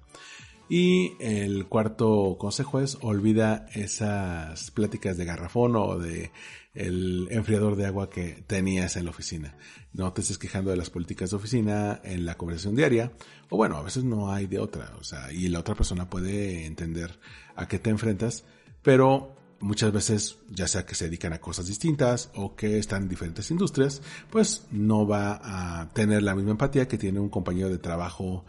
Y 0.69 1.13
el 1.21 1.67
cuarto 1.67 2.37
consejo 2.39 2.81
es 2.81 2.99
olvida 3.01 3.65
esas 3.73 4.71
pláticas 4.71 5.17
de 5.17 5.25
garrafón 5.25 5.75
o 5.77 5.99
de 5.99 6.31
el 6.75 7.29
enfriador 7.31 7.77
de 7.77 7.87
agua 7.87 8.11
que 8.11 8.45
tenías 8.47 8.97
en 8.97 9.05
la 9.05 9.11
oficina. 9.11 9.57
No 9.93 10.13
te 10.13 10.21
estés 10.21 10.39
quejando 10.39 10.71
de 10.71 10.77
las 10.77 10.91
políticas 10.91 11.31
de 11.31 11.37
oficina 11.37 12.01
en 12.05 12.25
la 12.25 12.37
conversación 12.37 12.77
diaria. 12.77 13.13
O 13.51 13.57
bueno, 13.57 13.77
a 13.77 13.83
veces 13.83 14.05
no 14.05 14.33
hay 14.33 14.47
de 14.47 14.59
otra. 14.59 14.93
O 15.01 15.05
sea, 15.05 15.33
y 15.33 15.49
la 15.49 15.61
otra 15.61 15.75
persona 15.75 16.09
puede 16.09 16.67
entender 16.67 17.19
a 17.57 17.67
qué 17.67 17.79
te 17.79 17.91
enfrentas. 17.91 18.45
Pero 18.83 19.35
muchas 19.61 19.93
veces, 19.93 20.39
ya 20.49 20.69
sea 20.69 20.87
que 20.87 20.95
se 20.95 21.07
dedican 21.07 21.33
a 21.33 21.41
cosas 21.41 21.67
distintas 21.67 22.31
o 22.35 22.55
que 22.55 22.79
están 22.79 23.05
en 23.05 23.09
diferentes 23.09 23.51
industrias, 23.51 24.03
pues 24.31 24.67
no 24.71 25.07
va 25.07 25.41
a 25.43 25.89
tener 25.91 26.23
la 26.23 26.35
misma 26.35 26.53
empatía 26.53 26.87
que 26.87 26.99
tiene 26.99 27.19
un 27.19 27.29
compañero 27.29 27.69
de 27.69 27.79
trabajo 27.79 28.45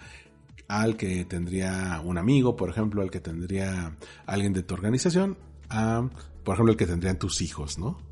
al 0.68 0.98
que 0.98 1.26
tendría 1.26 2.00
un 2.06 2.20
amigo, 2.20 2.56
por 2.56 2.70
ejemplo, 2.70 3.02
al 3.02 3.10
que 3.10 3.20
tendría 3.20 3.98
alguien 4.28 4.54
de 4.54 4.62
tu 4.62 4.76
organización, 4.76 5.36
a, 5.68 6.08
por 6.44 6.54
ejemplo, 6.54 6.72
el 6.72 6.78
que 6.78 6.86
tendrían 6.86 7.18
tus 7.18 7.42
hijos, 7.42 7.80
¿no? 7.80 8.09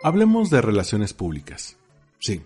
Hablemos 0.00 0.48
de 0.48 0.62
relaciones 0.62 1.12
públicas. 1.12 1.76
Sí, 2.20 2.42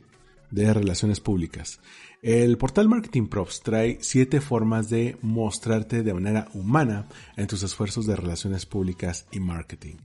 de 0.51 0.73
relaciones 0.73 1.21
públicas. 1.21 1.81
El 2.23 2.57
portal 2.57 2.89
Marketing 2.89 3.27
Profs 3.27 3.61
trae 3.61 3.99
siete 4.01 4.41
formas 4.41 4.89
de 4.89 5.19
mostrarte 5.21 6.03
de 6.03 6.15
manera 6.15 6.49
humana 6.55 7.09
en 7.37 7.47
tus 7.47 7.63
esfuerzos 7.63 8.07
de 8.07 8.17
relaciones 8.17 8.65
públicas 8.65 9.27
y 9.33 9.41
marketing. 9.41 9.97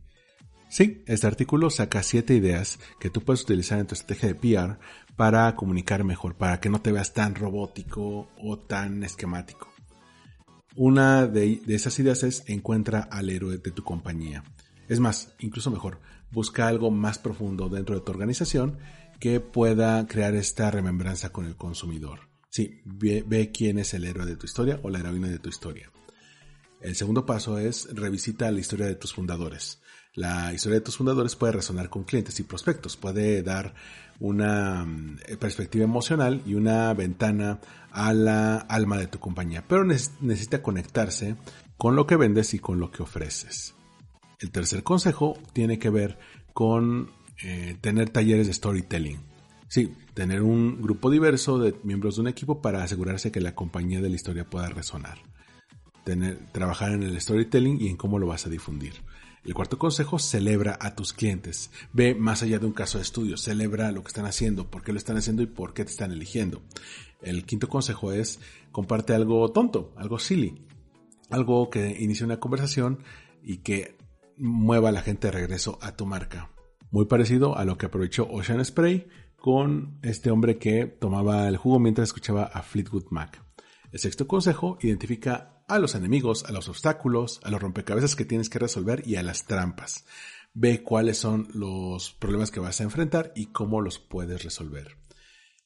Sí, 0.68 1.04
este 1.06 1.26
artículo 1.26 1.70
saca 1.70 2.04
siete 2.04 2.34
ideas 2.34 2.80
que 3.00 3.10
tú 3.10 3.22
puedes 3.22 3.44
utilizar 3.44 3.80
en 3.80 3.88
tu 3.88 3.96
estrategia 3.96 4.28
de 4.28 4.36
PR 4.36 4.78
para 5.16 5.56
comunicar 5.56 6.04
mejor, 6.04 6.36
para 6.36 6.60
que 6.60 6.70
no 6.70 6.82
te 6.82 6.92
veas 6.92 7.14
tan 7.14 7.34
robótico 7.34 8.28
o 8.38 8.60
tan 8.60 9.04
esquemático. 9.04 9.70
Una 10.76 11.28
de, 11.28 11.62
de 11.66 11.76
esas 11.76 11.98
ideas 12.00 12.24
es 12.24 12.44
encuentra 12.48 13.08
al 13.10 13.30
héroe 13.30 13.58
de 13.58 13.72
tu 13.72 13.86
compañía. 13.86 14.44
Es 14.90 15.00
más, 15.00 15.34
incluso 15.40 15.72
mejor, 15.72 16.00
busca 16.32 16.68
algo 16.68 16.92
más 16.92 17.20
profundo 17.20 17.70
dentro 17.70 17.96
de 17.96 18.02
tu 18.02 18.12
organización 18.12 18.78
que 19.20 19.40
pueda 19.40 20.06
crear 20.08 20.36
esta 20.36 20.72
remembranza 20.72 21.32
con 21.32 21.46
el 21.46 21.56
consumidor. 21.56 22.30
Sí, 22.50 22.82
ve, 22.86 23.52
quién 23.52 23.80
es 23.80 23.94
el 23.94 24.06
héroe 24.06 24.26
de 24.26 24.36
tu 24.36 24.46
historia 24.46 24.80
o 24.84 24.90
la 24.90 25.00
heroína 25.00 25.28
de 25.28 25.40
tu 25.40 25.50
historia. 25.50 25.92
El 26.82 26.96
segundo 26.96 27.26
paso 27.26 27.58
es 27.58 27.88
revisita 27.94 28.52
la 28.52 28.60
historia 28.60 28.86
de 28.86 28.96
tus 28.96 29.14
fundadores. 29.14 29.82
La 30.14 30.54
historia 30.54 30.80
de 30.80 30.86
tus 30.86 30.98
fundadores 30.98 31.36
puede 31.36 31.54
resonar 31.54 31.90
con 31.90 32.04
clientes 32.04 32.40
y 32.40 32.44
prospectos, 32.44 32.98
puede 32.98 33.44
dar 33.44 33.76
una 34.20 34.86
mm, 34.86 35.18
perspectiva 35.40 35.84
emocional 35.84 36.42
y 36.46 36.56
una 36.56 36.94
ventana 36.94 37.60
a 37.92 38.14
la 38.14 38.58
alma 38.58 38.98
de 38.98 39.08
tu 39.08 39.20
compañía, 39.20 39.64
pero 39.68 39.84
necesita 39.84 40.62
conectarse 40.62 41.36
con 41.78 41.96
lo 41.96 42.08
que 42.08 42.16
vendes 42.16 42.54
y 42.54 42.60
con 42.60 42.80
lo 42.80 42.92
que 42.92 43.04
ofreces. 43.04 43.77
El 44.40 44.52
tercer 44.52 44.84
consejo 44.84 45.38
tiene 45.54 45.80
que 45.80 45.90
ver 45.90 46.20
con 46.54 47.12
eh, 47.44 47.78
tener 47.82 48.10
talleres 48.10 48.48
de 48.48 48.54
storytelling. 48.54 49.20
Sí, 49.68 49.94
tener 50.14 50.44
un 50.44 50.82
grupo 50.82 51.10
diverso 51.10 51.60
de 51.60 51.76
miembros 51.84 52.16
de 52.16 52.22
un 52.22 52.28
equipo 52.28 52.62
para 52.62 52.84
asegurarse 52.84 53.32
que 53.32 53.42
la 53.42 53.56
compañía 53.56 54.00
de 54.00 54.10
la 54.10 54.16
historia 54.16 54.50
pueda 54.50 54.70
resonar. 54.70 55.18
Tener, 56.06 56.40
trabajar 56.52 56.94
en 56.94 57.04
el 57.04 57.20
storytelling 57.20 57.82
y 57.82 57.90
en 57.90 57.98
cómo 57.98 58.20
lo 58.20 58.28
vas 58.28 58.46
a 58.46 58.50
difundir. 58.50 58.94
El 59.44 59.54
cuarto 59.54 59.80
consejo, 59.80 60.20
celebra 60.20 60.78
a 60.80 60.94
tus 60.94 61.14
clientes. 61.14 61.72
Ve 61.94 62.16
más 62.16 62.44
allá 62.44 62.60
de 62.60 62.66
un 62.66 62.74
caso 62.74 62.98
de 62.98 63.04
estudio, 63.04 63.38
celebra 63.38 63.92
lo 63.92 64.04
que 64.04 64.10
están 64.10 64.26
haciendo, 64.26 64.70
por 64.70 64.84
qué 64.84 64.92
lo 64.92 64.98
están 64.98 65.18
haciendo 65.18 65.42
y 65.42 65.48
por 65.48 65.74
qué 65.74 65.84
te 65.84 65.92
están 65.92 66.12
eligiendo. 66.12 66.62
El 67.22 67.46
quinto 67.46 67.68
consejo 67.68 68.12
es, 68.12 68.40
comparte 68.72 69.14
algo 69.14 69.50
tonto, 69.52 69.94
algo 69.96 70.20
silly, 70.20 70.62
algo 71.30 71.70
que 71.70 71.98
inicie 72.00 72.26
una 72.26 72.40
conversación 72.40 73.00
y 73.42 73.58
que 73.58 73.97
mueva 74.38 74.90
a 74.90 74.92
la 74.92 75.02
gente 75.02 75.28
de 75.28 75.32
regreso 75.32 75.80
a 75.82 75.96
tu 75.96 76.06
marca. 76.06 76.52
Muy 76.92 77.06
parecido 77.06 77.58
a 77.58 77.66
lo 77.66 77.78
que 77.78 77.88
aprovechó 77.88 78.28
Ocean 78.30 78.64
Spray 78.64 79.08
con 79.36 80.00
este 80.04 80.32
hombre 80.32 80.58
que 80.58 80.86
tomaba 80.86 81.48
el 81.48 81.58
jugo 81.58 81.80
mientras 81.80 82.10
escuchaba 82.10 82.44
a 82.44 82.62
Fleetwood 82.62 83.06
Mac. 83.12 83.44
El 83.92 84.00
sexto 84.00 84.28
consejo 84.28 84.78
identifica 84.82 85.64
a 85.68 85.80
los 85.80 85.96
enemigos, 85.96 86.46
a 86.46 86.52
los 86.52 86.70
obstáculos, 86.70 87.40
a 87.44 87.52
los 87.52 87.62
rompecabezas 87.62 88.16
que 88.16 88.26
tienes 88.26 88.50
que 88.50 88.60
resolver 88.60 89.04
y 89.06 89.16
a 89.16 89.24
las 89.24 89.46
trampas. 89.46 90.06
Ve 90.54 90.82
cuáles 90.82 91.18
son 91.18 91.48
los 91.54 92.14
problemas 92.14 92.52
que 92.52 92.60
vas 92.60 92.80
a 92.80 92.84
enfrentar 92.84 93.32
y 93.36 93.48
cómo 93.48 93.82
los 93.82 94.00
puedes 94.00 94.44
resolver. 94.44 94.98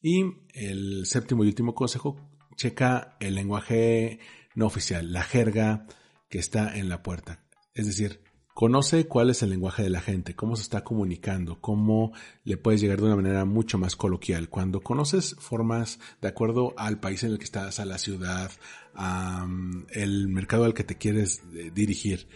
Y 0.02 0.24
el 0.54 1.06
séptimo 1.06 1.44
y 1.44 1.48
último 1.48 1.76
consejo, 1.76 2.18
checa 2.56 3.16
el 3.20 3.36
lenguaje 3.36 4.20
no 4.56 4.66
oficial, 4.66 5.14
la 5.14 5.24
jerga 5.24 5.86
que 6.30 6.40
está 6.40 6.76
en 6.78 6.90
la 6.90 7.04
puerta. 7.04 7.44
Es 7.74 7.86
decir, 7.86 8.22
Conoce 8.54 9.08
cuál 9.08 9.30
es 9.30 9.42
el 9.44 9.50
lenguaje 9.50 9.84
de 9.84 9.90
la 9.90 10.02
gente, 10.02 10.36
cómo 10.36 10.56
se 10.56 10.64
está 10.64 10.84
comunicando, 10.84 11.62
cómo 11.62 12.12
le 12.44 12.58
puedes 12.58 12.82
llegar 12.82 13.00
de 13.00 13.06
una 13.06 13.16
manera 13.16 13.46
mucho 13.46 13.78
más 13.78 13.96
coloquial. 13.96 14.50
Cuando 14.50 14.82
conoces 14.82 15.36
formas 15.40 16.00
de 16.22 16.28
acuerdo 16.28 16.74
al 16.78 17.00
país 17.00 17.24
en 17.24 17.32
el 17.32 17.38
que 17.38 17.46
estás, 17.46 17.80
a 17.80 17.86
la 17.86 17.98
ciudad, 17.98 18.52
al 18.94 20.28
mercado 20.28 20.66
al 20.66 20.74
que 20.74 20.84
te 20.84 20.98
quieres 20.98 21.42
eh, 21.54 21.72
dirigir 21.74 22.28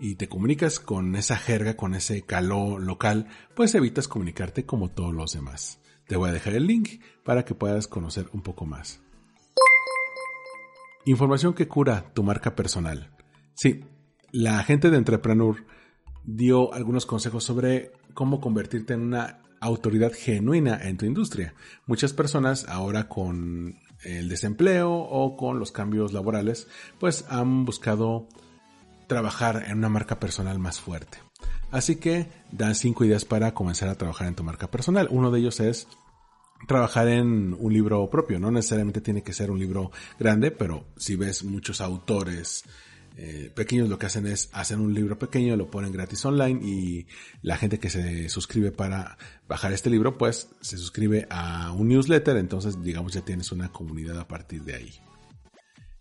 y 0.00 0.16
te 0.16 0.28
comunicas 0.28 0.80
con 0.80 1.14
esa 1.14 1.36
jerga, 1.36 1.76
con 1.76 1.94
ese 1.94 2.22
calor 2.22 2.82
local, 2.82 3.28
pues 3.54 3.74
evitas 3.74 4.08
comunicarte 4.08 4.66
como 4.66 4.90
todos 4.90 5.14
los 5.14 5.32
demás. 5.32 5.78
Te 6.08 6.16
voy 6.16 6.30
a 6.30 6.32
dejar 6.32 6.54
el 6.54 6.66
link 6.66 7.00
para 7.22 7.44
que 7.44 7.54
puedas 7.54 7.86
conocer 7.86 8.28
un 8.32 8.42
poco 8.42 8.66
más. 8.66 9.00
Información 11.04 11.54
que 11.54 11.68
cura 11.68 12.12
tu 12.12 12.22
marca 12.22 12.56
personal. 12.56 13.16
Sí, 13.54 13.84
la 14.32 14.62
gente 14.62 14.90
de 14.90 14.98
Entrepreneur 14.98 15.64
dio 16.24 16.72
algunos 16.74 17.06
consejos 17.06 17.44
sobre 17.44 17.92
cómo 18.14 18.40
convertirte 18.40 18.94
en 18.94 19.00
una 19.00 19.40
autoridad 19.60 20.12
genuina 20.12 20.80
en 20.82 20.96
tu 20.96 21.06
industria. 21.06 21.54
Muchas 21.86 22.12
personas 22.12 22.66
ahora 22.68 23.08
con 23.08 23.78
el 24.04 24.28
desempleo 24.28 24.92
o 24.92 25.36
con 25.36 25.58
los 25.58 25.72
cambios 25.72 26.12
laborales, 26.12 26.68
pues 26.98 27.26
han 27.28 27.64
buscado 27.64 28.26
trabajar 29.06 29.64
en 29.66 29.78
una 29.78 29.88
marca 29.88 30.18
personal 30.18 30.58
más 30.58 30.80
fuerte. 30.80 31.18
Así 31.70 31.96
que 31.96 32.28
dan 32.50 32.74
cinco 32.74 33.04
ideas 33.04 33.24
para 33.24 33.52
comenzar 33.52 33.88
a 33.88 33.96
trabajar 33.96 34.28
en 34.28 34.34
tu 34.34 34.42
marca 34.42 34.70
personal. 34.70 35.08
Uno 35.10 35.30
de 35.30 35.40
ellos 35.40 35.60
es 35.60 35.88
trabajar 36.66 37.08
en 37.08 37.56
un 37.58 37.72
libro 37.72 38.08
propio. 38.08 38.38
No 38.38 38.50
necesariamente 38.50 39.00
tiene 39.00 39.22
que 39.22 39.32
ser 39.32 39.50
un 39.50 39.58
libro 39.58 39.90
grande, 40.18 40.50
pero 40.50 40.86
si 40.96 41.16
ves 41.16 41.44
muchos 41.44 41.80
autores 41.80 42.64
eh, 43.22 43.50
pequeños 43.54 43.90
lo 43.90 43.98
que 43.98 44.06
hacen 44.06 44.26
es 44.26 44.48
hacer 44.54 44.78
un 44.78 44.94
libro 44.94 45.18
pequeño, 45.18 45.54
lo 45.54 45.70
ponen 45.70 45.92
gratis 45.92 46.24
online 46.24 46.58
y 46.66 47.06
la 47.42 47.58
gente 47.58 47.78
que 47.78 47.90
se 47.90 48.30
suscribe 48.30 48.72
para 48.72 49.18
bajar 49.46 49.74
este 49.74 49.90
libro, 49.90 50.16
pues 50.16 50.48
se 50.62 50.78
suscribe 50.78 51.26
a 51.28 51.70
un 51.72 51.88
newsletter, 51.88 52.38
entonces 52.38 52.82
digamos 52.82 53.12
ya 53.12 53.20
tienes 53.20 53.52
una 53.52 53.70
comunidad 53.70 54.18
a 54.18 54.26
partir 54.26 54.62
de 54.62 54.74
ahí. 54.74 54.94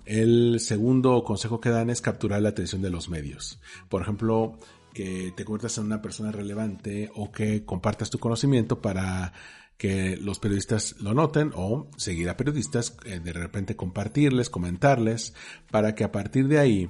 El 0.06 0.62
segundo 0.62 1.22
consejo 1.26 1.60
que 1.60 1.70
dan 1.70 1.90
es 1.90 2.00
capturar 2.00 2.42
la 2.42 2.50
atención 2.50 2.82
de 2.82 2.90
los 2.90 3.10
medios. 3.10 3.60
Por 3.90 4.02
ejemplo, 4.02 4.58
que 4.94 5.34
te 5.36 5.44
conviertas 5.44 5.78
en 5.78 5.88
una 5.88 6.02
persona 6.02 6.32
relevante 6.32 7.12
o 7.16 7.34
que 7.34 7.66
compartas 7.66 8.10
tu 8.10 8.20
conocimiento 8.20 8.82
para 8.82 9.34
que 9.78 10.16
los 10.16 10.40
periodistas 10.40 10.96
lo 11.02 11.14
noten 11.14 11.52
o 11.54 11.90
seguir 11.98 12.30
a 12.30 12.38
periodistas, 12.38 12.96
eh, 13.04 13.20
de 13.20 13.34
repente 13.34 13.76
compartirles, 13.76 14.50
comentarles, 14.50 15.34
para 15.70 15.96
que 15.96 16.06
a 16.06 16.14
partir 16.14 16.48
de 16.48 16.60
ahí 16.60 16.90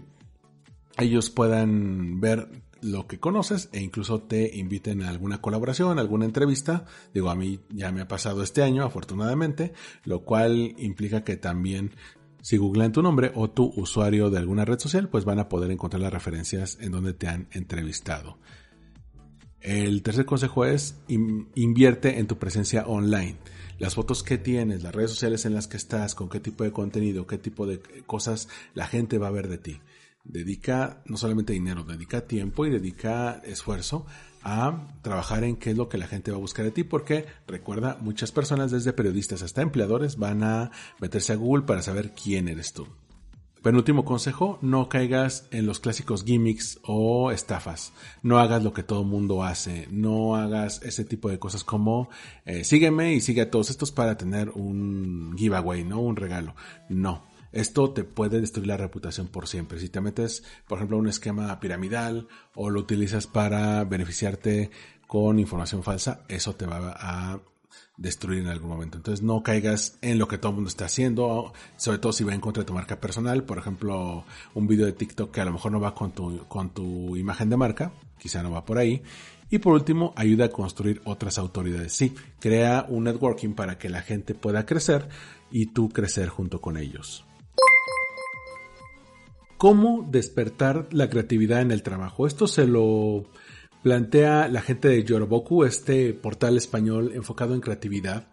ellos 1.00 1.30
puedan 1.30 2.20
ver 2.20 2.50
lo 2.82 3.08
que 3.08 3.20
conoces 3.20 3.70
e 3.74 3.82
incluso 3.82 4.22
te 4.22 4.58
inviten 4.58 5.04
a 5.04 5.10
alguna 5.10 5.42
colaboración, 5.42 6.00
alguna 6.00 6.26
entrevista. 6.26 6.86
Digo, 7.14 7.30
a 7.30 7.36
mí 7.36 7.60
ya 7.70 7.92
me 7.92 8.02
ha 8.02 8.08
pasado 8.08 8.44
este 8.44 8.64
año, 8.64 8.84
afortunadamente, 8.84 9.74
lo 10.06 10.24
cual 10.24 10.76
implica 10.78 11.24
que 11.24 11.38
también 11.38 11.92
si 12.42 12.58
googlean 12.58 12.92
tu 12.92 13.02
nombre 13.02 13.32
o 13.36 13.50
tu 13.50 13.74
usuario 13.76 14.30
de 14.30 14.38
alguna 14.38 14.66
red 14.66 14.80
social, 14.80 15.10
pues 15.10 15.26
van 15.26 15.40
a 15.40 15.50
poder 15.50 15.72
encontrar 15.72 16.02
las 16.02 16.14
referencias 16.14 16.78
en 16.80 16.92
donde 16.92 17.14
te 17.14 17.28
han 17.28 17.48
entrevistado. 17.52 18.38
El 19.62 20.02
tercer 20.04 20.26
consejo 20.26 20.64
es 20.64 20.96
invierte 21.08 22.20
en 22.20 22.28
tu 22.28 22.38
presencia 22.38 22.88
online. 22.88 23.38
Las 23.78 23.96
fotos 23.96 24.24
que 24.24 24.38
tienes, 24.38 24.84
las 24.84 24.96
redes 24.96 25.12
sociales 25.12 25.46
en 25.46 25.54
las 25.54 25.68
que 25.68 25.78
estás, 25.78 26.16
con 26.16 26.30
qué 26.30 26.40
tipo 26.40 26.64
de 26.64 26.72
contenido, 26.72 27.28
qué 27.28 27.38
tipo 27.38 27.68
de 27.68 27.82
cosas 28.06 28.48
la 28.74 28.88
gente 28.88 29.18
va 29.18 29.28
a 29.28 29.32
ver 29.32 29.50
de 29.50 29.58
ti. 29.58 29.82
Dedica 30.30 31.02
no 31.06 31.18
solamente 31.18 31.54
dinero, 31.54 31.84
dedica 31.84 32.28
tiempo 32.28 32.66
y 32.66 32.70
dedica 32.70 33.42
esfuerzo 33.44 34.06
a 34.44 34.88
trabajar 35.02 35.44
en 35.44 35.58
qué 35.58 35.72
es 35.72 35.78
lo 35.78 35.90
que 35.90 35.98
la 35.98 36.08
gente 36.08 36.32
va 36.32 36.38
a 36.38 36.40
buscar 36.40 36.64
de 36.66 36.72
ti, 36.72 36.84
porque 36.84 37.26
recuerda, 37.48 37.98
muchas 38.00 38.32
personas, 38.32 38.72
desde 38.72 38.94
periodistas 38.94 39.42
hasta 39.42 39.62
empleadores, 39.62 40.18
van 40.18 40.44
a 40.44 40.72
meterse 41.02 41.34
a 41.34 41.36
Google 41.36 41.66
para 41.66 41.82
saber 41.82 42.14
quién 42.14 42.48
eres 42.48 42.74
tú. 42.74 42.88
Penúltimo 43.64 44.06
consejo, 44.06 44.58
no 44.62 44.88
caigas 44.88 45.50
en 45.52 45.66
los 45.66 45.82
clásicos 45.82 46.24
gimmicks 46.24 46.80
o 46.84 47.30
estafas. 47.32 47.92
No 48.24 48.38
hagas 48.40 48.64
lo 48.64 48.72
que 48.72 48.84
todo 48.84 49.04
mundo 49.04 49.44
hace. 49.44 49.86
No 49.92 50.36
hagas 50.36 50.82
ese 50.82 51.04
tipo 51.04 51.28
de 51.30 51.40
cosas 51.40 51.66
como 51.66 52.10
eh, 52.46 52.64
sígueme 52.64 53.14
y 53.16 53.20
sigue 53.20 53.42
a 53.42 53.52
todos 53.52 53.70
estos 53.70 53.92
para 53.92 54.16
tener 54.16 54.50
un 54.52 55.36
giveaway, 55.38 55.84
¿no? 55.84 56.00
Un 56.00 56.16
regalo. 56.16 56.56
No. 56.88 57.29
Esto 57.52 57.92
te 57.92 58.04
puede 58.04 58.42
destruir 58.42 58.68
la 58.68 58.78
reputación 58.78 59.28
por 59.28 59.48
siempre. 59.48 59.80
Si 59.80 59.90
te 59.90 60.02
metes, 60.02 60.44
por 60.68 60.78
ejemplo, 60.78 60.98
un 60.98 61.08
esquema 61.08 61.60
piramidal 61.60 62.28
o 62.56 62.70
lo 62.70 62.80
utilizas 62.80 63.28
para 63.28 63.84
beneficiarte 63.84 64.72
con 65.08 65.40
información 65.40 65.84
falsa, 65.84 66.22
eso 66.28 66.56
te 66.56 66.68
va 66.68 66.96
a 67.00 67.40
destruir 67.98 68.42
en 68.42 68.48
algún 68.48 68.70
momento. 68.70 68.98
Entonces 68.98 69.24
no 69.24 69.44
caigas 69.44 69.98
en 70.02 70.18
lo 70.18 70.28
que 70.28 70.38
todo 70.38 70.52
el 70.52 70.56
mundo 70.56 70.70
está 70.70 70.86
haciendo, 70.86 71.54
sobre 71.78 71.98
todo 71.98 72.14
si 72.14 72.24
va 72.24 72.34
en 72.34 72.42
contra 72.42 72.62
de 72.64 72.68
tu 72.68 72.74
marca 72.74 73.00
personal, 73.00 73.44
por 73.44 73.58
ejemplo, 73.58 74.24
un 74.54 74.68
video 74.68 74.86
de 74.86 74.94
TikTok 74.94 75.32
que 75.32 75.42
a 75.42 75.46
lo 75.46 75.54
mejor 75.54 75.72
no 75.72 75.80
va 75.80 75.94
con 75.94 76.12
tu, 76.12 76.46
con 76.48 76.70
tu 76.70 77.16
imagen 77.18 77.50
de 77.50 77.58
marca, 77.58 77.92
quizá 78.18 78.42
no 78.42 78.52
va 78.52 78.66
por 78.66 78.78
ahí. 78.78 79.02
Y 79.52 79.58
por 79.58 79.74
último, 79.74 80.14
ayuda 80.16 80.46
a 80.46 80.50
construir 80.50 81.02
otras 81.06 81.40
autoridades. 81.40 81.94
Sí, 81.94 82.14
crea 82.40 82.86
un 82.88 83.06
networking 83.06 83.54
para 83.54 83.78
que 83.78 83.90
la 83.90 84.02
gente 84.02 84.36
pueda 84.36 84.66
crecer 84.66 85.10
y 85.52 85.68
tú 85.68 85.90
crecer 85.90 86.30
junto 86.30 86.62
con 86.62 86.78
ellos. 86.78 87.26
¿Cómo 89.60 90.08
despertar 90.10 90.88
la 90.94 91.10
creatividad 91.10 91.60
en 91.60 91.72
el 91.72 91.84
trabajo? 91.84 92.26
Esto 92.26 92.48
se 92.48 92.66
lo 92.66 93.26
plantea 93.84 94.48
la 94.48 94.62
gente 94.62 94.88
de 94.88 95.04
Yoroboku, 95.04 95.66
este 95.66 96.14
portal 96.14 96.56
español 96.56 97.12
enfocado 97.14 97.54
en 97.54 97.60
creatividad. 97.60 98.30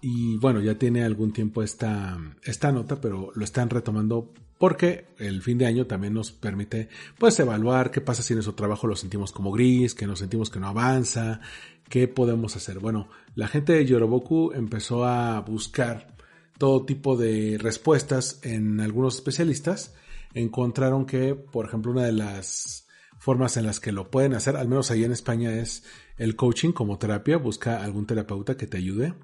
Y 0.00 0.38
bueno, 0.38 0.62
ya 0.62 0.78
tiene 0.78 1.04
algún 1.04 1.34
tiempo 1.34 1.62
esta, 1.62 2.16
esta 2.44 2.72
nota, 2.72 2.98
pero 2.98 3.30
lo 3.34 3.44
están 3.44 3.68
retomando 3.68 4.32
porque 4.56 5.08
el 5.18 5.42
fin 5.42 5.58
de 5.58 5.66
año 5.66 5.86
también 5.86 6.14
nos 6.14 6.32
permite 6.32 6.88
pues 7.18 7.38
evaluar 7.38 7.90
qué 7.90 8.00
pasa 8.00 8.22
si 8.22 8.32
nuestro 8.32 8.54
trabajo 8.54 8.86
lo 8.86 8.96
sentimos 8.96 9.32
como 9.32 9.52
gris, 9.52 9.94
que 9.94 10.06
nos 10.06 10.20
sentimos 10.20 10.48
que 10.48 10.60
no 10.60 10.68
avanza, 10.68 11.42
qué 11.90 12.08
podemos 12.08 12.56
hacer. 12.56 12.78
Bueno, 12.78 13.10
la 13.34 13.48
gente 13.48 13.74
de 13.74 13.84
Yoroboku 13.84 14.52
empezó 14.54 15.04
a 15.04 15.42
buscar 15.42 16.16
todo 16.56 16.86
tipo 16.86 17.18
de 17.18 17.58
respuestas 17.60 18.40
en 18.44 18.80
algunos 18.80 19.16
especialistas. 19.16 19.92
Encontraron 20.36 21.06
que, 21.06 21.34
por 21.34 21.64
ejemplo, 21.64 21.92
una 21.92 22.04
de 22.04 22.12
las 22.12 22.86
formas 23.18 23.56
en 23.56 23.64
las 23.64 23.80
que 23.80 23.90
lo 23.90 24.10
pueden 24.10 24.34
hacer, 24.34 24.54
al 24.54 24.68
menos 24.68 24.90
ahí 24.90 25.02
en 25.02 25.12
España, 25.12 25.50
es 25.54 25.82
el 26.18 26.36
coaching 26.36 26.72
como 26.72 26.98
terapia. 26.98 27.38
Busca 27.38 27.82
algún 27.82 28.04
terapeuta 28.04 28.54
que 28.54 28.66
te 28.66 28.76
ayude. 28.76 29.14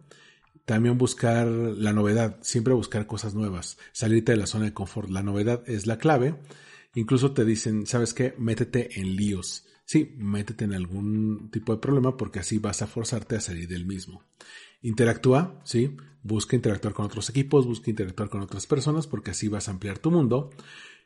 También 0.64 0.96
buscar 0.96 1.46
la 1.46 1.92
novedad, 1.92 2.38
siempre 2.40 2.72
buscar 2.72 3.06
cosas 3.06 3.34
nuevas, 3.34 3.76
salirte 3.92 4.32
de 4.32 4.38
la 4.38 4.46
zona 4.46 4.64
de 4.64 4.72
confort. 4.72 5.10
La 5.10 5.22
novedad 5.22 5.62
es 5.66 5.86
la 5.86 5.98
clave. 5.98 6.40
Incluso 6.94 7.32
te 7.32 7.44
dicen, 7.44 7.86
¿sabes 7.86 8.14
qué? 8.14 8.34
Métete 8.38 8.98
en 8.98 9.14
líos. 9.14 9.66
Sí, 9.84 10.14
métete 10.16 10.64
en 10.64 10.72
algún 10.72 11.50
tipo 11.50 11.74
de 11.74 11.78
problema 11.78 12.16
porque 12.16 12.38
así 12.38 12.56
vas 12.56 12.80
a 12.80 12.86
forzarte 12.86 13.36
a 13.36 13.40
salir 13.42 13.68
del 13.68 13.84
mismo. 13.84 14.24
Interactúa, 14.80 15.60
sí, 15.64 15.94
busca 16.22 16.56
interactuar 16.56 16.94
con 16.94 17.04
otros 17.04 17.28
equipos, 17.28 17.66
busca 17.66 17.90
interactuar 17.90 18.30
con 18.30 18.40
otras 18.40 18.66
personas 18.66 19.06
porque 19.06 19.32
así 19.32 19.48
vas 19.48 19.68
a 19.68 19.72
ampliar 19.72 19.98
tu 19.98 20.10
mundo. 20.10 20.50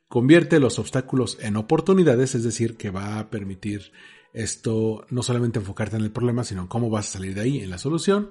Convierte 0.09 0.61
los 0.61 0.79
obstáculos 0.79 1.39
en 1.41 1.57
oportunidades, 1.57 2.35
es 2.35 2.45
decir, 2.45 2.77
que 2.77 2.91
va 2.91 3.19
a 3.19 3.29
permitir 3.29 3.93
esto 4.33 5.07
no 5.11 5.23
solamente 5.23 5.59
enfocarte 5.59 5.97
en 5.97 6.03
el 6.03 6.13
problema, 6.13 6.45
sino 6.45 6.63
en 6.63 6.69
cómo 6.69 6.91
vas 6.91 7.09
a 7.09 7.13
salir 7.15 7.35
de 7.35 7.41
ahí, 7.41 7.61
en 7.61 7.71
la 7.71 7.79
solución. 7.79 8.31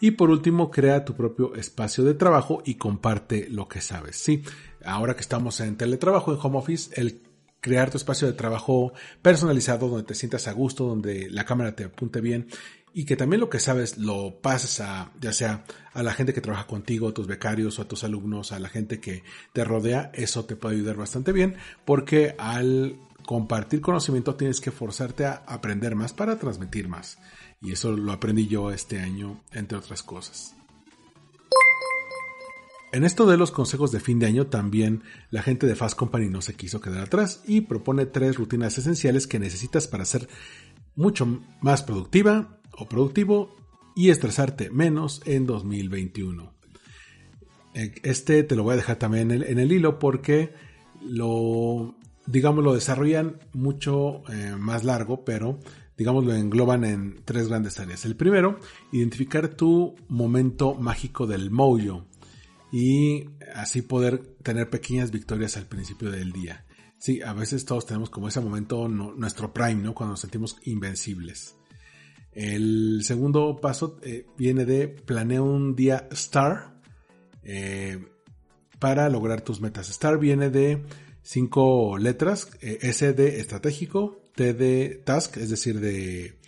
Y 0.00 0.12
por 0.12 0.30
último, 0.30 0.70
crea 0.70 1.04
tu 1.04 1.14
propio 1.14 1.54
espacio 1.56 2.04
de 2.04 2.14
trabajo 2.14 2.62
y 2.64 2.76
comparte 2.76 3.48
lo 3.50 3.68
que 3.68 3.82
sabes. 3.82 4.16
Sí, 4.16 4.42
ahora 4.84 5.14
que 5.14 5.20
estamos 5.20 5.60
en 5.60 5.76
teletrabajo, 5.76 6.32
en 6.32 6.38
home 6.40 6.58
office, 6.58 6.90
el 6.98 7.20
crear 7.60 7.90
tu 7.90 7.98
espacio 7.98 8.26
de 8.26 8.32
trabajo 8.32 8.92
personalizado, 9.22 9.88
donde 9.88 10.06
te 10.06 10.14
sientas 10.14 10.48
a 10.48 10.52
gusto, 10.52 10.86
donde 10.86 11.28
la 11.30 11.44
cámara 11.44 11.76
te 11.76 11.84
apunte 11.84 12.20
bien 12.20 12.46
y 12.92 13.04
que 13.04 13.16
también 13.16 13.40
lo 13.40 13.48
que 13.48 13.60
sabes 13.60 13.98
lo 13.98 14.40
pases 14.40 14.80
a, 14.80 15.12
ya 15.20 15.32
sea 15.32 15.64
a 15.92 16.02
la 16.02 16.12
gente 16.12 16.34
que 16.34 16.40
trabaja 16.40 16.66
contigo, 16.66 17.08
a 17.08 17.14
tus 17.14 17.26
becarios 17.26 17.78
o 17.78 17.82
a 17.82 17.88
tus 17.88 18.04
alumnos, 18.04 18.52
a 18.52 18.58
la 18.58 18.68
gente 18.68 19.00
que 19.00 19.22
te 19.52 19.64
rodea, 19.64 20.10
eso 20.14 20.44
te 20.44 20.56
puede 20.56 20.76
ayudar 20.76 20.96
bastante 20.96 21.32
bien 21.32 21.56
porque 21.84 22.34
al 22.38 22.96
compartir 23.24 23.80
conocimiento 23.80 24.34
tienes 24.34 24.60
que 24.60 24.70
forzarte 24.70 25.24
a 25.24 25.44
aprender 25.46 25.94
más 25.94 26.12
para 26.12 26.38
transmitir 26.38 26.88
más. 26.88 27.18
Y 27.62 27.72
eso 27.72 27.92
lo 27.92 28.12
aprendí 28.12 28.48
yo 28.48 28.70
este 28.70 28.98
año, 28.98 29.42
entre 29.52 29.78
otras 29.78 30.02
cosas. 30.02 30.56
En 32.92 33.04
esto 33.04 33.24
de 33.26 33.36
los 33.36 33.52
consejos 33.52 33.92
de 33.92 34.00
fin 34.00 34.18
de 34.18 34.26
año 34.26 34.48
también 34.48 35.04
la 35.30 35.42
gente 35.42 35.68
de 35.68 35.76
Fast 35.76 35.96
Company 35.96 36.28
no 36.28 36.42
se 36.42 36.54
quiso 36.54 36.80
quedar 36.80 37.04
atrás 37.04 37.40
y 37.46 37.60
propone 37.60 38.04
tres 38.06 38.36
rutinas 38.36 38.76
esenciales 38.78 39.28
que 39.28 39.38
necesitas 39.38 39.86
para 39.86 40.04
ser 40.04 40.28
mucho 40.96 41.42
más 41.60 41.82
productiva 41.82 42.60
o 42.72 42.88
productivo 42.88 43.56
y 43.94 44.10
estresarte 44.10 44.70
menos 44.70 45.22
en 45.26 45.46
2021. 45.46 46.52
Eh, 47.74 47.94
este 48.02 48.42
te 48.42 48.56
lo 48.56 48.64
voy 48.64 48.74
a 48.74 48.76
dejar 48.76 48.96
también 48.96 49.30
en 49.30 49.58
el, 49.58 49.72
hilo 49.72 49.98
porque 49.98 50.52
lo, 51.02 51.94
digamos, 52.26 52.64
lo 52.64 52.74
desarrollan 52.74 53.38
mucho 53.52 54.22
eh, 54.32 54.56
más 54.58 54.84
largo, 54.84 55.24
pero 55.24 55.58
digamos 55.96 56.24
lo 56.24 56.34
engloban 56.34 56.84
en 56.84 57.20
tres 57.24 57.48
grandes 57.48 57.78
áreas. 57.78 58.04
El 58.04 58.16
primero, 58.16 58.58
identificar 58.92 59.48
tu 59.48 59.94
momento 60.08 60.74
mágico 60.74 61.26
del 61.26 61.50
mojo 61.50 62.06
y 62.72 63.28
así 63.54 63.82
poder 63.82 64.18
tener 64.42 64.70
pequeñas 64.70 65.10
victorias 65.10 65.56
al 65.56 65.66
principio 65.66 66.10
del 66.10 66.32
día. 66.32 66.64
Sí, 67.00 67.22
a 67.22 67.32
veces 67.32 67.64
todos 67.64 67.86
tenemos 67.86 68.10
como 68.10 68.28
ese 68.28 68.42
momento, 68.42 68.86
nuestro 68.86 69.54
prime, 69.54 69.82
¿no? 69.82 69.94
Cuando 69.94 70.12
nos 70.12 70.20
sentimos 70.20 70.58
invencibles. 70.64 71.56
El 72.30 73.00
segundo 73.04 73.58
paso 73.58 73.98
eh, 74.02 74.26
viene 74.36 74.66
de 74.66 74.86
planea 74.86 75.40
un 75.40 75.74
día 75.74 76.06
STAR 76.12 76.74
eh, 77.42 78.06
para 78.78 79.08
lograr 79.08 79.40
tus 79.40 79.62
metas. 79.62 79.88
STAR 79.88 80.18
viene 80.18 80.50
de 80.50 80.84
cinco 81.22 81.96
letras, 81.96 82.50
eh, 82.60 82.78
S 82.82 83.14
de 83.14 83.40
estratégico, 83.40 84.20
T 84.34 84.52
de 84.52 85.00
task, 85.02 85.38
es 85.38 85.48
decir, 85.48 85.80
de 85.80 86.38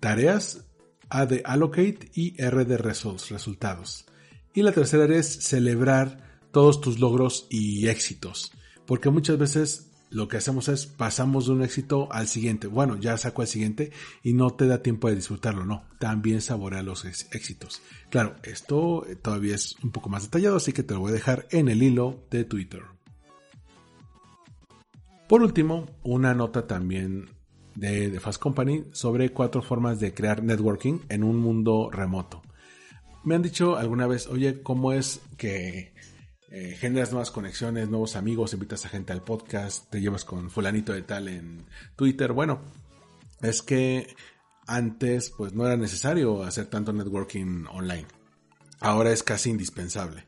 tareas, 0.00 0.64
A 1.10 1.26
de 1.26 1.42
allocate 1.44 2.10
y 2.14 2.34
R 2.42 2.64
de 2.64 2.78
results, 2.78 3.28
resultados. 3.28 4.06
Y 4.54 4.62
la 4.62 4.72
tercera 4.72 5.04
es 5.14 5.26
celebrar 5.26 6.40
todos 6.50 6.80
tus 6.80 6.98
logros 6.98 7.46
y 7.50 7.88
éxitos, 7.88 8.52
porque 8.86 9.10
muchas 9.10 9.38
veces 9.38 9.92
lo 10.12 10.28
que 10.28 10.36
hacemos 10.36 10.68
es 10.68 10.86
pasamos 10.86 11.46
de 11.46 11.52
un 11.52 11.62
éxito 11.62 12.08
al 12.12 12.28
siguiente. 12.28 12.66
Bueno, 12.66 12.96
ya 12.96 13.16
saco 13.16 13.42
el 13.42 13.48
siguiente 13.48 13.92
y 14.22 14.34
no 14.34 14.50
te 14.50 14.66
da 14.66 14.82
tiempo 14.82 15.08
de 15.08 15.16
disfrutarlo, 15.16 15.64
no. 15.64 15.84
También 15.98 16.42
saborea 16.42 16.82
los 16.82 17.04
éxitos. 17.04 17.80
Claro, 18.10 18.36
esto 18.42 19.06
todavía 19.22 19.54
es 19.54 19.76
un 19.82 19.90
poco 19.90 20.10
más 20.10 20.24
detallado, 20.24 20.56
así 20.56 20.72
que 20.72 20.82
te 20.82 20.94
lo 20.94 21.00
voy 21.00 21.10
a 21.10 21.14
dejar 21.14 21.46
en 21.50 21.68
el 21.68 21.82
hilo 21.82 22.24
de 22.30 22.44
Twitter. 22.44 22.82
Por 25.28 25.40
último, 25.40 25.86
una 26.02 26.34
nota 26.34 26.66
también 26.66 27.30
de, 27.74 28.10
de 28.10 28.20
Fast 28.20 28.40
Company 28.40 28.84
sobre 28.92 29.30
cuatro 29.30 29.62
formas 29.62 29.98
de 29.98 30.12
crear 30.12 30.42
networking 30.42 30.98
en 31.08 31.24
un 31.24 31.38
mundo 31.38 31.88
remoto. 31.90 32.42
Me 33.24 33.34
han 33.34 33.42
dicho 33.42 33.78
alguna 33.78 34.06
vez, 34.06 34.26
oye, 34.26 34.62
¿cómo 34.62 34.92
es 34.92 35.22
que 35.38 35.91
eh, 36.54 36.76
generas 36.78 37.12
nuevas 37.12 37.30
conexiones, 37.30 37.88
nuevos 37.88 38.14
amigos, 38.14 38.52
invitas 38.52 38.84
a 38.84 38.90
gente 38.90 39.14
al 39.14 39.24
podcast, 39.24 39.88
te 39.88 40.02
llevas 40.02 40.26
con 40.26 40.50
fulanito 40.50 40.92
de 40.92 41.00
tal 41.00 41.28
en 41.28 41.64
Twitter. 41.96 42.32
Bueno, 42.32 42.60
es 43.40 43.62
que 43.62 44.14
antes 44.66 45.30
pues 45.30 45.54
no 45.54 45.66
era 45.66 45.78
necesario 45.78 46.42
hacer 46.42 46.66
tanto 46.66 46.92
networking 46.92 47.64
online. 47.70 48.06
Ahora 48.80 49.12
es 49.12 49.22
casi 49.22 49.48
indispensable. 49.48 50.26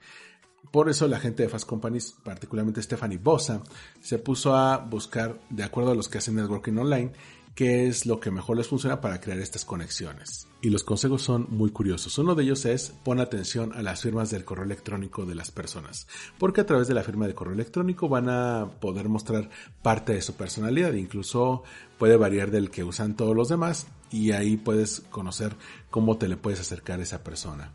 Por 0.72 0.88
eso 0.88 1.06
la 1.09 1.20
gente 1.20 1.42
de 1.42 1.51
Fast 1.51 1.68
Companies, 1.68 2.14
particularmente 2.24 2.82
Stephanie 2.82 3.18
Bosa, 3.18 3.62
se 4.01 4.18
puso 4.18 4.56
a 4.56 4.78
buscar, 4.78 5.38
de 5.51 5.62
acuerdo 5.62 5.90
a 5.90 5.94
los 5.94 6.09
que 6.09 6.18
hacen 6.18 6.36
networking 6.36 6.78
online, 6.78 7.12
qué 7.55 7.86
es 7.86 8.06
lo 8.06 8.18
que 8.18 8.30
mejor 8.30 8.56
les 8.56 8.66
funciona 8.66 8.98
para 8.98 9.20
crear 9.20 9.38
estas 9.40 9.66
conexiones. 9.66 10.48
Y 10.65 10.70
los 10.70 10.82
consejos 10.82 11.20
son 11.20 11.47
muy 11.51 11.73
curiosos. 11.73 12.16
Uno 12.16 12.35
de 12.35 12.43
ellos 12.43 12.65
es 12.65 12.95
pon 13.05 13.20
atención 13.20 13.74
a 13.74 13.82
las 13.82 14.01
firmas 14.01 14.31
del 14.31 14.47
correo 14.47 14.65
electrónico 14.65 15.27
de 15.27 15.35
las 15.35 15.51
personas, 15.51 16.07
porque 16.39 16.62
a 16.62 16.66
través 16.66 16.89
de 16.89 16.95
la 16.95 17.03
firma 17.03 17.27
de 17.27 17.35
correo 17.35 17.53
electrónico 17.53 18.09
van 18.09 18.31
a 18.31 18.70
poder 18.81 19.11
mostrar 19.11 19.51
parte 19.82 20.15
de 20.15 20.23
su 20.23 20.36
personalidad, 20.36 20.95
incluso 20.95 21.65
puede 21.99 22.16
variar 22.16 22.51
del 22.51 22.70
que 22.70 22.82
usan 22.82 23.15
todos 23.15 23.36
los 23.36 23.51
demás 23.51 23.89
y 24.11 24.32
ahí 24.32 24.57
puedes 24.57 25.01
conocer 25.11 25.55
cómo 25.91 26.16
te 26.16 26.28
le 26.28 26.39
puedes 26.39 26.61
acercar 26.61 26.99
a 26.99 27.03
esa 27.03 27.23
persona. 27.23 27.70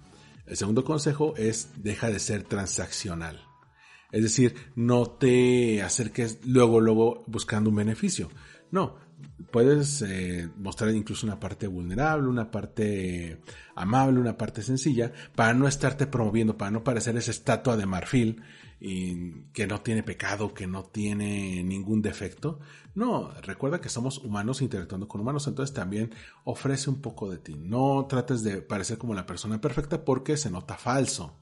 El 0.48 0.58
segundo 0.58 0.84
consejo 0.84 1.36
es 1.38 1.70
deja 1.76 2.10
de 2.10 2.18
ser 2.18 2.42
transaccional. 2.42 3.46
Es 4.12 4.24
decir, 4.24 4.56
no 4.74 5.06
te 5.06 5.84
acerques 5.84 6.40
luego, 6.44 6.82
luego 6.82 7.24
buscando 7.28 7.70
un 7.70 7.76
beneficio. 7.76 8.32
No, 8.72 8.96
puedes 9.52 10.02
eh, 10.02 10.50
mostrar 10.58 10.94
incluso 10.94 11.26
una 11.26 11.40
parte 11.40 11.68
vulnerable, 11.68 12.28
una 12.28 12.52
parte 12.52 13.42
amable, 13.76 14.20
una 14.20 14.38
parte 14.38 14.62
sencilla, 14.62 15.12
para 15.36 15.54
no 15.54 15.68
estarte 15.68 16.08
promoviendo, 16.08 16.58
para 16.58 16.72
no 16.72 16.84
parecer 16.84 17.18
esa 17.18 17.32
estatua 17.32 17.78
de 17.78 17.86
marfil 17.86 18.42
y 18.80 19.44
que 19.54 19.68
no 19.68 19.82
tiene 19.82 20.04
pecado, 20.04 20.54
que 20.54 20.68
no 20.68 20.84
tiene 20.84 21.64
ningún 21.64 22.02
defecto. 22.02 22.60
No, 22.96 23.32
recuerda 23.42 23.82
que 23.82 23.90
somos 23.90 24.20
humanos 24.20 24.62
interactuando 24.62 25.08
con 25.08 25.22
humanos, 25.22 25.48
entonces 25.48 25.74
también 25.74 26.12
ofrece 26.44 26.90
un 26.90 27.02
poco 27.02 27.30
de 27.30 27.38
ti. 27.38 27.56
No 27.56 28.06
trates 28.08 28.44
de 28.44 28.62
parecer 28.62 28.98
como 28.98 29.14
la 29.14 29.26
persona 29.26 29.60
perfecta 29.60 30.06
porque 30.06 30.38
se 30.38 30.52
nota 30.52 30.78
falso. 30.78 31.36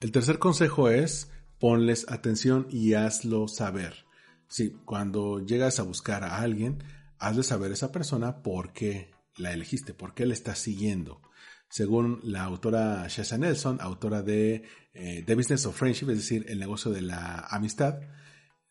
El 0.00 0.12
tercer 0.12 0.38
consejo 0.38 0.88
es 0.88 1.30
ponles 1.58 2.06
atención 2.10 2.66
y 2.70 2.94
hazlo 2.94 3.48
saber. 3.48 4.04
Sí, 4.48 4.76
cuando 4.84 5.44
llegas 5.44 5.80
a 5.80 5.82
buscar 5.82 6.22
a 6.22 6.38
alguien, 6.38 6.82
hazle 7.18 7.42
saber 7.42 7.70
a 7.70 7.74
esa 7.74 7.92
persona 7.92 8.42
por 8.42 8.72
qué 8.72 9.10
la 9.36 9.52
elegiste, 9.52 9.94
por 9.94 10.14
qué 10.14 10.26
le 10.26 10.34
estás 10.34 10.58
siguiendo. 10.58 11.20
Según 11.68 12.20
la 12.22 12.44
autora 12.44 13.06
Shasha 13.08 13.38
Nelson, 13.38 13.78
autora 13.80 14.22
de 14.22 14.64
eh, 14.94 15.22
The 15.26 15.34
Business 15.34 15.66
of 15.66 15.76
Friendship, 15.76 16.10
es 16.10 16.18
decir, 16.18 16.46
el 16.48 16.58
negocio 16.58 16.90
de 16.90 17.02
la 17.02 17.40
amistad, 17.50 18.00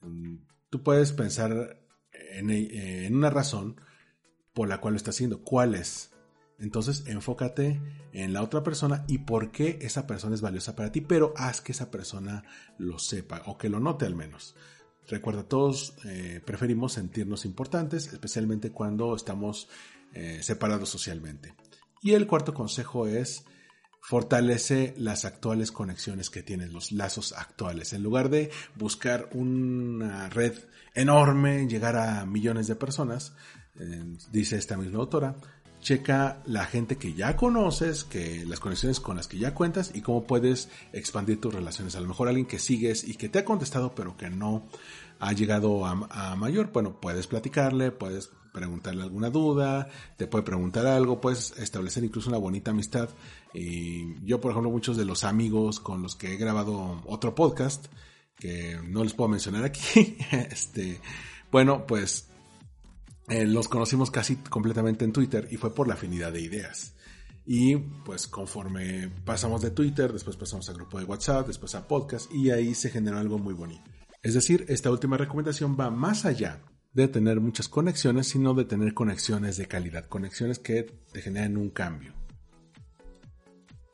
mm, 0.02 0.38
tú 0.70 0.82
puedes 0.82 1.12
pensar 1.12 1.80
en, 2.12 2.50
eh, 2.50 3.06
en 3.06 3.16
una 3.16 3.30
razón 3.30 3.82
por 4.54 4.70
la 4.70 4.80
cual 4.80 4.94
lo 4.94 4.98
estás 4.98 5.16
haciendo. 5.16 5.44
¿Cuál 5.44 5.76
es? 5.76 6.12
Entonces 6.58 7.04
enfócate 7.08 7.82
en 8.14 8.32
la 8.32 8.42
otra 8.42 8.64
persona 8.64 9.04
y 9.08 9.20
por 9.20 9.52
qué 9.52 9.78
esa 9.82 10.08
persona 10.08 10.36
es 10.36 10.42
valiosa 10.42 10.76
para 10.76 10.92
ti, 10.92 11.02
pero 11.02 11.34
haz 11.36 11.60
que 11.60 11.74
esa 11.74 11.92
persona 11.92 12.44
lo 12.78 12.98
sepa 12.98 13.44
o 13.46 13.58
que 13.58 13.70
lo 13.70 13.80
note 13.80 14.06
al 14.06 14.16
menos. 14.16 14.56
Recuerda, 15.08 15.44
todos 15.44 15.94
eh, 16.06 16.42
preferimos 16.46 16.94
sentirnos 16.94 17.46
importantes, 17.46 18.08
especialmente 18.12 18.72
cuando 18.72 19.16
estamos 19.16 19.68
eh, 20.14 20.40
separados 20.42 20.90
socialmente. 20.90 21.54
Y 22.02 22.14
el 22.14 22.28
cuarto 22.28 22.54
consejo 22.54 23.08
es 23.08 23.46
fortalece 24.02 24.94
las 24.98 25.26
actuales 25.26 25.72
conexiones 25.72 26.30
que 26.30 26.44
tienes, 26.44 26.72
los 26.72 26.92
lazos 26.92 27.34
actuales. 27.34 27.92
En 27.94 28.04
lugar 28.04 28.30
de 28.30 28.52
buscar 28.76 29.30
una 29.34 30.30
red 30.30 30.54
enorme, 30.94 31.68
llegar 31.68 31.96
a 31.96 32.26
millones 32.26 32.68
de 32.68 32.76
personas, 32.76 33.34
eh, 33.80 34.04
dice 34.32 34.58
esta 34.58 34.78
misma 34.78 35.00
autora, 35.00 35.36
checa 35.86 36.42
la 36.48 36.66
gente 36.66 36.98
que 36.98 37.14
ya 37.14 37.38
conoces, 37.38 38.04
que 38.04 38.44
las 38.44 38.60
conexiones 38.60 39.00
con 39.00 39.18
las 39.18 39.28
que 39.28 39.38
ya 39.38 39.54
cuentas 39.54 39.92
y 39.94 40.02
cómo 40.02 40.24
puedes 40.26 40.68
expandir 40.94 41.40
tus 41.40 41.54
relaciones. 41.54 41.96
A 41.96 42.02
lo 42.02 42.08
mejor 42.08 42.28
alguien 42.28 42.48
que 42.48 42.58
sigues 42.58 43.08
y 43.08 43.14
que 43.14 43.30
te 43.30 43.38
ha 43.38 43.46
contestado 43.46 43.94
pero 43.94 44.18
que 44.18 44.32
no 44.32 44.64
ha 45.20 45.32
llegado 45.34 45.86
a, 45.86 46.36
mayor, 46.36 46.72
bueno, 46.74 47.00
puedes 47.00 47.28
platicarle, 47.28 47.92
puedes 47.92 48.32
preguntarle 48.52 49.04
alguna 49.04 49.30
duda, 49.30 49.88
te 50.18 50.26
puede 50.26 50.44
preguntar 50.44 50.88
algo, 50.88 51.22
puedes 51.22 51.52
establecer 51.60 52.04
incluso 52.04 52.30
una 52.30 52.40
bonita 52.40 52.72
amistad. 52.72 53.10
Y 53.54 54.26
yo, 54.26 54.42
por 54.42 54.52
ejemplo, 54.52 54.72
muchos 54.72 54.98
de 54.98 55.06
los 55.06 55.24
amigos 55.24 55.80
con 55.80 56.02
los 56.02 56.16
que 56.16 56.34
he 56.34 56.38
grabado 56.38 57.04
otro 57.06 57.36
podcast, 57.36 57.86
que 58.40 58.80
no 58.84 59.04
les 59.04 59.14
puedo 59.14 59.28
mencionar 59.28 59.64
aquí, 59.64 60.18
este, 60.32 61.00
bueno, 61.52 61.86
pues 61.86 62.28
eh, 63.28 63.46
los 63.46 63.68
conocimos 63.68 64.12
casi 64.12 64.36
completamente 64.36 65.06
en 65.06 65.14
Twitter 65.14 65.48
y 65.50 65.58
fue 65.58 65.74
por 65.74 65.88
la 65.88 65.96
afinidad 65.96 66.32
de 66.32 66.42
ideas. 66.42 66.94
Y 67.46 67.76
pues 67.78 68.28
conforme 68.28 69.12
pasamos 69.24 69.62
de 69.62 69.72
Twitter, 69.72 70.12
después 70.12 70.36
pasamos 70.36 70.68
al 70.70 70.76
grupo 70.76 71.00
de 71.00 71.06
WhatsApp, 71.06 71.48
después 71.48 71.76
a 71.76 71.88
podcast 71.88 72.32
y 72.32 72.52
ahí 72.52 72.74
se 72.74 72.90
generó 72.90 73.18
algo 73.18 73.38
muy 73.38 73.54
bonito. 73.54 73.84
Es 74.24 74.34
decir, 74.34 74.66
esta 74.68 74.90
última 74.90 75.18
recomendación 75.18 75.78
va 75.80 75.92
más 75.92 76.26
allá 76.26 76.62
de 76.94 77.08
tener 77.08 77.40
muchas 77.42 77.68
conexiones, 77.68 78.28
sino 78.28 78.54
de 78.54 78.66
tener 78.66 78.94
conexiones 78.94 79.58
de 79.58 79.68
calidad, 79.68 80.06
conexiones 80.06 80.60
que 80.60 80.84
te 80.84 81.22
generen 81.22 81.58
un 81.58 81.70
cambio. 81.70 82.14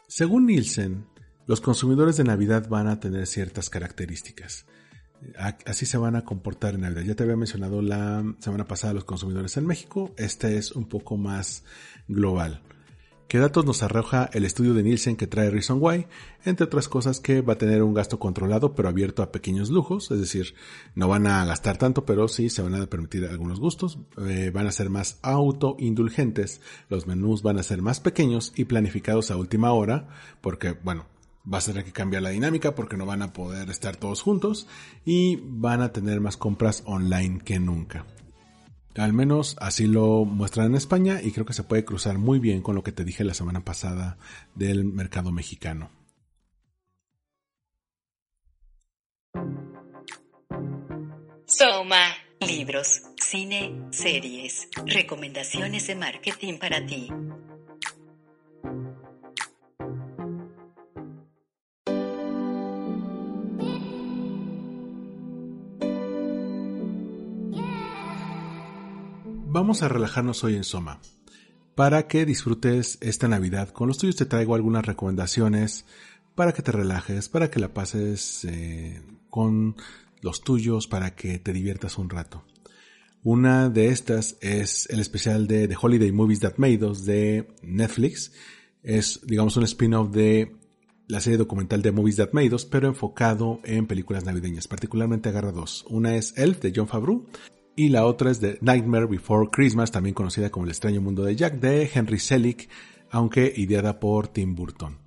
Según 0.08 0.46
Nielsen, 0.46 1.08
los 1.48 1.62
consumidores 1.62 2.18
de 2.18 2.24
Navidad 2.24 2.70
van 2.70 2.88
a 2.88 3.00
tener 3.00 3.28
ciertas 3.28 3.70
características 3.70 4.66
así 5.66 5.86
se 5.86 5.98
van 5.98 6.16
a 6.16 6.26
comportar 6.26 6.76
en 6.76 6.82
Navidad. 6.82 7.04
Ya 7.04 7.16
te 7.16 7.24
había 7.24 7.36
mencionado 7.36 7.82
la 7.82 8.24
semana 8.40 8.68
pasada 8.68 8.94
los 8.94 9.06
consumidores 9.06 9.58
en 9.58 9.66
México. 9.66 10.14
Este 10.18 10.58
es 10.58 10.72
un 10.72 10.86
poco 10.86 11.18
más 11.18 11.64
global. 12.08 12.62
¿Qué 13.32 13.38
datos 13.38 13.66
nos 13.66 13.82
arroja 13.82 14.30
el 14.34 14.44
estudio 14.44 14.74
de 14.74 14.84
Nielsen 14.84 15.16
que 15.16 15.26
trae 15.26 15.50
Reason 15.50 15.78
Why? 15.80 16.06
Entre 16.44 16.66
otras 16.66 16.90
cosas 16.90 17.22
que 17.22 17.40
va 17.40 17.54
a 17.54 17.58
tener 17.58 17.82
un 17.82 17.94
gasto 17.94 18.20
controlado 18.20 18.76
pero 18.76 18.90
abierto 18.90 19.24
a 19.24 19.32
pequeños 19.32 19.70
lujos, 19.70 20.12
es 20.12 20.20
decir, 20.20 20.54
no 20.96 21.08
van 21.08 21.26
a 21.28 21.46
gastar 21.46 21.78
tanto 21.78 22.04
pero 22.04 22.28
sí 22.28 22.50
se 22.50 22.62
van 22.62 22.76
a 22.76 22.86
permitir 22.88 23.24
algunos 23.24 23.62
gustos, 23.62 24.00
eh, 24.28 24.52
van 24.54 24.68
a 24.68 24.74
ser 24.74 24.90
más 24.90 25.18
autoindulgentes, 25.22 26.60
los 26.90 27.08
menús 27.08 27.42
van 27.42 27.58
a 27.58 27.64
ser 27.64 27.82
más 27.82 28.02
pequeños 28.02 28.52
y 28.58 28.66
planificados 28.66 29.32
a 29.32 29.38
última 29.38 29.72
hora, 29.72 30.10
porque 30.42 30.76
bueno, 30.84 31.06
va 31.52 31.58
a 31.58 31.62
tener 31.62 31.84
que 31.84 31.92
cambiar 31.92 32.24
la 32.24 32.30
dinámica 32.30 32.76
porque 32.76 32.98
no 32.98 33.06
van 33.06 33.22
a 33.22 33.34
poder 33.34 33.70
estar 33.70 33.96
todos 33.96 34.22
juntos 34.22 34.68
y 35.06 35.40
van 35.44 35.82
a 35.82 35.92
tener 35.92 36.22
más 36.22 36.38
compras 36.38 36.84
online 36.86 37.40
que 37.44 37.60
nunca. 37.60 38.06
Al 38.96 39.14
menos 39.14 39.56
así 39.60 39.88
lo 39.88 40.26
muestran 40.26 40.68
en 40.68 40.76
España 40.76 41.22
y 41.22 41.32
creo 41.32 41.46
que 41.46 41.54
se 41.54 41.64
puede 41.64 41.86
cruzar 41.86 42.18
muy 42.18 42.40
bien 42.40 42.62
con 42.62 42.76
lo 42.76 42.84
que 42.84 42.92
te 42.92 43.06
dije 43.06 43.24
la 43.24 43.34
semana 43.34 43.64
pasada 43.64 44.18
del 44.54 44.84
mercado 44.84 45.32
mexicano. 45.32 45.90
Soma, 51.46 52.16
libros, 52.40 53.04
cine, 53.18 53.88
series, 53.92 54.68
recomendaciones 54.86 55.88
de 55.88 55.96
marketing 55.96 56.58
para 56.58 56.86
ti. 56.86 57.10
Vamos 69.62 69.84
a 69.84 69.88
relajarnos 69.88 70.44
hoy 70.44 70.56
en 70.56 70.64
Soma. 70.64 71.00
Para 71.76 72.08
que 72.08 72.26
disfrutes 72.26 72.98
esta 73.00 73.28
Navidad 73.28 73.70
con 73.70 73.88
los 73.88 74.00
tuyos 74.00 74.16
te 74.16 74.26
traigo 74.26 74.56
algunas 74.56 74.84
recomendaciones 74.84 75.86
para 76.34 76.52
que 76.52 76.64
te 76.64 76.72
relajes, 76.72 77.30
para 77.30 77.52
que 77.52 77.60
la 77.60 77.72
pases 77.72 78.44
eh, 78.46 79.04
con 79.30 79.76
los 80.20 80.42
tuyos, 80.42 80.88
para 80.88 81.14
que 81.14 81.38
te 81.38 81.54
diviertas 81.54 82.00
un 82.00 82.10
rato. 82.10 82.44
Una 83.22 83.70
de 83.70 83.90
estas 83.90 84.36
es 84.42 84.90
el 84.90 85.00
especial 85.00 85.46
de 85.46 85.68
The 85.68 85.78
Holiday 85.80 86.12
Movies 86.12 86.40
That 86.40 86.56
Made 86.58 86.84
Us 86.84 87.06
de 87.06 87.54
Netflix. 87.62 88.32
Es, 88.82 89.20
digamos, 89.28 89.58
un 89.58 89.64
spin-off 89.66 90.10
de 90.10 90.56
la 91.08 91.22
serie 91.22 91.38
documental 91.38 91.84
de 91.84 91.92
Movies 91.92 92.16
That 92.16 92.32
Made 92.32 92.56
Us, 92.56 92.66
pero 92.66 92.88
enfocado 92.88 93.60
en 93.64 93.86
películas 93.86 94.26
navideñas. 94.26 94.68
Particularmente 94.68 95.30
agarra 95.30 95.52
dos. 95.52 95.86
Una 95.88 96.16
es 96.16 96.36
Elf 96.36 96.60
de 96.62 96.74
John 96.76 96.88
Favreau 96.88 97.28
y 97.76 97.90
la 97.90 98.06
otra 98.06 98.32
es 98.32 98.40
The 98.40 98.58
Nightmare 98.62 99.06
Before 99.06 99.50
Christmas, 99.52 99.92
también 99.92 100.14
conocida 100.14 100.50
como 100.50 100.66
El 100.66 100.72
extraño 100.72 101.02
mundo 101.02 101.24
de 101.24 101.36
Jack, 101.36 101.60
de 101.60 101.90
Henry 101.94 102.20
Selick, 102.20 102.70
aunque 103.10 103.54
ideada 103.56 104.00
por 104.00 104.28
Tim 104.28 104.56
Burton. 104.56 104.98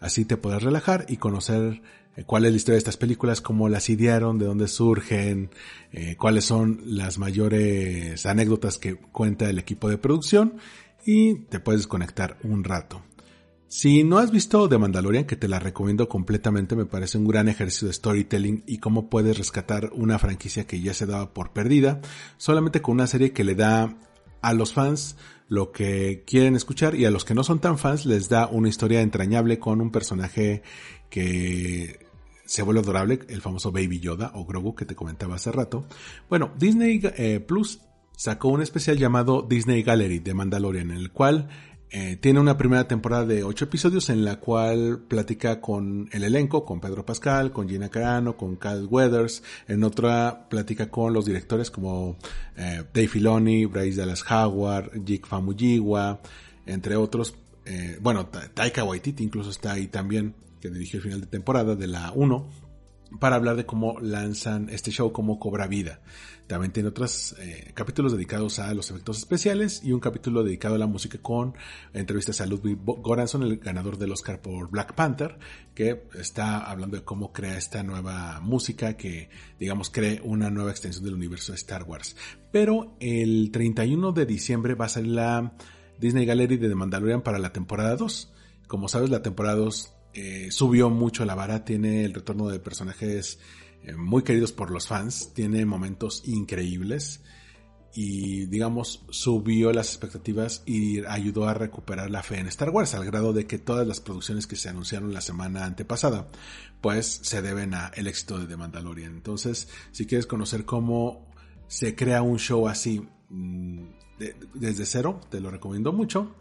Así 0.00 0.24
te 0.24 0.36
podrás 0.36 0.62
relajar 0.62 1.06
y 1.08 1.16
conocer 1.16 1.82
eh, 2.16 2.24
cuál 2.24 2.44
es 2.44 2.50
la 2.52 2.56
historia 2.56 2.74
de 2.74 2.78
estas 2.78 2.96
películas, 2.96 3.40
cómo 3.40 3.68
las 3.68 3.88
idearon, 3.88 4.38
de 4.38 4.46
dónde 4.46 4.68
surgen, 4.68 5.50
eh, 5.92 6.16
cuáles 6.16 6.44
son 6.44 6.82
las 6.84 7.18
mayores 7.18 8.26
anécdotas 8.26 8.78
que 8.78 8.96
cuenta 8.96 9.48
el 9.48 9.58
equipo 9.58 9.88
de 9.88 9.98
producción 9.98 10.58
y 11.04 11.36
te 11.46 11.60
puedes 11.60 11.86
conectar 11.86 12.36
un 12.42 12.64
rato. 12.64 13.02
Si 13.76 14.04
no 14.04 14.18
has 14.18 14.30
visto 14.30 14.68
The 14.68 14.78
Mandalorian, 14.78 15.24
que 15.24 15.34
te 15.34 15.48
la 15.48 15.58
recomiendo 15.58 16.08
completamente, 16.08 16.76
me 16.76 16.86
parece 16.86 17.18
un 17.18 17.26
gran 17.26 17.48
ejercicio 17.48 17.88
de 17.88 17.94
storytelling 17.94 18.62
y 18.68 18.78
cómo 18.78 19.10
puedes 19.10 19.36
rescatar 19.36 19.90
una 19.94 20.20
franquicia 20.20 20.64
que 20.64 20.80
ya 20.80 20.94
se 20.94 21.06
daba 21.06 21.34
por 21.34 21.52
perdida, 21.52 22.00
solamente 22.36 22.80
con 22.80 22.94
una 22.94 23.08
serie 23.08 23.32
que 23.32 23.42
le 23.42 23.56
da 23.56 23.96
a 24.42 24.54
los 24.54 24.72
fans 24.72 25.16
lo 25.48 25.72
que 25.72 26.22
quieren 26.24 26.54
escuchar 26.54 26.94
y 26.94 27.04
a 27.04 27.10
los 27.10 27.24
que 27.24 27.34
no 27.34 27.42
son 27.42 27.58
tan 27.58 27.76
fans 27.76 28.06
les 28.06 28.28
da 28.28 28.46
una 28.46 28.68
historia 28.68 29.00
entrañable 29.00 29.58
con 29.58 29.80
un 29.80 29.90
personaje 29.90 30.62
que 31.10 31.98
se 32.46 32.62
vuelve 32.62 32.80
adorable, 32.80 33.18
el 33.28 33.42
famoso 33.42 33.72
Baby 33.72 33.98
Yoda 33.98 34.30
o 34.36 34.44
Grogu 34.46 34.76
que 34.76 34.84
te 34.84 34.94
comentaba 34.94 35.34
hace 35.34 35.50
rato. 35.50 35.84
Bueno, 36.28 36.52
Disney 36.56 37.00
eh, 37.16 37.40
Plus 37.40 37.80
sacó 38.16 38.50
un 38.50 38.62
especial 38.62 38.98
llamado 38.98 39.42
Disney 39.42 39.82
Gallery 39.82 40.20
de 40.20 40.32
Mandalorian, 40.32 40.92
en 40.92 40.96
el 40.96 41.10
cual 41.10 41.48
eh, 41.90 42.16
tiene 42.16 42.40
una 42.40 42.56
primera 42.56 42.88
temporada 42.88 43.24
de 43.24 43.44
ocho 43.44 43.66
episodios 43.66 44.10
en 44.10 44.24
la 44.24 44.40
cual 44.40 45.04
platica 45.06 45.60
con 45.60 46.08
el 46.12 46.24
elenco, 46.24 46.64
con 46.64 46.80
Pedro 46.80 47.06
Pascal, 47.06 47.52
con 47.52 47.68
Gina 47.68 47.88
Carano, 47.88 48.36
con 48.36 48.56
Cal 48.56 48.88
Weathers. 48.90 49.42
En 49.68 49.84
otra 49.84 50.48
platica 50.48 50.90
con 50.90 51.12
los 51.12 51.24
directores 51.24 51.70
como 51.70 52.16
eh, 52.56 52.82
Dave 52.92 53.08
Filoni, 53.08 53.66
Bryce 53.66 54.00
Dallas 54.00 54.24
Howard, 54.28 55.04
Jake 55.04 55.24
Famuyiwa, 55.24 56.20
entre 56.66 56.96
otros. 56.96 57.34
Eh, 57.64 57.98
bueno, 58.00 58.26
Taika 58.26 58.84
Waititi 58.84 59.22
incluso 59.22 59.50
está 59.50 59.72
ahí 59.72 59.86
también, 59.86 60.34
que 60.60 60.70
dirigió 60.70 60.98
el 60.98 61.04
final 61.04 61.20
de 61.20 61.26
temporada 61.28 61.76
de 61.76 61.86
la 61.86 62.12
1, 62.12 62.46
para 63.20 63.36
hablar 63.36 63.56
de 63.56 63.66
cómo 63.66 63.98
lanzan 64.00 64.68
este 64.70 64.90
show, 64.90 65.12
cómo 65.12 65.38
cobra 65.38 65.66
vida. 65.66 66.00
También 66.46 66.72
tiene 66.72 66.90
otros 66.90 67.34
eh, 67.38 67.72
capítulos 67.72 68.12
dedicados 68.12 68.58
a 68.58 68.74
los 68.74 68.90
efectos 68.90 69.16
especiales 69.16 69.82
y 69.82 69.92
un 69.92 70.00
capítulo 70.00 70.44
dedicado 70.44 70.74
a 70.74 70.78
la 70.78 70.86
música 70.86 71.16
con 71.18 71.54
entrevistas 71.94 72.42
a 72.42 72.46
Ludwig 72.46 72.78
Goranson, 72.84 73.44
el 73.44 73.56
ganador 73.56 73.96
del 73.96 74.12
Oscar 74.12 74.42
por 74.42 74.70
Black 74.70 74.94
Panther, 74.94 75.38
que 75.74 76.04
está 76.18 76.58
hablando 76.58 76.98
de 76.98 77.02
cómo 77.02 77.32
crea 77.32 77.56
esta 77.56 77.82
nueva 77.82 78.40
música 78.42 78.94
que, 78.94 79.30
digamos, 79.58 79.88
cree 79.88 80.20
una 80.22 80.50
nueva 80.50 80.70
extensión 80.70 81.04
del 81.04 81.14
universo 81.14 81.52
de 81.52 81.56
Star 81.56 81.84
Wars. 81.84 82.14
Pero 82.52 82.94
el 83.00 83.50
31 83.50 84.12
de 84.12 84.26
diciembre 84.26 84.74
va 84.74 84.84
a 84.84 84.90
salir 84.90 85.12
la 85.12 85.54
Disney 85.98 86.26
Gallery 86.26 86.58
de 86.58 86.68
The 86.68 86.74
Mandalorian 86.74 87.22
para 87.22 87.38
la 87.38 87.52
temporada 87.52 87.96
2. 87.96 88.32
Como 88.66 88.88
sabes, 88.88 89.08
la 89.08 89.22
temporada 89.22 89.56
2 89.56 89.94
eh, 90.12 90.48
subió 90.50 90.90
mucho 90.90 91.24
la 91.24 91.34
vara, 91.34 91.64
tiene 91.64 92.04
el 92.04 92.12
retorno 92.12 92.48
de 92.48 92.60
personajes 92.60 93.38
muy 93.96 94.22
queridos 94.22 94.52
por 94.52 94.70
los 94.70 94.88
fans, 94.88 95.32
tiene 95.34 95.64
momentos 95.66 96.22
increíbles 96.26 97.22
y 97.94 98.46
digamos 98.46 99.04
subió 99.10 99.72
las 99.72 99.88
expectativas 99.88 100.64
y 100.66 101.04
ayudó 101.04 101.46
a 101.46 101.54
recuperar 101.54 102.10
la 102.10 102.24
fe 102.24 102.38
en 102.38 102.48
Star 102.48 102.70
Wars 102.70 102.94
al 102.94 103.04
grado 103.04 103.32
de 103.32 103.46
que 103.46 103.58
todas 103.58 103.86
las 103.86 104.00
producciones 104.00 104.48
que 104.48 104.56
se 104.56 104.68
anunciaron 104.68 105.12
la 105.12 105.20
semana 105.20 105.64
antepasada 105.64 106.28
pues 106.80 107.20
se 107.22 107.40
deben 107.40 107.72
a 107.72 107.92
el 107.94 108.08
éxito 108.08 108.38
de 108.38 108.46
The 108.46 108.56
Mandalorian. 108.56 109.14
Entonces, 109.14 109.68
si 109.92 110.06
quieres 110.06 110.26
conocer 110.26 110.64
cómo 110.64 111.26
se 111.66 111.94
crea 111.94 112.20
un 112.20 112.38
show 112.38 112.68
así 112.68 113.06
mm, 113.30 113.84
desde 114.54 114.84
cero, 114.84 115.20
te 115.30 115.40
lo 115.40 115.50
recomiendo 115.50 115.92
mucho. 115.92 116.34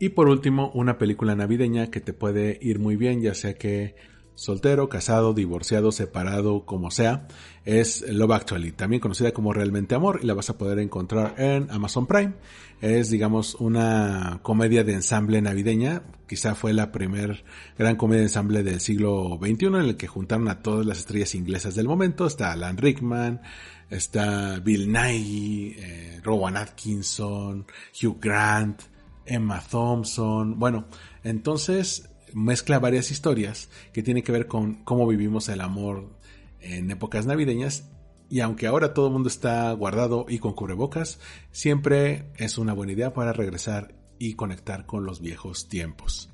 Y 0.00 0.10
por 0.10 0.28
último, 0.28 0.70
una 0.74 0.96
película 0.96 1.34
navideña 1.34 1.90
que 1.90 2.00
te 2.00 2.12
puede 2.12 2.58
ir 2.62 2.78
muy 2.78 2.96
bien, 2.96 3.20
ya 3.20 3.34
sea 3.34 3.54
que 3.58 3.96
soltero, 4.38 4.88
casado, 4.88 5.34
divorciado, 5.34 5.90
separado, 5.90 6.64
como 6.64 6.92
sea, 6.92 7.26
es 7.64 8.08
Love 8.08 8.30
Actually, 8.30 8.70
también 8.70 9.00
conocida 9.00 9.32
como 9.32 9.52
Realmente 9.52 9.96
Amor, 9.96 10.20
y 10.22 10.26
la 10.26 10.34
vas 10.34 10.48
a 10.48 10.56
poder 10.56 10.78
encontrar 10.78 11.34
en 11.38 11.68
Amazon 11.72 12.06
Prime. 12.06 12.34
Es, 12.80 13.10
digamos, 13.10 13.56
una 13.56 14.38
comedia 14.42 14.84
de 14.84 14.92
ensamble 14.92 15.42
navideña, 15.42 16.04
quizá 16.28 16.54
fue 16.54 16.72
la 16.72 16.92
primer 16.92 17.42
gran 17.76 17.96
comedia 17.96 18.20
de 18.20 18.26
ensamble 18.26 18.62
del 18.62 18.78
siglo 18.78 19.40
XXI 19.42 19.66
en 19.66 19.74
el 19.74 19.96
que 19.96 20.06
juntaron 20.06 20.46
a 20.46 20.62
todas 20.62 20.86
las 20.86 20.98
estrellas 20.98 21.34
inglesas 21.34 21.74
del 21.74 21.88
momento, 21.88 22.24
está 22.24 22.52
Alan 22.52 22.76
Rickman, 22.76 23.40
está 23.90 24.60
Bill 24.60 24.92
Nighy, 24.92 25.74
eh, 25.78 26.20
Rowan 26.22 26.56
Atkinson, 26.56 27.66
Hugh 28.00 28.18
Grant, 28.20 28.82
Emma 29.26 29.60
Thompson, 29.68 30.60
bueno, 30.60 30.86
entonces 31.24 32.08
mezcla 32.34 32.78
varias 32.78 33.10
historias 33.10 33.70
que 33.92 34.02
tienen 34.02 34.22
que 34.22 34.32
ver 34.32 34.46
con 34.46 34.84
cómo 34.84 35.06
vivimos 35.06 35.48
el 35.48 35.60
amor 35.60 36.18
en 36.60 36.90
épocas 36.90 37.26
navideñas. 37.26 37.90
Y 38.30 38.40
aunque 38.40 38.66
ahora 38.66 38.92
todo 38.92 39.06
el 39.06 39.12
mundo 39.12 39.28
está 39.28 39.72
guardado 39.72 40.26
y 40.28 40.38
con 40.38 40.52
cubrebocas, 40.52 41.18
siempre 41.50 42.30
es 42.36 42.58
una 42.58 42.74
buena 42.74 42.92
idea 42.92 43.14
para 43.14 43.32
regresar 43.32 43.94
y 44.18 44.34
conectar 44.34 44.84
con 44.84 45.04
los 45.04 45.20
viejos 45.20 45.68
tiempos. 45.68 46.30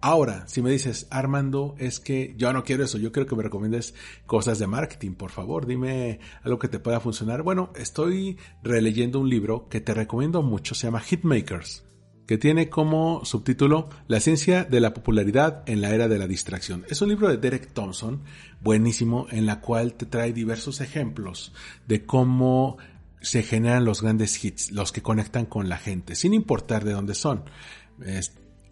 Ahora, 0.00 0.46
si 0.48 0.60
me 0.60 0.70
dices, 0.70 1.06
Armando, 1.10 1.74
es 1.78 1.98
que 1.98 2.34
yo 2.36 2.52
no 2.52 2.62
quiero 2.62 2.84
eso, 2.84 2.98
yo 2.98 3.10
quiero 3.10 3.26
que 3.26 3.36
me 3.36 3.42
recomiendes 3.42 3.94
cosas 4.26 4.58
de 4.58 4.66
marketing, 4.66 5.12
por 5.14 5.30
favor, 5.30 5.66
dime 5.66 6.20
algo 6.42 6.58
que 6.58 6.68
te 6.68 6.78
pueda 6.78 7.00
funcionar. 7.00 7.42
Bueno, 7.42 7.72
estoy 7.74 8.36
releyendo 8.62 9.18
un 9.18 9.30
libro 9.30 9.66
que 9.70 9.80
te 9.80 9.94
recomiendo 9.94 10.42
mucho, 10.42 10.74
se 10.74 10.86
llama 10.86 11.00
Hitmakers 11.00 11.84
que 12.26 12.38
tiene 12.38 12.70
como 12.70 13.24
subtítulo 13.24 13.88
La 14.08 14.20
ciencia 14.20 14.64
de 14.64 14.80
la 14.80 14.94
popularidad 14.94 15.62
en 15.66 15.80
la 15.80 15.94
era 15.94 16.08
de 16.08 16.18
la 16.18 16.26
distracción. 16.26 16.84
Es 16.88 17.02
un 17.02 17.08
libro 17.10 17.28
de 17.28 17.36
Derek 17.36 17.72
Thompson, 17.72 18.22
buenísimo, 18.60 19.26
en 19.30 19.46
la 19.46 19.60
cual 19.60 19.94
te 19.94 20.06
trae 20.06 20.32
diversos 20.32 20.80
ejemplos 20.80 21.52
de 21.86 22.04
cómo 22.04 22.78
se 23.20 23.42
generan 23.42 23.84
los 23.84 24.02
grandes 24.02 24.42
hits, 24.44 24.70
los 24.72 24.92
que 24.92 25.02
conectan 25.02 25.46
con 25.46 25.68
la 25.68 25.78
gente, 25.78 26.14
sin 26.14 26.34
importar 26.34 26.84
de 26.84 26.92
dónde 26.92 27.14
son. 27.14 27.44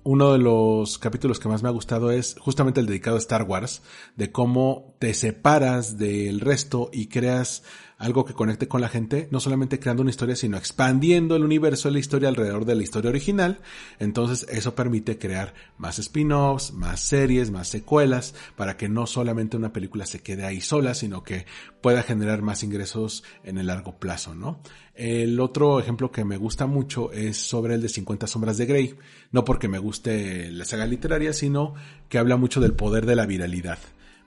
uno 0.05 0.33
de 0.33 0.39
los 0.39 0.99
capítulos 0.99 1.39
que 1.39 1.49
más 1.49 1.63
me 1.63 1.69
ha 1.69 1.73
gustado 1.73 2.11
es 2.11 2.37
justamente 2.41 2.81
el 2.81 2.87
dedicado 2.87 3.17
a 3.17 3.21
Star 3.21 3.45
Wars, 3.45 3.83
de 4.17 4.33
cómo 4.33 4.92
te 5.03 5.15
separas 5.15 5.99
del 5.99 6.39
resto 6.39 6.89
y 6.93 7.07
creas 7.07 7.65
algo 7.99 8.25
que 8.25 8.35
conecte 8.35 8.69
con 8.69 8.81
la 8.81 8.89
gente, 8.89 9.27
no 9.33 9.41
solamente 9.41 9.81
creando 9.81 10.03
una 10.03 10.13
historia, 10.13 10.37
sino 10.37 10.57
expandiendo 10.57 11.35
el 11.35 11.43
universo 11.43 11.89
de 11.89 11.95
la 11.95 11.99
historia 11.99 12.29
alrededor 12.29 12.67
de 12.67 12.77
la 12.77 12.85
historia 12.85 13.11
original. 13.11 13.63
Entonces 13.99 14.47
eso 14.49 14.77
permite 14.77 15.19
crear 15.19 15.55
más 15.77 15.99
spin-offs, 15.99 16.73
más 16.73 17.01
series, 17.01 17.51
más 17.51 17.67
secuelas, 17.67 18.37
para 18.55 18.77
que 18.77 18.89
no 18.89 19.09
solamente 19.09 19.57
una 19.57 19.73
película 19.73 20.07
se 20.07 20.21
quede 20.21 20.45
ahí 20.45 20.61
sola, 20.61 20.95
sino 20.95 21.25
que 21.25 21.47
pueda 21.81 22.05
generar 22.05 22.43
más 22.43 22.63
ingresos 22.63 23.25
en 23.43 23.59
el 23.59 23.67
largo 23.67 23.99
plazo, 23.99 24.37
¿no? 24.37 24.61
El 24.95 25.41
otro 25.41 25.81
ejemplo 25.81 26.13
que 26.13 26.25
me 26.25 26.37
gusta 26.37 26.67
mucho 26.67 27.11
es 27.11 27.39
sobre 27.39 27.75
el 27.75 27.83
de 27.83 27.89
50 27.89 28.29
sombras 28.29 28.57
de 28.57 28.67
Grey, 28.67 28.95
no 29.33 29.45
porque 29.45 29.67
me 29.67 29.81
guste 29.81 30.53
la 30.53 30.65
saga 30.65 30.87
literaria, 30.87 31.33
sino 31.33 31.75
que 32.09 32.19
habla 32.19 32.37
mucho 32.37 32.61
del 32.61 32.75
poder 32.75 33.05
de 33.05 33.17
la 33.17 33.27
viralidad. 33.27 33.81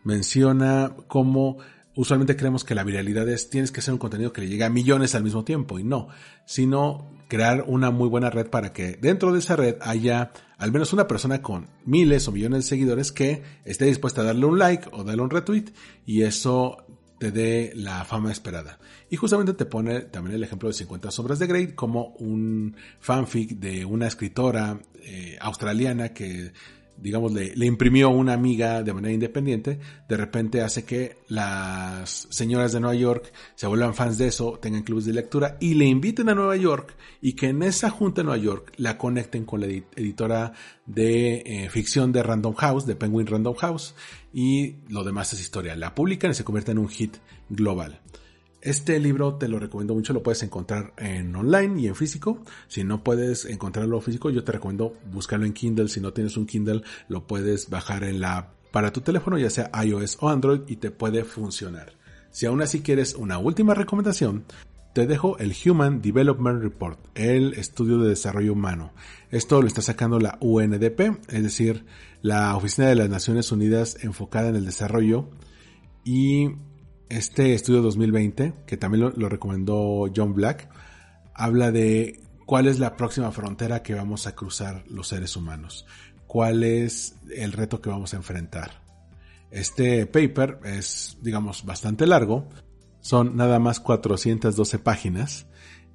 Menciona 0.06 0.96
cómo 1.08 1.58
usualmente 1.96 2.38
creemos 2.38 2.64
que 2.64 2.76
la 2.76 2.84
viralidad 2.84 3.28
es 3.28 3.50
tienes 3.50 3.72
que 3.72 3.80
hacer 3.82 3.94
un 3.94 4.00
contenido 4.00 4.32
que 4.32 4.42
le 4.42 4.48
llegue 4.48 4.64
a 4.64 4.70
millones 4.70 5.16
al 5.16 5.24
mismo 5.24 5.44
tiempo 5.44 5.80
y 5.80 5.84
no, 5.84 6.08
sino 6.46 7.10
crear 7.28 7.66
una 7.68 7.92
muy 7.92 8.08
buena 8.08 8.30
red 8.30 8.48
para 8.48 8.72
que 8.72 8.98
dentro 9.02 9.34
de 9.34 9.40
esa 9.40 9.56
red 9.56 9.76
haya 9.82 10.32
al 10.58 10.72
menos 10.72 10.94
una 10.94 11.08
persona 11.08 11.42
con 11.42 11.68
miles 11.86 12.28
o 12.28 12.32
millones 12.32 12.64
de 12.64 12.70
seguidores 12.70 13.12
que 13.12 13.44
esté 13.66 13.86
dispuesta 13.86 14.22
a 14.22 14.26
darle 14.26 14.46
un 14.46 14.60
like 14.60 14.90
o 14.92 15.04
darle 15.04 15.24
un 15.24 15.30
retweet 15.30 15.66
y 16.06 16.22
eso 16.22 16.86
te 17.18 17.32
dé 17.32 17.72
la 17.76 18.04
fama 18.04 18.32
esperada. 18.32 18.78
Y 19.10 19.16
justamente 19.16 19.54
te 19.54 19.66
pone 19.66 20.02
también 20.02 20.36
el 20.36 20.44
ejemplo 20.44 20.68
de 20.68 20.74
50 20.74 21.12
sombras 21.12 21.40
de 21.40 21.48
Grey 21.48 21.68
como 21.74 22.10
un 22.20 22.76
fanfic 23.00 23.52
de 23.52 23.86
una 23.86 24.08
escritora 24.08 24.80
eh, 25.02 25.38
australiana 25.40 26.10
que 26.14 26.52
digamos, 26.98 27.34
le, 27.34 27.66
imprimió 27.66 28.10
una 28.10 28.34
amiga 28.34 28.84
de 28.84 28.94
manera 28.94 29.14
independiente, 29.14 29.80
de 30.08 30.18
repente 30.18 30.62
hace 30.62 30.86
que 30.86 31.18
las 31.28 32.28
señoras 32.30 32.72
de 32.72 32.80
Nueva 32.80 32.96
York 32.96 33.32
se 33.56 33.68
vuelvan 33.68 33.94
fans 33.94 34.18
de 34.18 34.28
eso, 34.28 34.58
tengan 34.62 34.84
clubes 34.84 35.06
de 35.06 35.14
lectura 35.14 35.58
y 35.60 35.74
le 35.74 35.86
inviten 35.86 36.30
a 36.30 36.36
Nueva 36.36 36.56
York 36.56 36.96
y 37.22 37.34
que 37.34 37.50
en 37.50 37.64
esa 37.64 37.90
junta 37.90 38.22
de 38.22 38.26
Nueva 38.26 38.42
York 38.42 38.74
la 38.78 38.98
conecten 38.98 39.46
con 39.46 39.62
la 39.62 39.68
editora 39.68 40.54
de 40.86 41.44
eh, 41.46 41.70
ficción 41.70 42.12
de 42.12 42.24
Random 42.24 42.54
House, 42.56 42.86
de 42.86 42.96
Penguin 42.96 43.28
Random 43.28 43.56
House 43.56 43.96
y 44.34 44.76
lo 44.90 45.04
demás 45.04 45.34
es 45.34 45.42
historia. 45.42 45.76
La 45.76 45.96
publican 45.96 46.32
y 46.32 46.34
se 46.34 46.44
convierte 46.44 46.72
en 46.72 46.80
un 46.80 46.90
hit 46.90 47.18
global. 47.50 48.02
Este 48.66 49.00
libro 49.00 49.36
te 49.36 49.48
lo 49.48 49.60
recomiendo 49.60 49.94
mucho, 49.94 50.12
lo 50.12 50.24
puedes 50.24 50.42
encontrar 50.42 50.92
en 50.98 51.36
online 51.36 51.82
y 51.82 51.88
en 51.88 51.94
físico. 51.94 52.40
Si 52.68 52.84
no 52.84 53.04
puedes 53.04 53.46
encontrarlo 53.46 54.02
físico, 54.02 54.32
yo 54.32 54.44
te 54.44 54.54
recomiendo 54.54 54.98
buscarlo 55.14 55.46
en 55.46 55.54
Kindle. 55.54 55.88
Si 55.88 56.02
no 56.02 56.14
tienes 56.14 56.36
un 56.36 56.48
Kindle, 56.48 56.82
lo 57.08 57.28
puedes 57.28 57.70
bajar 57.70 58.04
en 58.04 58.22
la 58.22 58.54
para 58.72 58.92
tu 58.92 59.02
teléfono, 59.02 59.38
ya 59.38 59.52
sea 59.52 59.70
iOS 59.84 60.18
o 60.20 60.30
Android, 60.30 60.62
y 60.66 60.78
te 60.78 60.90
puede 60.90 61.24
funcionar. 61.24 61.94
Si 62.32 62.48
aún 62.48 62.60
así 62.64 62.82
quieres 62.82 63.14
una 63.14 63.38
última 63.38 63.76
recomendación, 63.76 64.46
te 64.94 65.06
dejo 65.06 65.38
el 65.38 65.54
Human 65.64 66.02
Development 66.02 66.64
Report, 66.64 67.00
el 67.14 67.54
estudio 67.54 68.00
de 68.00 68.10
desarrollo 68.10 68.54
humano. 68.54 68.94
Esto 69.30 69.62
lo 69.62 69.68
está 69.68 69.84
sacando 69.84 70.20
la 70.20 70.40
UNDP, 70.42 71.20
es 71.30 71.44
decir, 71.44 71.86
la 72.24 72.56
Oficina 72.56 72.88
de 72.88 72.96
las 72.96 73.10
Naciones 73.12 73.52
Unidas 73.52 74.04
enfocada 74.04 74.50
en 74.50 74.56
el 74.56 74.66
desarrollo 74.66 75.30
y 76.04 76.50
este 77.10 77.54
estudio 77.54 77.82
2020, 77.82 78.54
que 78.66 78.78
también 78.78 79.14
lo, 79.16 79.30
recomendó 79.30 80.06
John 80.16 80.34
Black, 80.34 80.70
habla 81.34 81.72
de 81.72 82.22
cuál 82.46 82.68
es 82.68 82.80
la 82.80 82.96
próxima 82.96 83.32
frontera 83.32 83.84
que 83.84 83.94
vamos 83.94 84.28
a 84.28 84.36
cruzar 84.36 84.84
los 84.88 85.08
seres 85.08 85.36
humanos, 85.36 85.86
cuál 86.28 86.64
es 86.64 87.18
el 87.36 87.52
reto 87.52 87.82
que 87.82 87.90
vamos 87.90 88.14
a 88.14 88.18
enfrentar. 88.18 88.84
Este 89.52 90.06
paper 90.06 90.60
es, 90.66 91.18
digamos, 91.22 91.66
bastante 91.66 92.08
largo, 92.08 92.50
son 93.02 93.36
nada 93.36 93.60
más 93.60 93.80
412 93.80 94.80
páginas 94.80 95.48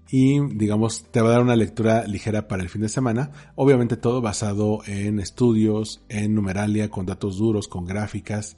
y, 0.08 0.40
digamos, 0.54 1.04
te 1.10 1.20
va 1.20 1.28
a 1.28 1.32
dar 1.32 1.42
una 1.42 1.56
lectura 1.56 2.04
ligera 2.06 2.48
para 2.48 2.62
el 2.62 2.68
fin 2.68 2.82
de 2.82 2.88
semana, 2.88 3.30
obviamente 3.54 3.96
todo 3.96 4.20
basado 4.20 4.80
en 4.86 5.20
estudios, 5.20 6.02
en 6.08 6.34
numeralia, 6.34 6.88
con 6.88 7.06
datos 7.06 7.36
duros, 7.36 7.68
con 7.68 7.84
gráficas, 7.84 8.56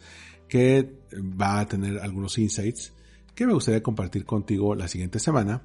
que 0.52 0.86
va 1.16 1.60
a 1.60 1.66
tener 1.66 1.98
algunos 2.00 2.36
insights 2.36 2.92
que 3.34 3.46
me 3.46 3.54
gustaría 3.54 3.82
compartir 3.82 4.26
contigo 4.26 4.74
la 4.74 4.86
siguiente 4.86 5.18
semana. 5.18 5.62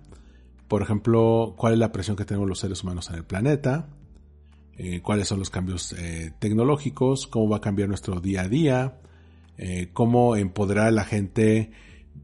Por 0.69 0.81
ejemplo, 0.81 1.55
cuál 1.57 1.73
es 1.73 1.80
la 1.80 1.91
presión 1.91 2.15
que 2.15 2.23
tenemos 2.23 2.47
los 2.47 2.59
seres 2.59 2.84
humanos 2.84 3.09
en 3.09 3.18
el 3.18 3.26
planeta, 3.26 3.89
eh, 4.77 5.01
cuáles 5.01 5.27
son 5.27 5.39
los 5.39 5.49
cambios 5.49 5.91
eh, 5.91 6.31
tecnológicos, 6.39 7.27
cómo 7.27 7.49
va 7.49 7.57
a 7.57 7.59
cambiar 7.59 7.89
nuestro 7.89 8.22
día 8.22 8.43
a 8.43 8.47
día, 8.47 9.01
eh, 9.57 9.89
cómo 9.91 10.38
empoderar 10.38 10.88
a 10.88 10.91
la 10.91 11.03
gente 11.03 11.72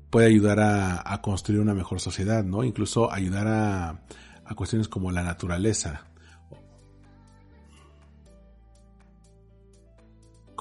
puede 0.10 0.28
ayudar 0.28 0.62
a, 0.62 1.22
construir 1.22 1.60
una 1.60 1.74
mejor 1.74 2.00
sociedad, 2.00 2.46
¿no? 2.46 2.64
Incluso 2.64 3.12
ayudar 3.12 3.46
a, 3.50 4.04
a 4.46 4.56
cuestiones 4.56 4.88
como 4.88 5.12
la 5.12 5.24
naturaleza. 5.24 6.06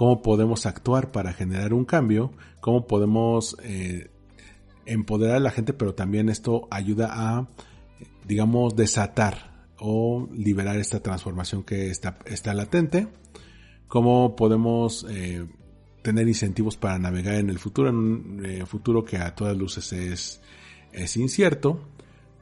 Cómo 0.02 0.20
podemos 0.20 0.66
actuar 0.66 1.12
para 1.12 1.32
generar 1.32 1.72
un 1.72 1.84
cambio, 1.84 2.32
cómo 2.58 2.88
podemos 2.88 3.56
eh, 3.62 4.10
empoderar 4.84 5.36
a 5.36 5.38
la 5.38 5.52
gente, 5.52 5.74
pero 5.74 5.94
también 5.94 6.28
esto 6.28 6.66
ayuda 6.72 7.10
a, 7.12 7.46
digamos, 8.26 8.74
desatar 8.74 9.68
o 9.78 10.28
liberar 10.34 10.76
esta 10.78 10.98
transformación 10.98 11.62
que 11.62 11.88
está, 11.88 12.18
está 12.26 12.52
latente, 12.52 13.06
cómo 13.86 14.34
podemos 14.34 15.06
eh, 15.08 15.46
tener 16.02 16.26
incentivos 16.26 16.76
para 16.76 16.98
navegar 16.98 17.36
en 17.36 17.48
el 17.48 17.60
futuro, 17.60 17.90
en 17.90 17.94
un 17.94 18.42
eh, 18.44 18.66
futuro 18.66 19.04
que 19.04 19.18
a 19.18 19.36
todas 19.36 19.56
luces 19.56 19.92
es, 19.92 20.40
es 20.90 21.16
incierto, 21.16 21.78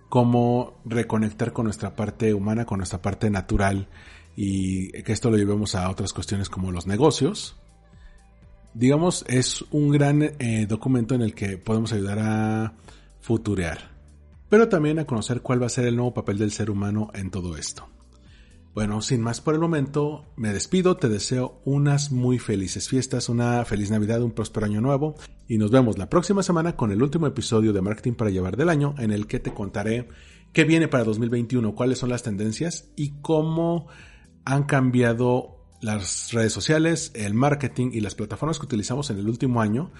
cómo 0.09 0.81
reconectar 0.87 1.53
con 1.53 1.65
nuestra 1.65 1.95
parte 1.95 2.33
humana, 2.33 2.65
con 2.65 2.79
nuestra 2.79 3.03
parte 3.03 3.29
natural 3.29 3.87
y 4.37 4.91
que 5.03 5.13
esto 5.13 5.31
lo 5.31 5.37
llevemos 5.37 5.75
a 5.75 5.91
otras 5.91 6.13
cuestiones 6.13 6.49
como 6.49 6.73
los 6.73 6.87
negocios. 6.87 7.57
Digamos, 8.75 9.25
es 9.29 9.65
un 9.71 9.91
gran 9.91 10.23
eh, 10.23 10.67
documento 10.69 11.15
en 11.15 11.23
el 11.23 11.35
que 11.35 11.59
podemos 11.59 11.93
ayudar 11.93 12.19
a 12.21 12.75
futurear, 13.21 13.91
pero 14.49 14.69
también 14.69 14.99
a 14.99 15.07
conocer 15.07 15.41
cuál 15.41 15.61
va 15.61 15.67
a 15.67 15.71
ser 15.71 15.87
el 15.87 15.97
nuevo 15.97 16.15
papel 16.15 16.39
del 16.39 16.53
ser 16.53 16.71
humano 16.71 17.11
en 17.15 17.31
todo 17.31 17.57
esto. 17.57 17.89
Bueno, 18.73 19.03
sin 19.03 19.21
más 19.21 19.41
por 19.41 19.55
el 19.55 19.61
momento, 19.61 20.27
me 20.37 20.53
despido, 20.53 20.97
te 20.97 21.09
deseo 21.09 21.61
unas 21.65 22.13
muy 22.13 22.39
felices 22.39 22.89
fiestas, 22.89 23.29
una 23.29 23.65
feliz 23.65 23.91
Navidad, 23.91 24.23
un 24.23 24.31
próspero 24.31 24.67
año 24.67 24.81
nuevo 24.81 25.17
y 25.49 25.59
nos 25.59 25.73
vemos 25.73 25.99
la 25.99 26.09
próxima 26.09 26.45
semana 26.45 26.77
con 26.77 26.93
el 26.93 27.03
último 27.03 27.27
episodio 27.27 27.73
de 27.73 27.83
Marketing 27.83 28.13
para 28.13 28.31
Llevar 28.31 28.57
del 28.57 28.69
año 28.69 28.95
en 28.99 29.11
el 29.11 29.27
que 29.27 29.41
te 29.41 29.53
contaré 29.53 30.09
qué 30.53 30.63
viene 30.63 30.87
para 30.87 31.03
2021, 31.03 31.75
cuáles 31.75 31.99
son 31.99 32.11
las 32.11 32.23
tendencias 32.23 32.93
y 32.95 33.21
cómo 33.21 33.89
han 34.45 34.65
cambiado 34.65 35.61
las 35.81 36.33
redes 36.33 36.53
sociales, 36.53 37.11
el 37.15 37.35
marketing 37.35 37.91
y 37.93 38.01
las 38.01 38.15
plataformas 38.15 38.59
que 38.59 38.67
utilizamos 38.67 39.11
en 39.11 39.19
el 39.19 39.29
último 39.29 39.61
año, 39.61 39.93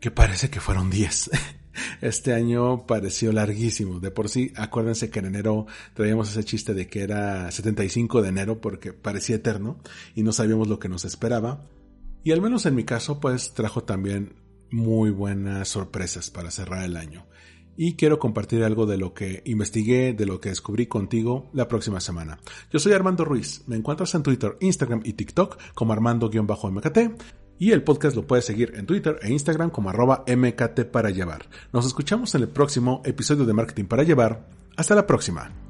que 0.00 0.10
parece 0.10 0.50
que 0.50 0.60
fueron 0.60 0.90
10. 0.90 1.30
Este 2.00 2.34
año 2.34 2.84
pareció 2.86 3.32
larguísimo. 3.32 4.00
De 4.00 4.10
por 4.10 4.28
sí, 4.28 4.52
acuérdense 4.56 5.08
que 5.08 5.20
en 5.20 5.26
enero 5.26 5.66
traíamos 5.94 6.28
ese 6.30 6.44
chiste 6.44 6.74
de 6.74 6.88
que 6.88 7.02
era 7.02 7.50
75 7.50 8.22
de 8.22 8.28
enero 8.28 8.60
porque 8.60 8.92
parecía 8.92 9.36
eterno 9.36 9.78
y 10.14 10.22
no 10.22 10.32
sabíamos 10.32 10.68
lo 10.68 10.78
que 10.78 10.88
nos 10.88 11.04
esperaba. 11.04 11.64
Y 12.24 12.32
al 12.32 12.42
menos 12.42 12.66
en 12.66 12.74
mi 12.74 12.84
caso, 12.84 13.20
pues 13.20 13.54
trajo 13.54 13.84
también 13.84 14.34
muy 14.70 15.10
buenas 15.10 15.68
sorpresas 15.68 16.30
para 16.30 16.50
cerrar 16.50 16.84
el 16.84 16.96
año. 16.96 17.26
Y 17.76 17.94
quiero 17.94 18.18
compartir 18.18 18.62
algo 18.62 18.86
de 18.86 18.98
lo 18.98 19.14
que 19.14 19.42
investigué, 19.46 20.12
de 20.12 20.26
lo 20.26 20.40
que 20.40 20.50
descubrí 20.50 20.86
contigo 20.86 21.50
la 21.54 21.68
próxima 21.68 22.00
semana. 22.00 22.38
Yo 22.70 22.78
soy 22.78 22.92
Armando 22.92 23.24
Ruiz. 23.24 23.62
Me 23.66 23.76
encuentras 23.76 24.14
en 24.14 24.22
Twitter, 24.22 24.56
Instagram 24.60 25.00
y 25.04 25.14
TikTok 25.14 25.58
como 25.74 25.92
Armando-MKT 25.92 26.98
y 27.60 27.72
el 27.72 27.82
podcast 27.82 28.16
lo 28.16 28.26
puedes 28.26 28.46
seguir 28.46 28.72
en 28.74 28.86
Twitter 28.86 29.18
e 29.22 29.30
Instagram 29.30 29.68
como 29.70 29.90
arroba 29.90 30.24
MKT 30.26 30.86
para 30.90 31.10
llevar. 31.10 31.46
Nos 31.72 31.86
escuchamos 31.86 32.34
en 32.34 32.42
el 32.42 32.48
próximo 32.48 33.02
episodio 33.04 33.44
de 33.44 33.52
Marketing 33.52 33.84
para 33.84 34.02
llevar. 34.02 34.48
Hasta 34.76 34.94
la 34.94 35.06
próxima. 35.06 35.69